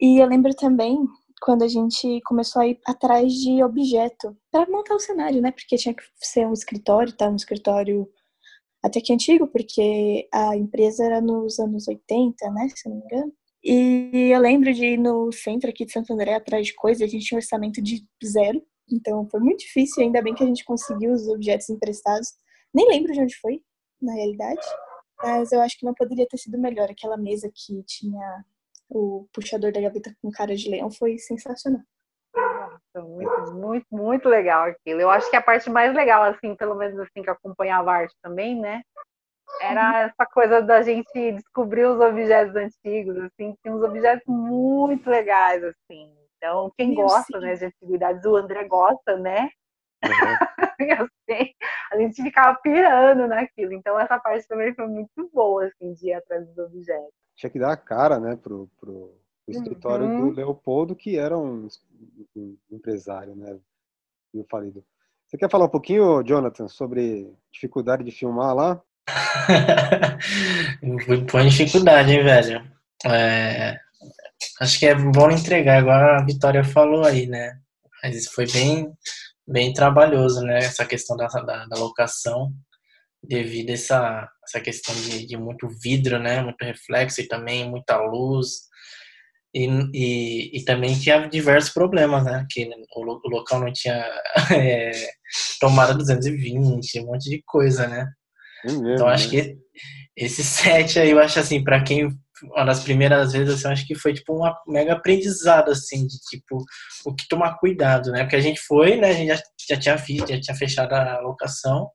E 0.00 0.18
eu 0.22 0.26
lembro 0.26 0.54
também 0.54 0.98
quando 1.40 1.62
a 1.62 1.68
gente 1.68 2.20
começou 2.22 2.62
a 2.62 2.66
ir 2.66 2.78
atrás 2.86 3.32
de 3.32 3.62
objeto 3.62 4.36
para 4.50 4.70
montar 4.70 4.94
o 4.94 5.00
cenário, 5.00 5.42
né? 5.42 5.50
Porque 5.50 5.76
tinha 5.76 5.94
que 5.94 6.02
ser 6.16 6.46
um 6.46 6.52
escritório, 6.52 7.12
tá? 7.12 7.28
Um 7.28 7.36
escritório 7.36 8.08
até 8.82 9.00
que 9.00 9.12
antigo, 9.12 9.46
porque 9.48 10.28
a 10.32 10.56
empresa 10.56 11.04
era 11.04 11.20
nos 11.20 11.58
anos 11.58 11.88
80, 11.88 12.50
né? 12.50 12.68
Se 12.74 12.88
não 12.88 12.96
me 12.96 13.02
engano. 13.04 13.32
E 13.64 14.30
eu 14.30 14.40
lembro 14.40 14.72
de 14.74 14.84
ir 14.84 14.98
no 14.98 15.32
centro 15.32 15.70
aqui 15.70 15.86
de 15.86 15.92
Santo 15.92 16.12
André 16.12 16.34
atrás 16.34 16.66
de 16.66 16.74
coisas, 16.74 17.02
a 17.02 17.10
gente 17.10 17.24
tinha 17.24 17.38
um 17.38 17.40
orçamento 17.40 17.80
de 17.80 18.06
zero, 18.22 18.62
então 18.92 19.26
foi 19.30 19.40
muito 19.40 19.60
difícil, 19.60 20.02
ainda 20.02 20.20
bem 20.20 20.34
que 20.34 20.44
a 20.44 20.46
gente 20.46 20.64
conseguiu 20.64 21.12
os 21.12 21.26
objetos 21.28 21.70
emprestados. 21.70 22.28
Nem 22.74 22.86
lembro 22.86 23.12
de 23.12 23.20
onde 23.20 23.34
foi, 23.40 23.62
na 24.02 24.12
realidade, 24.12 24.60
mas 25.22 25.50
eu 25.50 25.62
acho 25.62 25.78
que 25.78 25.86
não 25.86 25.94
poderia 25.94 26.26
ter 26.28 26.36
sido 26.36 26.58
melhor. 26.58 26.90
Aquela 26.90 27.16
mesa 27.16 27.50
que 27.54 27.82
tinha 27.84 28.44
o 28.90 29.26
puxador 29.32 29.72
da 29.72 29.80
gaveta 29.80 30.14
com 30.20 30.30
cara 30.30 30.54
de 30.54 30.68
leão 30.68 30.90
foi 30.90 31.16
sensacional. 31.16 31.80
Nossa, 32.36 33.08
muito, 33.08 33.54
muito, 33.54 33.86
muito 33.90 34.28
legal 34.28 34.64
aquilo. 34.64 35.00
Eu 35.00 35.10
acho 35.10 35.30
que 35.30 35.36
a 35.36 35.42
parte 35.42 35.70
mais 35.70 35.94
legal, 35.94 36.22
assim, 36.24 36.54
pelo 36.54 36.74
menos 36.74 36.98
assim, 36.98 37.22
que 37.22 37.30
acompanhava 37.30 37.90
a 37.90 37.96
arte 37.96 38.14
também, 38.22 38.60
né? 38.60 38.82
Era 39.60 40.02
essa 40.02 40.26
coisa 40.26 40.60
da 40.60 40.82
gente 40.82 41.32
descobrir 41.32 41.86
os 41.86 42.00
objetos 42.00 42.54
antigos, 42.56 43.16
assim, 43.18 43.54
tinha 43.62 43.74
uns 43.74 43.82
objetos 43.82 44.26
muito 44.26 45.08
legais, 45.08 45.62
assim. 45.62 46.12
Então, 46.36 46.70
quem 46.76 46.88
Meu, 46.94 47.06
gosta, 47.06 47.38
sim. 47.38 47.44
né, 47.44 47.54
de 47.54 47.64
antiguidades, 47.66 48.24
o 48.24 48.36
André 48.36 48.64
gosta, 48.64 49.16
né? 49.16 49.48
Uhum. 50.04 50.08
Eu 50.80 51.08
sei. 51.24 51.54
A 51.90 51.96
gente 51.96 52.22
ficava 52.22 52.58
pirando 52.58 53.26
naquilo. 53.26 53.72
Então, 53.72 53.98
essa 53.98 54.18
parte 54.18 54.46
também 54.46 54.74
foi 54.74 54.86
muito 54.86 55.30
boa, 55.32 55.66
assim, 55.66 55.94
de 55.94 56.08
ir 56.08 56.14
atrás 56.14 56.46
dos 56.46 56.58
objetos. 56.58 57.14
Tinha 57.36 57.50
que 57.50 57.58
dar 57.58 57.72
a 57.72 57.76
cara, 57.76 58.20
né, 58.20 58.36
pro, 58.36 58.68
pro, 58.78 59.18
pro 59.46 59.54
escritório 59.54 60.06
Uhum. 60.06 60.30
do 60.30 60.36
Leopoldo, 60.36 60.94
que 60.94 61.16
era 61.16 61.38
um, 61.38 61.68
um 62.36 62.56
empresário, 62.70 63.34
né, 63.34 63.58
meio 64.32 64.46
falido. 64.50 64.84
Você 65.26 65.38
quer 65.38 65.50
falar 65.50 65.64
um 65.64 65.70
pouquinho, 65.70 66.22
Jonathan, 66.22 66.68
sobre 66.68 67.32
dificuldade 67.50 68.04
de 68.04 68.12
filmar 68.12 68.54
lá? 68.54 68.82
Põe 71.30 71.48
dificuldade, 71.48 72.12
hein, 72.12 72.22
velho. 72.24 72.64
É, 73.06 73.78
acho 74.60 74.78
que 74.78 74.86
é 74.86 74.94
bom 74.94 75.30
entregar, 75.30 75.80
igual 75.80 75.96
a 75.96 76.24
Vitória 76.24 76.64
falou 76.64 77.04
aí, 77.04 77.26
né? 77.26 77.58
Mas 78.02 78.26
foi 78.28 78.46
bem, 78.50 78.92
bem 79.46 79.72
trabalhoso, 79.72 80.42
né? 80.42 80.58
Essa 80.58 80.84
questão 80.86 81.16
da, 81.16 81.26
da, 81.26 81.66
da 81.66 81.76
locação, 81.76 82.52
devido 83.22 83.70
a 83.70 83.72
essa, 83.72 84.28
essa 84.44 84.60
questão 84.60 84.94
de, 84.94 85.26
de 85.26 85.36
muito 85.36 85.68
vidro, 85.68 86.18
né? 86.18 86.42
Muito 86.42 86.62
reflexo 86.64 87.20
e 87.20 87.28
também 87.28 87.68
muita 87.68 87.96
luz. 87.98 88.64
E, 89.54 89.68
e, 89.94 90.58
e 90.58 90.64
também 90.64 90.98
tinha 90.98 91.28
diversos 91.28 91.72
problemas, 91.72 92.24
né? 92.24 92.46
Que 92.50 92.68
o, 92.96 93.00
o 93.00 93.28
local 93.30 93.60
não 93.60 93.72
tinha 93.72 94.04
é, 94.52 94.90
tomada 95.60 95.94
220, 95.94 97.00
um 97.00 97.06
monte 97.06 97.30
de 97.30 97.42
coisa, 97.46 97.86
né? 97.86 98.10
É 98.64 98.72
mesmo, 98.72 98.94
Então 98.94 99.08
acho 99.08 99.24
né? 99.26 99.30
que 99.30 99.56
esse 100.16 100.44
set 100.44 100.98
aí, 100.98 101.10
eu 101.10 101.18
acho 101.18 101.38
assim, 101.40 101.62
pra 101.62 101.82
quem 101.82 102.08
uma 102.42 102.64
das 102.64 102.80
primeiras 102.82 103.32
vezes, 103.32 103.54
assim, 103.54 103.64
eu 103.66 103.72
acho 103.72 103.86
que 103.86 103.94
foi 103.94 104.12
tipo 104.12 104.34
um 104.34 104.52
mega 104.70 104.92
aprendizado, 104.92 105.70
assim, 105.70 106.06
de 106.06 106.18
tipo, 106.28 106.62
o 107.06 107.14
que 107.14 107.26
tomar 107.28 107.56
cuidado, 107.58 108.10
né? 108.10 108.22
Porque 108.24 108.36
a 108.36 108.40
gente 108.40 108.60
foi, 108.60 108.96
né? 108.96 109.10
A 109.10 109.12
gente 109.12 109.28
já, 109.28 109.42
já 109.70 109.76
tinha 109.80 109.96
visto, 109.96 110.28
já 110.28 110.40
tinha 110.40 110.56
fechado 110.56 110.92
a 110.92 111.20
locação. 111.20 111.88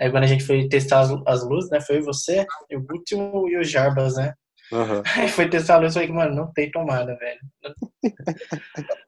Aí 0.00 0.10
quando 0.10 0.24
a 0.24 0.26
gente 0.26 0.42
foi 0.44 0.68
testar 0.68 1.00
as, 1.00 1.10
as 1.26 1.44
luzes, 1.48 1.70
né? 1.70 1.80
Foi 1.80 2.00
você, 2.00 2.44
o 2.72 2.80
Guto 2.80 3.14
e 3.48 3.56
o- 3.58 3.62
Jarbas, 3.64 4.16
né? 4.16 4.32
Aham. 4.72 5.02
Aí 5.16 5.28
foi 5.28 5.48
testar 5.48 5.74
a 5.76 5.78
luz 5.78 5.92
e 5.92 5.94
falei, 5.94 6.08
mano, 6.10 6.34
não 6.34 6.52
tem 6.52 6.70
tomada, 6.70 7.16
velho. 7.16 7.40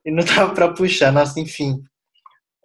E 0.04 0.10
não 0.10 0.24
dava 0.24 0.54
pra 0.54 0.72
puxar, 0.72 1.12
nossa, 1.12 1.40
enfim. 1.40 1.82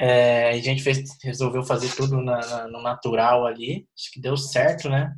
É, 0.04 0.50
a 0.50 0.58
gente 0.58 0.82
fez, 0.82 1.00
resolveu 1.24 1.62
fazer 1.64 1.96
tudo 1.96 2.20
na- 2.22 2.40
na- 2.40 2.68
no 2.68 2.82
natural 2.82 3.46
ali. 3.46 3.88
Acho 3.96 4.12
que 4.12 4.20
deu 4.20 4.36
certo, 4.36 4.90
né? 4.90 5.14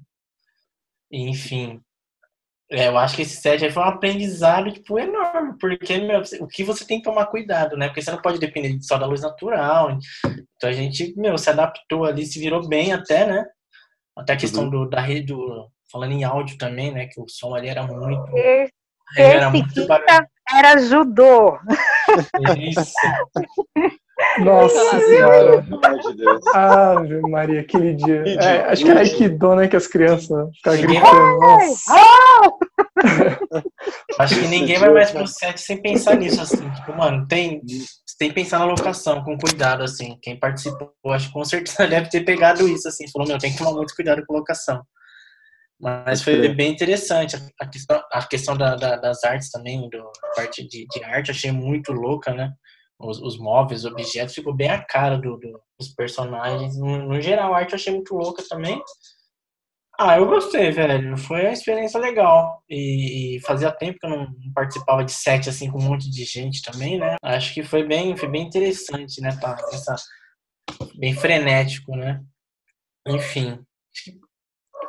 E, 1.10 1.30
enfim. 1.30 1.80
é, 2.72 2.88
eu 2.88 2.98
acho 2.98 3.16
que 3.16 3.22
esse 3.22 3.40
set 3.40 3.64
aí 3.64 3.72
foi 3.72 3.84
um 3.84 3.86
aprendizado, 3.86 4.72
tipo, 4.72 4.98
enorme. 5.00 5.58
Porque, 5.60 5.98
meu, 6.00 6.22
o 6.42 6.48
que 6.48 6.64
você 6.64 6.86
tem 6.86 6.98
que 6.98 7.04
tomar 7.04 7.28
cuidado, 7.28 7.78
né? 7.78 7.88
Porque 7.88 8.02
você 8.02 8.12
não 8.12 8.22
pode 8.22 8.40
depender 8.40 8.78
só 8.82 8.98
da 8.98 9.06
luz 9.06 9.22
natural. 9.22 9.98
Então 10.56 10.70
a 10.70 10.74
gente, 10.74 11.14
meu, 11.16 11.38
se 11.38 11.50
adaptou 11.50 12.04
ali, 12.04 12.26
se 12.26 12.40
virou 12.40 12.68
bem 12.68 12.92
até, 12.92 13.26
né? 13.28 13.46
Até 14.18 14.34
a 14.34 14.38
questão 14.38 14.70
do, 14.70 14.90
da 14.90 15.00
rede, 15.02 15.28
do, 15.28 15.70
falando 15.92 16.14
em 16.14 16.24
áudio 16.24 16.58
também, 16.58 16.92
né? 16.92 17.06
Que 17.08 17.22
o 17.22 17.28
som 17.30 17.54
ali 17.54 17.68
era 17.70 17.86
muito. 17.86 18.38
Esse, 18.38 18.74
Era 19.18 19.50
muito 19.50 19.88
era 20.52 20.78
judô. 20.80 21.58
Isso. 22.58 22.94
Nossa 24.44 25.00
senhora. 25.00 25.64
Pelo 25.64 25.86
amor 25.86 26.00
de 26.00 26.14
Deus. 26.18 26.48
Ave 26.56 27.22
Maria, 27.22 27.62
aquele 27.62 27.94
dia. 27.94 28.24
É, 28.28 28.72
acho 28.72 28.84
que 28.84 28.92
é 28.92 28.94
que 28.96 29.00
Aikido, 29.00 29.56
né? 29.56 29.68
Que 29.68 29.76
as 29.76 29.88
crianças 29.88 30.28
ficam 30.56 30.74
Ninguém- 30.74 31.02
gritando. 31.02 31.40
Nossa. 31.40 31.94
Acho 34.20 34.40
que 34.40 34.48
ninguém 34.48 34.78
vai 34.80 34.90
mais 34.92 35.12
pro 35.12 35.28
set 35.28 35.60
sem 35.60 35.82
pensar 35.82 36.16
nisso, 36.16 36.42
assim. 36.42 36.70
Tipo, 36.72 36.94
mano, 36.96 37.28
tem, 37.28 37.62
tem 38.18 38.30
que 38.30 38.36
pensar 38.36 38.60
na 38.60 38.66
locação, 38.66 39.24
com 39.24 39.38
cuidado, 39.38 39.84
assim. 39.84 40.18
Quem 40.22 40.40
participou, 40.40 40.94
acho 41.08 41.28
que 41.28 41.34
com 41.34 41.44
certeza 41.44 41.86
deve 41.88 42.10
ter 42.10 42.22
pegado 42.24 42.68
isso, 42.68 42.88
assim. 42.88 43.10
Falou, 43.12 43.28
meu, 43.28 43.38
tem 43.38 43.52
que 43.52 43.58
tomar 43.58 43.72
muito 43.74 43.96
cuidado 43.96 44.24
com 44.26 44.34
locação. 44.36 44.82
Mas 45.80 46.22
foi 46.22 46.48
bem 46.50 46.72
interessante. 46.72 47.36
A 47.60 47.68
questão, 47.68 48.02
a 48.12 48.26
questão 48.26 48.56
da, 48.56 48.76
da- 48.76 48.96
das 48.96 49.24
artes 49.24 49.50
também, 49.52 49.90
do, 49.90 49.98
a 50.00 50.36
parte 50.36 50.66
de, 50.68 50.86
de 50.90 51.04
arte, 51.04 51.32
achei 51.32 51.52
muito 51.52 51.92
louca, 51.92 52.34
né? 52.34 52.52
Os, 53.04 53.20
os 53.22 53.38
móveis, 53.38 53.84
os 53.86 53.92
objetos, 53.92 54.34
ficou 54.36 54.54
bem 54.54 54.70
a 54.70 54.84
cara 54.84 55.18
do, 55.18 55.38
do- 55.38 55.62
dos 55.80 55.90
personagens. 55.90 56.78
No, 56.78 56.98
no 57.08 57.22
geral, 57.22 57.54
a 57.54 57.58
arte 57.60 57.72
eu 57.74 57.76
achei 57.76 57.94
muito 57.94 58.14
louca 58.16 58.44
também. 58.48 58.82
Ah, 60.00 60.18
eu 60.18 60.26
gostei, 60.26 60.72
velho. 60.72 61.16
Foi 61.18 61.42
uma 61.42 61.52
experiência 61.54 62.00
legal. 62.00 62.64
E, 62.70 63.36
e 63.38 63.40
fazia 63.42 63.72
tempo 63.72 64.00
que 64.00 64.06
eu 64.08 64.10
não 64.10 64.28
participava 64.54 65.04
de 65.06 65.12
set 65.12 65.48
assim 65.50 65.70
com 65.72 65.78
um 65.78 65.84
monte 65.84 66.10
de 66.10 66.24
gente 66.26 66.62
também, 66.64 66.98
né? 66.98 67.16
Acho 67.22 67.54
que 67.54 67.62
foi 67.64 67.84
bem, 67.86 68.18
foi 68.18 68.28
bem 68.28 68.42
interessante, 68.44 69.22
né? 69.22 69.38
Tá, 69.40 69.56
essa, 69.72 69.96
bem 70.96 71.14
frenético, 71.14 71.96
né? 71.96 72.22
Enfim. 73.08 73.60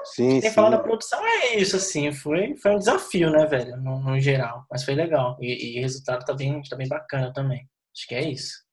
Sim, 0.05 0.41
tem 0.41 0.51
falando 0.53 0.73
da 0.73 0.83
produção 0.83 1.19
é 1.27 1.57
isso, 1.57 1.77
assim. 1.77 2.12
Foi, 2.12 2.57
foi 2.57 2.73
um 2.75 2.79
desafio, 2.79 3.31
né, 3.31 3.47
velho? 3.47 3.77
No, 3.77 3.99
no 4.01 4.19
geral. 4.21 4.65
Mas 4.71 4.85
foi 4.85 4.95
legal. 4.95 5.37
E, 5.41 5.77
e 5.77 5.79
o 5.79 5.83
resultado 5.83 6.25
tá 6.25 6.33
bem, 6.35 6.62
tá 6.62 6.77
bem 6.77 6.89
bacana 6.89 7.33
também. 7.33 7.69
Acho 7.95 8.09
que 8.09 8.14
é 8.14 8.30
isso. 8.30 8.64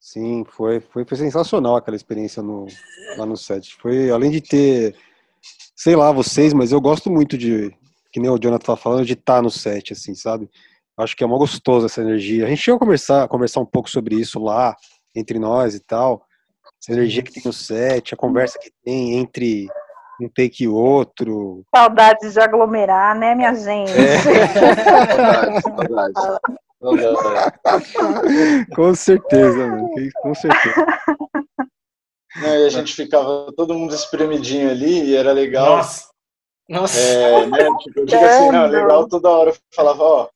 Sim, 0.00 0.44
foi, 0.44 0.80
foi, 0.80 1.04
foi 1.04 1.16
sensacional 1.16 1.76
aquela 1.76 1.96
experiência 1.96 2.42
no, 2.42 2.66
lá 3.16 3.24
no 3.24 3.36
set. 3.36 3.76
Foi, 3.76 4.10
além 4.10 4.32
de 4.32 4.40
ter, 4.40 4.96
sei 5.76 5.94
lá, 5.94 6.10
vocês, 6.10 6.52
mas 6.52 6.72
eu 6.72 6.80
gosto 6.80 7.08
muito 7.08 7.38
de, 7.38 7.72
que 8.10 8.18
nem 8.18 8.28
o 8.28 8.36
Jonathan 8.36 8.74
tá 8.74 8.76
falando, 8.76 9.06
de 9.06 9.12
estar 9.12 9.40
no 9.40 9.50
set, 9.50 9.92
assim, 9.92 10.16
sabe? 10.16 10.50
Acho 10.98 11.16
que 11.16 11.22
é 11.22 11.26
mó 11.26 11.38
gostoso 11.38 11.86
essa 11.86 12.02
energia. 12.02 12.46
A 12.46 12.48
gente 12.48 12.62
chegou 12.62 12.76
a 12.76 12.80
conversar, 12.80 13.28
conversar 13.28 13.60
um 13.60 13.66
pouco 13.66 13.88
sobre 13.88 14.16
isso 14.16 14.42
lá, 14.42 14.76
entre 15.14 15.38
nós 15.38 15.76
e 15.76 15.80
tal. 15.80 16.26
Essa 16.82 16.92
energia 16.92 17.22
que 17.22 17.32
tem 17.32 17.42
no 17.44 17.52
set, 17.52 18.12
a 18.12 18.16
conversa 18.16 18.58
que 18.58 18.72
tem 18.84 19.18
entre 19.18 19.68
um 20.20 20.28
take 20.28 20.64
e 20.64 20.68
outro. 20.68 21.62
Saudades 21.74 22.32
de 22.32 22.40
aglomerar, 22.40 23.16
né, 23.16 23.36
minha 23.36 23.54
gente? 23.54 23.92
Com 28.74 28.94
certeza, 28.94 29.66
mano. 29.66 29.88
Com 30.20 30.34
certeza. 30.34 30.86
Não, 32.36 32.48
e 32.58 32.66
a 32.66 32.68
gente 32.70 32.94
ficava 32.94 33.52
todo 33.56 33.74
mundo 33.74 33.94
espremidinho 33.94 34.70
ali 34.70 35.04
e 35.10 35.16
era 35.16 35.32
legal. 35.32 35.76
Nossa! 35.76 36.08
Nossa! 36.68 36.98
É, 36.98 37.46
né? 37.46 37.58
Tipo, 37.80 38.00
eu 38.00 38.06
digo 38.06 38.24
assim, 38.24 38.50
não, 38.50 38.66
legal 38.66 39.06
toda 39.08 39.28
hora. 39.30 39.50
Eu 39.50 39.56
falava, 39.74 40.02
ó, 40.02 40.28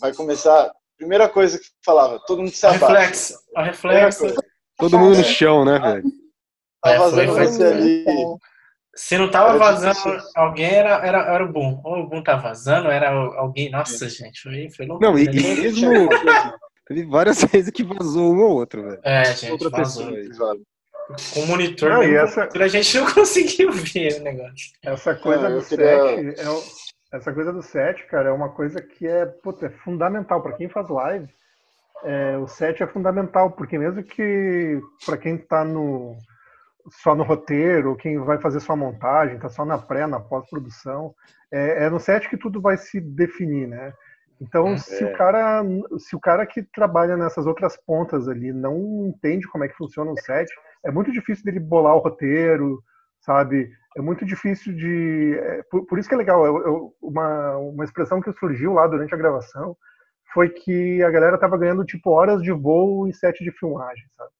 vai 0.00 0.12
começar. 0.14 0.70
Primeira 0.96 1.28
coisa 1.28 1.58
que 1.58 1.64
falava, 1.84 2.20
todo 2.26 2.38
mundo 2.42 2.50
se 2.50 2.64
abaixa. 2.66 2.86
reflexo. 2.86 3.34
O 3.56 3.60
reflexo. 3.62 4.34
Todo 4.78 4.98
mundo 4.98 5.16
no 5.18 5.24
chão, 5.24 5.64
né, 5.64 5.78
velho? 5.78 6.02
Tá 6.82 6.90
É, 6.90 6.96
foi- 6.98 7.10
vazando 7.10 7.32
foi- 7.34 7.46
você 7.46 7.64
ali. 7.64 8.04
Se 8.94 9.16
não 9.16 9.30
tava 9.30 9.50
Era 9.50 9.58
vazando 9.58 9.94
difícil. 9.94 10.30
alguém, 10.34 10.70
era, 10.70 11.06
era, 11.06 11.18
era 11.34 11.44
o 11.44 11.50
Boom. 11.52 11.80
Ou 11.82 12.00
o 12.02 12.06
Boom 12.08 12.22
tá 12.22 12.36
vazando, 12.36 12.88
era 12.90 13.10
alguém. 13.10 13.70
Nossa, 13.70 14.08
gente, 14.08 14.40
foi, 14.42 14.68
foi 14.70 14.86
louco. 14.86 15.02
Não, 15.02 15.18
e, 15.18 15.24
e 15.24 15.32
mesmo. 15.32 16.08
Teve 16.86 17.04
várias 17.06 17.42
vezes 17.44 17.70
que 17.70 17.82
vazou 17.84 18.34
um 18.34 18.40
ou 18.42 18.50
outro, 18.56 18.82
velho. 18.82 19.00
É, 19.02 19.24
gente, 19.34 19.52
Outra 19.52 19.70
vazou. 19.70 20.12
pessoa. 20.12 20.56
Com 21.34 21.40
o 21.40 21.46
monitor, 21.46 21.90
Não, 21.90 21.98
mesmo, 22.00 22.16
essa- 22.18 22.48
a 22.54 22.68
gente 22.68 22.98
não 22.98 23.06
conseguiu 23.12 23.72
ver 23.72 24.20
o 24.20 24.22
negócio. 24.24 24.72
Essa 24.84 25.14
coisa 25.14 25.48
eu 25.48 25.60
do 25.60 25.66
queria- 25.66 25.86
set, 26.34 26.40
é 26.40 26.48
o- 26.50 26.62
essa 27.12 27.32
coisa 27.32 27.52
do 27.52 27.62
set, 27.62 28.06
cara, 28.06 28.28
é 28.28 28.32
uma 28.32 28.50
coisa 28.50 28.80
que 28.80 29.06
é, 29.06 29.26
puta, 29.26 29.66
é 29.66 29.70
fundamental 29.70 30.42
para 30.42 30.52
quem 30.52 30.68
faz 30.68 30.88
live. 30.88 31.28
é, 32.04 32.36
o 32.38 32.46
set 32.48 32.82
é 32.82 32.86
fundamental 32.86 33.50
porque 33.52 33.78
mesmo 33.78 34.02
que 34.02 34.80
para 35.06 35.16
quem 35.16 35.36
tá 35.38 35.64
no 35.64 36.16
só 36.90 37.14
no 37.14 37.22
roteiro, 37.22 37.96
quem 37.96 38.18
vai 38.18 38.38
fazer 38.38 38.60
sua 38.60 38.76
montagem, 38.76 39.36
está 39.36 39.48
só 39.48 39.64
na 39.64 39.78
pré, 39.78 40.06
na 40.06 40.20
pós-produção. 40.20 41.14
É, 41.50 41.84
é, 41.84 41.90
no 41.90 42.00
set 42.00 42.28
que 42.28 42.36
tudo 42.36 42.60
vai 42.60 42.76
se 42.76 43.00
definir, 43.00 43.68
né? 43.68 43.92
Então, 44.40 44.68
é. 44.68 44.76
se 44.76 45.04
o 45.04 45.12
cara, 45.16 45.62
se 45.98 46.16
o 46.16 46.20
cara 46.20 46.44
que 46.44 46.62
trabalha 46.62 47.16
nessas 47.16 47.46
outras 47.46 47.76
pontas 47.76 48.28
ali 48.28 48.52
não 48.52 49.06
entende 49.06 49.46
como 49.48 49.64
é 49.64 49.68
que 49.68 49.76
funciona 49.76 50.10
o 50.10 50.20
set, 50.20 50.50
é 50.84 50.90
muito 50.90 51.12
difícil 51.12 51.44
dele 51.44 51.60
bolar 51.60 51.94
o 51.94 52.00
roteiro, 52.00 52.82
sabe? 53.20 53.70
É 53.96 54.00
muito 54.00 54.24
difícil 54.24 54.74
de. 54.74 55.38
É, 55.38 55.62
por, 55.70 55.86
por, 55.86 55.98
isso 55.98 56.08
que 56.08 56.14
é 56.14 56.18
legal. 56.18 56.44
Eu, 56.44 56.66
eu, 56.66 56.94
uma, 57.00 57.56
uma 57.58 57.84
expressão 57.84 58.20
que 58.20 58.32
surgiu 58.32 58.72
lá 58.72 58.86
durante 58.86 59.14
a 59.14 59.18
gravação 59.18 59.76
foi 60.32 60.48
que 60.48 61.02
a 61.02 61.10
galera 61.10 61.38
tava 61.38 61.58
ganhando 61.58 61.84
tipo 61.84 62.10
horas 62.10 62.42
de 62.42 62.50
voo 62.50 63.06
em 63.06 63.12
set 63.12 63.44
de 63.44 63.52
filmagem, 63.52 64.04
sabe? 64.16 64.30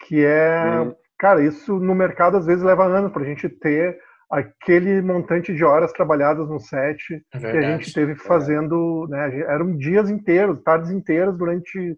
Que 0.00 0.24
é. 0.24 0.80
Hum. 0.80 0.94
Cara, 1.18 1.42
isso 1.42 1.78
no 1.78 1.94
mercado 1.94 2.36
às 2.36 2.46
vezes 2.46 2.64
leva 2.64 2.84
anos 2.84 3.12
pra 3.12 3.24
gente 3.24 3.48
ter 3.48 3.98
aquele 4.30 5.00
montante 5.00 5.54
de 5.54 5.64
horas 5.64 5.92
trabalhadas 5.92 6.48
no 6.48 6.58
set 6.58 7.24
é 7.32 7.38
que 7.38 7.46
a 7.46 7.62
gente 7.62 7.92
teve 7.92 8.16
fazendo, 8.16 9.06
né? 9.08 9.40
Eram 9.42 9.76
dias 9.76 10.10
inteiros, 10.10 10.60
tardes 10.62 10.90
inteiras 10.90 11.36
durante 11.36 11.96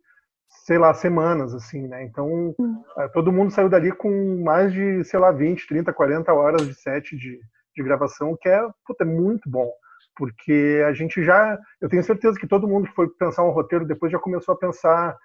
sei 0.64 0.78
lá, 0.78 0.92
semanas, 0.94 1.54
assim, 1.54 1.86
né? 1.86 2.04
Então, 2.04 2.54
hum. 2.58 2.82
É, 2.98 3.08
todo 3.08 3.32
mundo 3.32 3.52
saiu 3.52 3.68
dali 3.68 3.92
com 3.92 4.42
mais 4.42 4.72
de, 4.72 5.04
sei 5.04 5.18
lá, 5.20 5.30
20, 5.30 5.66
30, 5.66 5.92
40 5.92 6.32
horas 6.32 6.66
de 6.66 6.74
set 6.74 7.16
de, 7.16 7.38
de 7.74 7.82
gravação, 7.82 8.36
que 8.40 8.48
é, 8.48 8.60
puta, 8.86 9.04
é 9.04 9.06
muito 9.06 9.48
bom. 9.48 9.70
Porque 10.16 10.82
a 10.86 10.92
gente 10.92 11.22
já, 11.22 11.58
eu 11.80 11.88
tenho 11.88 12.02
certeza 12.02 12.38
que 12.38 12.46
todo 12.46 12.66
mundo 12.66 12.88
que 12.88 12.94
foi 12.94 13.08
pensar 13.18 13.44
um 13.44 13.50
roteiro 13.50 13.86
depois 13.86 14.10
já 14.10 14.18
começou 14.18 14.54
a 14.54 14.58
pensar 14.58 15.16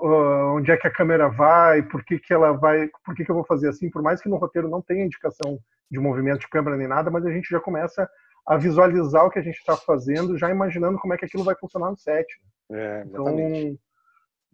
uh, 0.00 0.56
onde 0.56 0.70
é 0.70 0.76
que 0.76 0.86
a 0.86 0.92
câmera 0.92 1.28
vai, 1.28 1.82
por 1.82 2.04
que, 2.04 2.18
que 2.18 2.32
ela 2.32 2.52
vai, 2.52 2.88
por 3.04 3.14
que, 3.14 3.24
que 3.24 3.30
eu 3.30 3.34
vou 3.34 3.44
fazer 3.44 3.68
assim, 3.68 3.90
por 3.90 4.02
mais 4.02 4.20
que 4.20 4.28
no 4.28 4.36
roteiro 4.36 4.68
não 4.68 4.82
tenha 4.82 5.04
indicação 5.04 5.58
de 5.90 5.98
movimento 5.98 6.40
de 6.40 6.48
câmera 6.48 6.76
nem 6.76 6.88
nada, 6.88 7.10
mas 7.10 7.24
a 7.24 7.30
gente 7.30 7.48
já 7.48 7.60
começa 7.60 8.08
a 8.46 8.56
visualizar 8.56 9.24
o 9.24 9.30
que 9.30 9.38
a 9.38 9.42
gente 9.42 9.56
está 9.56 9.76
fazendo, 9.76 10.36
já 10.36 10.50
imaginando 10.50 10.98
como 10.98 11.14
é 11.14 11.16
que 11.16 11.24
aquilo 11.24 11.44
vai 11.44 11.54
funcionar 11.54 11.90
no 11.90 11.96
set. 11.96 12.26
É, 12.70 13.04
então, 13.06 13.78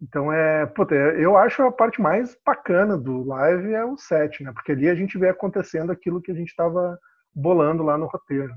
então 0.01 0.33
é, 0.33 0.65
puta, 0.65 0.95
eu 0.95 1.35
acho 1.37 1.61
a 1.63 1.71
parte 1.71 2.01
mais 2.01 2.37
bacana 2.45 2.97
do 2.97 3.23
live 3.23 3.73
é 3.73 3.83
o 3.83 3.97
set, 3.97 4.43
né? 4.43 4.51
Porque 4.53 4.71
ali 4.71 4.89
a 4.89 4.95
gente 4.95 5.17
vê 5.17 5.29
acontecendo 5.29 5.91
aquilo 5.91 6.21
que 6.21 6.31
a 6.31 6.35
gente 6.35 6.49
estava 6.49 6.97
bolando 7.33 7.83
lá 7.83 7.97
no 7.97 8.07
roteiro. 8.07 8.53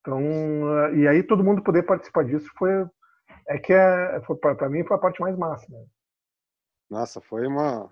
Então, 0.00 0.20
e 0.94 1.08
aí 1.08 1.22
todo 1.22 1.42
mundo 1.42 1.62
poder 1.62 1.82
participar 1.82 2.24
disso 2.24 2.48
foi 2.56 2.86
é 3.48 3.58
que 3.58 3.72
é, 3.72 4.20
para 4.40 4.68
mim 4.68 4.84
foi 4.84 4.96
a 4.96 5.00
parte 5.00 5.20
mais 5.20 5.36
massa, 5.36 5.66
né? 5.70 5.84
Nossa, 6.90 7.20
foi 7.20 7.46
uma 7.46 7.90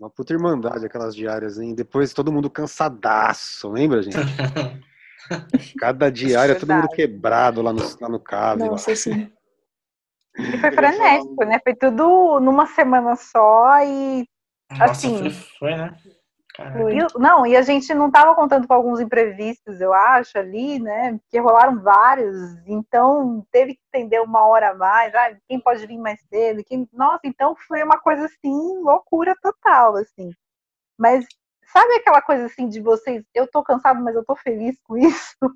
uma 0.00 0.10
puta 0.10 0.32
irmandade 0.32 0.84
aquelas 0.84 1.14
diárias, 1.14 1.58
hein? 1.58 1.74
Depois 1.74 2.12
todo 2.12 2.32
mundo 2.32 2.50
cansadaço, 2.50 3.70
lembra, 3.70 4.02
gente? 4.02 4.16
Cada 5.78 6.10
diária, 6.10 6.58
todo 6.58 6.72
mundo 6.72 6.88
quebrado 6.88 7.62
lá 7.62 7.72
no, 7.72 7.82
lá 8.00 8.08
no 8.08 8.18
cabo. 8.18 8.66
Nossa, 8.66 8.94
sim. 8.96 9.30
E 10.34 10.58
foi 10.58 10.72
frenético, 10.72 11.44
né? 11.44 11.60
Foi 11.62 11.74
tudo 11.74 12.40
numa 12.40 12.64
semana 12.64 13.14
só 13.16 13.82
e 13.84 14.26
Nossa, 14.70 14.84
assim. 14.90 15.18
Foi, 15.18 15.30
foi 15.58 15.76
né? 15.76 15.94
E, 16.58 17.18
não, 17.18 17.46
e 17.46 17.56
a 17.56 17.62
gente 17.62 17.94
não 17.94 18.08
estava 18.08 18.34
contando 18.34 18.66
com 18.66 18.74
alguns 18.74 19.00
imprevistos, 19.00 19.80
eu 19.80 19.92
acho, 19.94 20.36
ali, 20.36 20.78
né? 20.78 21.18
Porque 21.18 21.38
rolaram 21.38 21.80
vários, 21.80 22.36
então 22.66 23.46
teve 23.50 23.74
que 23.74 23.80
estender 23.84 24.20
uma 24.22 24.46
hora 24.46 24.70
a 24.70 24.74
mais, 24.74 25.14
ah, 25.14 25.34
quem 25.48 25.58
pode 25.58 25.86
vir 25.86 25.96
mais 25.96 26.20
cedo, 26.28 26.62
quem... 26.64 26.86
nossa, 26.92 27.20
então 27.24 27.56
foi 27.56 27.82
uma 27.82 27.98
coisa 27.98 28.26
assim, 28.26 28.82
loucura 28.82 29.34
total, 29.42 29.96
assim. 29.96 30.30
Mas 30.98 31.26
sabe 31.72 31.94
aquela 31.94 32.20
coisa 32.20 32.44
assim 32.44 32.68
de 32.68 32.80
vocês, 32.80 33.24
eu 33.34 33.46
tô 33.46 33.62
cansado, 33.62 34.02
mas 34.02 34.14
eu 34.14 34.24
tô 34.24 34.36
feliz 34.36 34.78
com 34.84 34.96
isso? 34.96 35.34
O 35.40 35.48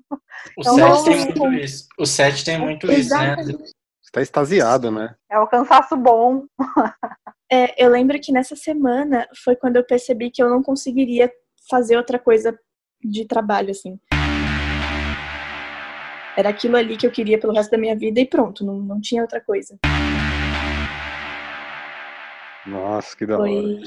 então, 0.57 0.95
set 0.95 1.05
tem 1.05 1.25
muito 1.25 1.53
isso. 1.53 1.87
O 1.99 2.05
set 2.05 2.43
tem 2.43 2.57
muito 2.57 2.91
Exatamente. 2.91 3.51
isso, 3.51 3.59
né? 3.59 3.65
Você 4.01 4.11
tá 4.11 4.21
extasiado, 4.21 4.89
né? 4.89 5.15
É 5.29 5.37
o 5.37 5.47
cansaço 5.47 5.95
bom. 5.95 6.45
é, 7.51 7.83
eu 7.83 7.89
lembro 7.89 8.19
que 8.19 8.31
nessa 8.31 8.55
semana 8.55 9.27
foi 9.43 9.55
quando 9.55 9.77
eu 9.77 9.83
percebi 9.85 10.29
que 10.29 10.43
eu 10.43 10.49
não 10.49 10.61
conseguiria 10.61 11.31
fazer 11.69 11.95
outra 11.95 12.19
coisa 12.19 12.57
de 13.01 13.25
trabalho, 13.25 13.71
assim. 13.71 13.99
Era 16.35 16.49
aquilo 16.49 16.77
ali 16.77 16.97
que 16.97 17.07
eu 17.07 17.11
queria 17.11 17.39
pelo 17.39 17.53
resto 17.53 17.71
da 17.71 17.77
minha 17.77 17.95
vida 17.95 18.19
e 18.19 18.25
pronto, 18.25 18.65
não, 18.65 18.75
não 18.75 19.01
tinha 19.01 19.21
outra 19.21 19.41
coisa. 19.41 19.77
Nossa, 22.65 23.15
que 23.15 23.25
da 23.25 23.37
foi... 23.37 23.81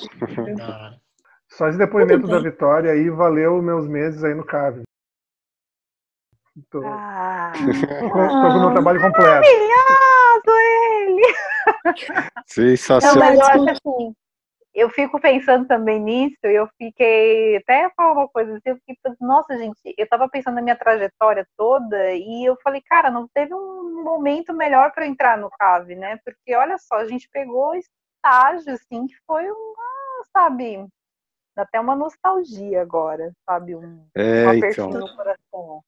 hora. 0.58 1.00
Só 1.48 1.68
esse 1.68 1.78
depoimento 1.78 2.26
da 2.26 2.38
Vitória 2.38 2.92
aí 2.92 3.11
valeu 3.11 3.61
meus 3.61 3.86
meses 3.86 4.24
aí 4.24 4.34
no 4.34 4.44
CAV. 4.44 4.82
Tô, 6.70 6.80
ah. 6.84 7.52
tô, 8.00 8.11
com 8.11 8.18
o 8.18 8.61
meu 8.61 8.70
trabalho 8.72 9.00
completo. 9.00 9.28
Maravilhoso 9.28 10.42
ele! 10.46 11.49
Sensacional. 12.46 13.14
Não, 13.14 13.36
mas 13.36 13.38
eu 13.38 13.46
acho 13.46 13.70
assim, 13.70 14.14
eu 14.74 14.88
fico 14.88 15.20
pensando 15.20 15.66
também 15.66 16.00
nisso, 16.00 16.38
eu 16.44 16.68
fiquei, 16.78 17.56
até 17.56 17.90
falar 17.96 18.12
uma 18.12 18.28
coisa 18.28 18.52
assim, 18.52 18.70
eu 18.70 18.76
fiquei 18.76 18.96
pensando, 19.02 19.26
nossa 19.26 19.56
gente, 19.58 19.78
eu 19.96 20.08
tava 20.08 20.28
pensando 20.28 20.54
na 20.54 20.62
minha 20.62 20.76
trajetória 20.76 21.46
toda 21.56 22.12
e 22.12 22.44
eu 22.44 22.56
falei, 22.62 22.80
cara, 22.82 23.10
não 23.10 23.28
teve 23.34 23.52
um 23.54 24.02
momento 24.02 24.54
melhor 24.54 24.92
para 24.92 25.06
entrar 25.06 25.36
no 25.36 25.50
CAV, 25.50 25.94
né? 25.96 26.18
Porque 26.24 26.54
olha 26.54 26.78
só, 26.78 26.96
a 26.96 27.08
gente 27.08 27.28
pegou 27.30 27.74
estágio, 27.74 28.72
assim, 28.74 29.06
que 29.06 29.16
foi 29.26 29.50
uma, 29.50 30.24
sabe, 30.32 30.86
até 31.56 31.80
uma 31.80 31.96
nostalgia 31.96 32.80
agora, 32.80 33.32
sabe? 33.44 33.74
Um, 33.74 34.06
é, 34.14 34.44
uma 34.44 34.56
então. 34.56 34.88
no 34.88 35.16
coração 35.16 35.82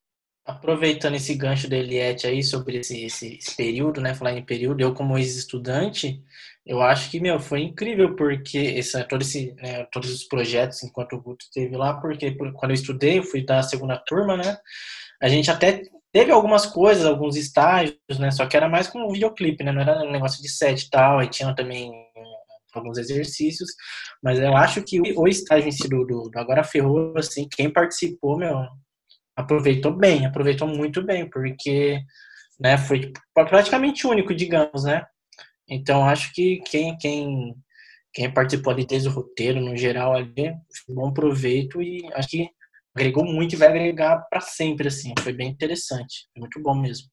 aproveitando 0.45 1.14
esse 1.14 1.34
gancho 1.34 1.68
da 1.68 1.76
Eliette 1.76 2.26
aí 2.26 2.43
sobre 2.43 2.78
esse, 2.78 3.05
esse, 3.05 3.36
esse, 3.36 3.57
período, 3.57 4.01
né? 4.01 4.14
Falar 4.14 4.32
em 4.32 4.45
período, 4.45 4.80
eu 4.80 4.93
como 4.95 5.16
ex-estudante, 5.16 6.22
eu 6.66 6.82
acho 6.82 7.11
que, 7.11 7.20
meu, 7.20 7.38
foi 7.40 7.62
incrível, 7.62 8.16
porque 8.16 8.59
esse, 8.59 9.03
todo 9.05 9.22
esse, 9.22 9.55
né, 9.55 9.84
todos 9.93 10.11
os 10.11 10.24
projetos 10.24 10.82
enquanto 10.82 11.14
o 11.14 11.20
Guto 11.20 11.45
esteve 11.45 11.76
lá, 11.76 11.95
porque 11.95 12.32
quando 12.32 12.70
eu 12.70 12.74
estudei, 12.74 13.18
eu 13.18 13.24
fui 13.24 13.45
da 13.45 13.62
segunda 13.62 13.97
turma, 13.97 14.36
né? 14.36 14.57
A 15.20 15.28
gente 15.28 15.51
até 15.51 15.82
teve 16.12 16.30
algumas 16.32 16.66
coisas, 16.66 17.07
alguns 17.07 17.36
estágios, 17.36 17.97
né? 18.18 18.30
Só 18.30 18.47
que 18.47 18.57
era 18.57 18.68
mais 18.68 18.88
como 18.88 19.09
um 19.09 19.12
videoclipe, 19.12 19.64
né? 19.64 19.72
Não 19.72 19.82
era 19.82 20.03
um 20.05 20.12
negócio 20.12 20.43
de 20.43 20.49
set 20.51 20.82
e 20.82 20.90
tal, 20.90 21.18
aí 21.18 21.28
tinha 21.28 21.55
também 21.55 21.90
alguns 22.74 22.99
exercícios, 22.99 23.70
mas 24.22 24.38
eu 24.38 24.57
acho 24.57 24.82
que 24.82 25.01
o 25.01 25.28
estágio 25.28 25.68
em 25.68 25.72
si 25.72 25.88
do, 25.88 26.05
do 26.05 26.30
Agora 26.36 26.64
Ferrou, 26.64 27.14
assim, 27.18 27.47
quem 27.51 27.70
participou, 27.70 28.38
meu, 28.38 28.66
aproveitou 29.43 29.93
bem, 29.93 30.26
aproveitou 30.26 30.66
muito 30.68 31.03
bem, 31.03 31.28
porque 31.28 32.01
né, 32.59 32.78
foi 32.78 33.01
tipo, 33.01 33.20
praticamente 33.34 34.07
único, 34.07 34.34
digamos, 34.34 34.84
né? 34.84 35.05
Então 35.68 36.05
acho 36.05 36.32
que 36.32 36.61
quem, 36.66 36.97
quem, 36.99 37.55
quem 38.12 38.32
participou 38.32 38.72
ali 38.72 38.86
desde 38.86 39.09
o 39.09 39.12
roteiro, 39.12 39.61
no 39.61 39.76
geral, 39.76 40.14
ali, 40.14 40.55
foi 40.84 40.95
um 40.95 40.95
bom 40.95 41.12
proveito 41.12 41.80
e 41.82 42.09
acho 42.14 42.28
que 42.28 42.51
agregou 42.95 43.24
muito 43.24 43.55
e 43.55 43.57
vai 43.57 43.68
agregar 43.68 44.18
para 44.28 44.40
sempre, 44.40 44.88
assim. 44.88 45.14
Foi 45.20 45.32
bem 45.32 45.49
interessante, 45.49 46.28
foi 46.32 46.40
muito 46.40 46.61
bom 46.61 46.74
mesmo. 46.74 47.09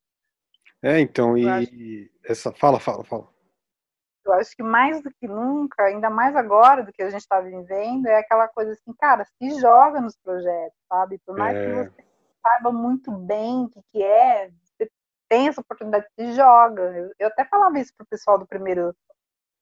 É, 0.84 1.00
então, 1.00 1.38
e 1.38 2.10
essa. 2.24 2.54
Fala, 2.54 2.80
fala, 2.80 3.04
fala. 3.04 3.28
Eu 4.26 4.34
acho 4.34 4.56
que 4.56 4.64
mais 4.64 5.02
do 5.02 5.10
que 5.20 5.28
nunca, 5.28 5.84
ainda 5.84 6.10
mais 6.10 6.36
agora 6.36 6.84
do 6.84 6.94
que 6.94 7.02
a 7.02 7.10
gente 7.10 7.22
está 7.22 7.42
vivendo, 7.42 8.06
é 8.06 8.20
aquela 8.20 8.48
coisa 8.48 8.74
assim, 8.74 8.94
cara, 9.00 9.26
se 9.26 9.60
joga 9.60 10.00
nos 10.00 10.16
projetos, 10.18 10.78
sabe? 10.88 11.20
Por 11.26 11.36
mais 11.38 11.56
é... 11.56 11.66
que 11.66 11.74
você 11.74 12.09
saiba 12.42 12.72
muito 12.72 13.12
bem 13.12 13.66
o 13.66 13.70
que, 13.70 13.82
que 13.92 14.04
é, 14.04 14.50
você 14.50 14.90
tem 15.30 15.48
essa 15.48 15.62
oportunidade, 15.62 16.08
se 16.20 16.34
joga. 16.34 16.82
Eu, 16.98 17.12
eu 17.20 17.28
até 17.28 17.46
falava 17.46 17.80
isso 17.80 17.94
pro 17.98 18.08
pessoal 18.08 18.38
do 18.40 18.48
primeiro, 18.48 18.96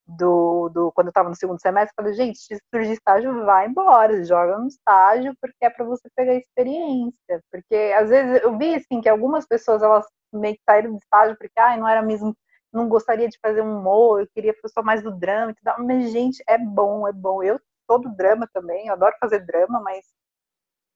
do, 0.08 0.70
do 0.70 0.92
quando 0.94 1.08
eu 1.08 1.12
estava 1.12 1.30
no 1.30 1.36
segundo 1.36 1.62
semestre, 1.62 1.94
falei, 1.96 2.14
gente, 2.14 2.40
se 2.40 2.58
surgir 2.74 2.94
estágio, 2.94 3.46
vai 3.46 3.68
embora, 3.68 4.24
joga 4.24 4.58
no 4.58 4.68
estágio, 4.68 5.36
porque 5.42 5.66
é 5.66 5.70
para 5.70 5.86
você 5.86 6.10
pegar 6.16 6.36
experiência. 6.36 7.44
Porque 7.52 7.76
às 7.98 8.10
vezes 8.10 8.42
eu 8.44 8.58
vi 8.58 8.76
assim 8.76 9.02
que 9.02 9.10
algumas 9.10 9.46
pessoas 9.46 9.84
elas 9.84 10.06
meio 10.34 10.56
que 10.56 10.62
saíram 10.70 10.92
do 10.92 10.98
estágio 10.98 11.38
porque 11.38 11.60
ah, 11.60 11.78
não 11.78 11.88
era 11.88 12.02
mesmo 12.02 12.36
não 12.72 12.88
gostaria 12.90 13.28
de 13.30 13.40
fazer 13.42 13.62
um 13.62 13.80
humor, 13.80 14.22
eu 14.22 14.28
queria 14.34 14.54
só 14.68 14.84
mais 14.84 15.02
do 15.02 15.12
drama 15.12 15.52
e 15.52 15.56
tudo. 15.56 15.86
Mas, 15.86 16.12
gente, 16.12 16.44
é 16.48 16.58
bom, 16.58 17.08
é 17.08 17.14
bom. 17.14 17.42
Eu 17.42 17.60
sou 17.90 18.00
do 18.00 18.10
drama 18.16 18.48
também, 18.54 18.88
eu 18.88 18.94
adoro 18.94 19.16
fazer 19.20 19.40
drama, 19.46 19.80
mas 19.82 20.06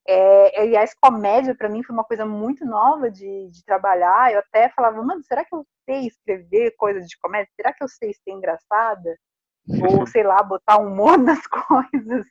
é, 0.07 0.61
aliás, 0.61 0.93
comédia 0.99 1.55
para 1.55 1.69
mim 1.69 1.83
foi 1.83 1.93
uma 1.93 2.03
coisa 2.03 2.25
muito 2.25 2.65
nova 2.65 3.09
de, 3.09 3.49
de, 3.49 3.63
trabalhar. 3.63 4.31
Eu 4.31 4.39
até 4.39 4.69
falava, 4.69 5.01
mano, 5.03 5.23
será 5.23 5.45
que 5.45 5.53
eu 5.53 5.65
sei 5.85 6.07
escrever 6.07 6.75
coisas 6.77 7.07
de 7.07 7.17
comédia? 7.19 7.51
Será 7.55 7.73
que 7.73 7.83
eu 7.83 7.87
sei 7.87 8.13
ser 8.13 8.31
engraçada? 8.31 9.17
Ou, 9.67 10.05
sei 10.07 10.23
lá, 10.23 10.41
botar 10.41 10.77
humor 10.77 11.17
nas 11.19 11.45
coisas? 11.47 12.25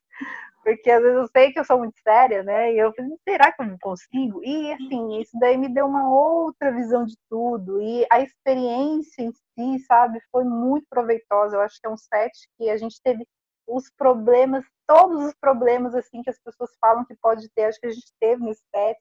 Porque 0.63 0.91
às 0.91 1.03
vezes 1.03 1.17
eu 1.17 1.27
sei 1.29 1.53
que 1.53 1.59
eu 1.59 1.65
sou 1.65 1.79
muito 1.79 1.99
séria, 2.03 2.43
né? 2.43 2.75
E 2.75 2.79
eu 2.79 2.93
falei, 2.95 3.13
será 3.27 3.51
que 3.51 3.63
eu 3.63 3.67
não 3.67 3.79
consigo? 3.81 4.45
E 4.45 4.73
assim, 4.73 5.21
isso 5.21 5.39
daí 5.39 5.57
me 5.57 5.73
deu 5.73 5.87
uma 5.87 6.13
outra 6.13 6.71
visão 6.71 7.05
de 7.05 7.17
tudo. 7.31 7.81
E 7.81 8.07
a 8.11 8.21
experiência 8.21 9.23
em 9.23 9.33
si, 9.33 9.85
sabe, 9.87 10.21
foi 10.31 10.45
muito 10.45 10.87
proveitosa. 10.91 11.57
Eu 11.57 11.61
acho 11.63 11.81
que 11.81 11.87
é 11.87 11.91
um 11.91 11.97
set 11.97 12.33
que 12.59 12.69
a 12.69 12.77
gente 12.77 13.01
teve 13.03 13.27
os 13.71 13.91
problemas, 13.91 14.65
todos 14.87 15.25
os 15.25 15.35
problemas 15.35 15.95
assim 15.95 16.23
que 16.23 16.31
as 16.31 16.39
pessoas 16.39 16.71
falam 16.81 17.05
que 17.05 17.15
pode 17.17 17.49
ter, 17.51 17.65
acho 17.65 17.81
que 17.81 17.87
a 17.87 17.93
gente 17.93 18.13
teve 18.21 18.45
nesse 18.45 18.63
set. 18.75 18.99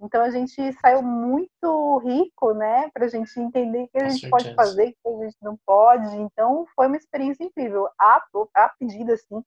Então 0.00 0.22
a 0.22 0.30
gente 0.30 0.72
saiu 0.80 1.02
muito 1.02 1.98
rico, 1.98 2.54
né, 2.54 2.90
para 2.94 3.04
a 3.04 3.08
gente 3.08 3.38
entender 3.38 3.82
o 3.82 3.88
que 3.88 3.98
a 3.98 4.08
gente 4.08 4.22
Com 4.22 4.30
pode 4.30 4.44
certeza. 4.44 4.68
fazer, 4.68 4.96
o 5.04 5.18
que 5.18 5.24
a 5.24 5.26
gente 5.26 5.42
não 5.42 5.58
pode. 5.66 6.16
Então 6.16 6.66
foi 6.74 6.86
uma 6.86 6.96
experiência 6.96 7.44
incrível. 7.44 7.86
A, 7.98 8.24
a 8.54 8.68
pedida 8.70 9.12
assim, 9.12 9.44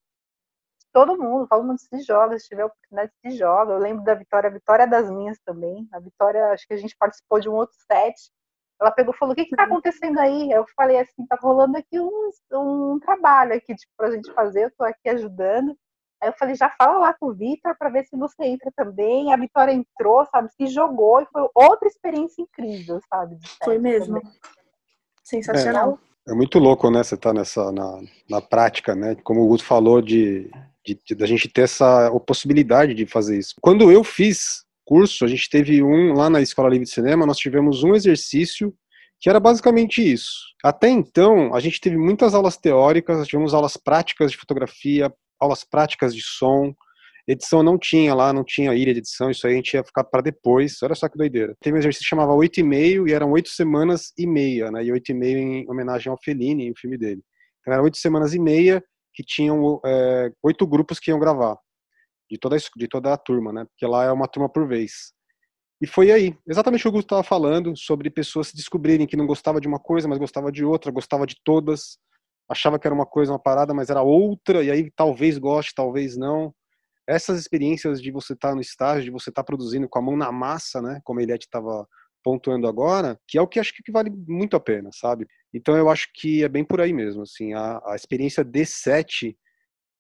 todo 0.94 1.18
mundo, 1.18 1.48
todo 1.48 1.64
mundo 1.64 1.80
se 1.80 2.02
joga, 2.04 2.38
se 2.38 2.48
tiver 2.48 2.66
oportunidade 2.66 3.12
se 3.26 3.32
joga. 3.36 3.74
Eu 3.74 3.80
lembro 3.80 4.04
da 4.04 4.14
Vitória, 4.14 4.48
a 4.48 4.54
Vitória 4.54 4.84
é 4.84 4.88
das 4.88 5.10
minhas 5.10 5.40
também. 5.40 5.90
A 5.92 6.00
Vitória, 6.00 6.52
acho 6.52 6.68
que 6.68 6.74
a 6.76 6.78
gente 6.78 6.96
participou 6.96 7.40
de 7.40 7.50
um 7.50 7.54
outro 7.54 7.76
set. 7.92 8.32
Ela 8.84 8.92
pegou 8.92 9.14
e 9.14 9.18
falou: 9.18 9.32
"O 9.32 9.36
que 9.36 9.46
que 9.46 9.56
tá 9.56 9.64
acontecendo 9.64 10.20
aí?" 10.20 10.52
Eu 10.52 10.66
falei 10.76 11.00
assim: 11.00 11.26
"Tá 11.28 11.38
rolando 11.42 11.78
aqui 11.78 12.00
um, 12.00 12.30
um 12.54 13.00
trabalho 13.00 13.54
aqui 13.54 13.74
tipo 13.74 13.92
pra 13.98 14.12
gente 14.12 14.32
fazer, 14.34 14.66
eu 14.66 14.72
tô 14.78 14.84
aqui 14.84 15.10
ajudando". 15.10 15.76
Aí 16.22 16.30
eu 16.30 16.34
falei: 16.34 16.56
"Já 16.56 16.70
fala 16.70 17.00
lá 17.00 17.14
com 17.14 17.28
o 17.28 17.34
Vitor 17.34 17.76
para 17.78 17.90
ver 17.90 18.06
se 18.06 18.18
você 18.18 18.44
entra 18.44 18.70
também". 18.76 19.34
A 19.34 19.38
Vitória 19.38 19.72
entrou, 19.72 20.26
sabe, 20.26 20.52
se 20.54 20.68
jogou 20.68 21.22
e 21.22 21.26
foi 21.28 21.48
outra 21.56 21.88
experiência 21.88 22.42
incrível, 22.42 23.00
sabe? 23.10 23.38
Foi 23.64 23.80
mesmo. 23.80 24.20
também. 24.20 24.34
Sensacional. 25.24 25.98
É 26.28 26.34
muito 26.34 26.60
louco, 26.60 26.90
né? 26.90 27.04
Você 27.04 27.18
tá 27.18 27.34
nessa 27.34 27.72
na, 27.72 28.02
na 28.30 28.42
prática, 28.42 28.96
né? 28.96 29.16
Como 29.24 29.42
o 29.42 29.48
Guto 29.48 29.64
falou 29.64 30.02
de, 30.02 30.50
de, 30.86 31.00
de 31.06 31.16
da 31.16 31.26
gente 31.26 31.50
ter 31.50 31.64
essa 31.64 32.12
possibilidade 32.26 32.94
de 32.94 33.06
fazer 33.06 33.38
isso. 33.38 33.56
Quando 33.62 33.92
eu 33.92 34.04
fiz 34.04 34.63
curso, 34.86 35.26
a 35.26 35.28
gente 35.28 35.50
teve 35.50 35.84
um 35.84 36.14
lá 36.14 36.30
na 36.30 36.42
Escola 36.42 36.70
Livre 36.70 36.86
de 36.86 36.92
Cinema, 36.92 37.26
nós 37.26 37.38
tivemos 37.38 37.84
um 37.84 37.96
exercício 37.96 38.74
que 39.20 39.30
era 39.30 39.40
basicamente 39.40 40.02
isso. 40.02 40.34
Até 40.64 40.90
então, 40.90 41.56
a 41.56 41.60
gente 41.60 41.80
teve 41.80 41.98
muitas 41.98 42.34
aulas 42.34 42.58
teóricas, 42.58 43.26
tivemos 43.26 43.54
aulas 43.54 43.78
práticas 43.78 44.32
de 44.32 44.38
fotografia, 44.38 45.14
aulas 45.40 45.64
práticas 45.64 46.14
de 46.14 46.22
som. 46.22 46.74
Edição 47.26 47.64
não 47.64 47.78
tinha 47.78 48.14
lá, 48.14 48.34
não 48.34 48.44
tinha 48.44 48.76
ilha 48.76 48.94
de 48.94 49.00
edição, 49.00 49.32
isso 49.32 49.48
aí 49.48 49.54
a 49.54 49.56
gente 49.56 49.74
ia 49.76 49.84
ficar 49.84 50.04
para 50.04 50.22
depois. 50.22 50.78
Olha 50.84 50.94
só 50.94 51.08
que 51.08 51.18
doideira. 51.18 51.56
Teve 51.62 51.78
um 51.78 51.80
exercício 51.80 52.04
que 52.04 52.10
chamava 52.10 52.34
oito 52.34 52.60
e 52.60 52.64
meio 52.64 53.08
e 53.08 53.14
eram 53.14 53.32
oito 53.32 53.48
semanas 53.48 54.12
e 54.18 54.28
meia, 54.28 54.70
né? 54.70 54.84
E 54.84 54.92
oito 54.92 55.10
e 55.10 55.16
meio 55.16 55.38
em 55.38 55.70
homenagem 55.70 56.12
ao 56.12 56.20
Fellini, 56.22 56.70
o 56.70 56.78
filme 56.78 56.98
dele. 56.98 57.22
Então 57.62 57.74
eram 57.74 57.86
oito 57.86 57.98
semanas 57.98 58.34
e 58.34 58.40
meia 58.40 58.84
que 59.14 59.24
tinham 59.24 59.80
é, 59.86 60.32
oito 60.44 60.68
grupos 60.68 61.00
que 61.00 61.12
iam 61.12 61.20
gravar 61.20 61.56
de 62.34 62.40
toda 62.40 62.56
a, 62.56 62.60
de 62.60 62.88
toda 62.88 63.14
a 63.14 63.18
turma, 63.18 63.54
né? 63.54 63.66
Porque 63.66 63.86
lá 63.86 64.06
é 64.06 64.12
uma 64.12 64.28
turma 64.28 64.50
por 64.50 64.68
vez. 64.68 65.14
E 65.80 65.86
foi 65.86 66.12
aí, 66.12 66.36
exatamente 66.48 66.88
o 66.88 66.92
que 66.92 66.98
o 66.98 67.00
estava 67.02 67.24
falando 67.24 67.76
sobre 67.78 68.10
pessoas 68.10 68.48
se 68.48 68.56
descobrirem 68.56 69.06
que 69.06 69.18
não 69.18 69.28
gostava 69.28 69.62
de 69.62 69.68
uma 69.68 69.80
coisa, 69.80 70.08
mas 70.08 70.18
gostava 70.18 70.52
de 70.52 70.66
outra, 70.66 70.92
gostava 70.92 71.28
de 71.28 71.36
todas, 71.44 71.98
achava 72.50 72.80
que 72.80 72.88
era 72.88 72.96
uma 72.96 73.06
coisa, 73.06 73.32
uma 73.32 73.40
parada, 73.40 73.74
mas 73.74 73.90
era 73.90 74.02
outra, 74.02 74.64
e 74.64 74.72
aí 74.72 74.92
talvez 74.96 75.38
goste, 75.38 75.74
talvez 75.76 76.18
não. 76.18 76.54
Essas 77.08 77.40
experiências 77.40 78.02
de 78.02 78.12
você 78.12 78.34
estar 78.34 78.56
no 78.56 78.62
estágio, 78.62 79.04
de 79.04 79.12
você 79.12 79.30
estar 79.30 79.44
produzindo 79.44 79.88
com 79.88 80.00
a 80.00 80.02
mão 80.02 80.18
na 80.18 80.32
massa, 80.32 80.82
né, 80.82 81.00
como 81.04 81.20
a 81.20 81.24
Eliette 81.24 81.46
estava 81.46 81.86
pontuando 82.24 82.68
agora, 82.68 83.20
que 83.28 83.38
é 83.38 83.42
o 83.42 83.48
que 83.48 83.60
acho 83.60 83.74
que 83.74 83.92
vale 83.92 84.10
muito 84.10 84.56
a 84.56 84.60
pena, 84.60 84.90
sabe? 84.94 85.28
Então 85.54 85.76
eu 85.76 85.90
acho 85.90 86.08
que 86.16 86.44
é 86.44 86.48
bem 86.48 86.64
por 86.64 86.80
aí 86.80 86.94
mesmo, 86.94 87.24
assim, 87.24 87.54
a, 87.54 87.82
a 87.86 87.96
experiência 87.96 88.44
de 88.44 88.66
set 88.66 89.38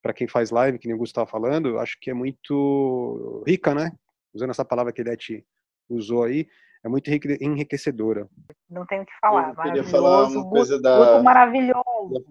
para 0.04 0.14
quem 0.14 0.28
faz 0.28 0.51
live, 0.51 0.78
que 0.78 0.86
nem 0.88 0.95
o 0.95 0.99
Gustavo 0.99 1.26
estava 1.26 1.43
falando, 1.45 1.70
eu 1.70 1.80
acho 1.80 1.97
que 1.99 2.12
é 2.12 2.14
muito 2.14 3.41
rica, 3.47 3.74
né? 3.74 3.89
Usando 4.34 4.49
essa 4.49 4.66
palavra 4.66 4.91
que 4.91 4.99
a 5.01 5.04
Eliette 5.04 5.45
usou 5.89 6.24
aí, 6.24 6.45
é 6.84 6.89
muito 6.89 7.08
enrique- 7.10 7.38
enriquecedora. 7.41 8.30
Não 8.70 8.86
tenho 8.86 9.04
o 9.04 9.06
que 9.06 9.14
falar. 9.22 9.51
Eu 9.51 9.56
queria 9.56 9.84
falar 9.86 10.10
Maravilhoso, 10.10 10.39
uma 10.41 10.49
coisa 10.49 10.82
da- 10.82 10.97
Guto 11.14 11.24
maravilhoso. 11.24 12.26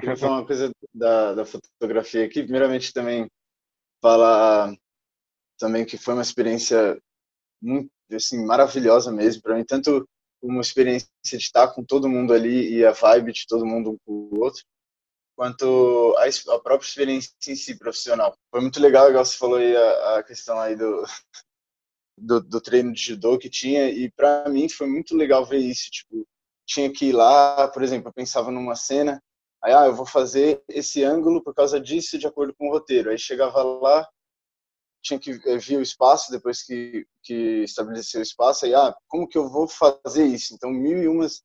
Queria 0.00 0.16
falar 0.16 0.36
uma 0.38 0.46
coisa 0.46 0.70
da, 0.94 1.34
da 1.34 1.44
fotografia 1.44 2.24
aqui. 2.24 2.42
Primeiramente, 2.44 2.92
também 2.92 3.26
falar 4.00 4.72
também 5.58 5.84
que 5.84 5.98
foi 5.98 6.14
uma 6.14 6.22
experiência 6.22 6.96
muito 7.60 7.90
assim 8.12 8.44
maravilhosa 8.46 9.10
mesmo 9.10 9.42
para 9.42 9.56
mim, 9.56 9.64
tanto 9.64 10.06
uma 10.40 10.60
experiência 10.60 11.08
de 11.24 11.36
estar 11.36 11.68
com 11.74 11.82
todo 11.82 12.08
mundo 12.08 12.32
ali 12.32 12.74
e 12.76 12.84
a 12.86 12.92
vibe 12.92 13.32
de 13.32 13.46
todo 13.48 13.66
mundo 13.66 13.90
um 13.90 13.96
com 14.06 14.12
o 14.36 14.40
outro, 14.44 14.62
quanto 15.36 16.14
a, 16.18 16.54
a 16.54 16.58
própria 16.58 16.88
experiência 16.88 17.30
em 17.48 17.54
si 17.54 17.78
profissional. 17.78 18.36
Foi 18.50 18.60
muito 18.60 18.80
legal, 18.80 19.08
igual 19.08 19.24
você 19.24 19.36
falou 19.36 19.58
aí 19.58 19.76
a, 19.76 20.18
a 20.18 20.22
questão 20.22 20.58
aí 20.58 20.74
do, 20.74 21.04
do 22.18 22.40
do 22.40 22.60
treino 22.60 22.92
de 22.92 23.00
judô 23.00 23.38
que 23.38 23.50
tinha 23.50 23.88
e 23.90 24.10
para 24.10 24.48
mim 24.48 24.68
foi 24.68 24.86
muito 24.86 25.16
legal 25.16 25.44
ver 25.44 25.58
isso, 25.58 25.90
tipo, 25.90 26.26
tinha 26.66 26.90
que 26.92 27.06
ir 27.06 27.12
lá, 27.12 27.68
por 27.68 27.82
exemplo, 27.82 28.08
eu 28.08 28.12
pensava 28.12 28.50
numa 28.50 28.74
cena 28.74 29.22
Aí, 29.66 29.72
ah, 29.72 29.86
eu 29.86 29.94
vou 29.96 30.06
fazer 30.06 30.62
esse 30.68 31.02
ângulo 31.02 31.42
por 31.42 31.52
causa 31.52 31.80
disso, 31.80 32.16
de 32.18 32.26
acordo 32.26 32.54
com 32.54 32.68
o 32.68 32.70
roteiro. 32.70 33.10
Aí 33.10 33.18
chegava 33.18 33.62
lá, 33.62 34.08
tinha 35.02 35.18
que 35.18 35.32
eh, 35.44 35.58
ver 35.58 35.78
o 35.78 35.82
espaço, 35.82 36.30
depois 36.30 36.62
que, 36.62 37.04
que 37.22 37.64
estabeleceu 37.64 38.20
o 38.20 38.22
espaço, 38.22 38.64
aí, 38.64 38.74
ah, 38.74 38.94
como 39.08 39.26
que 39.26 39.36
eu 39.36 39.48
vou 39.48 39.66
fazer 39.66 40.24
isso? 40.24 40.54
Então, 40.54 40.70
mil 40.70 41.02
e 41.02 41.08
umas 41.08 41.42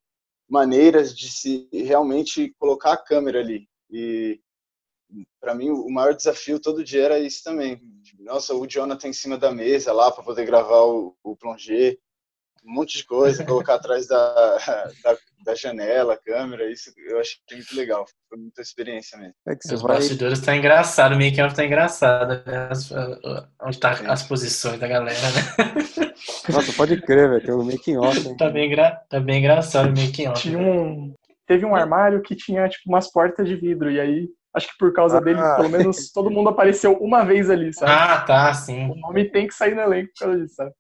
maneiras 0.48 1.16
de 1.16 1.32
se 1.32 1.68
realmente 1.72 2.54
colocar 2.60 2.94
a 2.94 2.98
câmera 2.98 3.40
ali. 3.40 3.68
E, 3.92 4.40
para 5.40 5.54
mim, 5.54 5.70
o 5.70 5.90
maior 5.90 6.14
desafio 6.16 6.60
todo 6.60 6.84
dia 6.84 7.04
era 7.04 7.20
isso 7.20 7.44
também. 7.44 7.82
Tipo, 8.04 8.24
Nossa, 8.24 8.54
o 8.54 8.66
Jonathan 8.68 9.10
em 9.10 9.14
cima 9.14 9.38
da 9.38 9.52
mesa 9.52 9.92
lá 9.92 10.12
para 10.12 10.24
poder 10.24 10.46
gravar 10.46 10.82
o, 10.86 11.16
o 11.24 11.36
plongé, 11.36 11.98
um 12.64 12.74
monte 12.76 12.98
de 13.00 13.06
coisa, 13.06 13.44
colocar 13.44 13.76
atrás 13.76 14.08
da, 14.08 14.58
da, 15.04 15.18
da 15.44 15.56
janela, 15.56 16.14
a 16.14 16.18
câmera, 16.18 16.72
isso 16.72 16.92
eu 17.10 17.20
achei 17.20 17.38
muito 17.52 17.76
legal. 17.76 18.06
Foi 18.30 18.38
muita 18.38 18.62
experiência 18.62 19.18
mesmo. 19.18 19.34
É 19.48 19.56
que 19.56 19.74
Os 19.74 19.82
vai. 19.82 19.98
bastidores 19.98 20.40
tá 20.40 20.56
engraçado, 20.56 21.14
o 21.14 21.16
making 21.20 21.42
off 21.42 21.56
tá 21.56 21.66
engraçado, 21.66 22.44
né? 22.46 22.68
As- 22.70 22.92
onde 23.64 23.80
tá 23.80 23.98
Sim. 23.98 24.06
as 24.08 24.24
posições 24.24 24.80
da 24.80 24.88
galera, 24.88 25.20
né? 25.32 26.14
Nossa, 26.50 26.72
pode 26.74 27.02
crer, 27.02 27.30
velho. 27.30 27.44
Tem 27.44 27.54
um 27.56 27.64
making 27.64 27.98
off. 27.98 28.28
hein? 28.28 28.38
Tá 28.38 28.50
bem, 28.50 28.76
tá 29.10 29.20
bem 29.20 29.40
engraçado 29.40 29.88
o 29.88 30.00
making 30.00 30.28
off. 30.28 30.42
Tinha 30.42 30.58
um, 30.60 31.14
teve 31.52 31.66
um 31.66 31.76
armário 31.76 32.22
que 32.22 32.34
tinha 32.34 32.70
tipo 32.70 32.90
umas 32.90 33.12
portas 33.12 33.46
de 33.46 33.58
vidro 33.58 33.92
e 33.92 34.00
aí 34.00 34.30
acho 34.56 34.68
que 34.70 34.78
por 34.80 34.94
causa 34.94 35.20
dele, 35.20 35.38
Ah. 35.40 35.56
pelo 35.58 35.68
menos 35.70 36.10
todo 36.14 36.32
mundo 36.32 36.48
apareceu 36.50 36.94
uma 36.98 37.26
vez 37.26 37.50
ali, 37.50 37.74
sabe? 37.74 37.92
Ah, 37.92 38.22
tá, 38.22 38.54
sim. 38.54 38.90
O 38.90 38.96
nome 38.96 39.30
tem 39.30 39.48
que 39.48 39.54
sair 39.54 39.76
no 39.76 39.82
elenco 39.82 40.10
por 40.18 40.26
causa 40.26 40.40
disso, 40.40 40.56
sabe? 40.56 40.72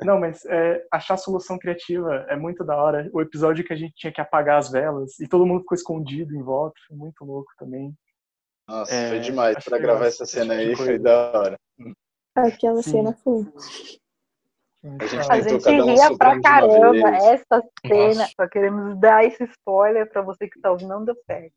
Não, 0.00 0.18
mas 0.18 0.44
é, 0.46 0.82
achar 0.90 1.16
solução 1.18 1.58
criativa 1.58 2.24
é 2.30 2.36
muito 2.36 2.64
da 2.64 2.74
hora. 2.76 3.10
O 3.12 3.20
episódio 3.20 3.64
que 3.64 3.72
a 3.72 3.76
gente 3.76 3.92
tinha 3.96 4.12
que 4.12 4.20
apagar 4.20 4.58
as 4.58 4.70
velas 4.70 5.18
e 5.20 5.28
todo 5.28 5.44
mundo 5.44 5.60
ficou 5.60 5.74
escondido 5.76 6.34
em 6.34 6.42
volta, 6.42 6.74
foi 6.86 6.96
muito 6.96 7.22
louco 7.24 7.50
também. 7.58 7.92
Nossa, 8.66 8.94
É, 8.94 9.08
foi 9.10 9.20
demais. 9.20 9.62
Para 9.64 9.78
gravar 9.78 10.06
essa 10.06 10.24
cena 10.24 10.54
aí 10.54 10.74
foi 10.74 10.98
da 10.98 11.32
hora. 11.38 11.56
Aquela 12.36 12.82
Sim. 12.82 12.90
cena 12.92 13.12
foi. 13.24 13.44
A 14.84 15.06
gente 15.06 15.30
A 15.30 15.40
gente 15.40 15.64
cada 15.64 15.84
um 15.84 15.86
ria 15.94 16.16
pra 16.16 16.40
caramba. 16.40 17.08
Essa 17.16 17.62
cena, 17.84 18.14
Nossa. 18.14 18.32
só 18.40 18.46
queremos 18.48 19.00
dar 19.00 19.24
esse 19.24 19.42
spoiler 19.44 20.08
pra 20.08 20.22
você 20.22 20.48
que 20.48 20.60
tá 20.60 20.70
ouvindo, 20.70 20.90
não 20.90 21.04
deu 21.04 21.16
certo. 21.26 21.52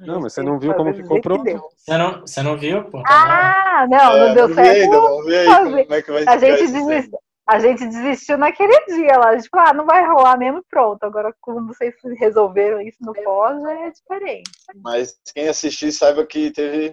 A 0.00 0.04
Não, 0.06 0.20
mas 0.20 0.32
você 0.32 0.42
não 0.42 0.58
viu 0.58 0.74
como 0.74 0.92
ficou 0.92 1.20
pronto? 1.20 1.44
Você 1.76 1.96
não, 1.96 2.20
você 2.22 2.42
não 2.42 2.56
viu, 2.56 2.82
pô? 2.90 3.00
Tá. 3.04 3.08
Ah, 3.08 3.86
não, 3.88 4.18
não 4.18 4.26
É, 4.26 4.34
deu 4.34 4.46
aí, 4.46 4.54
certo. 4.54 4.90
vamos 4.90 5.24
ver 5.24 5.38
aí 5.38 5.46
fazer. 5.46 5.82
como 5.84 5.94
é 5.94 6.02
que 6.02 6.10
vai 6.12 6.24
A 6.26 6.36
gente, 6.38 6.66
desistiu, 6.72 7.18
a 7.48 7.58
gente 7.60 7.86
desistiu 7.86 8.38
naquele 8.38 8.84
dia 8.86 9.18
lá. 9.18 9.28
A 9.28 9.36
gente 9.38 9.48
falou, 9.48 9.66
ah, 9.68 9.72
não 9.72 9.86
vai 9.86 10.04
rolar 10.04 10.36
mesmo, 10.36 10.60
pronto. 10.68 11.04
Agora, 11.04 11.32
quando 11.40 11.68
vocês 11.68 11.94
resolveram 12.18 12.80
isso 12.80 12.98
no 13.02 13.12
pós, 13.14 13.62
já 13.62 13.72
é 13.86 13.90
diferente. 13.92 14.50
Mas 14.82 15.16
quem 15.32 15.46
assistir 15.48 15.92
saiba 15.92 16.26
que 16.26 16.50
teve 16.50 16.92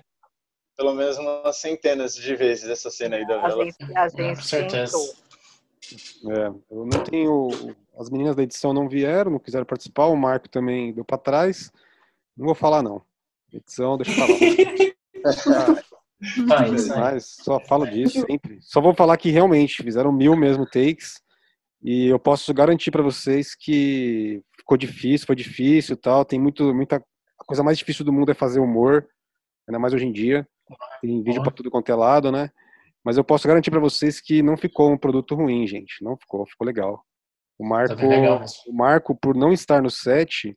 pelo 0.77 0.93
menos 0.93 1.17
umas 1.17 1.57
centenas 1.57 2.13
de 2.15 2.35
vezes 2.35 2.69
essa 2.69 2.91
cena 2.91 3.15
aí 3.15 3.25
da 3.25 3.39
A 3.43 3.47
vela. 3.49 3.65
gente, 3.65 3.77
a 3.83 4.03
Não, 4.03 4.09
gente 4.09 4.35
com 4.35 4.41
certeza. 4.43 4.91
tentou. 4.97 5.30
É, 6.29 6.47
eu 6.69 6.85
não 6.85 7.03
tenho. 7.03 7.49
As 7.97 8.09
meninas 8.09 8.35
da 8.35 8.43
edição 8.43 8.73
não 8.73 8.87
vieram, 8.87 9.31
não 9.31 9.39
quiseram 9.39 9.65
participar. 9.65 10.05
O 10.05 10.15
Marco 10.15 10.49
também 10.49 10.93
deu 10.93 11.03
pra 11.03 11.17
trás. 11.17 11.71
Não 12.37 12.45
vou 12.45 12.55
falar, 12.55 12.81
não. 12.81 13.01
Edição, 13.51 13.97
deixa 13.97 14.11
eu 14.11 14.27
falar. 14.27 15.81
Tá, 16.47 16.67
isso. 16.67 16.89
Mas 16.89 17.25
só 17.41 17.59
falo 17.59 17.87
disso 17.87 18.23
sempre. 18.29 18.59
Só 18.61 18.79
vou 18.79 18.93
falar 18.93 19.17
que 19.17 19.31
realmente 19.31 19.81
fizeram 19.81 20.11
mil 20.11 20.35
mesmo 20.35 20.67
takes. 20.67 21.19
E 21.81 22.05
eu 22.05 22.19
posso 22.19 22.53
garantir 22.53 22.91
pra 22.91 23.01
vocês 23.01 23.55
que 23.55 24.43
ficou 24.55 24.77
difícil, 24.77 25.25
foi 25.25 25.35
difícil 25.35 25.95
e 25.95 25.97
tal. 25.97 26.23
Tem 26.23 26.39
muito, 26.39 26.73
muita. 26.75 26.97
A 27.39 27.43
coisa 27.43 27.63
mais 27.63 27.79
difícil 27.79 28.05
do 28.05 28.13
mundo 28.13 28.31
é 28.31 28.35
fazer 28.35 28.59
humor, 28.59 29.07
ainda 29.67 29.79
mais 29.79 29.93
hoje 29.93 30.05
em 30.05 30.11
dia. 30.11 30.47
Tem 31.01 31.23
vídeo 31.23 31.41
pra 31.41 31.51
tudo 31.51 31.71
quanto 31.71 31.91
é 31.91 31.95
lado, 31.95 32.31
né? 32.31 32.51
Mas 33.03 33.17
eu 33.17 33.23
posso 33.23 33.47
garantir 33.47 33.71
pra 33.71 33.79
vocês 33.79 34.21
que 34.21 34.43
não 34.43 34.55
ficou 34.55 34.91
um 34.91 34.97
produto 34.97 35.35
ruim, 35.35 35.65
gente. 35.65 36.03
Não 36.03 36.15
ficou, 36.17 36.45
ficou 36.45 36.65
legal. 36.65 37.03
O 37.57 37.67
Marco, 37.67 37.95
Tá 37.95 38.07
legal 38.07 38.43
o 38.67 38.73
Marco, 38.73 39.15
por 39.15 39.35
não 39.35 39.51
estar 39.51 39.81
no 39.81 39.89
set, 39.89 40.55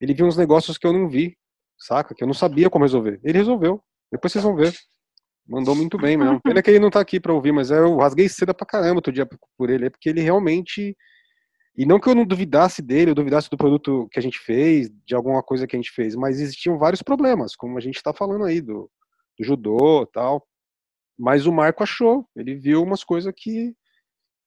ele 0.00 0.14
viu 0.14 0.26
uns 0.26 0.36
negócios 0.36 0.78
que 0.78 0.86
eu 0.86 0.92
não 0.92 1.08
vi, 1.08 1.36
saca? 1.78 2.14
Que 2.14 2.22
eu 2.22 2.26
não 2.26 2.34
sabia 2.34 2.70
como 2.70 2.84
resolver. 2.84 3.20
Ele 3.22 3.38
resolveu. 3.38 3.82
Depois 4.10 4.32
vocês 4.32 4.44
vão 4.44 4.54
ver. 4.56 4.74
Mandou 5.46 5.74
muito 5.74 5.96
bem 5.96 6.16
mesmo. 6.16 6.40
Pena 6.42 6.62
que 6.62 6.70
ele 6.70 6.78
não 6.78 6.90
tá 6.90 7.00
aqui 7.00 7.18
pra 7.18 7.32
ouvir, 7.32 7.52
mas 7.52 7.70
eu 7.70 7.96
rasguei 7.96 8.28
seda 8.28 8.52
pra 8.52 8.66
caramba 8.66 8.96
outro 8.96 9.12
dia 9.12 9.26
por 9.56 9.70
ele, 9.70 9.88
porque 9.88 10.08
ele 10.08 10.20
realmente 10.20 10.94
E 11.76 11.86
não 11.86 12.00
que 12.00 12.08
eu 12.08 12.14
não 12.14 12.26
duvidasse 12.26 12.82
dele, 12.82 13.12
eu 13.12 13.14
duvidasse 13.14 13.48
do 13.48 13.56
produto 13.56 14.08
que 14.10 14.18
a 14.18 14.22
gente 14.22 14.38
fez, 14.40 14.90
de 15.06 15.14
alguma 15.14 15.42
coisa 15.42 15.66
que 15.66 15.76
a 15.76 15.78
gente 15.78 15.92
fez, 15.92 16.16
mas 16.16 16.40
existiam 16.40 16.76
vários 16.76 17.02
problemas, 17.02 17.54
como 17.54 17.78
a 17.78 17.80
gente 17.80 17.96
está 17.96 18.12
falando 18.12 18.44
aí 18.44 18.60
do, 18.60 18.90
do 19.38 19.44
judô 19.44 20.04
tal. 20.06 20.46
Mas 21.18 21.46
o 21.46 21.52
Marco 21.52 21.82
achou, 21.82 22.26
ele 22.36 22.54
viu 22.54 22.82
umas 22.82 23.02
coisas 23.02 23.32
que, 23.36 23.74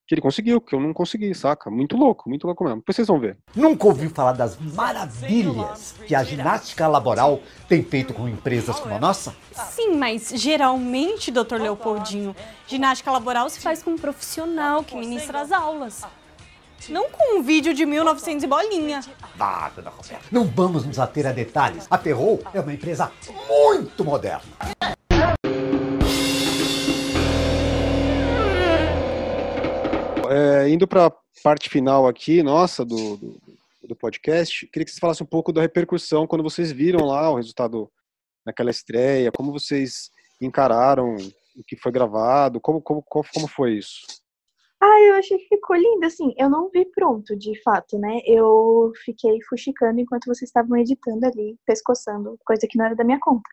que 0.07 0.15
ele 0.15 0.21
conseguiu, 0.21 0.61
que 0.61 0.73
eu 0.73 0.79
não 0.79 0.93
consegui, 0.93 1.35
saca? 1.35 1.69
Muito 1.69 1.97
louco, 1.97 2.29
muito 2.29 2.47
louco 2.47 2.63
mesmo. 2.63 2.79
Depois 2.79 2.95
vocês 2.95 3.07
vão 3.07 3.19
ver. 3.19 3.37
Nunca 3.53 3.87
ouviu 3.87 4.09
falar 4.09 4.31
das 4.33 4.57
maravilhas 4.57 5.95
que 6.07 6.15
a 6.15 6.23
ginástica 6.23 6.87
laboral 6.87 7.41
tem 7.67 7.83
feito 7.83 8.13
com 8.13 8.27
empresas 8.27 8.79
como 8.79 8.95
a 8.95 8.99
nossa? 8.99 9.35
Sim, 9.51 9.97
mas 9.97 10.29
geralmente, 10.29 11.29
doutor 11.29 11.59
Leopoldinho, 11.59 12.33
ginástica 12.67 13.11
laboral 13.11 13.49
se 13.49 13.59
faz 13.59 13.83
com 13.83 13.91
um 13.91 13.97
profissional 13.97 14.83
que 14.83 14.95
ministra 14.95 15.41
as 15.41 15.51
aulas. 15.51 16.05
Não 16.89 17.09
com 17.11 17.37
um 17.37 17.43
vídeo 17.43 17.73
de 17.73 17.85
1900 17.85 18.43
e 18.43 18.47
bolinha. 18.47 19.01
Ah, 19.39 19.69
dona 19.75 19.89
Roberta, 19.91 20.25
não 20.31 20.45
vamos 20.45 20.85
nos 20.85 20.97
ater 20.97 21.27
a 21.27 21.31
detalhes. 21.31 21.85
A 21.89 21.97
Ferrou 21.97 22.41
é 22.53 22.59
uma 22.59 22.73
empresa 22.73 23.11
muito 23.47 24.03
moderna. 24.03 24.41
É, 30.33 30.69
indo 30.69 30.87
para 30.87 31.07
a 31.07 31.13
parte 31.43 31.69
final 31.69 32.07
aqui, 32.07 32.41
nossa, 32.41 32.85
do, 32.85 33.17
do, 33.17 33.41
do, 33.83 33.95
podcast, 33.97 34.65
queria 34.67 34.85
que 34.85 34.91
vocês 34.91 34.99
falassem 34.99 35.25
um 35.25 35.29
pouco 35.29 35.51
da 35.51 35.59
repercussão 35.59 36.25
quando 36.25 36.41
vocês 36.41 36.71
viram 36.71 37.05
lá 37.05 37.29
o 37.29 37.35
resultado 37.35 37.91
naquela 38.45 38.71
estreia, 38.71 39.29
como 39.29 39.51
vocês 39.51 40.09
encararam 40.39 41.17
o 41.53 41.63
que 41.67 41.75
foi 41.75 41.91
gravado, 41.91 42.61
como, 42.61 42.81
como, 42.81 43.03
como 43.03 43.45
foi 43.49 43.73
isso? 43.73 44.07
Ah, 44.79 45.01
eu 45.01 45.15
achei 45.15 45.37
que 45.37 45.49
ficou 45.49 45.75
lindo, 45.75 46.05
assim, 46.05 46.33
eu 46.37 46.49
não 46.49 46.69
vi 46.69 46.85
pronto, 46.85 47.35
de 47.35 47.61
fato, 47.61 47.99
né? 47.99 48.21
Eu 48.25 48.93
fiquei 49.03 49.37
fuxicando 49.49 49.99
enquanto 49.99 50.27
vocês 50.27 50.47
estavam 50.47 50.77
editando 50.77 51.25
ali, 51.25 51.59
pescoçando, 51.65 52.39
coisa 52.45 52.65
que 52.69 52.77
não 52.77 52.85
era 52.85 52.95
da 52.95 53.03
minha 53.03 53.19
conta. 53.19 53.49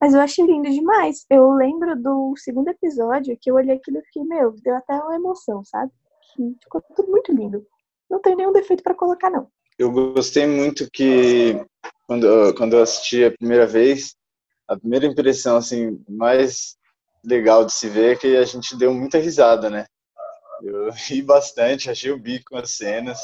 Mas 0.00 0.12
eu 0.12 0.20
achei 0.20 0.44
lindo 0.44 0.68
demais. 0.68 1.24
Eu 1.30 1.52
lembro 1.52 1.94
do 1.94 2.34
segundo 2.36 2.66
episódio 2.66 3.38
que 3.40 3.48
eu 3.48 3.54
olhei 3.54 3.76
aquilo 3.76 3.98
e 3.98 4.04
fiquei, 4.06 4.24
meu, 4.24 4.50
deu 4.60 4.74
até 4.74 4.92
uma 4.94 5.14
emoção, 5.14 5.64
sabe? 5.64 5.92
Ficou 6.62 6.82
tudo 6.94 7.10
muito 7.10 7.32
lindo. 7.32 7.66
Não 8.10 8.20
tem 8.20 8.36
nenhum 8.36 8.52
defeito 8.52 8.82
para 8.82 8.94
colocar, 8.94 9.30
não. 9.30 9.48
Eu 9.78 9.90
gostei 9.92 10.46
muito 10.46 10.88
que, 10.90 11.54
quando, 12.06 12.54
quando 12.54 12.76
eu 12.76 12.82
assisti 12.82 13.24
a 13.24 13.30
primeira 13.30 13.66
vez, 13.66 14.14
a 14.68 14.76
primeira 14.76 15.06
impressão, 15.06 15.56
assim, 15.56 16.02
mais 16.08 16.76
legal 17.24 17.64
de 17.64 17.72
se 17.72 17.88
ver 17.88 18.14
é 18.14 18.16
que 18.16 18.36
a 18.36 18.44
gente 18.44 18.76
deu 18.76 18.94
muita 18.94 19.18
risada, 19.18 19.68
né? 19.68 19.86
Eu 20.62 20.90
ri 21.08 21.20
bastante, 21.22 21.90
achei 21.90 22.10
o 22.10 22.18
bico 22.18 22.50
com 22.50 22.56
as 22.56 22.70
cenas, 22.70 23.20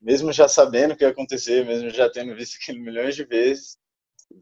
mesmo 0.00 0.32
já 0.32 0.48
sabendo 0.48 0.92
o 0.92 0.96
que 0.96 1.04
ia 1.04 1.10
acontecer, 1.10 1.64
mesmo 1.64 1.90
já 1.90 2.10
tendo 2.10 2.34
visto 2.34 2.56
aquilo 2.60 2.80
milhões 2.82 3.14
de 3.14 3.24
vezes, 3.24 3.76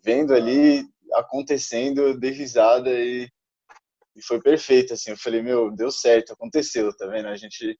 vendo 0.02 0.32
ali 0.32 0.86
acontecendo, 1.14 2.00
eu 2.00 2.18
dei 2.18 2.30
risada 2.30 2.90
e, 2.90 3.28
e 4.16 4.22
foi 4.22 4.40
perfeito, 4.40 4.94
assim, 4.94 5.10
eu 5.10 5.18
falei, 5.18 5.42
meu, 5.42 5.70
deu 5.70 5.90
certo, 5.90 6.32
aconteceu, 6.32 6.96
tá 6.96 7.06
vendo? 7.06 7.28
A 7.28 7.36
gente 7.36 7.78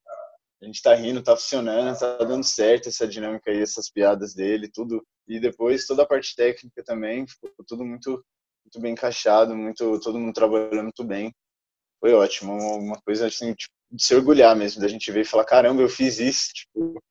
a 0.63 0.67
gente 0.67 0.81
tá 0.81 0.95
rindo, 0.95 1.23
tá 1.23 1.37
funcionando, 1.37 1.99
tá 1.99 2.19
dando 2.19 2.45
certo 2.45 2.89
essa 2.89 3.07
dinâmica 3.07 3.51
aí, 3.51 3.61
essas 3.61 3.91
piadas 3.91 4.33
dele, 4.33 4.71
tudo. 4.73 5.05
E 5.27 5.41
depois 5.41 5.87
toda 5.87 6.05
a 6.05 6.07
parte 6.07 6.37
técnica 6.37 6.85
também, 6.85 7.27
ficou 7.27 7.51
tudo 7.67 7.85
muito, 7.85 8.25
muito 8.65 8.81
bem 8.81 8.93
encaixado, 8.93 9.57
muito, 9.57 9.99
todo 10.01 10.21
mundo 10.21 10.33
trabalhando 10.33 10.85
muito 10.85 11.03
bem. 11.03 11.35
Foi 12.01 12.13
ótimo, 12.15 12.53
uma 12.79 13.01
coisa 13.05 13.27
assim, 13.27 13.53
tipo, 13.55 13.75
de 13.91 14.05
se 14.05 14.15
orgulhar 14.15 14.55
mesmo, 14.55 14.81
da 14.81 14.87
gente 14.87 15.11
ver 15.11 15.23
e 15.23 15.25
falar, 15.25 15.45
caramba, 15.45 15.83
eu 15.83 15.89
fiz 15.89 16.21
isso, 16.21 16.53
tipo, 16.55 17.03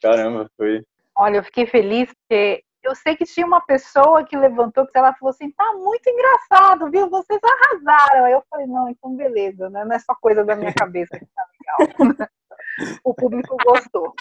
caramba, 0.00 0.48
foi. 0.56 0.84
Olha, 1.16 1.38
eu 1.38 1.44
fiquei 1.44 1.66
feliz 1.66 2.08
porque 2.08 2.62
eu 2.84 2.94
sei 2.94 3.16
que 3.16 3.24
tinha 3.24 3.46
uma 3.46 3.60
pessoa 3.60 4.24
que 4.24 4.36
levantou, 4.36 4.86
que 4.86 4.96
ela 4.96 5.12
falou 5.14 5.30
assim, 5.30 5.50
tá 5.50 5.72
muito 5.74 6.08
engraçado, 6.08 6.88
viu? 6.88 7.10
Vocês 7.10 7.40
arrasaram. 7.42 8.24
Aí 8.24 8.32
eu 8.32 8.42
falei, 8.48 8.66
não, 8.68 8.88
então 8.88 9.14
beleza, 9.16 9.68
né? 9.68 9.84
Não 9.84 9.94
é 9.94 9.98
só 9.98 10.14
coisa 10.14 10.44
da 10.44 10.54
minha 10.54 10.72
cabeça 10.72 11.18
que 11.18 11.26
tá 11.26 11.44
legal. 11.98 12.30
o 13.04 13.14
público 13.14 13.56
gostou. 13.64 14.14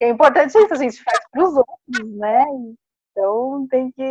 é 0.00 0.08
importante 0.08 0.56
isso, 0.56 0.74
a 0.74 0.76
gente 0.76 1.02
faz 1.02 1.18
para 1.30 1.44
os 1.44 1.56
outros, 1.56 2.16
né? 2.16 2.44
Então 3.10 3.66
tem 3.68 3.90
que. 3.92 4.02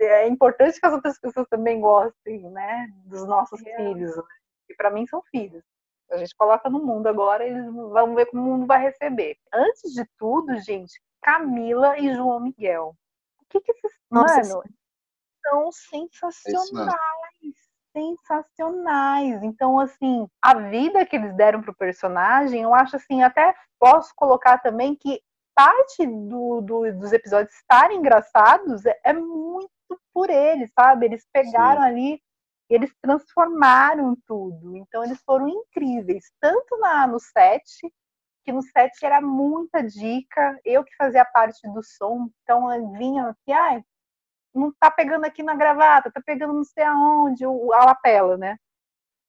É 0.00 0.28
importante 0.28 0.78
que 0.78 0.86
as 0.86 0.92
outras 0.92 1.18
pessoas 1.18 1.46
também 1.48 1.80
gostem, 1.80 2.42
né? 2.50 2.88
Dos 3.04 3.26
nossos 3.26 3.64
é. 3.66 3.76
filhos. 3.76 4.16
Né? 4.16 4.22
Que 4.68 4.74
para 4.74 4.90
mim 4.90 5.06
são 5.06 5.22
filhos. 5.30 5.64
A 6.10 6.18
gente 6.18 6.34
coloca 6.36 6.70
no 6.70 6.84
mundo 6.84 7.08
agora, 7.08 7.44
eles 7.44 7.64
vão 7.66 8.14
ver 8.14 8.26
como 8.26 8.42
o 8.42 8.44
mundo 8.44 8.66
vai 8.66 8.80
receber. 8.80 9.36
Antes 9.52 9.92
de 9.92 10.06
tudo, 10.16 10.56
gente, 10.60 11.00
Camila 11.20 11.98
e 11.98 12.14
João 12.14 12.38
Miguel. 12.38 12.94
O 13.40 13.44
que 13.48 13.60
que 13.60 13.72
esses. 13.72 13.98
Nossa, 14.08 14.56
mano, 14.56 14.62
são 15.42 15.72
sensacionais 15.72 17.25
sensacionais. 17.96 19.42
Então, 19.42 19.80
assim, 19.80 20.28
a 20.42 20.54
vida 20.54 21.06
que 21.06 21.16
eles 21.16 21.34
deram 21.34 21.62
pro 21.62 21.74
personagem, 21.74 22.62
eu 22.62 22.74
acho 22.74 22.96
assim, 22.96 23.22
até 23.22 23.54
posso 23.80 24.12
colocar 24.14 24.58
também 24.58 24.94
que 24.94 25.20
parte 25.54 26.06
do, 26.06 26.60
do, 26.60 26.92
dos 26.92 27.12
episódios 27.12 27.54
estarem 27.54 27.98
engraçados 27.98 28.84
é, 28.84 29.00
é, 29.02 29.12
muito 29.14 29.70
por 30.12 30.28
eles, 30.28 30.70
sabe? 30.78 31.06
Eles 31.06 31.26
pegaram 31.32 31.80
Sim. 31.82 31.88
ali, 31.88 32.22
eles 32.68 32.92
transformaram 33.00 34.14
tudo. 34.26 34.76
Então, 34.76 35.02
eles 35.02 35.22
foram 35.24 35.48
incríveis, 35.48 36.30
tanto 36.38 36.76
na, 36.78 37.06
no 37.06 37.18
set, 37.18 37.64
que 38.44 38.52
no 38.52 38.62
set 38.62 38.92
era 39.02 39.20
muita 39.20 39.82
dica, 39.82 40.58
eu 40.64 40.84
que 40.84 40.94
fazia 40.96 41.24
parte 41.24 41.60
do 41.72 41.82
som, 41.82 42.28
então 42.42 42.92
vinha 42.92 43.28
aqui, 43.28 43.52
ah, 43.52 43.82
não 44.56 44.72
tá 44.80 44.90
pegando 44.90 45.24
aqui 45.26 45.42
na 45.42 45.54
gravata, 45.54 46.10
tá 46.10 46.20
pegando 46.24 46.54
não 46.54 46.64
sei 46.64 46.84
aonde, 46.84 47.44
a 47.44 47.84
lapela, 47.84 48.36
né? 48.36 48.56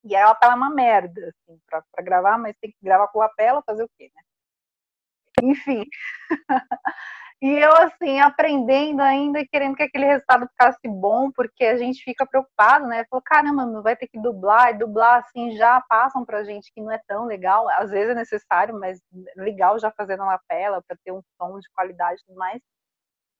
E 0.03 0.15
a 0.15 0.27
lapela 0.27 0.53
é 0.53 0.55
uma 0.55 0.69
merda, 0.69 1.21
assim, 1.29 1.59
pra, 1.67 1.83
pra 1.91 2.03
gravar, 2.03 2.37
mas 2.37 2.55
tem 2.61 2.71
que 2.71 2.77
gravar 2.81 3.07
com 3.09 3.19
lapela, 3.19 3.63
fazer 3.65 3.83
o 3.83 3.89
quê, 3.97 4.11
né? 4.15 4.21
Enfim. 5.43 5.83
e 7.41 7.49
eu, 7.49 7.71
assim, 7.77 8.19
aprendendo 8.19 9.01
ainda 9.01 9.39
e 9.39 9.47
querendo 9.47 9.75
que 9.75 9.83
aquele 9.83 10.05
resultado 10.05 10.47
ficasse 10.47 10.87
bom, 10.87 11.31
porque 11.31 11.65
a 11.65 11.77
gente 11.77 12.03
fica 12.03 12.25
preocupado, 12.25 12.87
né? 12.87 13.05
Falou, 13.09 13.21
caramba, 13.23 13.65
não 13.65 13.83
vai 13.83 13.95
ter 13.95 14.07
que 14.07 14.19
dublar, 14.19 14.71
e 14.71 14.77
dublar, 14.77 15.19
assim, 15.19 15.57
já 15.57 15.81
passam 15.81 16.25
pra 16.25 16.43
gente 16.43 16.71
que 16.73 16.81
não 16.81 16.91
é 16.91 16.99
tão 17.07 17.25
legal. 17.25 17.67
Às 17.69 17.91
vezes 17.91 18.11
é 18.11 18.15
necessário, 18.15 18.79
mas 18.79 18.99
legal 19.35 19.79
já 19.79 19.91
fazer 19.91 20.17
na 20.17 20.25
lapela, 20.25 20.81
para 20.87 20.97
ter 21.03 21.11
um 21.11 21.21
som 21.37 21.59
de 21.59 21.69
qualidade 21.73 22.21
e 22.21 22.25
tudo 22.25 22.37
mais. 22.37 22.61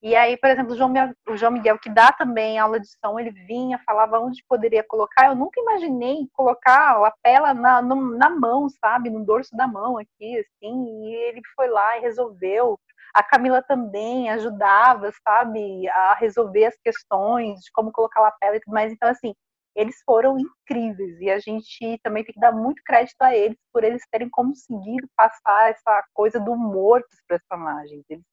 E 0.01 0.15
aí, 0.15 0.37
por 0.37 0.49
exemplo, 0.49 0.73
o 0.73 0.77
João, 0.77 0.93
o 1.27 1.35
João 1.35 1.51
Miguel, 1.51 1.79
que 1.79 1.89
dá 1.89 2.11
também 2.11 2.59
aula 2.59 2.79
de 2.79 2.87
som, 3.03 3.19
ele 3.19 3.31
vinha, 3.31 3.81
falava 3.83 4.19
onde 4.19 4.43
poderia 4.47 4.83
colocar. 4.83 5.27
Eu 5.27 5.35
nunca 5.35 5.59
imaginei 5.59 6.27
colocar 6.33 6.91
a 6.91 6.97
lapela 6.99 7.53
na, 7.53 7.81
na 7.81 8.29
mão, 8.29 8.69
sabe? 8.69 9.09
No 9.09 9.25
dorso 9.25 9.55
da 9.55 9.67
mão 9.67 9.97
aqui, 9.97 10.39
assim. 10.39 11.07
E 11.07 11.15
ele 11.15 11.41
foi 11.55 11.67
lá 11.67 11.97
e 11.97 12.01
resolveu. 12.01 12.79
A 13.13 13.23
Camila 13.23 13.61
também 13.63 14.29
ajudava, 14.29 15.11
sabe? 15.27 15.89
A 15.89 16.13
resolver 16.13 16.65
as 16.65 16.77
questões 16.83 17.61
de 17.61 17.71
como 17.71 17.91
colocar 17.91 18.19
a 18.19 18.23
lapela 18.25 18.57
e 18.57 18.59
tudo 18.59 18.73
mais. 18.73 18.93
Então, 18.93 19.09
assim, 19.09 19.33
eles 19.75 19.95
foram 20.05 20.37
incríveis. 20.39 21.19
E 21.21 21.29
a 21.31 21.39
gente 21.39 21.99
também 22.03 22.23
tem 22.23 22.33
que 22.33 22.39
dar 22.39 22.51
muito 22.51 22.83
crédito 22.85 23.21
a 23.21 23.35
eles 23.35 23.57
por 23.73 23.83
eles 23.83 24.03
terem 24.11 24.29
conseguido 24.29 25.07
passar 25.15 25.71
essa 25.71 26.03
coisa 26.13 26.39
do 26.39 26.51
humor 26.51 27.01
dos 27.09 27.19
personagens. 27.27 28.03
Eles 28.09 28.25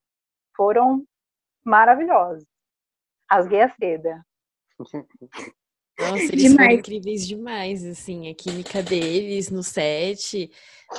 foram 0.56 1.04
maravilhosos. 1.64 2.44
Rasguei 3.30 3.62
a 3.62 3.68
seda. 3.68 4.24
Nossa, 5.98 6.24
eles 6.24 6.42
demais. 6.42 6.54
foram 6.56 6.70
incríveis 6.72 7.26
demais, 7.26 7.84
assim, 7.84 8.28
a 8.28 8.34
química 8.34 8.82
deles 8.82 9.48
no 9.48 9.62
set. 9.62 10.50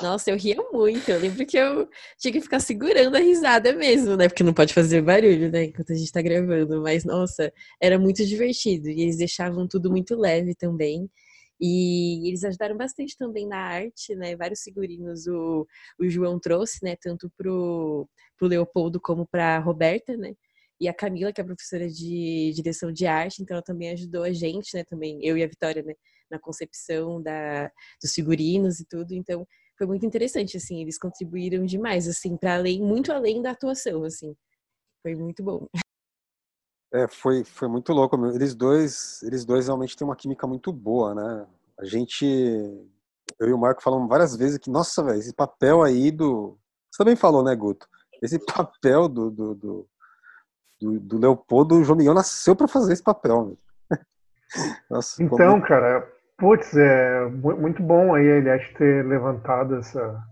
Nossa, 0.02 0.30
eu 0.30 0.38
ria 0.38 0.56
muito. 0.72 1.10
Eu 1.10 1.20
lembro 1.20 1.44
que 1.44 1.56
eu 1.56 1.88
tinha 2.18 2.32
que 2.32 2.40
ficar 2.40 2.60
segurando 2.60 3.14
a 3.14 3.20
risada 3.20 3.74
mesmo, 3.74 4.16
né? 4.16 4.26
Porque 4.28 4.42
não 4.42 4.54
pode 4.54 4.72
fazer 4.72 5.02
barulho, 5.02 5.50
né? 5.50 5.64
Enquanto 5.64 5.92
a 5.92 5.96
gente 5.96 6.10
tá 6.10 6.22
gravando. 6.22 6.80
Mas, 6.80 7.04
nossa, 7.04 7.52
era 7.80 7.98
muito 7.98 8.24
divertido. 8.24 8.88
E 8.88 9.02
eles 9.02 9.18
deixavam 9.18 9.68
tudo 9.68 9.90
muito 9.90 10.16
leve 10.16 10.54
também. 10.54 11.10
E 11.60 12.28
eles 12.28 12.44
ajudaram 12.44 12.76
bastante 12.76 13.16
também 13.16 13.46
na 13.46 13.58
arte, 13.58 14.14
né? 14.14 14.34
Vários 14.34 14.62
figurinos 14.62 15.26
o, 15.26 15.66
o 15.98 16.08
João 16.08 16.38
trouxe, 16.40 16.82
né? 16.82 16.96
Tanto 16.96 17.30
pro, 17.36 18.08
pro 18.38 18.48
Leopoldo 18.48 18.98
como 19.00 19.26
pra 19.26 19.58
Roberta, 19.58 20.16
né? 20.16 20.34
E 20.80 20.88
a 20.88 20.94
Camila, 20.94 21.32
que 21.32 21.40
é 21.40 21.44
professora 21.44 21.88
de 21.88 22.52
direção 22.54 22.92
de 22.92 23.06
arte, 23.06 23.42
então 23.42 23.56
ela 23.56 23.64
também 23.64 23.90
ajudou 23.90 24.22
a 24.22 24.32
gente, 24.32 24.74
né, 24.74 24.84
também, 24.84 25.18
eu 25.24 25.36
e 25.36 25.42
a 25.42 25.46
Vitória, 25.46 25.82
né, 25.82 25.94
na 26.30 26.38
concepção 26.38 27.22
da, 27.22 27.70
dos 28.02 28.12
figurinos 28.12 28.80
e 28.80 28.86
tudo, 28.86 29.12
então 29.12 29.46
foi 29.78 29.86
muito 29.86 30.06
interessante, 30.06 30.56
assim, 30.56 30.80
eles 30.80 30.98
contribuíram 30.98 31.64
demais, 31.64 32.08
assim, 32.08 32.36
para 32.36 32.56
além, 32.56 32.82
muito 32.82 33.12
além 33.12 33.42
da 33.42 33.50
atuação, 33.50 34.04
assim, 34.04 34.34
foi 35.02 35.14
muito 35.14 35.42
bom. 35.42 35.66
É, 36.94 37.08
foi, 37.08 37.42
foi 37.42 37.66
muito 37.66 37.92
louco, 37.92 38.16
eles 38.28 38.54
dois, 38.54 39.20
eles 39.24 39.44
dois 39.44 39.66
realmente 39.66 39.96
têm 39.96 40.06
uma 40.06 40.14
química 40.14 40.46
muito 40.46 40.72
boa, 40.72 41.14
né, 41.14 41.46
a 41.78 41.84
gente, 41.84 42.24
eu 43.38 43.48
e 43.48 43.52
o 43.52 43.58
Marco 43.58 43.82
falamos 43.82 44.08
várias 44.08 44.34
vezes 44.34 44.58
que, 44.58 44.70
nossa, 44.70 45.02
velho, 45.04 45.18
esse 45.18 45.34
papel 45.34 45.82
aí 45.82 46.10
do. 46.10 46.58
Você 46.90 46.98
também 46.98 47.16
falou, 47.16 47.44
né, 47.44 47.54
Guto? 47.54 47.86
Esse 48.22 48.38
papel 48.38 49.08
do, 49.08 49.30
do, 49.30 49.54
do, 49.54 49.88
do, 50.80 51.00
do 51.00 51.18
Leopoldo, 51.18 51.76
o 51.76 51.84
João 51.84 51.98
Miguel 51.98 52.14
nasceu 52.14 52.54
para 52.54 52.68
fazer 52.68 52.92
esse 52.92 53.02
papel. 53.02 53.56
Nossa, 54.90 55.22
então, 55.22 55.52
como... 55.52 55.62
cara, 55.62 56.06
putz, 56.38 56.76
é 56.76 57.26
muito 57.26 57.82
bom 57.82 58.14
aí 58.14 58.30
a 58.30 58.36
Eliette 58.36 58.74
ter 58.74 59.04
levantado 59.06 59.76
essa, 59.76 60.22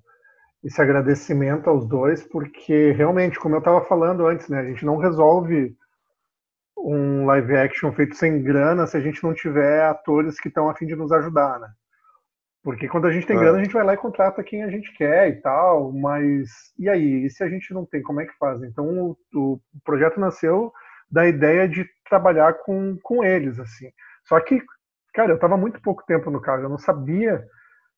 esse 0.62 0.80
agradecimento 0.80 1.68
aos 1.68 1.86
dois, 1.86 2.22
porque 2.22 2.92
realmente, 2.92 3.38
como 3.38 3.54
eu 3.54 3.60
estava 3.60 3.84
falando 3.84 4.26
antes, 4.26 4.48
né, 4.48 4.60
a 4.60 4.64
gente 4.64 4.84
não 4.84 4.96
resolve 4.96 5.76
um 6.76 7.24
live 7.26 7.56
action 7.56 7.92
feito 7.92 8.14
sem 8.14 8.42
grana 8.42 8.86
se 8.86 8.96
a 8.96 9.00
gente 9.00 9.22
não 9.22 9.32
tiver 9.32 9.84
atores 9.84 10.38
que 10.38 10.48
estão 10.48 10.68
a 10.68 10.74
fim 10.74 10.86
de 10.86 10.94
nos 10.94 11.12
ajudar, 11.12 11.58
né? 11.58 11.68
Porque 12.64 12.88
quando 12.88 13.06
a 13.06 13.12
gente 13.12 13.26
tem 13.26 13.36
é. 13.36 13.38
grana, 13.38 13.58
a 13.58 13.62
gente 13.62 13.74
vai 13.74 13.84
lá 13.84 13.92
e 13.92 13.98
contrata 13.98 14.42
quem 14.42 14.62
a 14.62 14.70
gente 14.70 14.90
quer 14.94 15.28
e 15.28 15.34
tal, 15.42 15.92
mas 15.92 16.48
e 16.78 16.88
aí? 16.88 17.26
E 17.26 17.30
se 17.30 17.44
a 17.44 17.48
gente 17.48 17.74
não 17.74 17.84
tem, 17.84 18.00
como 18.02 18.22
é 18.22 18.24
que 18.24 18.36
faz? 18.38 18.62
Então 18.62 18.88
o, 18.88 19.16
o 19.34 19.60
projeto 19.84 20.18
nasceu 20.18 20.72
da 21.10 21.28
ideia 21.28 21.68
de 21.68 21.86
trabalhar 22.08 22.54
com, 22.64 22.96
com 23.02 23.22
eles, 23.22 23.60
assim. 23.60 23.90
Só 24.24 24.40
que, 24.40 24.62
cara, 25.12 25.32
eu 25.32 25.34
estava 25.34 25.58
muito 25.58 25.80
pouco 25.82 26.06
tempo 26.06 26.30
no 26.30 26.40
cargo, 26.40 26.64
eu 26.64 26.70
não 26.70 26.78
sabia 26.78 27.44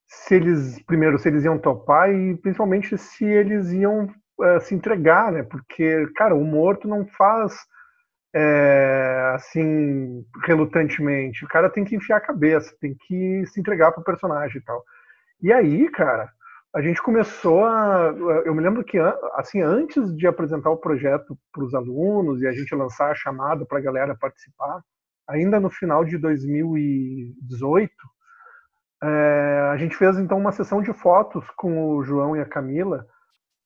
se 0.09 0.35
eles, 0.35 0.83
primeiro, 0.85 1.17
se 1.17 1.29
eles 1.29 1.45
iam 1.45 1.59
topar 1.59 2.13
e 2.13 2.37
principalmente 2.37 2.99
se 2.99 3.25
eles 3.25 3.71
iam 3.71 4.07
uh, 4.41 4.61
se 4.61 4.75
entregar, 4.75 5.31
né? 5.31 5.45
Porque, 5.45 6.09
cara, 6.17 6.35
o 6.35 6.45
morto 6.45 6.89
não 6.89 7.07
faz 7.07 7.55
é, 8.35 9.33
assim, 9.35 10.25
relutantemente. 10.45 11.45
O 11.45 11.49
cara 11.49 11.71
tem 11.71 11.85
que 11.85 11.97
enfiar 11.97 12.19
a 12.19 12.27
cabeça, 12.27 12.75
tem 12.81 12.95
que 12.95 13.45
se 13.47 13.61
entregar 13.61 13.93
pro 13.93 14.05
personagem 14.05 14.59
e 14.59 14.65
tal. 14.65 14.85
E 15.43 15.53
aí, 15.53 15.91
cara, 15.91 16.31
a 16.75 16.83
gente 16.83 17.03
começou 17.03 17.65
a. 17.65 18.15
Eu 18.45 18.55
me 18.55 18.63
lembro 18.63 18.85
que, 18.85 18.99
assim, 19.35 19.63
antes 19.63 20.15
de 20.15 20.27
apresentar 20.27 20.71
o 20.71 20.77
projeto 20.77 21.39
para 21.53 21.65
os 21.65 21.75
alunos 21.75 22.43
e 22.43 22.47
a 22.47 22.53
gente 22.53 22.75
lançar 22.75 23.11
a 23.11 23.15
chamada 23.15 23.65
para 23.65 23.79
a 23.79 23.83
galera 23.83 24.15
participar, 24.15 24.83
ainda 25.27 25.59
no 25.59 25.71
final 25.71 26.05
de 26.05 26.19
2018, 26.19 27.91
é, 29.03 29.71
a 29.73 29.77
gente 29.77 29.97
fez 29.97 30.19
então 30.19 30.39
uma 30.39 30.53
sessão 30.53 30.83
de 30.83 30.93
fotos 30.93 31.45
com 31.57 31.97
o 31.97 32.03
João 32.03 32.37
e 32.37 32.41
a 32.41 32.47
Camila 32.47 33.07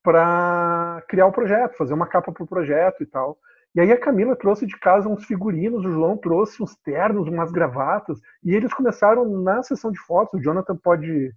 para 0.02 1.02
criar 1.08 1.26
o 1.26 1.32
projeto, 1.32 1.76
fazer 1.76 1.94
uma 1.94 2.06
capa 2.06 2.32
para 2.32 2.42
o 2.42 2.48
projeto 2.48 3.02
e 3.02 3.06
tal. 3.06 3.38
E 3.74 3.80
aí 3.80 3.92
a 3.92 4.00
Camila 4.00 4.34
trouxe 4.34 4.66
de 4.66 4.76
casa 4.78 5.08
uns 5.08 5.24
figurinos, 5.24 5.84
o 5.84 5.92
João 5.92 6.16
trouxe 6.16 6.62
uns 6.62 6.76
ternos, 6.76 7.28
umas 7.28 7.52
gravatas, 7.52 8.18
e 8.42 8.54
eles 8.54 8.74
começaram 8.74 9.28
na 9.42 9.62
sessão 9.62 9.92
de 9.92 10.00
fotos, 10.00 10.40
o 10.40 10.42
Jonathan 10.42 10.76
pode 10.76 11.32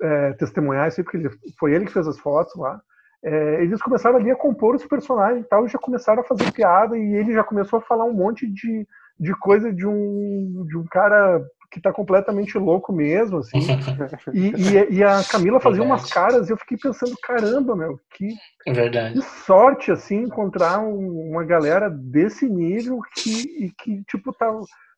é, 0.00 0.32
testemunhar 0.34 0.88
isso, 0.88 1.02
porque 1.02 1.18
ele, 1.18 1.30
foi 1.58 1.74
ele 1.74 1.84
que 1.84 1.92
fez 1.92 2.08
as 2.08 2.18
fotos 2.18 2.54
lá. 2.56 2.80
É, 3.22 3.62
eles 3.62 3.82
começaram 3.82 4.16
ali 4.16 4.30
a 4.30 4.36
compor 4.36 4.74
os 4.74 4.86
personagens 4.86 5.44
e 5.44 5.48
tal, 5.48 5.66
e 5.66 5.68
já 5.68 5.78
começaram 5.78 6.22
a 6.22 6.24
fazer 6.24 6.50
piada, 6.52 6.96
e 6.96 7.14
ele 7.14 7.34
já 7.34 7.44
começou 7.44 7.78
a 7.78 7.82
falar 7.82 8.06
um 8.06 8.14
monte 8.14 8.50
de, 8.50 8.86
de 9.18 9.34
coisa 9.38 9.70
de 9.70 9.86
um, 9.86 10.64
de 10.66 10.78
um 10.78 10.86
cara 10.90 11.44
que 11.70 11.80
tá 11.80 11.92
completamente 11.92 12.58
louco 12.58 12.92
mesmo, 12.92 13.38
assim. 13.38 13.60
E, 14.34 14.48
e, 14.48 14.98
e 14.98 15.04
a 15.04 15.22
Camila 15.24 15.60
fazia 15.60 15.80
Verdade. 15.80 16.00
umas 16.00 16.12
caras 16.12 16.48
e 16.48 16.52
eu 16.52 16.56
fiquei 16.56 16.76
pensando, 16.76 17.16
caramba, 17.22 17.76
meu, 17.76 17.98
que, 18.12 18.34
Verdade. 18.66 19.14
que 19.14 19.22
sorte, 19.22 19.90
assim, 19.90 20.22
encontrar 20.22 20.80
um, 20.80 21.30
uma 21.30 21.44
galera 21.44 21.88
desse 21.88 22.48
nível 22.48 23.00
que, 23.14 23.72
que 23.78 24.02
tipo, 24.04 24.32
tá 24.32 24.50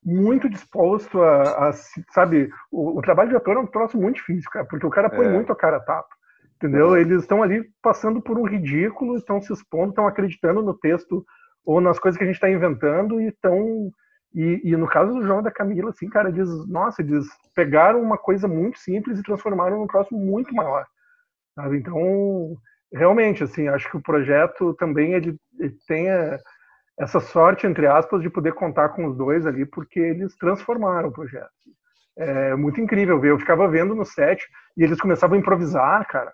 muito 0.05 0.49
disposto 0.49 1.23
a, 1.23 1.69
a 1.69 1.73
sabe, 2.13 2.51
o, 2.71 2.99
o, 2.99 3.03
trabalho 3.03 3.31
de 3.31 3.37
ator 3.37 3.57
é 3.57 3.61
um 3.61 3.67
troço 3.67 3.99
muito 3.99 4.17
difícil, 4.17 4.51
cara, 4.51 4.65
porque 4.65 4.87
o 4.87 4.91
cara 4.91 5.09
põe 5.09 5.27
é. 5.27 5.31
muito 5.31 5.53
a 5.53 5.57
cara 5.57 5.77
a 5.77 5.81
tapa. 5.81 6.09
Entendeu? 6.57 6.97
Eles 6.97 7.23
estão 7.23 7.43
ali 7.43 7.65
passando 7.83 8.21
por 8.21 8.39
um 8.39 8.47
ridículo, 8.47 9.17
estão 9.17 9.41
se 9.41 9.53
expondo, 9.53 9.91
estão 9.91 10.07
acreditando 10.07 10.63
no 10.63 10.73
texto 10.73 11.25
ou 11.65 11.81
nas 11.81 11.99
coisas 11.99 12.17
que 12.17 12.23
a 12.23 12.27
gente 12.27 12.37
está 12.37 12.49
inventando 12.49 13.21
e 13.21 13.27
estão 13.27 13.91
e, 14.35 14.61
e, 14.65 14.77
no 14.77 14.89
caso 14.89 15.13
do 15.13 15.23
João 15.23 15.43
da 15.43 15.51
Camila, 15.51 15.91
assim, 15.91 16.09
cara, 16.09 16.31
eles, 16.31 16.49
nossa, 16.67 17.03
eles 17.03 17.27
pegaram 17.55 18.01
uma 18.01 18.17
coisa 18.17 18.49
muito 18.49 18.79
simples 18.79 19.19
e 19.19 19.23
transformaram 19.23 19.79
num 19.79 19.87
próximo 19.87 20.19
muito 20.19 20.55
maior. 20.55 20.87
Sabe? 21.55 21.77
Então, 21.77 22.57
realmente, 22.93 23.45
assim, 23.45 23.69
acho 23.69 23.91
que 23.91 23.97
o 23.97 24.03
projeto 24.03 24.73
também 24.75 25.13
ele, 25.13 25.37
ele 25.59 25.77
tem 25.87 26.11
a, 26.11 26.39
essa 26.99 27.21
sorte, 27.21 27.67
entre 27.67 27.87
aspas, 27.87 28.23
de 28.23 28.31
poder 28.31 28.55
contar 28.55 28.91
com 28.91 29.07
os 29.07 29.17
dois 29.17 29.47
ali, 29.47 29.67
porque 29.67 30.01
eles 30.01 30.35
transformaram 30.37 31.09
o 31.09 31.13
projeto. 31.13 31.51
É 32.17 32.55
muito 32.57 32.81
incrível 32.81 33.21
ver. 33.21 33.31
Eu 33.31 33.39
ficava 33.39 33.69
vendo 33.69 33.95
no 33.95 34.05
set 34.05 34.43
e 34.77 34.83
eles 34.83 35.01
começavam 35.01 35.37
a 35.37 35.41
improvisar, 35.41 36.07
cara. 36.09 36.33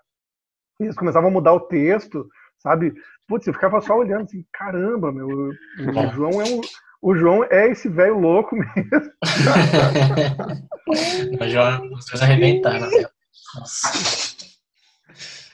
Eles 0.79 0.95
começavam 0.95 1.29
a 1.29 1.33
mudar 1.33 1.53
o 1.53 1.61
texto, 1.61 2.27
sabe? 2.59 2.93
Putz, 3.27 3.45
eu 3.45 3.53
ficava 3.53 3.81
só 3.81 3.97
olhando 3.97 4.23
assim, 4.23 4.45
caramba, 4.53 5.11
meu, 5.11 5.27
o 5.27 6.13
João 6.13 6.41
é 6.41 6.45
um 6.45 6.61
o 7.01 7.15
João 7.15 7.45
é 7.45 7.69
esse 7.69 7.87
velho 7.87 8.19
louco 8.19 8.55
mesmo. 8.55 9.13
o 11.39 11.47
João, 11.47 11.89
vocês 11.91 12.21
arrebentaram. 12.21 12.89
Né? 12.89 13.05
Nossa. 13.55 14.29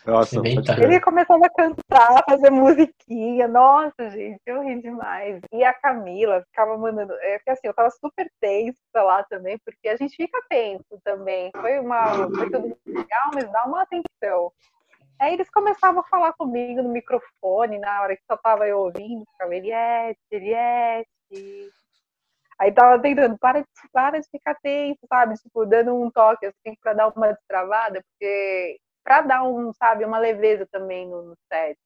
Nossa, 0.05 0.39
ele 0.45 0.99
começava 0.99 1.47
a 1.47 1.49
cantar, 1.49 2.23
fazer 2.29 2.51
musiquinha. 2.51 3.47
Nossa, 3.47 4.07
gente, 4.11 4.39
eu 4.45 4.61
ri 4.61 4.79
demais. 4.79 5.41
E 5.51 5.63
a 5.63 5.73
Camila 5.73 6.43
ficava 6.45 6.77
mandando. 6.77 7.11
É 7.13 7.39
que 7.39 7.49
assim, 7.49 7.67
eu 7.67 7.73
tava 7.73 7.89
super 7.89 8.29
tensa 8.39 8.77
lá 8.93 9.23
também, 9.23 9.57
porque 9.65 9.89
a 9.89 9.95
gente 9.95 10.15
fica 10.15 10.39
tenso 10.47 10.99
também. 11.03 11.49
Foi 11.59 11.79
uma. 11.79 12.29
Foi 12.29 12.51
tudo 12.51 12.77
legal, 12.85 13.31
mas 13.33 13.51
dá 13.51 13.65
uma 13.65 13.81
atenção. 13.81 14.51
Aí 15.19 15.33
eles 15.33 15.49
começavam 15.49 16.01
a 16.01 16.07
falar 16.07 16.33
comigo 16.33 16.83
no 16.83 16.89
microfone, 16.89 17.79
na 17.79 18.01
hora 18.01 18.15
que 18.15 18.23
só 18.29 18.37
tava 18.37 18.67
eu 18.67 18.79
ouvindo, 18.79 19.25
ficava 19.31 19.55
Eliette, 19.55 20.19
Eliette. 20.29 21.09
Aí 22.57 22.71
tava 22.73 23.01
tentando, 23.01 23.37
para 23.37 23.61
de, 23.61 23.67
para 23.91 24.19
de 24.19 24.29
ficar 24.29 24.55
tenso, 24.55 24.99
sabe? 25.07 25.35
Tipo, 25.35 25.65
dando 25.65 25.93
um 25.95 26.09
toque 26.09 26.45
assim 26.45 26.75
pra 26.81 26.93
dar 26.93 27.09
uma 27.09 27.33
destravada, 27.33 28.01
porque 28.01 28.79
pra 29.03 29.21
dar 29.21 29.43
um, 29.43 29.71
sabe, 29.73 30.05
uma 30.05 30.17
leveza 30.17 30.65
também 30.71 31.07
no, 31.07 31.21
no 31.21 31.37
set. 31.51 31.77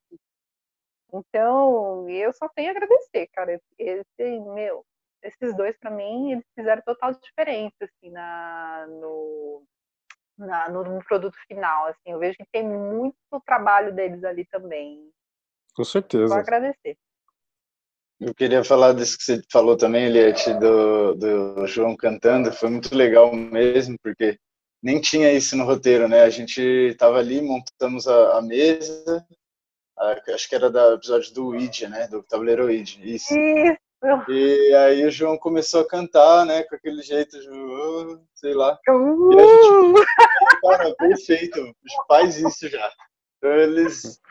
Então, 1.11 2.07
eu 2.09 2.31
só 2.33 2.47
tenho 2.49 2.69
a 2.69 2.71
agradecer, 2.71 3.27
cara. 3.33 3.59
Esse, 3.77 4.39
meu, 4.53 4.85
esses 5.23 5.55
dois, 5.55 5.77
para 5.77 5.91
mim, 5.91 6.33
eles 6.33 6.45
fizeram 6.55 6.81
total 6.83 7.11
diferença, 7.13 7.75
assim, 7.81 8.11
na, 8.11 8.85
no, 8.87 9.63
na, 10.37 10.69
no, 10.69 10.83
no, 10.83 11.03
produto 11.03 11.35
final, 11.47 11.87
assim. 11.87 12.11
Eu 12.11 12.19
vejo 12.19 12.37
que 12.37 12.45
tem 12.51 12.63
muito 12.63 13.15
trabalho 13.45 13.93
deles 13.93 14.23
ali 14.23 14.45
também. 14.45 15.11
Com 15.75 15.83
certeza. 15.83 16.27
Só 16.27 16.39
agradecer. 16.39 16.97
Eu 18.19 18.35
queria 18.35 18.63
falar 18.65 18.93
disso 18.93 19.17
que 19.17 19.23
você 19.23 19.41
falou 19.49 19.77
também, 19.77 20.05
Eliette, 20.05 20.53
do, 20.55 21.15
do 21.15 21.67
João 21.67 21.95
cantando. 21.95 22.51
Foi 22.51 22.69
muito 22.69 22.93
legal 22.93 23.33
mesmo, 23.33 23.95
porque 24.03 24.37
nem 24.83 24.99
tinha 24.99 25.31
isso 25.31 25.55
no 25.55 25.63
roteiro, 25.63 26.07
né? 26.07 26.23
A 26.23 26.29
gente 26.29 26.61
estava 26.61 27.17
ali, 27.17 27.41
montamos 27.41 28.07
a, 28.07 28.37
a 28.37 28.41
mesa, 28.41 29.25
a, 29.97 30.15
acho 30.33 30.49
que 30.49 30.55
era 30.55 30.69
do 30.69 30.95
episódio 30.95 31.33
do 31.33 31.47
Ouija, 31.47 31.87
né? 31.87 32.07
Do 32.07 32.21
tabuleiro 32.23 32.65
Ouija, 32.65 32.99
isso. 33.01 33.33
isso. 33.33 33.77
E 34.29 34.73
aí 34.75 35.05
o 35.05 35.11
João 35.11 35.37
começou 35.37 35.81
a 35.81 35.87
cantar, 35.87 36.45
né? 36.45 36.63
Com 36.63 36.75
aquele 36.75 37.01
jeito, 37.01 37.39
de, 37.39 38.19
sei 38.35 38.53
lá. 38.53 38.77
Uh! 38.89 39.33
E 39.33 39.39
a 39.39 39.45
gente, 39.45 40.05
cara, 40.61 40.95
perfeito, 40.95 41.75
faz 42.07 42.37
isso 42.37 42.67
já. 42.67 42.91
Então 43.39 43.51
eles, 43.53 44.21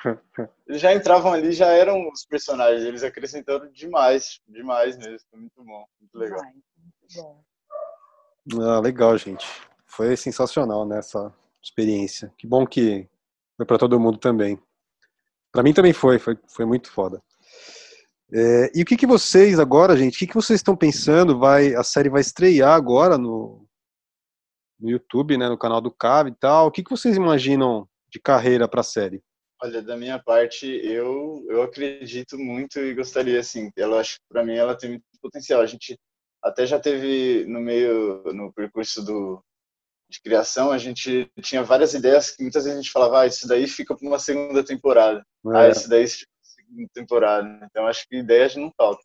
eles 0.68 0.80
já 0.80 0.94
entravam 0.94 1.32
ali, 1.32 1.52
já 1.52 1.68
eram 1.68 2.10
os 2.10 2.26
personagens, 2.26 2.82
eles 2.82 3.02
acrescentaram 3.02 3.70
demais, 3.72 4.38
demais 4.46 4.98
mesmo, 4.98 5.26
foi 5.30 5.40
muito 5.40 5.64
bom, 5.64 5.86
muito 5.98 6.18
legal. 6.18 6.42
Ah, 8.60 8.80
legal, 8.80 9.16
gente. 9.16 9.46
Foi 9.86 10.14
sensacional 10.14 10.86
nessa 10.86 11.24
né, 11.24 11.32
experiência. 11.62 12.32
Que 12.36 12.46
bom 12.46 12.66
que 12.66 13.08
foi 13.56 13.64
para 13.64 13.78
todo 13.78 13.98
mundo 13.98 14.18
também. 14.18 14.60
Para 15.50 15.62
mim 15.62 15.72
também 15.72 15.94
foi, 15.94 16.18
foi, 16.18 16.38
foi 16.46 16.66
muito 16.66 16.90
foda. 16.90 17.22
É, 18.30 18.70
e 18.74 18.82
o 18.82 18.84
que, 18.84 18.96
que 18.96 19.06
vocês 19.06 19.58
agora, 19.58 19.96
gente, 19.96 20.16
o 20.16 20.18
que, 20.18 20.26
que 20.26 20.34
vocês 20.34 20.60
estão 20.60 20.76
pensando? 20.76 21.38
Vai, 21.38 21.74
a 21.74 21.82
série 21.82 22.10
vai 22.10 22.20
estrear 22.20 22.74
agora 22.74 23.16
no, 23.16 23.66
no 24.78 24.90
YouTube, 24.90 25.38
né, 25.38 25.48
no 25.48 25.56
canal 25.56 25.80
do 25.80 25.90
Cave 25.90 26.30
e 26.30 26.34
tal. 26.34 26.66
O 26.66 26.70
que, 26.70 26.84
que 26.84 26.90
vocês 26.90 27.16
imaginam 27.16 27.88
de 28.08 28.20
carreira 28.20 28.68
para 28.68 28.80
a 28.80 28.84
série? 28.84 29.22
Olha, 29.62 29.82
da 29.82 29.96
minha 29.96 30.18
parte, 30.22 30.66
eu 30.66 31.44
eu 31.48 31.62
acredito 31.62 32.38
muito 32.38 32.78
e 32.78 32.94
gostaria 32.94 33.40
assim. 33.40 33.70
Ela 33.76 34.00
acho 34.00 34.18
para 34.28 34.44
mim 34.44 34.54
ela 34.54 34.76
tem 34.76 34.90
muito 34.90 35.04
potencial. 35.20 35.60
A 35.60 35.66
gente 35.66 35.98
até 36.42 36.64
já 36.64 36.78
teve 36.78 37.44
no 37.46 37.60
meio 37.60 38.22
no 38.32 38.52
percurso 38.52 39.04
do 39.04 39.42
de 40.10 40.22
criação, 40.22 40.70
a 40.70 40.78
gente 40.78 41.30
tinha 41.42 41.62
várias 41.62 41.92
ideias 41.92 42.30
que 42.30 42.42
muitas 42.42 42.64
vezes 42.64 42.78
a 42.78 42.82
gente 42.82 42.90
falava, 42.90 43.20
ah, 43.20 43.26
isso 43.26 43.46
daí 43.46 43.66
fica 43.68 43.94
para 43.94 44.08
uma 44.08 44.18
segunda 44.18 44.64
temporada. 44.64 45.22
É. 45.46 45.56
Ah, 45.56 45.68
isso 45.68 45.88
daí 45.88 46.08
fica 46.08 46.26
para 46.26 46.48
uma 46.48 46.64
segunda 46.64 46.90
temporada. 46.94 47.66
Então 47.70 47.86
acho 47.86 48.08
que 48.08 48.16
ideias 48.16 48.56
não 48.56 48.72
faltam. 48.74 49.04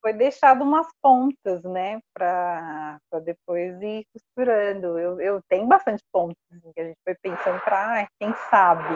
Foi 0.00 0.12
deixado 0.12 0.62
umas 0.62 0.86
pontas, 1.02 1.62
né, 1.62 2.00
para 2.14 2.98
depois 3.22 3.80
ir 3.82 4.04
costurando. 4.12 4.98
Eu, 4.98 5.20
eu 5.20 5.40
tenho 5.48 5.66
bastante 5.66 6.02
pontos 6.12 6.36
assim, 6.50 6.72
que 6.72 6.80
a 6.80 6.84
gente 6.84 6.98
foi 7.04 7.14
pensando 7.22 7.60
para, 7.62 8.08
quem 8.18 8.34
sabe. 8.50 8.94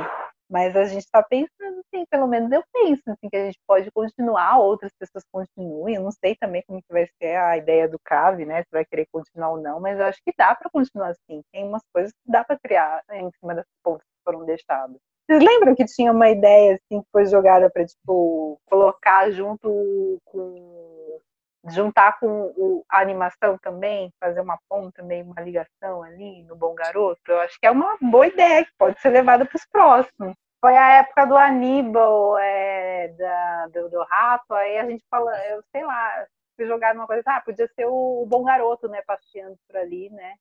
Mas 0.48 0.76
a 0.76 0.84
gente 0.84 1.04
está 1.04 1.22
pensando, 1.22 1.80
assim, 1.80 2.04
pelo 2.10 2.26
menos 2.26 2.52
eu 2.52 2.62
penso, 2.72 3.02
assim, 3.08 3.28
que 3.30 3.36
a 3.36 3.46
gente 3.46 3.58
pode 3.66 3.90
continuar, 3.90 4.58
outras 4.58 4.92
pessoas 4.98 5.24
continuem. 5.32 5.96
Eu 5.96 6.02
não 6.02 6.12
sei 6.12 6.36
também 6.36 6.62
como 6.66 6.82
que 6.82 6.92
vai 6.92 7.08
ser 7.20 7.36
a 7.36 7.56
ideia 7.56 7.88
do 7.88 7.98
CAV, 7.98 8.44
né, 8.44 8.62
se 8.62 8.68
vai 8.70 8.84
querer 8.84 9.06
continuar 9.10 9.52
ou 9.52 9.60
não, 9.60 9.80
mas 9.80 9.98
eu 9.98 10.06
acho 10.06 10.20
que 10.24 10.32
dá 10.36 10.54
para 10.54 10.70
continuar 10.70 11.08
assim. 11.08 11.42
Tem 11.52 11.66
umas 11.66 11.82
coisas 11.92 12.12
que 12.12 12.30
dá 12.30 12.44
para 12.44 12.58
criar 12.58 13.02
né, 13.08 13.20
em 13.20 13.30
cima 13.40 13.54
das 13.54 13.66
pontas 13.82 14.04
que 14.06 14.22
foram 14.24 14.44
deixadas. 14.44 15.00
Vocês 15.26 15.42
lembram 15.42 15.74
que 15.74 15.86
tinha 15.86 16.12
uma 16.12 16.28
ideia 16.28 16.74
assim 16.74 17.00
que 17.00 17.08
foi 17.10 17.24
jogada 17.26 17.70
para 17.70 17.86
tipo 17.86 18.60
colocar 18.66 19.30
junto 19.30 20.20
com 20.24 21.20
juntar 21.66 22.18
com 22.20 22.52
o, 22.56 22.84
a 22.90 23.00
animação 23.00 23.56
também, 23.58 24.12
fazer 24.20 24.40
uma 24.40 24.58
ponta 24.68 25.02
também, 25.02 25.22
uma 25.22 25.40
ligação 25.40 26.02
ali 26.02 26.42
no 26.42 26.54
Bom 26.54 26.74
Garoto? 26.74 27.20
Eu 27.26 27.40
acho 27.40 27.58
que 27.58 27.66
é 27.66 27.70
uma 27.70 27.96
boa 28.00 28.26
ideia 28.26 28.64
que 28.64 28.72
pode 28.76 29.00
ser 29.00 29.10
levada 29.10 29.46
para 29.46 29.56
os 29.56 29.66
próximos. 29.66 30.34
Foi 30.60 30.76
a 30.76 30.98
época 30.98 31.26
do 31.26 31.36
Aníbal, 31.36 32.38
é, 32.38 33.08
da, 33.08 33.66
do, 33.68 33.90
do, 33.90 34.02
rato, 34.04 34.52
aí 34.54 34.78
a 34.78 34.84
gente 34.84 35.04
fala, 35.10 35.30
eu 35.48 35.62
sei 35.70 35.84
lá, 35.84 36.26
se 36.56 36.66
jogar 36.66 36.94
numa 36.94 37.06
coisa, 37.06 37.22
ah, 37.26 37.40
podia 37.40 37.68
ser 37.68 37.86
o, 37.86 38.22
o 38.22 38.26
Bom 38.26 38.44
Garoto, 38.44 38.88
né, 38.88 39.02
passeando 39.06 39.58
por 39.66 39.76
ali, 39.76 40.10
né? 40.10 40.34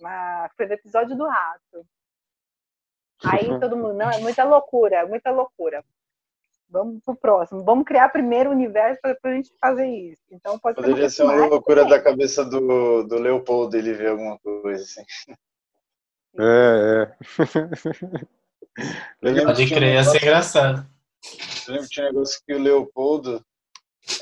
Mas 0.00 0.50
foi 0.56 0.66
do 0.66 0.72
episódio 0.72 1.16
do 1.16 1.26
rato. 1.26 1.86
Aí 3.24 3.58
todo 3.60 3.76
mundo, 3.76 3.94
não, 3.94 4.10
é 4.10 4.18
muita 4.18 4.44
loucura, 4.44 5.06
muita 5.06 5.30
loucura. 5.30 5.84
Vamos 6.68 7.02
pro 7.04 7.16
próximo. 7.16 7.64
Vamos 7.64 7.84
criar 7.84 8.08
primeiro 8.10 8.50
o 8.50 8.52
universo 8.52 9.00
para 9.00 9.16
a 9.24 9.34
gente 9.34 9.52
fazer 9.60 9.86
isso. 9.86 10.22
Então 10.30 10.58
pode 10.58 10.76
Poderia 10.76 11.10
ser 11.10 11.24
uma 11.24 11.46
loucura 11.46 11.84
da 11.84 12.00
cabeça 12.00 12.44
do, 12.44 13.02
do 13.02 13.18
Leopoldo 13.18 13.76
ele 13.76 13.92
ver 13.92 14.10
alguma 14.10 14.38
coisa 14.38 14.82
assim. 14.82 15.02
É, 16.38 17.12
é. 19.22 19.44
Pode 19.44 19.66
crer, 19.68 19.94
ia 19.94 20.04
ser 20.04 20.22
engraçado. 20.22 20.86
Eu 21.66 21.74
lembro 21.74 21.88
que 21.88 21.94
tinha 21.94 22.06
um 22.06 22.12
negócio 22.12 22.40
que 22.46 22.54
o 22.54 22.58
Leopoldo. 22.58 23.44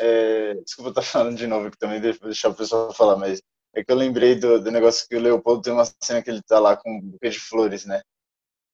É, 0.00 0.54
desculpa 0.54 0.90
estar 0.90 1.02
falando 1.02 1.36
de 1.36 1.46
novo, 1.46 1.70
que 1.70 1.78
também 1.78 2.00
deixar 2.00 2.48
o 2.48 2.54
pessoal 2.54 2.92
falar, 2.92 3.16
mas 3.16 3.40
é 3.74 3.84
que 3.84 3.92
eu 3.92 3.96
lembrei 3.96 4.34
do, 4.34 4.60
do 4.60 4.70
negócio 4.70 5.06
que 5.08 5.16
o 5.16 5.20
Leopoldo 5.20 5.62
tem 5.62 5.72
uma 5.72 5.84
cena 6.00 6.22
que 6.22 6.30
ele 6.30 6.42
tá 6.42 6.58
lá 6.58 6.76
com 6.76 6.90
um 6.90 7.00
buquê 7.00 7.28
de 7.28 7.38
flores, 7.38 7.84
né? 7.84 8.02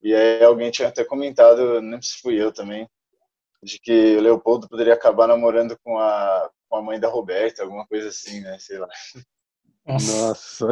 E 0.05 0.13
aí 0.13 0.43
alguém 0.43 0.69
tinha 0.69 0.87
até 0.87 1.03
comentado, 1.03 1.81
não 1.81 1.99
sei 1.99 2.13
se 2.15 2.21
fui 2.21 2.39
eu 2.39 2.51
também, 2.51 2.87
de 3.63 3.79
que 3.79 4.15
o 4.17 4.21
Leopoldo 4.21 4.69
poderia 4.69 4.93
acabar 4.93 5.25
namorando 5.25 5.75
com 5.83 5.97
a, 5.97 6.47
com 6.69 6.77
a 6.77 6.81
mãe 6.83 6.99
da 6.99 7.09
Roberta, 7.09 7.63
alguma 7.63 7.87
coisa 7.87 8.09
assim, 8.09 8.39
né? 8.41 8.55
Sei 8.59 8.77
lá. 8.77 8.87
Nossa. 9.83 10.67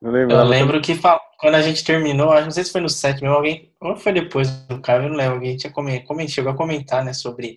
não 0.00 0.10
lembro. 0.10 0.36
Eu 0.36 0.44
lembro 0.44 0.80
que 0.80 0.98
quando 1.36 1.54
a 1.56 1.60
gente 1.60 1.84
terminou, 1.84 2.32
não 2.40 2.50
sei 2.50 2.64
se 2.64 2.72
foi 2.72 2.80
no 2.80 2.88
sétimo, 2.88 3.28
alguém, 3.28 3.70
ou 3.78 3.94
foi 3.94 4.14
depois 4.14 4.48
do 4.66 4.80
cara, 4.80 5.04
eu 5.04 5.10
não 5.10 5.16
lembro, 5.18 5.34
alguém 5.34 5.58
tinha 5.58 5.70
comentado, 5.70 6.28
chegou 6.30 6.50
a 6.50 6.56
comentar, 6.56 7.04
né, 7.04 7.12
sobre 7.12 7.56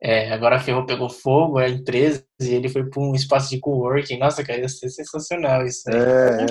é, 0.00 0.32
agora 0.32 0.56
a 0.56 0.60
Ferro 0.60 0.86
pegou 0.86 1.10
fogo, 1.10 1.58
a 1.58 1.68
empresa, 1.68 2.24
e 2.40 2.54
ele 2.54 2.68
foi 2.68 2.88
para 2.88 3.02
um 3.02 3.14
espaço 3.14 3.50
de 3.50 3.58
coworking. 3.58 4.18
Nossa, 4.18 4.44
cara, 4.44 4.60
ia 4.60 4.68
ser 4.68 4.88
sensacional 4.90 5.64
isso. 5.66 5.90
É. 5.90 6.46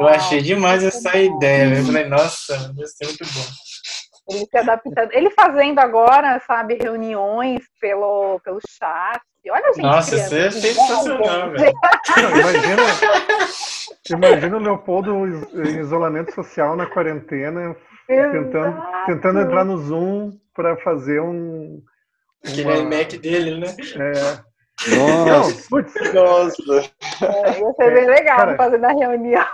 Eu 0.00 0.08
achei 0.08 0.40
demais 0.40 0.82
essa 0.82 1.14
ideia. 1.18 1.76
Eu 1.76 1.84
falei, 1.84 2.06
nossa, 2.06 2.72
vai 2.74 2.86
ser 2.86 3.04
muito 3.04 3.24
bom. 3.24 4.34
Ele 4.34 4.46
se 4.46 4.56
adaptando. 4.56 5.10
Ele 5.12 5.30
fazendo 5.30 5.78
agora, 5.78 6.40
sabe, 6.46 6.78
reuniões 6.80 7.60
pelo, 7.80 8.40
pelo 8.40 8.60
chat. 8.66 9.20
Olha, 9.50 9.72
gente. 9.74 9.82
Nossa, 9.82 10.16
isso 10.16 10.34
é 10.34 10.50
sensacional, 10.50 11.50
velho. 11.50 11.72
Imagina, 12.16 12.82
imagina 14.10 14.56
o 14.56 14.60
Leopoldo 14.60 15.26
em 15.26 15.80
isolamento 15.80 16.34
social 16.34 16.76
na 16.76 16.86
quarentena, 16.86 17.74
tentando, 18.06 18.82
tentando 19.06 19.40
entrar 19.40 19.64
no 19.64 19.78
Zoom 19.78 20.32
para 20.54 20.76
fazer 20.78 21.20
um 21.20 21.80
Aquele 22.44 22.64
uma... 22.64 22.76
iMac 22.76 23.18
dele, 23.18 23.58
né? 23.58 23.76
É. 23.96 24.50
Nossa. 24.96 25.68
putz, 25.68 25.92
nossa. 26.14 26.90
É, 27.22 27.60
ia 27.60 27.72
ser 27.74 27.94
bem 27.94 28.06
legal 28.06 28.36
Cara, 28.38 28.56
fazer 28.56 28.78
na 28.78 28.92
reunião. 28.92 29.46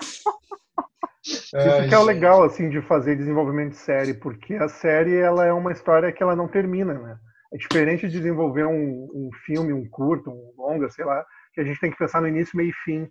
Isso 1.24 1.88
que 1.88 1.94
é 1.94 1.98
o 1.98 2.04
legal, 2.04 2.44
assim, 2.44 2.70
de 2.70 2.80
fazer 2.82 3.16
desenvolvimento 3.16 3.70
de 3.70 3.78
série, 3.78 4.14
porque 4.14 4.54
a 4.54 4.68
série, 4.68 5.16
ela 5.16 5.44
é 5.44 5.52
uma 5.52 5.72
história 5.72 6.12
que 6.12 6.22
ela 6.22 6.36
não 6.36 6.46
termina, 6.46 6.94
né? 6.94 7.16
É 7.52 7.56
diferente 7.56 8.06
de 8.06 8.18
desenvolver 8.18 8.64
um, 8.66 9.08
um 9.12 9.30
filme, 9.44 9.72
um 9.72 9.88
curto, 9.88 10.30
um 10.30 10.54
longa, 10.56 10.88
sei 10.90 11.04
lá, 11.04 11.24
que 11.52 11.60
a 11.60 11.64
gente 11.64 11.80
tem 11.80 11.90
que 11.90 11.98
pensar 11.98 12.20
no 12.20 12.28
início, 12.28 12.56
meio 12.56 12.70
e 12.70 12.84
fim. 12.84 13.08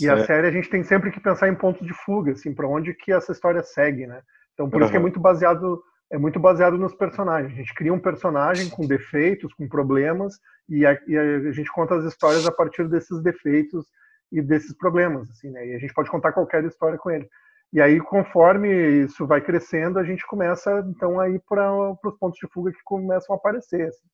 E 0.00 0.08
a 0.08 0.24
série 0.24 0.48
a 0.48 0.50
gente 0.50 0.70
tem 0.70 0.82
sempre 0.82 1.10
que 1.10 1.20
pensar 1.20 1.48
em 1.48 1.54
pontos 1.54 1.86
de 1.86 1.92
fuga, 1.92 2.32
assim, 2.32 2.54
para 2.54 2.66
onde 2.66 2.94
que 2.94 3.12
essa 3.12 3.30
história 3.30 3.62
segue, 3.62 4.06
né? 4.06 4.22
Então, 4.54 4.68
por 4.68 4.78
uhum. 4.78 4.82
isso 4.82 4.90
que 4.90 4.96
é 4.96 5.00
muito 5.00 5.20
baseado 5.20 5.82
é 6.12 6.18
muito 6.18 6.38
baseado 6.38 6.76
nos 6.76 6.94
personagens. 6.94 7.52
A 7.52 7.56
gente 7.56 7.74
cria 7.74 7.92
um 7.92 7.98
personagem 7.98 8.68
com 8.68 8.86
defeitos, 8.86 9.52
com 9.54 9.66
problemas, 9.66 10.38
e 10.68 10.84
a, 10.84 10.92
e 11.06 11.16
a 11.16 11.52
gente 11.52 11.72
conta 11.72 11.96
as 11.96 12.04
histórias 12.04 12.46
a 12.46 12.52
partir 12.52 12.86
desses 12.86 13.22
defeitos 13.22 13.86
e 14.30 14.42
desses 14.42 14.76
problemas, 14.76 15.30
assim, 15.30 15.50
né? 15.50 15.66
E 15.66 15.74
a 15.74 15.78
gente 15.78 15.94
pode 15.94 16.10
contar 16.10 16.32
qualquer 16.32 16.62
história 16.64 16.98
com 16.98 17.10
ele. 17.10 17.26
E 17.72 17.80
aí, 17.80 17.98
conforme 17.98 18.68
isso 19.04 19.26
vai 19.26 19.40
crescendo, 19.40 19.98
a 19.98 20.04
gente 20.04 20.26
começa, 20.26 20.84
então, 20.86 21.18
a 21.18 21.30
ir 21.30 21.40
para 21.48 21.72
os 21.74 22.18
pontos 22.18 22.38
de 22.38 22.46
fuga 22.52 22.70
que 22.70 22.84
começam 22.84 23.34
a 23.34 23.38
aparecer. 23.38 23.88
Assim. 23.88 24.06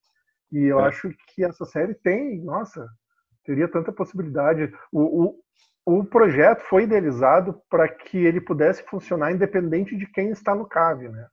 E 0.53 0.67
eu 0.67 0.79
é. 0.79 0.85
acho 0.85 1.13
que 1.35 1.45
essa 1.45 1.65
série 1.65 1.95
tem, 1.95 2.41
nossa, 2.45 2.87
teria 3.45 3.67
tanta 3.67 3.91
possibilidade. 3.91 4.73
O, 4.93 5.35
o, 5.85 5.99
o 5.99 6.05
projeto 6.05 6.63
foi 6.63 6.85
idealizado 6.85 7.61
para 7.69 7.89
que 7.89 8.19
ele 8.19 8.41
pudesse 8.41 8.85
funcionar 8.85 9.33
independente 9.33 9.97
de 9.97 10.07
quem 10.07 10.31
está 10.31 10.55
no 10.55 10.69
CAV, 10.69 11.09
né? 11.09 11.27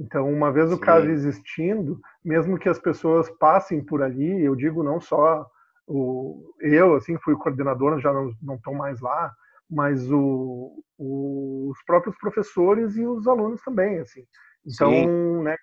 Então, 0.00 0.32
uma 0.32 0.50
vez 0.50 0.70
Sim. 0.70 0.76
o 0.76 0.78
caso 0.78 1.10
existindo, 1.10 2.00
mesmo 2.24 2.58
que 2.58 2.70
as 2.70 2.78
pessoas 2.78 3.28
passem 3.38 3.84
por 3.84 4.02
ali, 4.02 4.42
eu 4.42 4.56
digo 4.56 4.82
não 4.82 4.98
só 4.98 5.46
o, 5.86 6.54
eu, 6.60 6.94
assim, 6.94 7.18
fui 7.18 7.36
coordenador, 7.36 8.00
já 8.00 8.10
não 8.12 8.54
estão 8.54 8.72
mais 8.72 8.98
lá, 9.00 9.30
mas 9.70 10.10
o, 10.10 10.82
o, 10.96 11.68
os 11.70 11.82
próprios 11.84 12.16
professores 12.16 12.96
e 12.96 13.04
os 13.04 13.28
alunos 13.28 13.60
também, 13.62 13.98
assim. 13.98 14.24
Então, 14.66 14.90
Sim. 14.90 15.42
né, 15.42 15.56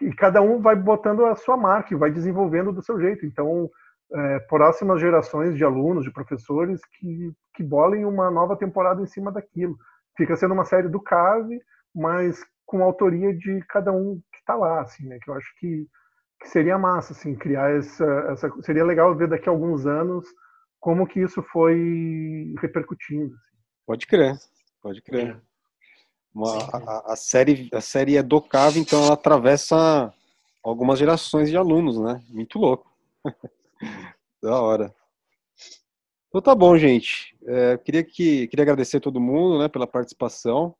e 0.00 0.12
cada 0.14 0.40
um 0.40 0.62
vai 0.62 0.74
botando 0.74 1.26
a 1.26 1.36
sua 1.36 1.56
marca 1.56 1.92
e 1.92 1.96
vai 1.96 2.10
desenvolvendo 2.10 2.72
do 2.72 2.82
seu 2.82 2.98
jeito. 2.98 3.26
Então, 3.26 3.70
é, 4.12 4.38
próximas 4.40 5.00
gerações 5.00 5.56
de 5.56 5.64
alunos, 5.64 6.04
de 6.04 6.12
professores 6.12 6.80
que, 6.98 7.32
que 7.54 7.62
bolem 7.62 8.04
uma 8.06 8.30
nova 8.30 8.56
temporada 8.56 9.02
em 9.02 9.06
cima 9.06 9.30
daquilo. 9.30 9.76
Fica 10.16 10.36
sendo 10.36 10.54
uma 10.54 10.64
série 10.64 10.88
do 10.88 11.00
CAVE, 11.00 11.60
mas 11.94 12.44
com 12.74 12.82
a 12.82 12.86
autoria 12.86 13.32
de 13.32 13.60
cada 13.68 13.92
um 13.92 14.20
que 14.32 14.38
está 14.40 14.56
lá, 14.56 14.80
assim, 14.80 15.06
né? 15.06 15.16
Que 15.22 15.30
eu 15.30 15.34
acho 15.34 15.46
que, 15.60 15.86
que 16.40 16.48
seria 16.48 16.76
massa, 16.76 17.12
assim, 17.12 17.36
criar 17.36 17.70
essa, 17.70 18.04
essa, 18.32 18.50
seria 18.62 18.84
legal 18.84 19.14
ver 19.14 19.28
daqui 19.28 19.48
a 19.48 19.52
alguns 19.52 19.86
anos 19.86 20.26
como 20.80 21.06
que 21.06 21.20
isso 21.20 21.40
foi 21.40 22.52
repercutindo. 22.60 23.32
Assim. 23.32 23.56
Pode 23.86 24.06
crer, 24.08 24.36
pode 24.82 25.00
crer. 25.02 25.40
Uma, 26.34 26.50
a, 26.72 27.12
a, 27.12 27.16
série 27.16 27.70
a 27.72 27.80
série 27.80 28.16
é 28.16 28.24
do 28.24 28.42
Cave, 28.42 28.80
então 28.80 29.04
ela 29.04 29.14
atravessa 29.14 30.12
algumas 30.60 30.98
gerações 30.98 31.48
de 31.48 31.56
alunos, 31.56 31.96
né? 32.00 32.20
Muito 32.28 32.58
louco. 32.58 32.92
da 34.42 34.60
hora. 34.60 34.92
Então 36.26 36.42
tá 36.42 36.56
bom, 36.56 36.76
gente. 36.76 37.36
É, 37.46 37.78
queria 37.78 38.02
que 38.02 38.48
queria 38.48 38.64
agradecer 38.64 38.96
a 38.96 39.00
todo 39.00 39.20
mundo, 39.20 39.60
né, 39.60 39.68
pela 39.68 39.86
participação 39.86 40.74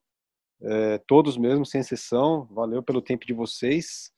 é, 0.65 0.99
todos 1.07 1.37
mesmo, 1.37 1.65
sem 1.65 1.81
exceção. 1.81 2.47
Valeu 2.47 2.83
pelo 2.83 3.03
tempo 3.03 3.27
de 3.27 3.33
vocês. 3.33 4.11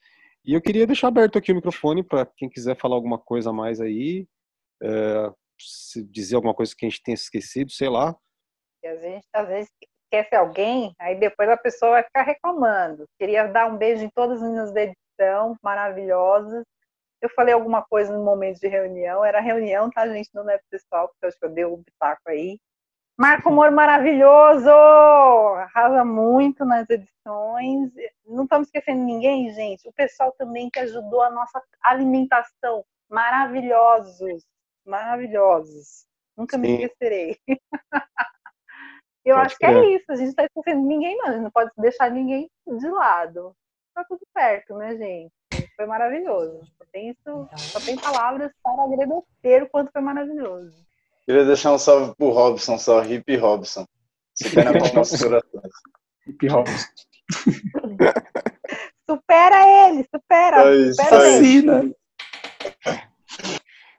E 0.44 0.55
eu 0.55 0.62
queria 0.62 0.86
deixar 0.86 1.09
aberto 1.09 1.36
aqui 1.36 1.51
o 1.51 1.55
microfone 1.55 2.05
para 2.05 2.24
quem 2.24 2.49
quiser 2.49 2.76
falar 2.76 2.94
alguma 2.94 3.18
coisa 3.18 3.51
a 3.51 3.53
mais 3.53 3.80
aí, 3.80 4.28
é, 4.80 5.32
dizer 6.09 6.36
alguma 6.36 6.55
coisa 6.55 6.72
que 6.76 6.86
a 6.86 6.88
gente 6.88 7.03
tenha 7.03 7.14
esquecido, 7.14 7.72
sei 7.72 7.88
lá. 7.88 8.16
E 8.82 8.86
a 8.86 8.97
gente 8.97 9.26
às 9.32 9.49
vezes 9.49 9.70
esquece 10.05 10.36
alguém, 10.36 10.94
aí 11.01 11.18
depois 11.18 11.49
a 11.49 11.57
pessoa 11.57 11.92
vai 11.92 12.05
ficar 12.05 12.22
reclamando. 12.22 13.05
Queria 13.18 13.47
dar 13.49 13.66
um 13.66 13.76
beijo 13.76 14.05
em 14.05 14.11
todas 14.14 14.36
as 14.36 14.42
meninas 14.42 14.72
da 14.72 14.82
edição, 14.82 15.57
maravilhosas. 15.62 16.64
Eu 17.20 17.28
falei 17.30 17.53
alguma 17.53 17.82
coisa 17.82 18.16
no 18.16 18.24
momento 18.24 18.61
de 18.61 18.68
reunião, 18.68 19.24
era 19.24 19.40
reunião, 19.40 19.90
tá, 19.90 20.07
gente? 20.07 20.28
Não 20.32 20.49
é 20.49 20.61
pessoal, 20.70 21.09
porque 21.09 21.24
eu 21.24 21.28
acho 21.28 21.38
que 21.38 21.44
eu 21.47 21.51
dei 21.51 21.64
um 21.64 21.82
pitaco 21.82 22.22
aí. 22.28 22.59
Marco 23.16 23.50
Moro 23.50 23.72
maravilhoso! 23.72 24.68
Arrasa 24.68 26.04
muito 26.04 26.64
nas 26.64 26.88
edições. 26.90 27.90
Não 28.26 28.44
estamos 28.44 28.68
esquecendo 28.68 29.02
ninguém, 29.02 29.52
gente. 29.54 29.88
O 29.88 29.92
pessoal 29.92 30.32
também 30.32 30.68
que 30.68 30.78
ajudou 30.80 31.22
a 31.22 31.30
nossa 31.30 31.62
alimentação. 31.82 32.84
Maravilhosos. 33.08 34.44
Maravilhosos. 34.84 36.06
Nunca 36.36 36.56
Sim. 36.56 36.62
me 36.62 36.74
esquecerei. 36.74 37.38
Eu 39.24 39.36
pode 39.36 39.46
acho 39.46 39.58
que 39.58 39.66
é 39.66 39.96
isso. 39.96 40.12
A 40.12 40.16
gente 40.16 40.28
está 40.28 40.44
esquecendo 40.44 40.86
ninguém, 40.86 41.16
não. 41.16 41.26
A 41.26 41.32
gente 41.32 41.42
não 41.42 41.50
pode 41.50 41.70
deixar 41.78 42.10
ninguém 42.10 42.50
de 42.66 42.88
lado. 42.88 43.56
Tá 43.94 44.04
tudo 44.04 44.20
certo, 44.36 44.76
né, 44.76 44.94
gente? 44.96 45.32
foi 45.76 45.86
maravilhoso. 45.86 46.60
Só 46.78 46.84
tem, 46.90 47.10
isso, 47.10 47.48
só 47.56 47.80
tem 47.80 47.96
palavras 47.96 48.50
para 48.62 48.82
agradecer 48.82 49.62
o 49.62 49.68
quanto 49.68 49.92
foi 49.92 50.00
maravilhoso. 50.00 50.84
Queria 51.26 51.44
deixar 51.44 51.72
um 51.72 51.78
salve 51.78 52.14
pro 52.14 52.30
Robson, 52.30 52.78
só 52.78 53.04
Hip 53.04 53.36
Robson. 53.36 53.84
Você 54.32 54.54
tá 54.54 54.64
na 54.64 54.92
nossos 54.94 55.20
corações. 55.20 55.72
Hip 56.28 56.46
Robson. 56.46 56.86
supera 59.10 59.88
ele, 59.88 60.04
supera. 60.04 60.68
É 60.68 60.76
isso, 60.76 61.02
supera 61.02 61.26
é 61.26 61.38
ele. 61.42 61.96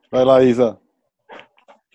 Vai 0.10 0.24
lá, 0.24 0.42
Isa. 0.42 0.80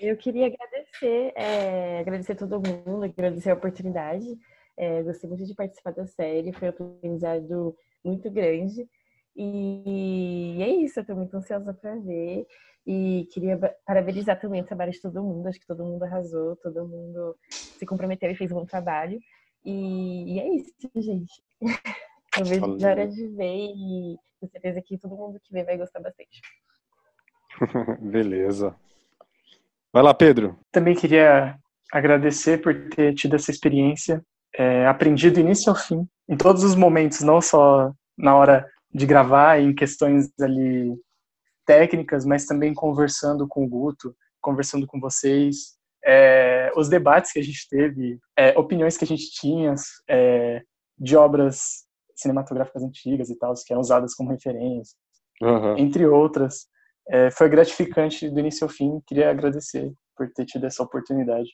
Eu 0.03 0.17
queria 0.19 0.49
agradecer, 0.49 1.33
é, 1.35 2.01
agradecer 2.01 2.35
todo 2.35 2.61
mundo, 2.61 3.05
agradecer 3.05 3.51
a 3.51 3.55
oportunidade. 3.55 4.27
É, 4.77 5.03
gostei 5.03 5.31
muito 5.31 5.47
de 5.47 5.55
participar 5.55 5.93
da 5.93 6.07
série, 6.07 6.53
foi 6.53 6.69
um 6.69 6.71
aprendizado 6.71 7.75
muito 8.05 8.31
grande. 8.31 8.87
E 9.35 10.59
é 10.61 10.69
isso, 10.69 10.99
eu 10.99 11.03
estou 11.03 11.17
muito 11.17 11.35
ansiosa 11.35 11.73
para 11.73 11.97
ver. 11.97 12.47
E 12.87 13.29
queria 13.33 13.59
parabenizar 13.87 14.41
também 14.41 14.61
o 14.61 14.67
trabalho 14.67 14.91
de 14.91 15.01
todo 15.01 15.23
mundo, 15.23 15.47
acho 15.47 15.61
que 15.61 15.67
todo 15.67 15.85
mundo 15.85 16.03
arrasou, 16.03 16.57
todo 16.57 16.87
mundo 16.87 17.37
se 17.49 17.87
comprometeu 17.87 18.31
e 18.31 18.35
fez 18.35 18.51
um 18.51 18.57
bom 18.57 18.67
trabalho. 18.67 19.21
E, 19.65 20.35
e 20.35 20.41
é 20.41 20.49
isso, 20.57 20.73
gente. 20.97 21.43
Eu 22.39 22.45
vejo 22.45 22.61
Valeu. 22.61 22.87
a 22.87 22.91
hora 22.91 23.07
de 23.07 23.29
ver 23.29 23.67
e 23.67 24.17
tenho 24.41 24.51
certeza 24.51 24.83
que 24.83 24.99
todo 24.99 25.17
mundo 25.17 25.39
que 25.41 25.53
vê 25.53 25.63
vai 25.63 25.77
gostar 25.77 26.01
bastante. 26.01 26.41
Beleza. 28.01 28.75
Vai 29.93 30.03
lá, 30.03 30.15
Pedro. 30.15 30.59
Também 30.73 30.97
queria 30.97 31.57
agradecer 31.93 32.61
por 32.63 32.89
ter 32.89 33.15
tido 33.15 33.37
essa 33.37 33.51
experiência, 33.51 34.25
é, 34.57 34.87
aprendi 34.87 35.31
do 35.31 35.41
início 35.41 35.71
ao 35.71 35.77
fim, 35.77 36.09
em 36.29 36.37
todos 36.37 36.65
os 36.65 36.75
momentos, 36.75 37.21
não 37.21 37.41
só 37.41 37.93
na 38.17 38.35
hora 38.35 38.67
de 38.93 39.07
gravar, 39.07 39.61
em 39.61 39.75
questões 39.75 40.31
ali 40.41 40.95
técnicas, 41.67 42.25
mas 42.25 42.47
também 42.47 42.75
conversando 42.75 43.47
com 43.49 43.65
o 43.65 43.69
Guto, 43.69 44.15
conversando 44.41 44.87
com 44.87 45.01
vocês, 45.01 45.77
é, 46.05 46.73
os 46.77 46.89
debates 46.89 47.33
que 47.33 47.39
a 47.39 47.43
gente 47.43 47.69
teve, 47.69 48.19
é, 48.37 48.59
opiniões 48.59 48.97
que 48.97 49.05
a 49.05 49.07
gente 49.07 49.31
tinha 49.31 49.75
é, 50.09 50.63
de 50.99 51.17
obras 51.17 51.85
cinematográficas 52.17 52.83
antigas 52.83 53.31
e 53.31 53.39
tal, 53.39 53.55
que 53.55 53.73
eram 53.73 53.81
usadas 53.81 54.15
como 54.15 54.31
referência, 54.31 54.97
Aham. 55.43 55.77
entre 55.79 56.07
outras. 56.07 56.67
É, 57.09 57.31
foi 57.31 57.49
gratificante 57.49 58.29
do 58.29 58.41
início 58.41 58.65
ao 58.65 58.71
fim. 58.71 59.01
Queria 59.07 59.31
agradecer 59.31 59.93
por 60.17 60.31
ter 60.33 60.45
tido 60.45 60.67
essa 60.67 60.83
oportunidade. 60.83 61.51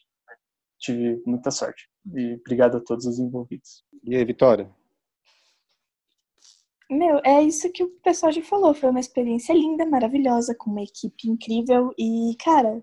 Tive 0.79 1.21
muita 1.27 1.51
sorte. 1.51 1.89
E 2.15 2.35
obrigado 2.35 2.77
a 2.77 2.81
todos 2.81 3.07
os 3.07 3.19
envolvidos. 3.19 3.85
E 4.05 4.15
aí, 4.15 4.25
Vitória? 4.25 4.71
Meu, 6.91 7.21
é 7.25 7.43
isso 7.43 7.71
que 7.71 7.83
o 7.83 7.91
pessoal 8.03 8.33
já 8.33 8.43
falou. 8.43 8.73
Foi 8.73 8.89
uma 8.89 9.01
experiência 9.01 9.53
linda, 9.53 9.85
maravilhosa, 9.85 10.55
com 10.55 10.71
uma 10.71 10.83
equipe 10.83 11.29
incrível. 11.29 11.93
E, 11.99 12.35
cara, 12.43 12.83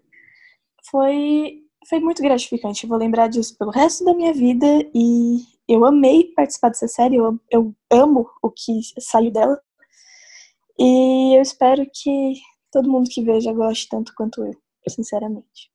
foi, 0.89 1.63
foi 1.89 1.99
muito 1.99 2.21
gratificante. 2.21 2.83
Eu 2.83 2.89
vou 2.89 2.99
lembrar 2.99 3.27
disso 3.27 3.57
pelo 3.57 3.71
resto 3.71 4.05
da 4.05 4.13
minha 4.13 4.33
vida. 4.33 4.65
E 4.93 5.43
eu 5.67 5.83
amei 5.85 6.31
participar 6.35 6.69
dessa 6.69 6.87
série. 6.87 7.15
Eu, 7.15 7.39
eu 7.49 7.75
amo 7.91 8.29
o 8.43 8.51
que 8.51 8.79
saiu 8.99 9.31
dela. 9.31 9.59
E 10.77 11.37
eu 11.37 11.41
espero 11.41 11.85
que 11.91 12.33
todo 12.71 12.91
mundo 12.91 13.09
que 13.09 13.23
veja 13.23 13.53
goste 13.53 13.87
tanto 13.89 14.13
quanto 14.15 14.43
eu, 14.45 14.53
sinceramente. 14.87 15.71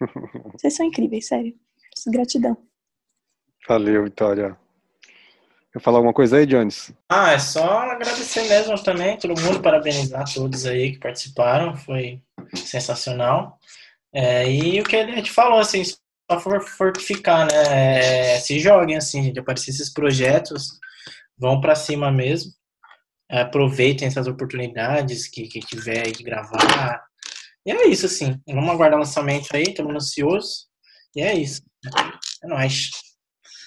Vocês 0.52 0.74
são 0.74 0.86
incríveis, 0.86 1.26
sério. 1.26 1.54
Gratidão. 2.06 2.56
Valeu, 3.68 4.04
Vitória. 4.04 4.56
Quer 5.76 5.82
falar 5.82 5.98
alguma 5.98 6.14
coisa 6.14 6.38
aí, 6.38 6.46
Jones? 6.46 6.90
Ah, 7.06 7.32
é 7.32 7.38
só 7.38 7.80
agradecer 7.80 8.48
mesmo 8.48 8.82
também, 8.82 9.18
todo 9.18 9.38
mundo, 9.38 9.60
parabenizar 9.60 10.24
todos 10.32 10.64
aí 10.64 10.92
que 10.92 10.98
participaram, 10.98 11.76
foi 11.76 12.22
sensacional. 12.54 13.58
É, 14.10 14.50
e 14.50 14.80
o 14.80 14.84
que 14.84 14.96
a 14.96 15.06
gente 15.06 15.30
falou, 15.30 15.58
assim, 15.58 15.84
só 15.84 16.40
for 16.40 16.66
fortificar, 16.66 17.46
né? 17.46 18.36
É, 18.36 18.40
se 18.40 18.58
joguem, 18.58 18.96
assim, 18.96 19.30
de 19.30 19.38
aparecer 19.38 19.70
esses 19.70 19.92
projetos, 19.92 20.80
vão 21.36 21.60
para 21.60 21.74
cima 21.74 22.10
mesmo. 22.10 22.52
É, 23.30 23.42
aproveitem 23.42 24.08
essas 24.08 24.26
oportunidades 24.26 25.28
que, 25.28 25.46
que 25.46 25.60
tiver 25.60 26.06
aí 26.06 26.12
de 26.12 26.22
gravar. 26.22 27.04
E 27.66 27.70
é 27.70 27.86
isso, 27.86 28.06
assim. 28.06 28.40
Vamos 28.48 28.70
aguardar 28.70 28.98
o 28.98 29.02
lançamento 29.02 29.48
aí, 29.52 29.74
todo 29.74 29.88
mundo 29.88 29.96
ansioso. 29.96 30.68
E 31.14 31.20
é 31.20 31.34
isso. 31.34 31.60
É 32.42 32.46
nóis. 32.46 32.92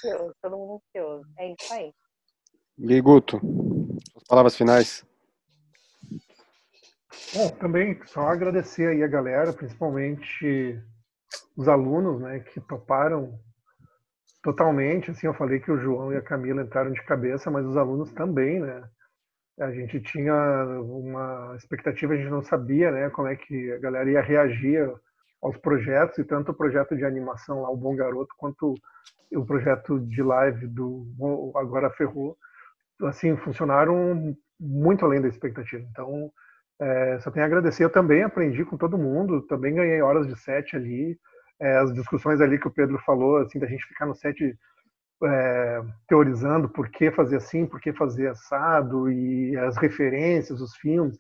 Ansioso, 0.04 0.34
todo 0.42 0.58
mundo 0.58 0.82
ansioso. 0.96 1.24
É 1.38 1.52
isso 1.52 1.72
aí. 1.72 1.94
Aí, 2.82 3.02
Guto? 3.02 3.40
Suas 4.12 4.24
palavras 4.28 4.56
finais? 4.56 5.06
Bom, 7.34 7.50
também 7.60 8.00
só 8.06 8.22
agradecer 8.22 8.88
aí 8.88 9.04
a 9.04 9.08
galera, 9.08 9.52
principalmente 9.52 10.82
os 11.58 11.68
alunos, 11.68 12.22
né, 12.22 12.40
que 12.40 12.62
toparam 12.62 13.38
totalmente. 14.42 15.12
Assim, 15.12 15.28
eu 15.28 15.34
falei 15.34 15.60
que 15.60 15.72
o 15.72 15.78
João 15.78 16.14
e 16.14 16.18
a 16.18 16.22
Camila 16.22 16.64
entraram 16.64 16.92
de 16.92 17.04
cabeça, 17.04 17.52
mas 17.52 17.66
os 17.66 17.76
alunos 17.76 18.12
também, 18.14 18.60
né? 18.60 18.84
A 19.60 19.72
gente 19.72 20.00
tinha 20.00 20.34
uma 20.80 21.54
expectativa, 21.58 22.14
a 22.14 22.18
gente 22.18 22.30
não 22.30 22.42
sabia, 22.42 22.92
né, 22.92 23.10
como 23.10 23.28
é 23.28 23.36
que 23.36 23.74
a 23.74 23.78
galera 23.78 24.10
ia 24.10 24.22
reagir 24.22 24.90
aos 25.42 25.58
projetos, 25.58 26.18
e 26.18 26.24
tanto 26.24 26.52
o 26.52 26.56
projeto 26.56 26.96
de 26.96 27.04
animação 27.04 27.62
lá, 27.62 27.70
o 27.70 27.78
Bom 27.78 27.94
Garoto, 27.94 28.34
quanto 28.38 28.74
o 29.34 29.46
projeto 29.46 30.00
de 30.00 30.24
live 30.24 30.66
do 30.68 31.06
Agora 31.56 31.90
Ferrou, 31.92 32.38
assim, 33.04 33.36
funcionaram 33.38 34.36
muito 34.60 35.06
além 35.06 35.22
da 35.22 35.28
expectativa. 35.28 35.86
Então, 35.92 36.32
é, 36.82 37.20
só 37.20 37.32
tenho 37.32 37.46
a 37.46 37.48
agradecer. 37.48 37.84
Eu 37.84 37.90
também 37.90 38.24
aprendi 38.24 38.64
com 38.66 38.78
todo 38.78 38.98
mundo, 38.98 39.42
também 39.44 39.76
ganhei 39.76 40.02
horas 40.02 40.28
de 40.28 40.38
set 40.40 40.76
ali. 40.76 41.18
É, 41.60 41.78
as 41.78 41.94
discussões 41.94 42.40
ali 42.40 42.58
que 42.58 42.68
o 42.68 42.72
Pedro 42.72 42.98
falou, 43.06 43.38
assim, 43.38 43.60
da 43.60 43.68
gente 43.68 43.86
ficar 43.86 44.06
no 44.06 44.16
set 44.16 44.58
é, 45.24 45.82
teorizando 46.08 46.70
por 46.70 46.90
que 46.90 47.12
fazer 47.12 47.38
assim, 47.38 47.66
por 47.66 47.82
que 47.82 47.92
fazer 47.94 48.28
assado, 48.30 49.12
e 49.12 49.58
as 49.58 49.76
referências, 49.78 50.62
os 50.62 50.76
filmes, 50.78 51.18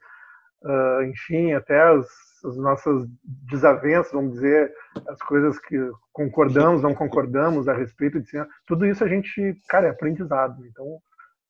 ah, 0.63 1.01
enfim, 1.05 1.53
até 1.53 1.82
as, 1.82 2.05
as 2.45 2.57
nossas 2.57 3.05
desavenças, 3.23 4.11
vamos 4.11 4.34
dizer, 4.34 4.73
as 5.07 5.21
coisas 5.21 5.57
que 5.59 5.77
concordamos, 6.11 6.82
não 6.82 6.93
concordamos 6.93 7.67
a 7.67 7.73
respeito 7.73 8.19
de 8.19 8.30
cinema. 8.30 8.49
Tudo 8.65 8.86
isso 8.86 9.03
a 9.03 9.07
gente, 9.07 9.55
cara, 9.69 9.88
é 9.88 9.89
aprendizado. 9.89 10.65
Então, 10.65 10.99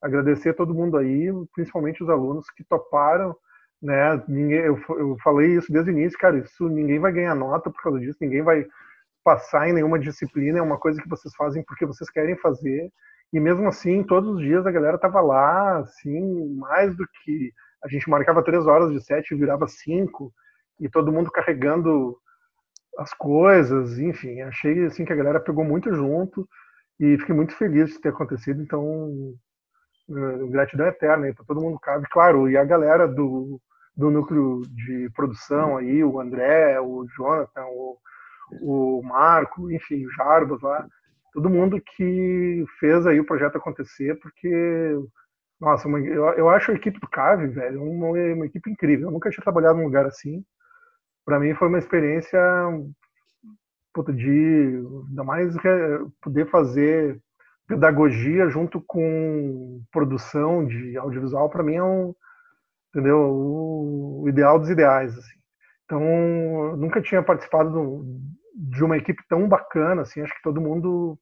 agradecer 0.02 0.50
a 0.50 0.54
todo 0.54 0.74
mundo 0.74 0.98
aí, 0.98 1.30
principalmente 1.54 2.04
os 2.04 2.10
alunos 2.10 2.50
que 2.52 2.64
toparam 2.64 3.36
né? 3.82 4.22
Ninguém, 4.28 4.60
eu, 4.60 4.80
eu 4.90 5.18
falei 5.24 5.56
isso 5.56 5.72
desde 5.72 5.92
o 5.92 5.94
início, 5.94 6.20
cara. 6.20 6.38
Isso 6.38 6.68
ninguém 6.68 7.00
vai 7.00 7.12
ganhar 7.12 7.36
nota 7.36 7.70
por 7.70 7.82
causa 7.82 8.00
disso, 8.00 8.18
ninguém 8.22 8.42
vai 8.42 8.66
passar 9.24 9.70
em 9.70 9.74
nenhuma 9.74 10.00
disciplina. 10.00 10.60
É 10.60 10.62
uma 10.62 10.78
coisa 10.78 11.02
que 11.02 11.10
vocês 11.10 11.34
fazem 11.36 11.64
porque 11.64 11.86
vocês 11.86 12.10
querem 12.10 12.36
fazer. 12.38 12.92
E 13.32 13.40
mesmo 13.40 13.68
assim, 13.68 14.04
todos 14.04 14.36
os 14.36 14.42
dias 14.42 14.66
a 14.66 14.72
galera 14.72 14.98
tava 14.98 15.22
lá, 15.22 15.80
assim, 15.80 16.56
mais 16.56 16.96
do 16.96 17.08
que 17.24 17.52
a 17.84 17.88
gente 17.88 18.10
marcava 18.10 18.44
três 18.44 18.66
horas 18.68 18.92
de 18.92 19.02
sete 19.04 19.36
virava 19.36 19.68
cinco, 19.68 20.34
e 20.80 20.90
todo 20.90 21.12
mundo 21.12 21.32
carregando 21.32 22.18
as 22.98 23.14
coisas, 23.14 24.00
enfim, 24.00 24.42
achei 24.42 24.86
assim 24.86 25.06
que 25.06 25.14
a 25.14 25.16
galera 25.16 25.40
pegou 25.40 25.64
muito 25.64 25.94
junto 25.94 26.48
e 27.00 27.18
fiquei 27.20 27.36
muito 27.36 27.56
feliz 27.56 27.92
de 27.92 28.02
ter 28.02 28.10
acontecido. 28.10 28.62
Então, 28.62 29.34
gratidão 30.50 30.88
eterna 30.88 31.26
aí 31.28 31.34
para 31.34 31.46
todo 31.46 31.62
mundo 31.62 31.80
cabe, 31.80 32.08
claro, 32.12 32.50
e 32.50 32.58
a 32.58 32.64
galera 32.66 33.08
do, 33.08 33.62
do 33.96 34.12
núcleo 34.12 34.62
de 34.70 35.10
produção 35.16 35.78
aí, 35.78 36.04
o 36.04 36.20
André, 36.20 36.80
o 36.80 37.06
Jonathan, 37.16 37.66
o, 37.68 37.98
o 38.62 39.02
Marco, 39.04 39.72
enfim, 39.72 40.06
o 40.06 40.12
Jarbas 40.12 40.62
lá, 40.62 40.88
todo 41.34 41.50
mundo 41.50 41.82
que 41.82 42.66
fez 42.80 43.06
aí 43.08 43.20
o 43.20 43.26
projeto 43.26 43.58
acontecer, 43.58 44.20
porque, 44.20 44.96
nossa, 45.60 45.88
uma- 45.88 46.00
eu, 46.02 46.26
eu 46.36 46.50
acho 46.50 46.72
a 46.72 46.76
equipe 46.76 47.00
do 47.00 47.10
Cave, 47.10 47.48
velho, 47.48 47.84
uma, 47.84 48.10
uma 48.10 48.46
equipe 48.46 48.70
incrível. 48.72 49.08
Eu 49.10 49.12
nunca 49.12 49.30
tinha 49.30 49.44
trabalhado 49.44 49.78
num 49.80 49.86
lugar 49.86 50.06
assim. 50.06 50.44
Para 51.26 51.40
mim 51.40 51.56
foi 51.56 51.68
uma 51.70 51.80
experiência 51.80 52.40
puta, 53.94 54.14
de 54.14 54.30
ainda 55.10 55.24
mais 55.24 55.54
poder 56.22 56.50
fazer 56.50 57.20
pedagogia 57.70 58.50
junto 58.50 58.82
com 58.82 59.82
produção 59.92 60.66
de 60.66 60.98
audiovisual 60.98 61.50
para 61.50 61.64
mim 61.64 61.76
é 61.76 61.84
um 61.84 62.14
entendeu 62.90 63.18
o, 63.20 64.26
ideal 64.28 64.60
dos 64.60 64.70
ideais 64.70 65.16
assim 65.18 65.38
então 65.86 66.02
eu 66.02 66.76
nunca 66.78 67.02
tinha 67.02 67.22
participado 67.24 67.70
do- 67.72 68.06
de 68.56 68.84
uma 68.84 68.98
equipe 68.98 69.22
tão 69.30 69.48
bacana 69.48 70.02
assim 70.02 70.22
acho 70.22 70.34
que 70.36 70.42
todo 70.42 70.60
mundo 70.60 71.18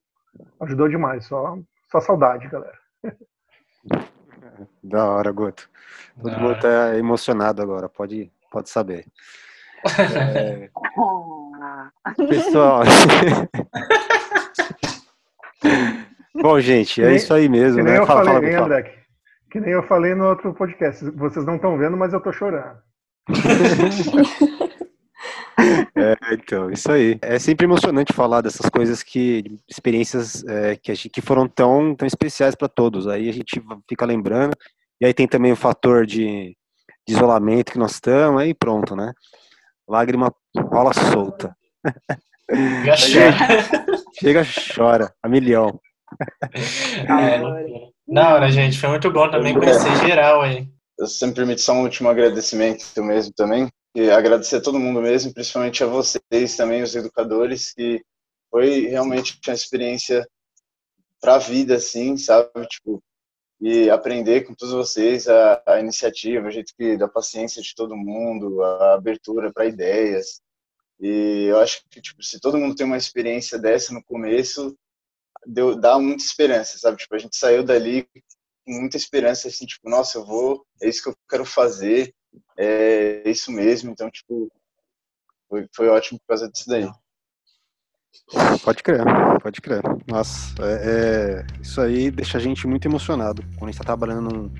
ajudou 0.62 0.88
demais 0.88 1.26
só 1.26 1.56
só 1.92 2.00
saudade 2.00 2.48
galera 2.48 2.78
Da 4.82 5.04
hora, 5.04 5.30
Guto. 5.30 5.70
Todo 6.20 6.32
Da 6.32 6.38
mundo 6.38 6.50
hora. 6.50 6.60
tá 6.60 6.96
emocionado 6.98 7.62
agora, 7.62 7.88
pode, 7.88 8.32
pode 8.50 8.68
saber. 8.70 9.06
É, 12.18 12.26
pessoal. 12.28 12.80
Bom, 16.40 16.60
gente, 16.60 17.02
é 17.02 17.06
nem- 17.06 17.16
isso 17.16 17.32
aí 17.32 17.48
mesmo, 17.48 17.78
que 17.78 17.82
nem 17.84 17.94
né? 17.94 17.98
eu 17.98 18.06
Fala, 18.06 18.24
falei 18.24 18.34
fala, 18.34 18.46
hein, 18.46 18.52
fala. 18.52 18.64
André 18.78 18.94
Que 19.50 19.60
nem 19.60 19.70
eu 19.70 19.82
falei 19.84 20.14
no 20.14 20.26
outro 20.26 20.54
podcast. 20.54 21.10
Vocês 21.12 21.44
não 21.44 21.56
estão 21.56 21.78
vendo, 21.78 21.96
mas 21.96 22.12
eu 22.12 22.20
tô 22.20 22.32
chorando. 22.32 22.78
É, 25.96 26.14
então, 26.32 26.70
isso 26.70 26.90
aí. 26.90 27.18
É 27.20 27.38
sempre 27.38 27.66
emocionante 27.66 28.12
falar 28.12 28.40
dessas 28.40 28.70
coisas 28.70 29.02
que, 29.02 29.42
experiências 29.68 30.44
é, 30.44 30.76
que, 30.76 30.92
a 30.92 30.94
gente, 30.94 31.08
que 31.08 31.20
foram 31.20 31.48
tão, 31.48 31.94
tão 31.96 32.06
especiais 32.06 32.54
para 32.54 32.68
todos. 32.68 33.08
Aí 33.08 33.28
a 33.28 33.32
gente 33.32 33.60
fica 33.88 34.06
lembrando. 34.06 34.56
E 35.00 35.06
aí 35.06 35.12
tem 35.12 35.26
também 35.26 35.50
o 35.52 35.56
fator 35.56 36.06
de, 36.06 36.56
de 37.06 37.14
isolamento 37.14 37.72
que 37.72 37.78
nós 37.78 37.92
estamos, 37.92 38.40
aí 38.40 38.54
pronto, 38.54 38.94
né? 38.94 39.12
Lágrima 39.88 40.32
rola 40.56 40.92
solta. 40.92 41.56
Chora. 42.54 43.98
Chega, 44.20 44.42
chora, 44.74 45.12
a 45.22 45.28
milhão. 45.28 45.80
É, 47.08 47.38
na 48.06 48.34
hora, 48.34 48.50
gente. 48.50 48.78
Foi 48.78 48.88
muito 48.88 49.10
bom 49.10 49.30
também 49.30 49.54
conhecer 49.54 49.94
geral 50.06 50.42
aí. 50.42 50.66
Eu 50.98 51.06
sempre 51.06 51.36
permito 51.36 51.60
só 51.60 51.74
um 51.74 51.82
último 51.82 52.08
agradecimento 52.08 52.82
mesmo 53.02 53.32
também. 53.34 53.68
E 53.94 54.10
agradecer 54.10 54.56
a 54.56 54.60
todo 54.60 54.78
mundo 54.78 55.00
mesmo, 55.00 55.32
principalmente 55.32 55.82
a 55.82 55.86
vocês 55.86 56.56
também, 56.56 56.82
os 56.82 56.94
educadores, 56.94 57.72
que 57.72 58.02
foi 58.50 58.86
realmente 58.86 59.38
uma 59.46 59.54
experiência 59.54 60.26
para 61.20 61.34
a 61.34 61.38
vida, 61.38 61.76
assim, 61.76 62.16
sabe? 62.16 62.50
Tipo, 62.68 63.02
e 63.60 63.90
aprender 63.90 64.42
com 64.42 64.54
todos 64.54 64.72
vocês 64.72 65.26
a, 65.28 65.62
a 65.66 65.80
iniciativa, 65.80 66.46
o 66.46 66.50
jeito 66.50 66.72
que 66.76 66.96
da 66.96 67.08
paciência 67.08 67.60
de 67.60 67.74
todo 67.74 67.96
mundo, 67.96 68.62
a 68.62 68.94
abertura 68.94 69.52
para 69.52 69.66
ideias. 69.66 70.40
E 71.00 71.46
eu 71.48 71.58
acho 71.58 71.82
que 71.90 72.00
tipo, 72.00 72.22
se 72.22 72.40
todo 72.40 72.58
mundo 72.58 72.74
tem 72.74 72.86
uma 72.86 72.96
experiência 72.96 73.58
dessa 73.58 73.92
no 73.92 74.02
começo, 74.04 74.76
deu, 75.46 75.78
dá 75.78 75.98
muita 75.98 76.22
esperança, 76.22 76.78
sabe? 76.78 76.96
Tipo, 76.96 77.14
a 77.14 77.18
gente 77.18 77.36
saiu 77.36 77.62
dali 77.62 78.06
com 78.64 78.72
muita 78.72 78.96
esperança, 78.96 79.48
assim, 79.48 79.66
tipo, 79.66 79.88
nossa, 79.88 80.18
eu 80.18 80.26
vou, 80.26 80.64
é 80.82 80.88
isso 80.88 81.02
que 81.02 81.08
eu 81.08 81.16
quero 81.28 81.44
fazer, 81.44 82.14
é 82.56 83.22
isso 83.28 83.50
mesmo. 83.50 83.90
Então, 83.90 84.10
tipo, 84.10 84.50
foi, 85.48 85.66
foi 85.74 85.88
ótimo 85.88 86.18
por 86.20 86.26
causa 86.28 86.50
disso 86.50 86.68
daí. 86.68 86.88
Pode 88.62 88.82
crer, 88.82 89.02
pode 89.42 89.60
crer. 89.60 89.82
Nossa, 90.06 90.54
é, 90.60 91.44
é, 91.44 91.46
isso 91.62 91.80
aí 91.80 92.10
deixa 92.10 92.36
a 92.38 92.40
gente 92.40 92.66
muito 92.66 92.86
emocionado 92.86 93.42
quando 93.56 93.64
a 93.64 93.66
gente 93.66 93.74
está 93.74 93.84
trabalhando 93.84 94.52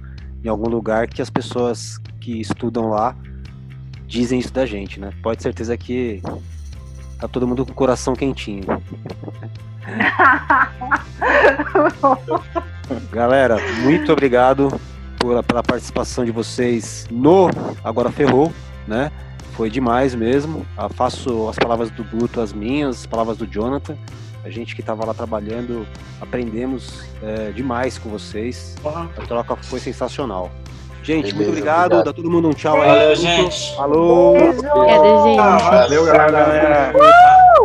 em 0.43 0.49
algum 0.49 0.69
lugar 0.69 1.09
que 1.09 1.21
as 1.21 1.29
pessoas 1.29 1.99
que 2.21 2.41
estudam 2.41 2.89
lá 2.89 3.17
dizem 4.07 4.39
isso 4.39 4.53
da 4.53 4.65
gente, 4.65 4.99
né? 4.99 5.13
Pode 5.23 5.43
certeza 5.43 5.77
que 5.77 6.23
tá 7.21 7.29
todo 7.29 7.47
mundo 7.47 7.67
com 7.67 7.73
o 7.73 7.75
coração 7.75 8.15
quentinho. 8.15 8.63
Galera, 13.11 13.57
muito 13.83 14.13
obrigado 14.13 14.69
por, 15.19 15.43
pela 15.45 15.63
participação 15.63 16.25
de 16.25 16.31
vocês 16.31 17.07
no 17.11 17.49
Agora 17.83 18.11
Ferrou, 18.11 18.53
né? 18.87 19.11
Foi 19.53 19.69
demais 19.69 20.15
mesmo. 20.15 20.61
Eu 20.77 20.85
ah, 20.85 20.89
faço 20.89 21.49
as 21.49 21.57
palavras 21.57 21.91
do 21.91 22.05
Guto, 22.05 22.41
as 22.41 22.53
minhas, 22.53 23.01
as 23.01 23.07
palavras 23.07 23.37
do 23.37 23.47
Jonathan. 23.47 23.97
A 24.45 24.51
gente 24.51 24.75
que 24.75 24.81
estava 24.81 25.05
lá 25.05 25.13
trabalhando, 25.13 25.87
aprendemos 26.21 27.05
é, 27.23 27.51
demais 27.51 27.99
com 27.99 28.09
vocês. 28.09 28.77
A 28.85 29.27
troca 29.27 29.57
foi 29.57 29.81
sensacional. 29.81 30.51
Gente, 31.09 31.23
Beleza, 31.23 31.37
muito 31.37 31.49
obrigado. 31.49 31.85
obrigado. 31.87 32.05
Dá 32.05 32.13
todo 32.13 32.31
mundo 32.31 32.49
um 32.49 32.53
tchau 32.53 32.83
aí. 32.83 32.87
Valeu, 32.87 33.17
gente. 33.17 33.77
Falou. 33.77 34.37
Obrigada, 34.37 35.23
gente. 35.25 35.71
Valeu, 35.71 36.05
galera. 36.05 36.93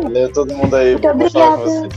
Valeu 0.02 0.32
todo 0.32 0.53
mundo 0.53 0.74
aí. 0.74 0.91
Muito 0.91 1.07
obrigada. 1.10 1.90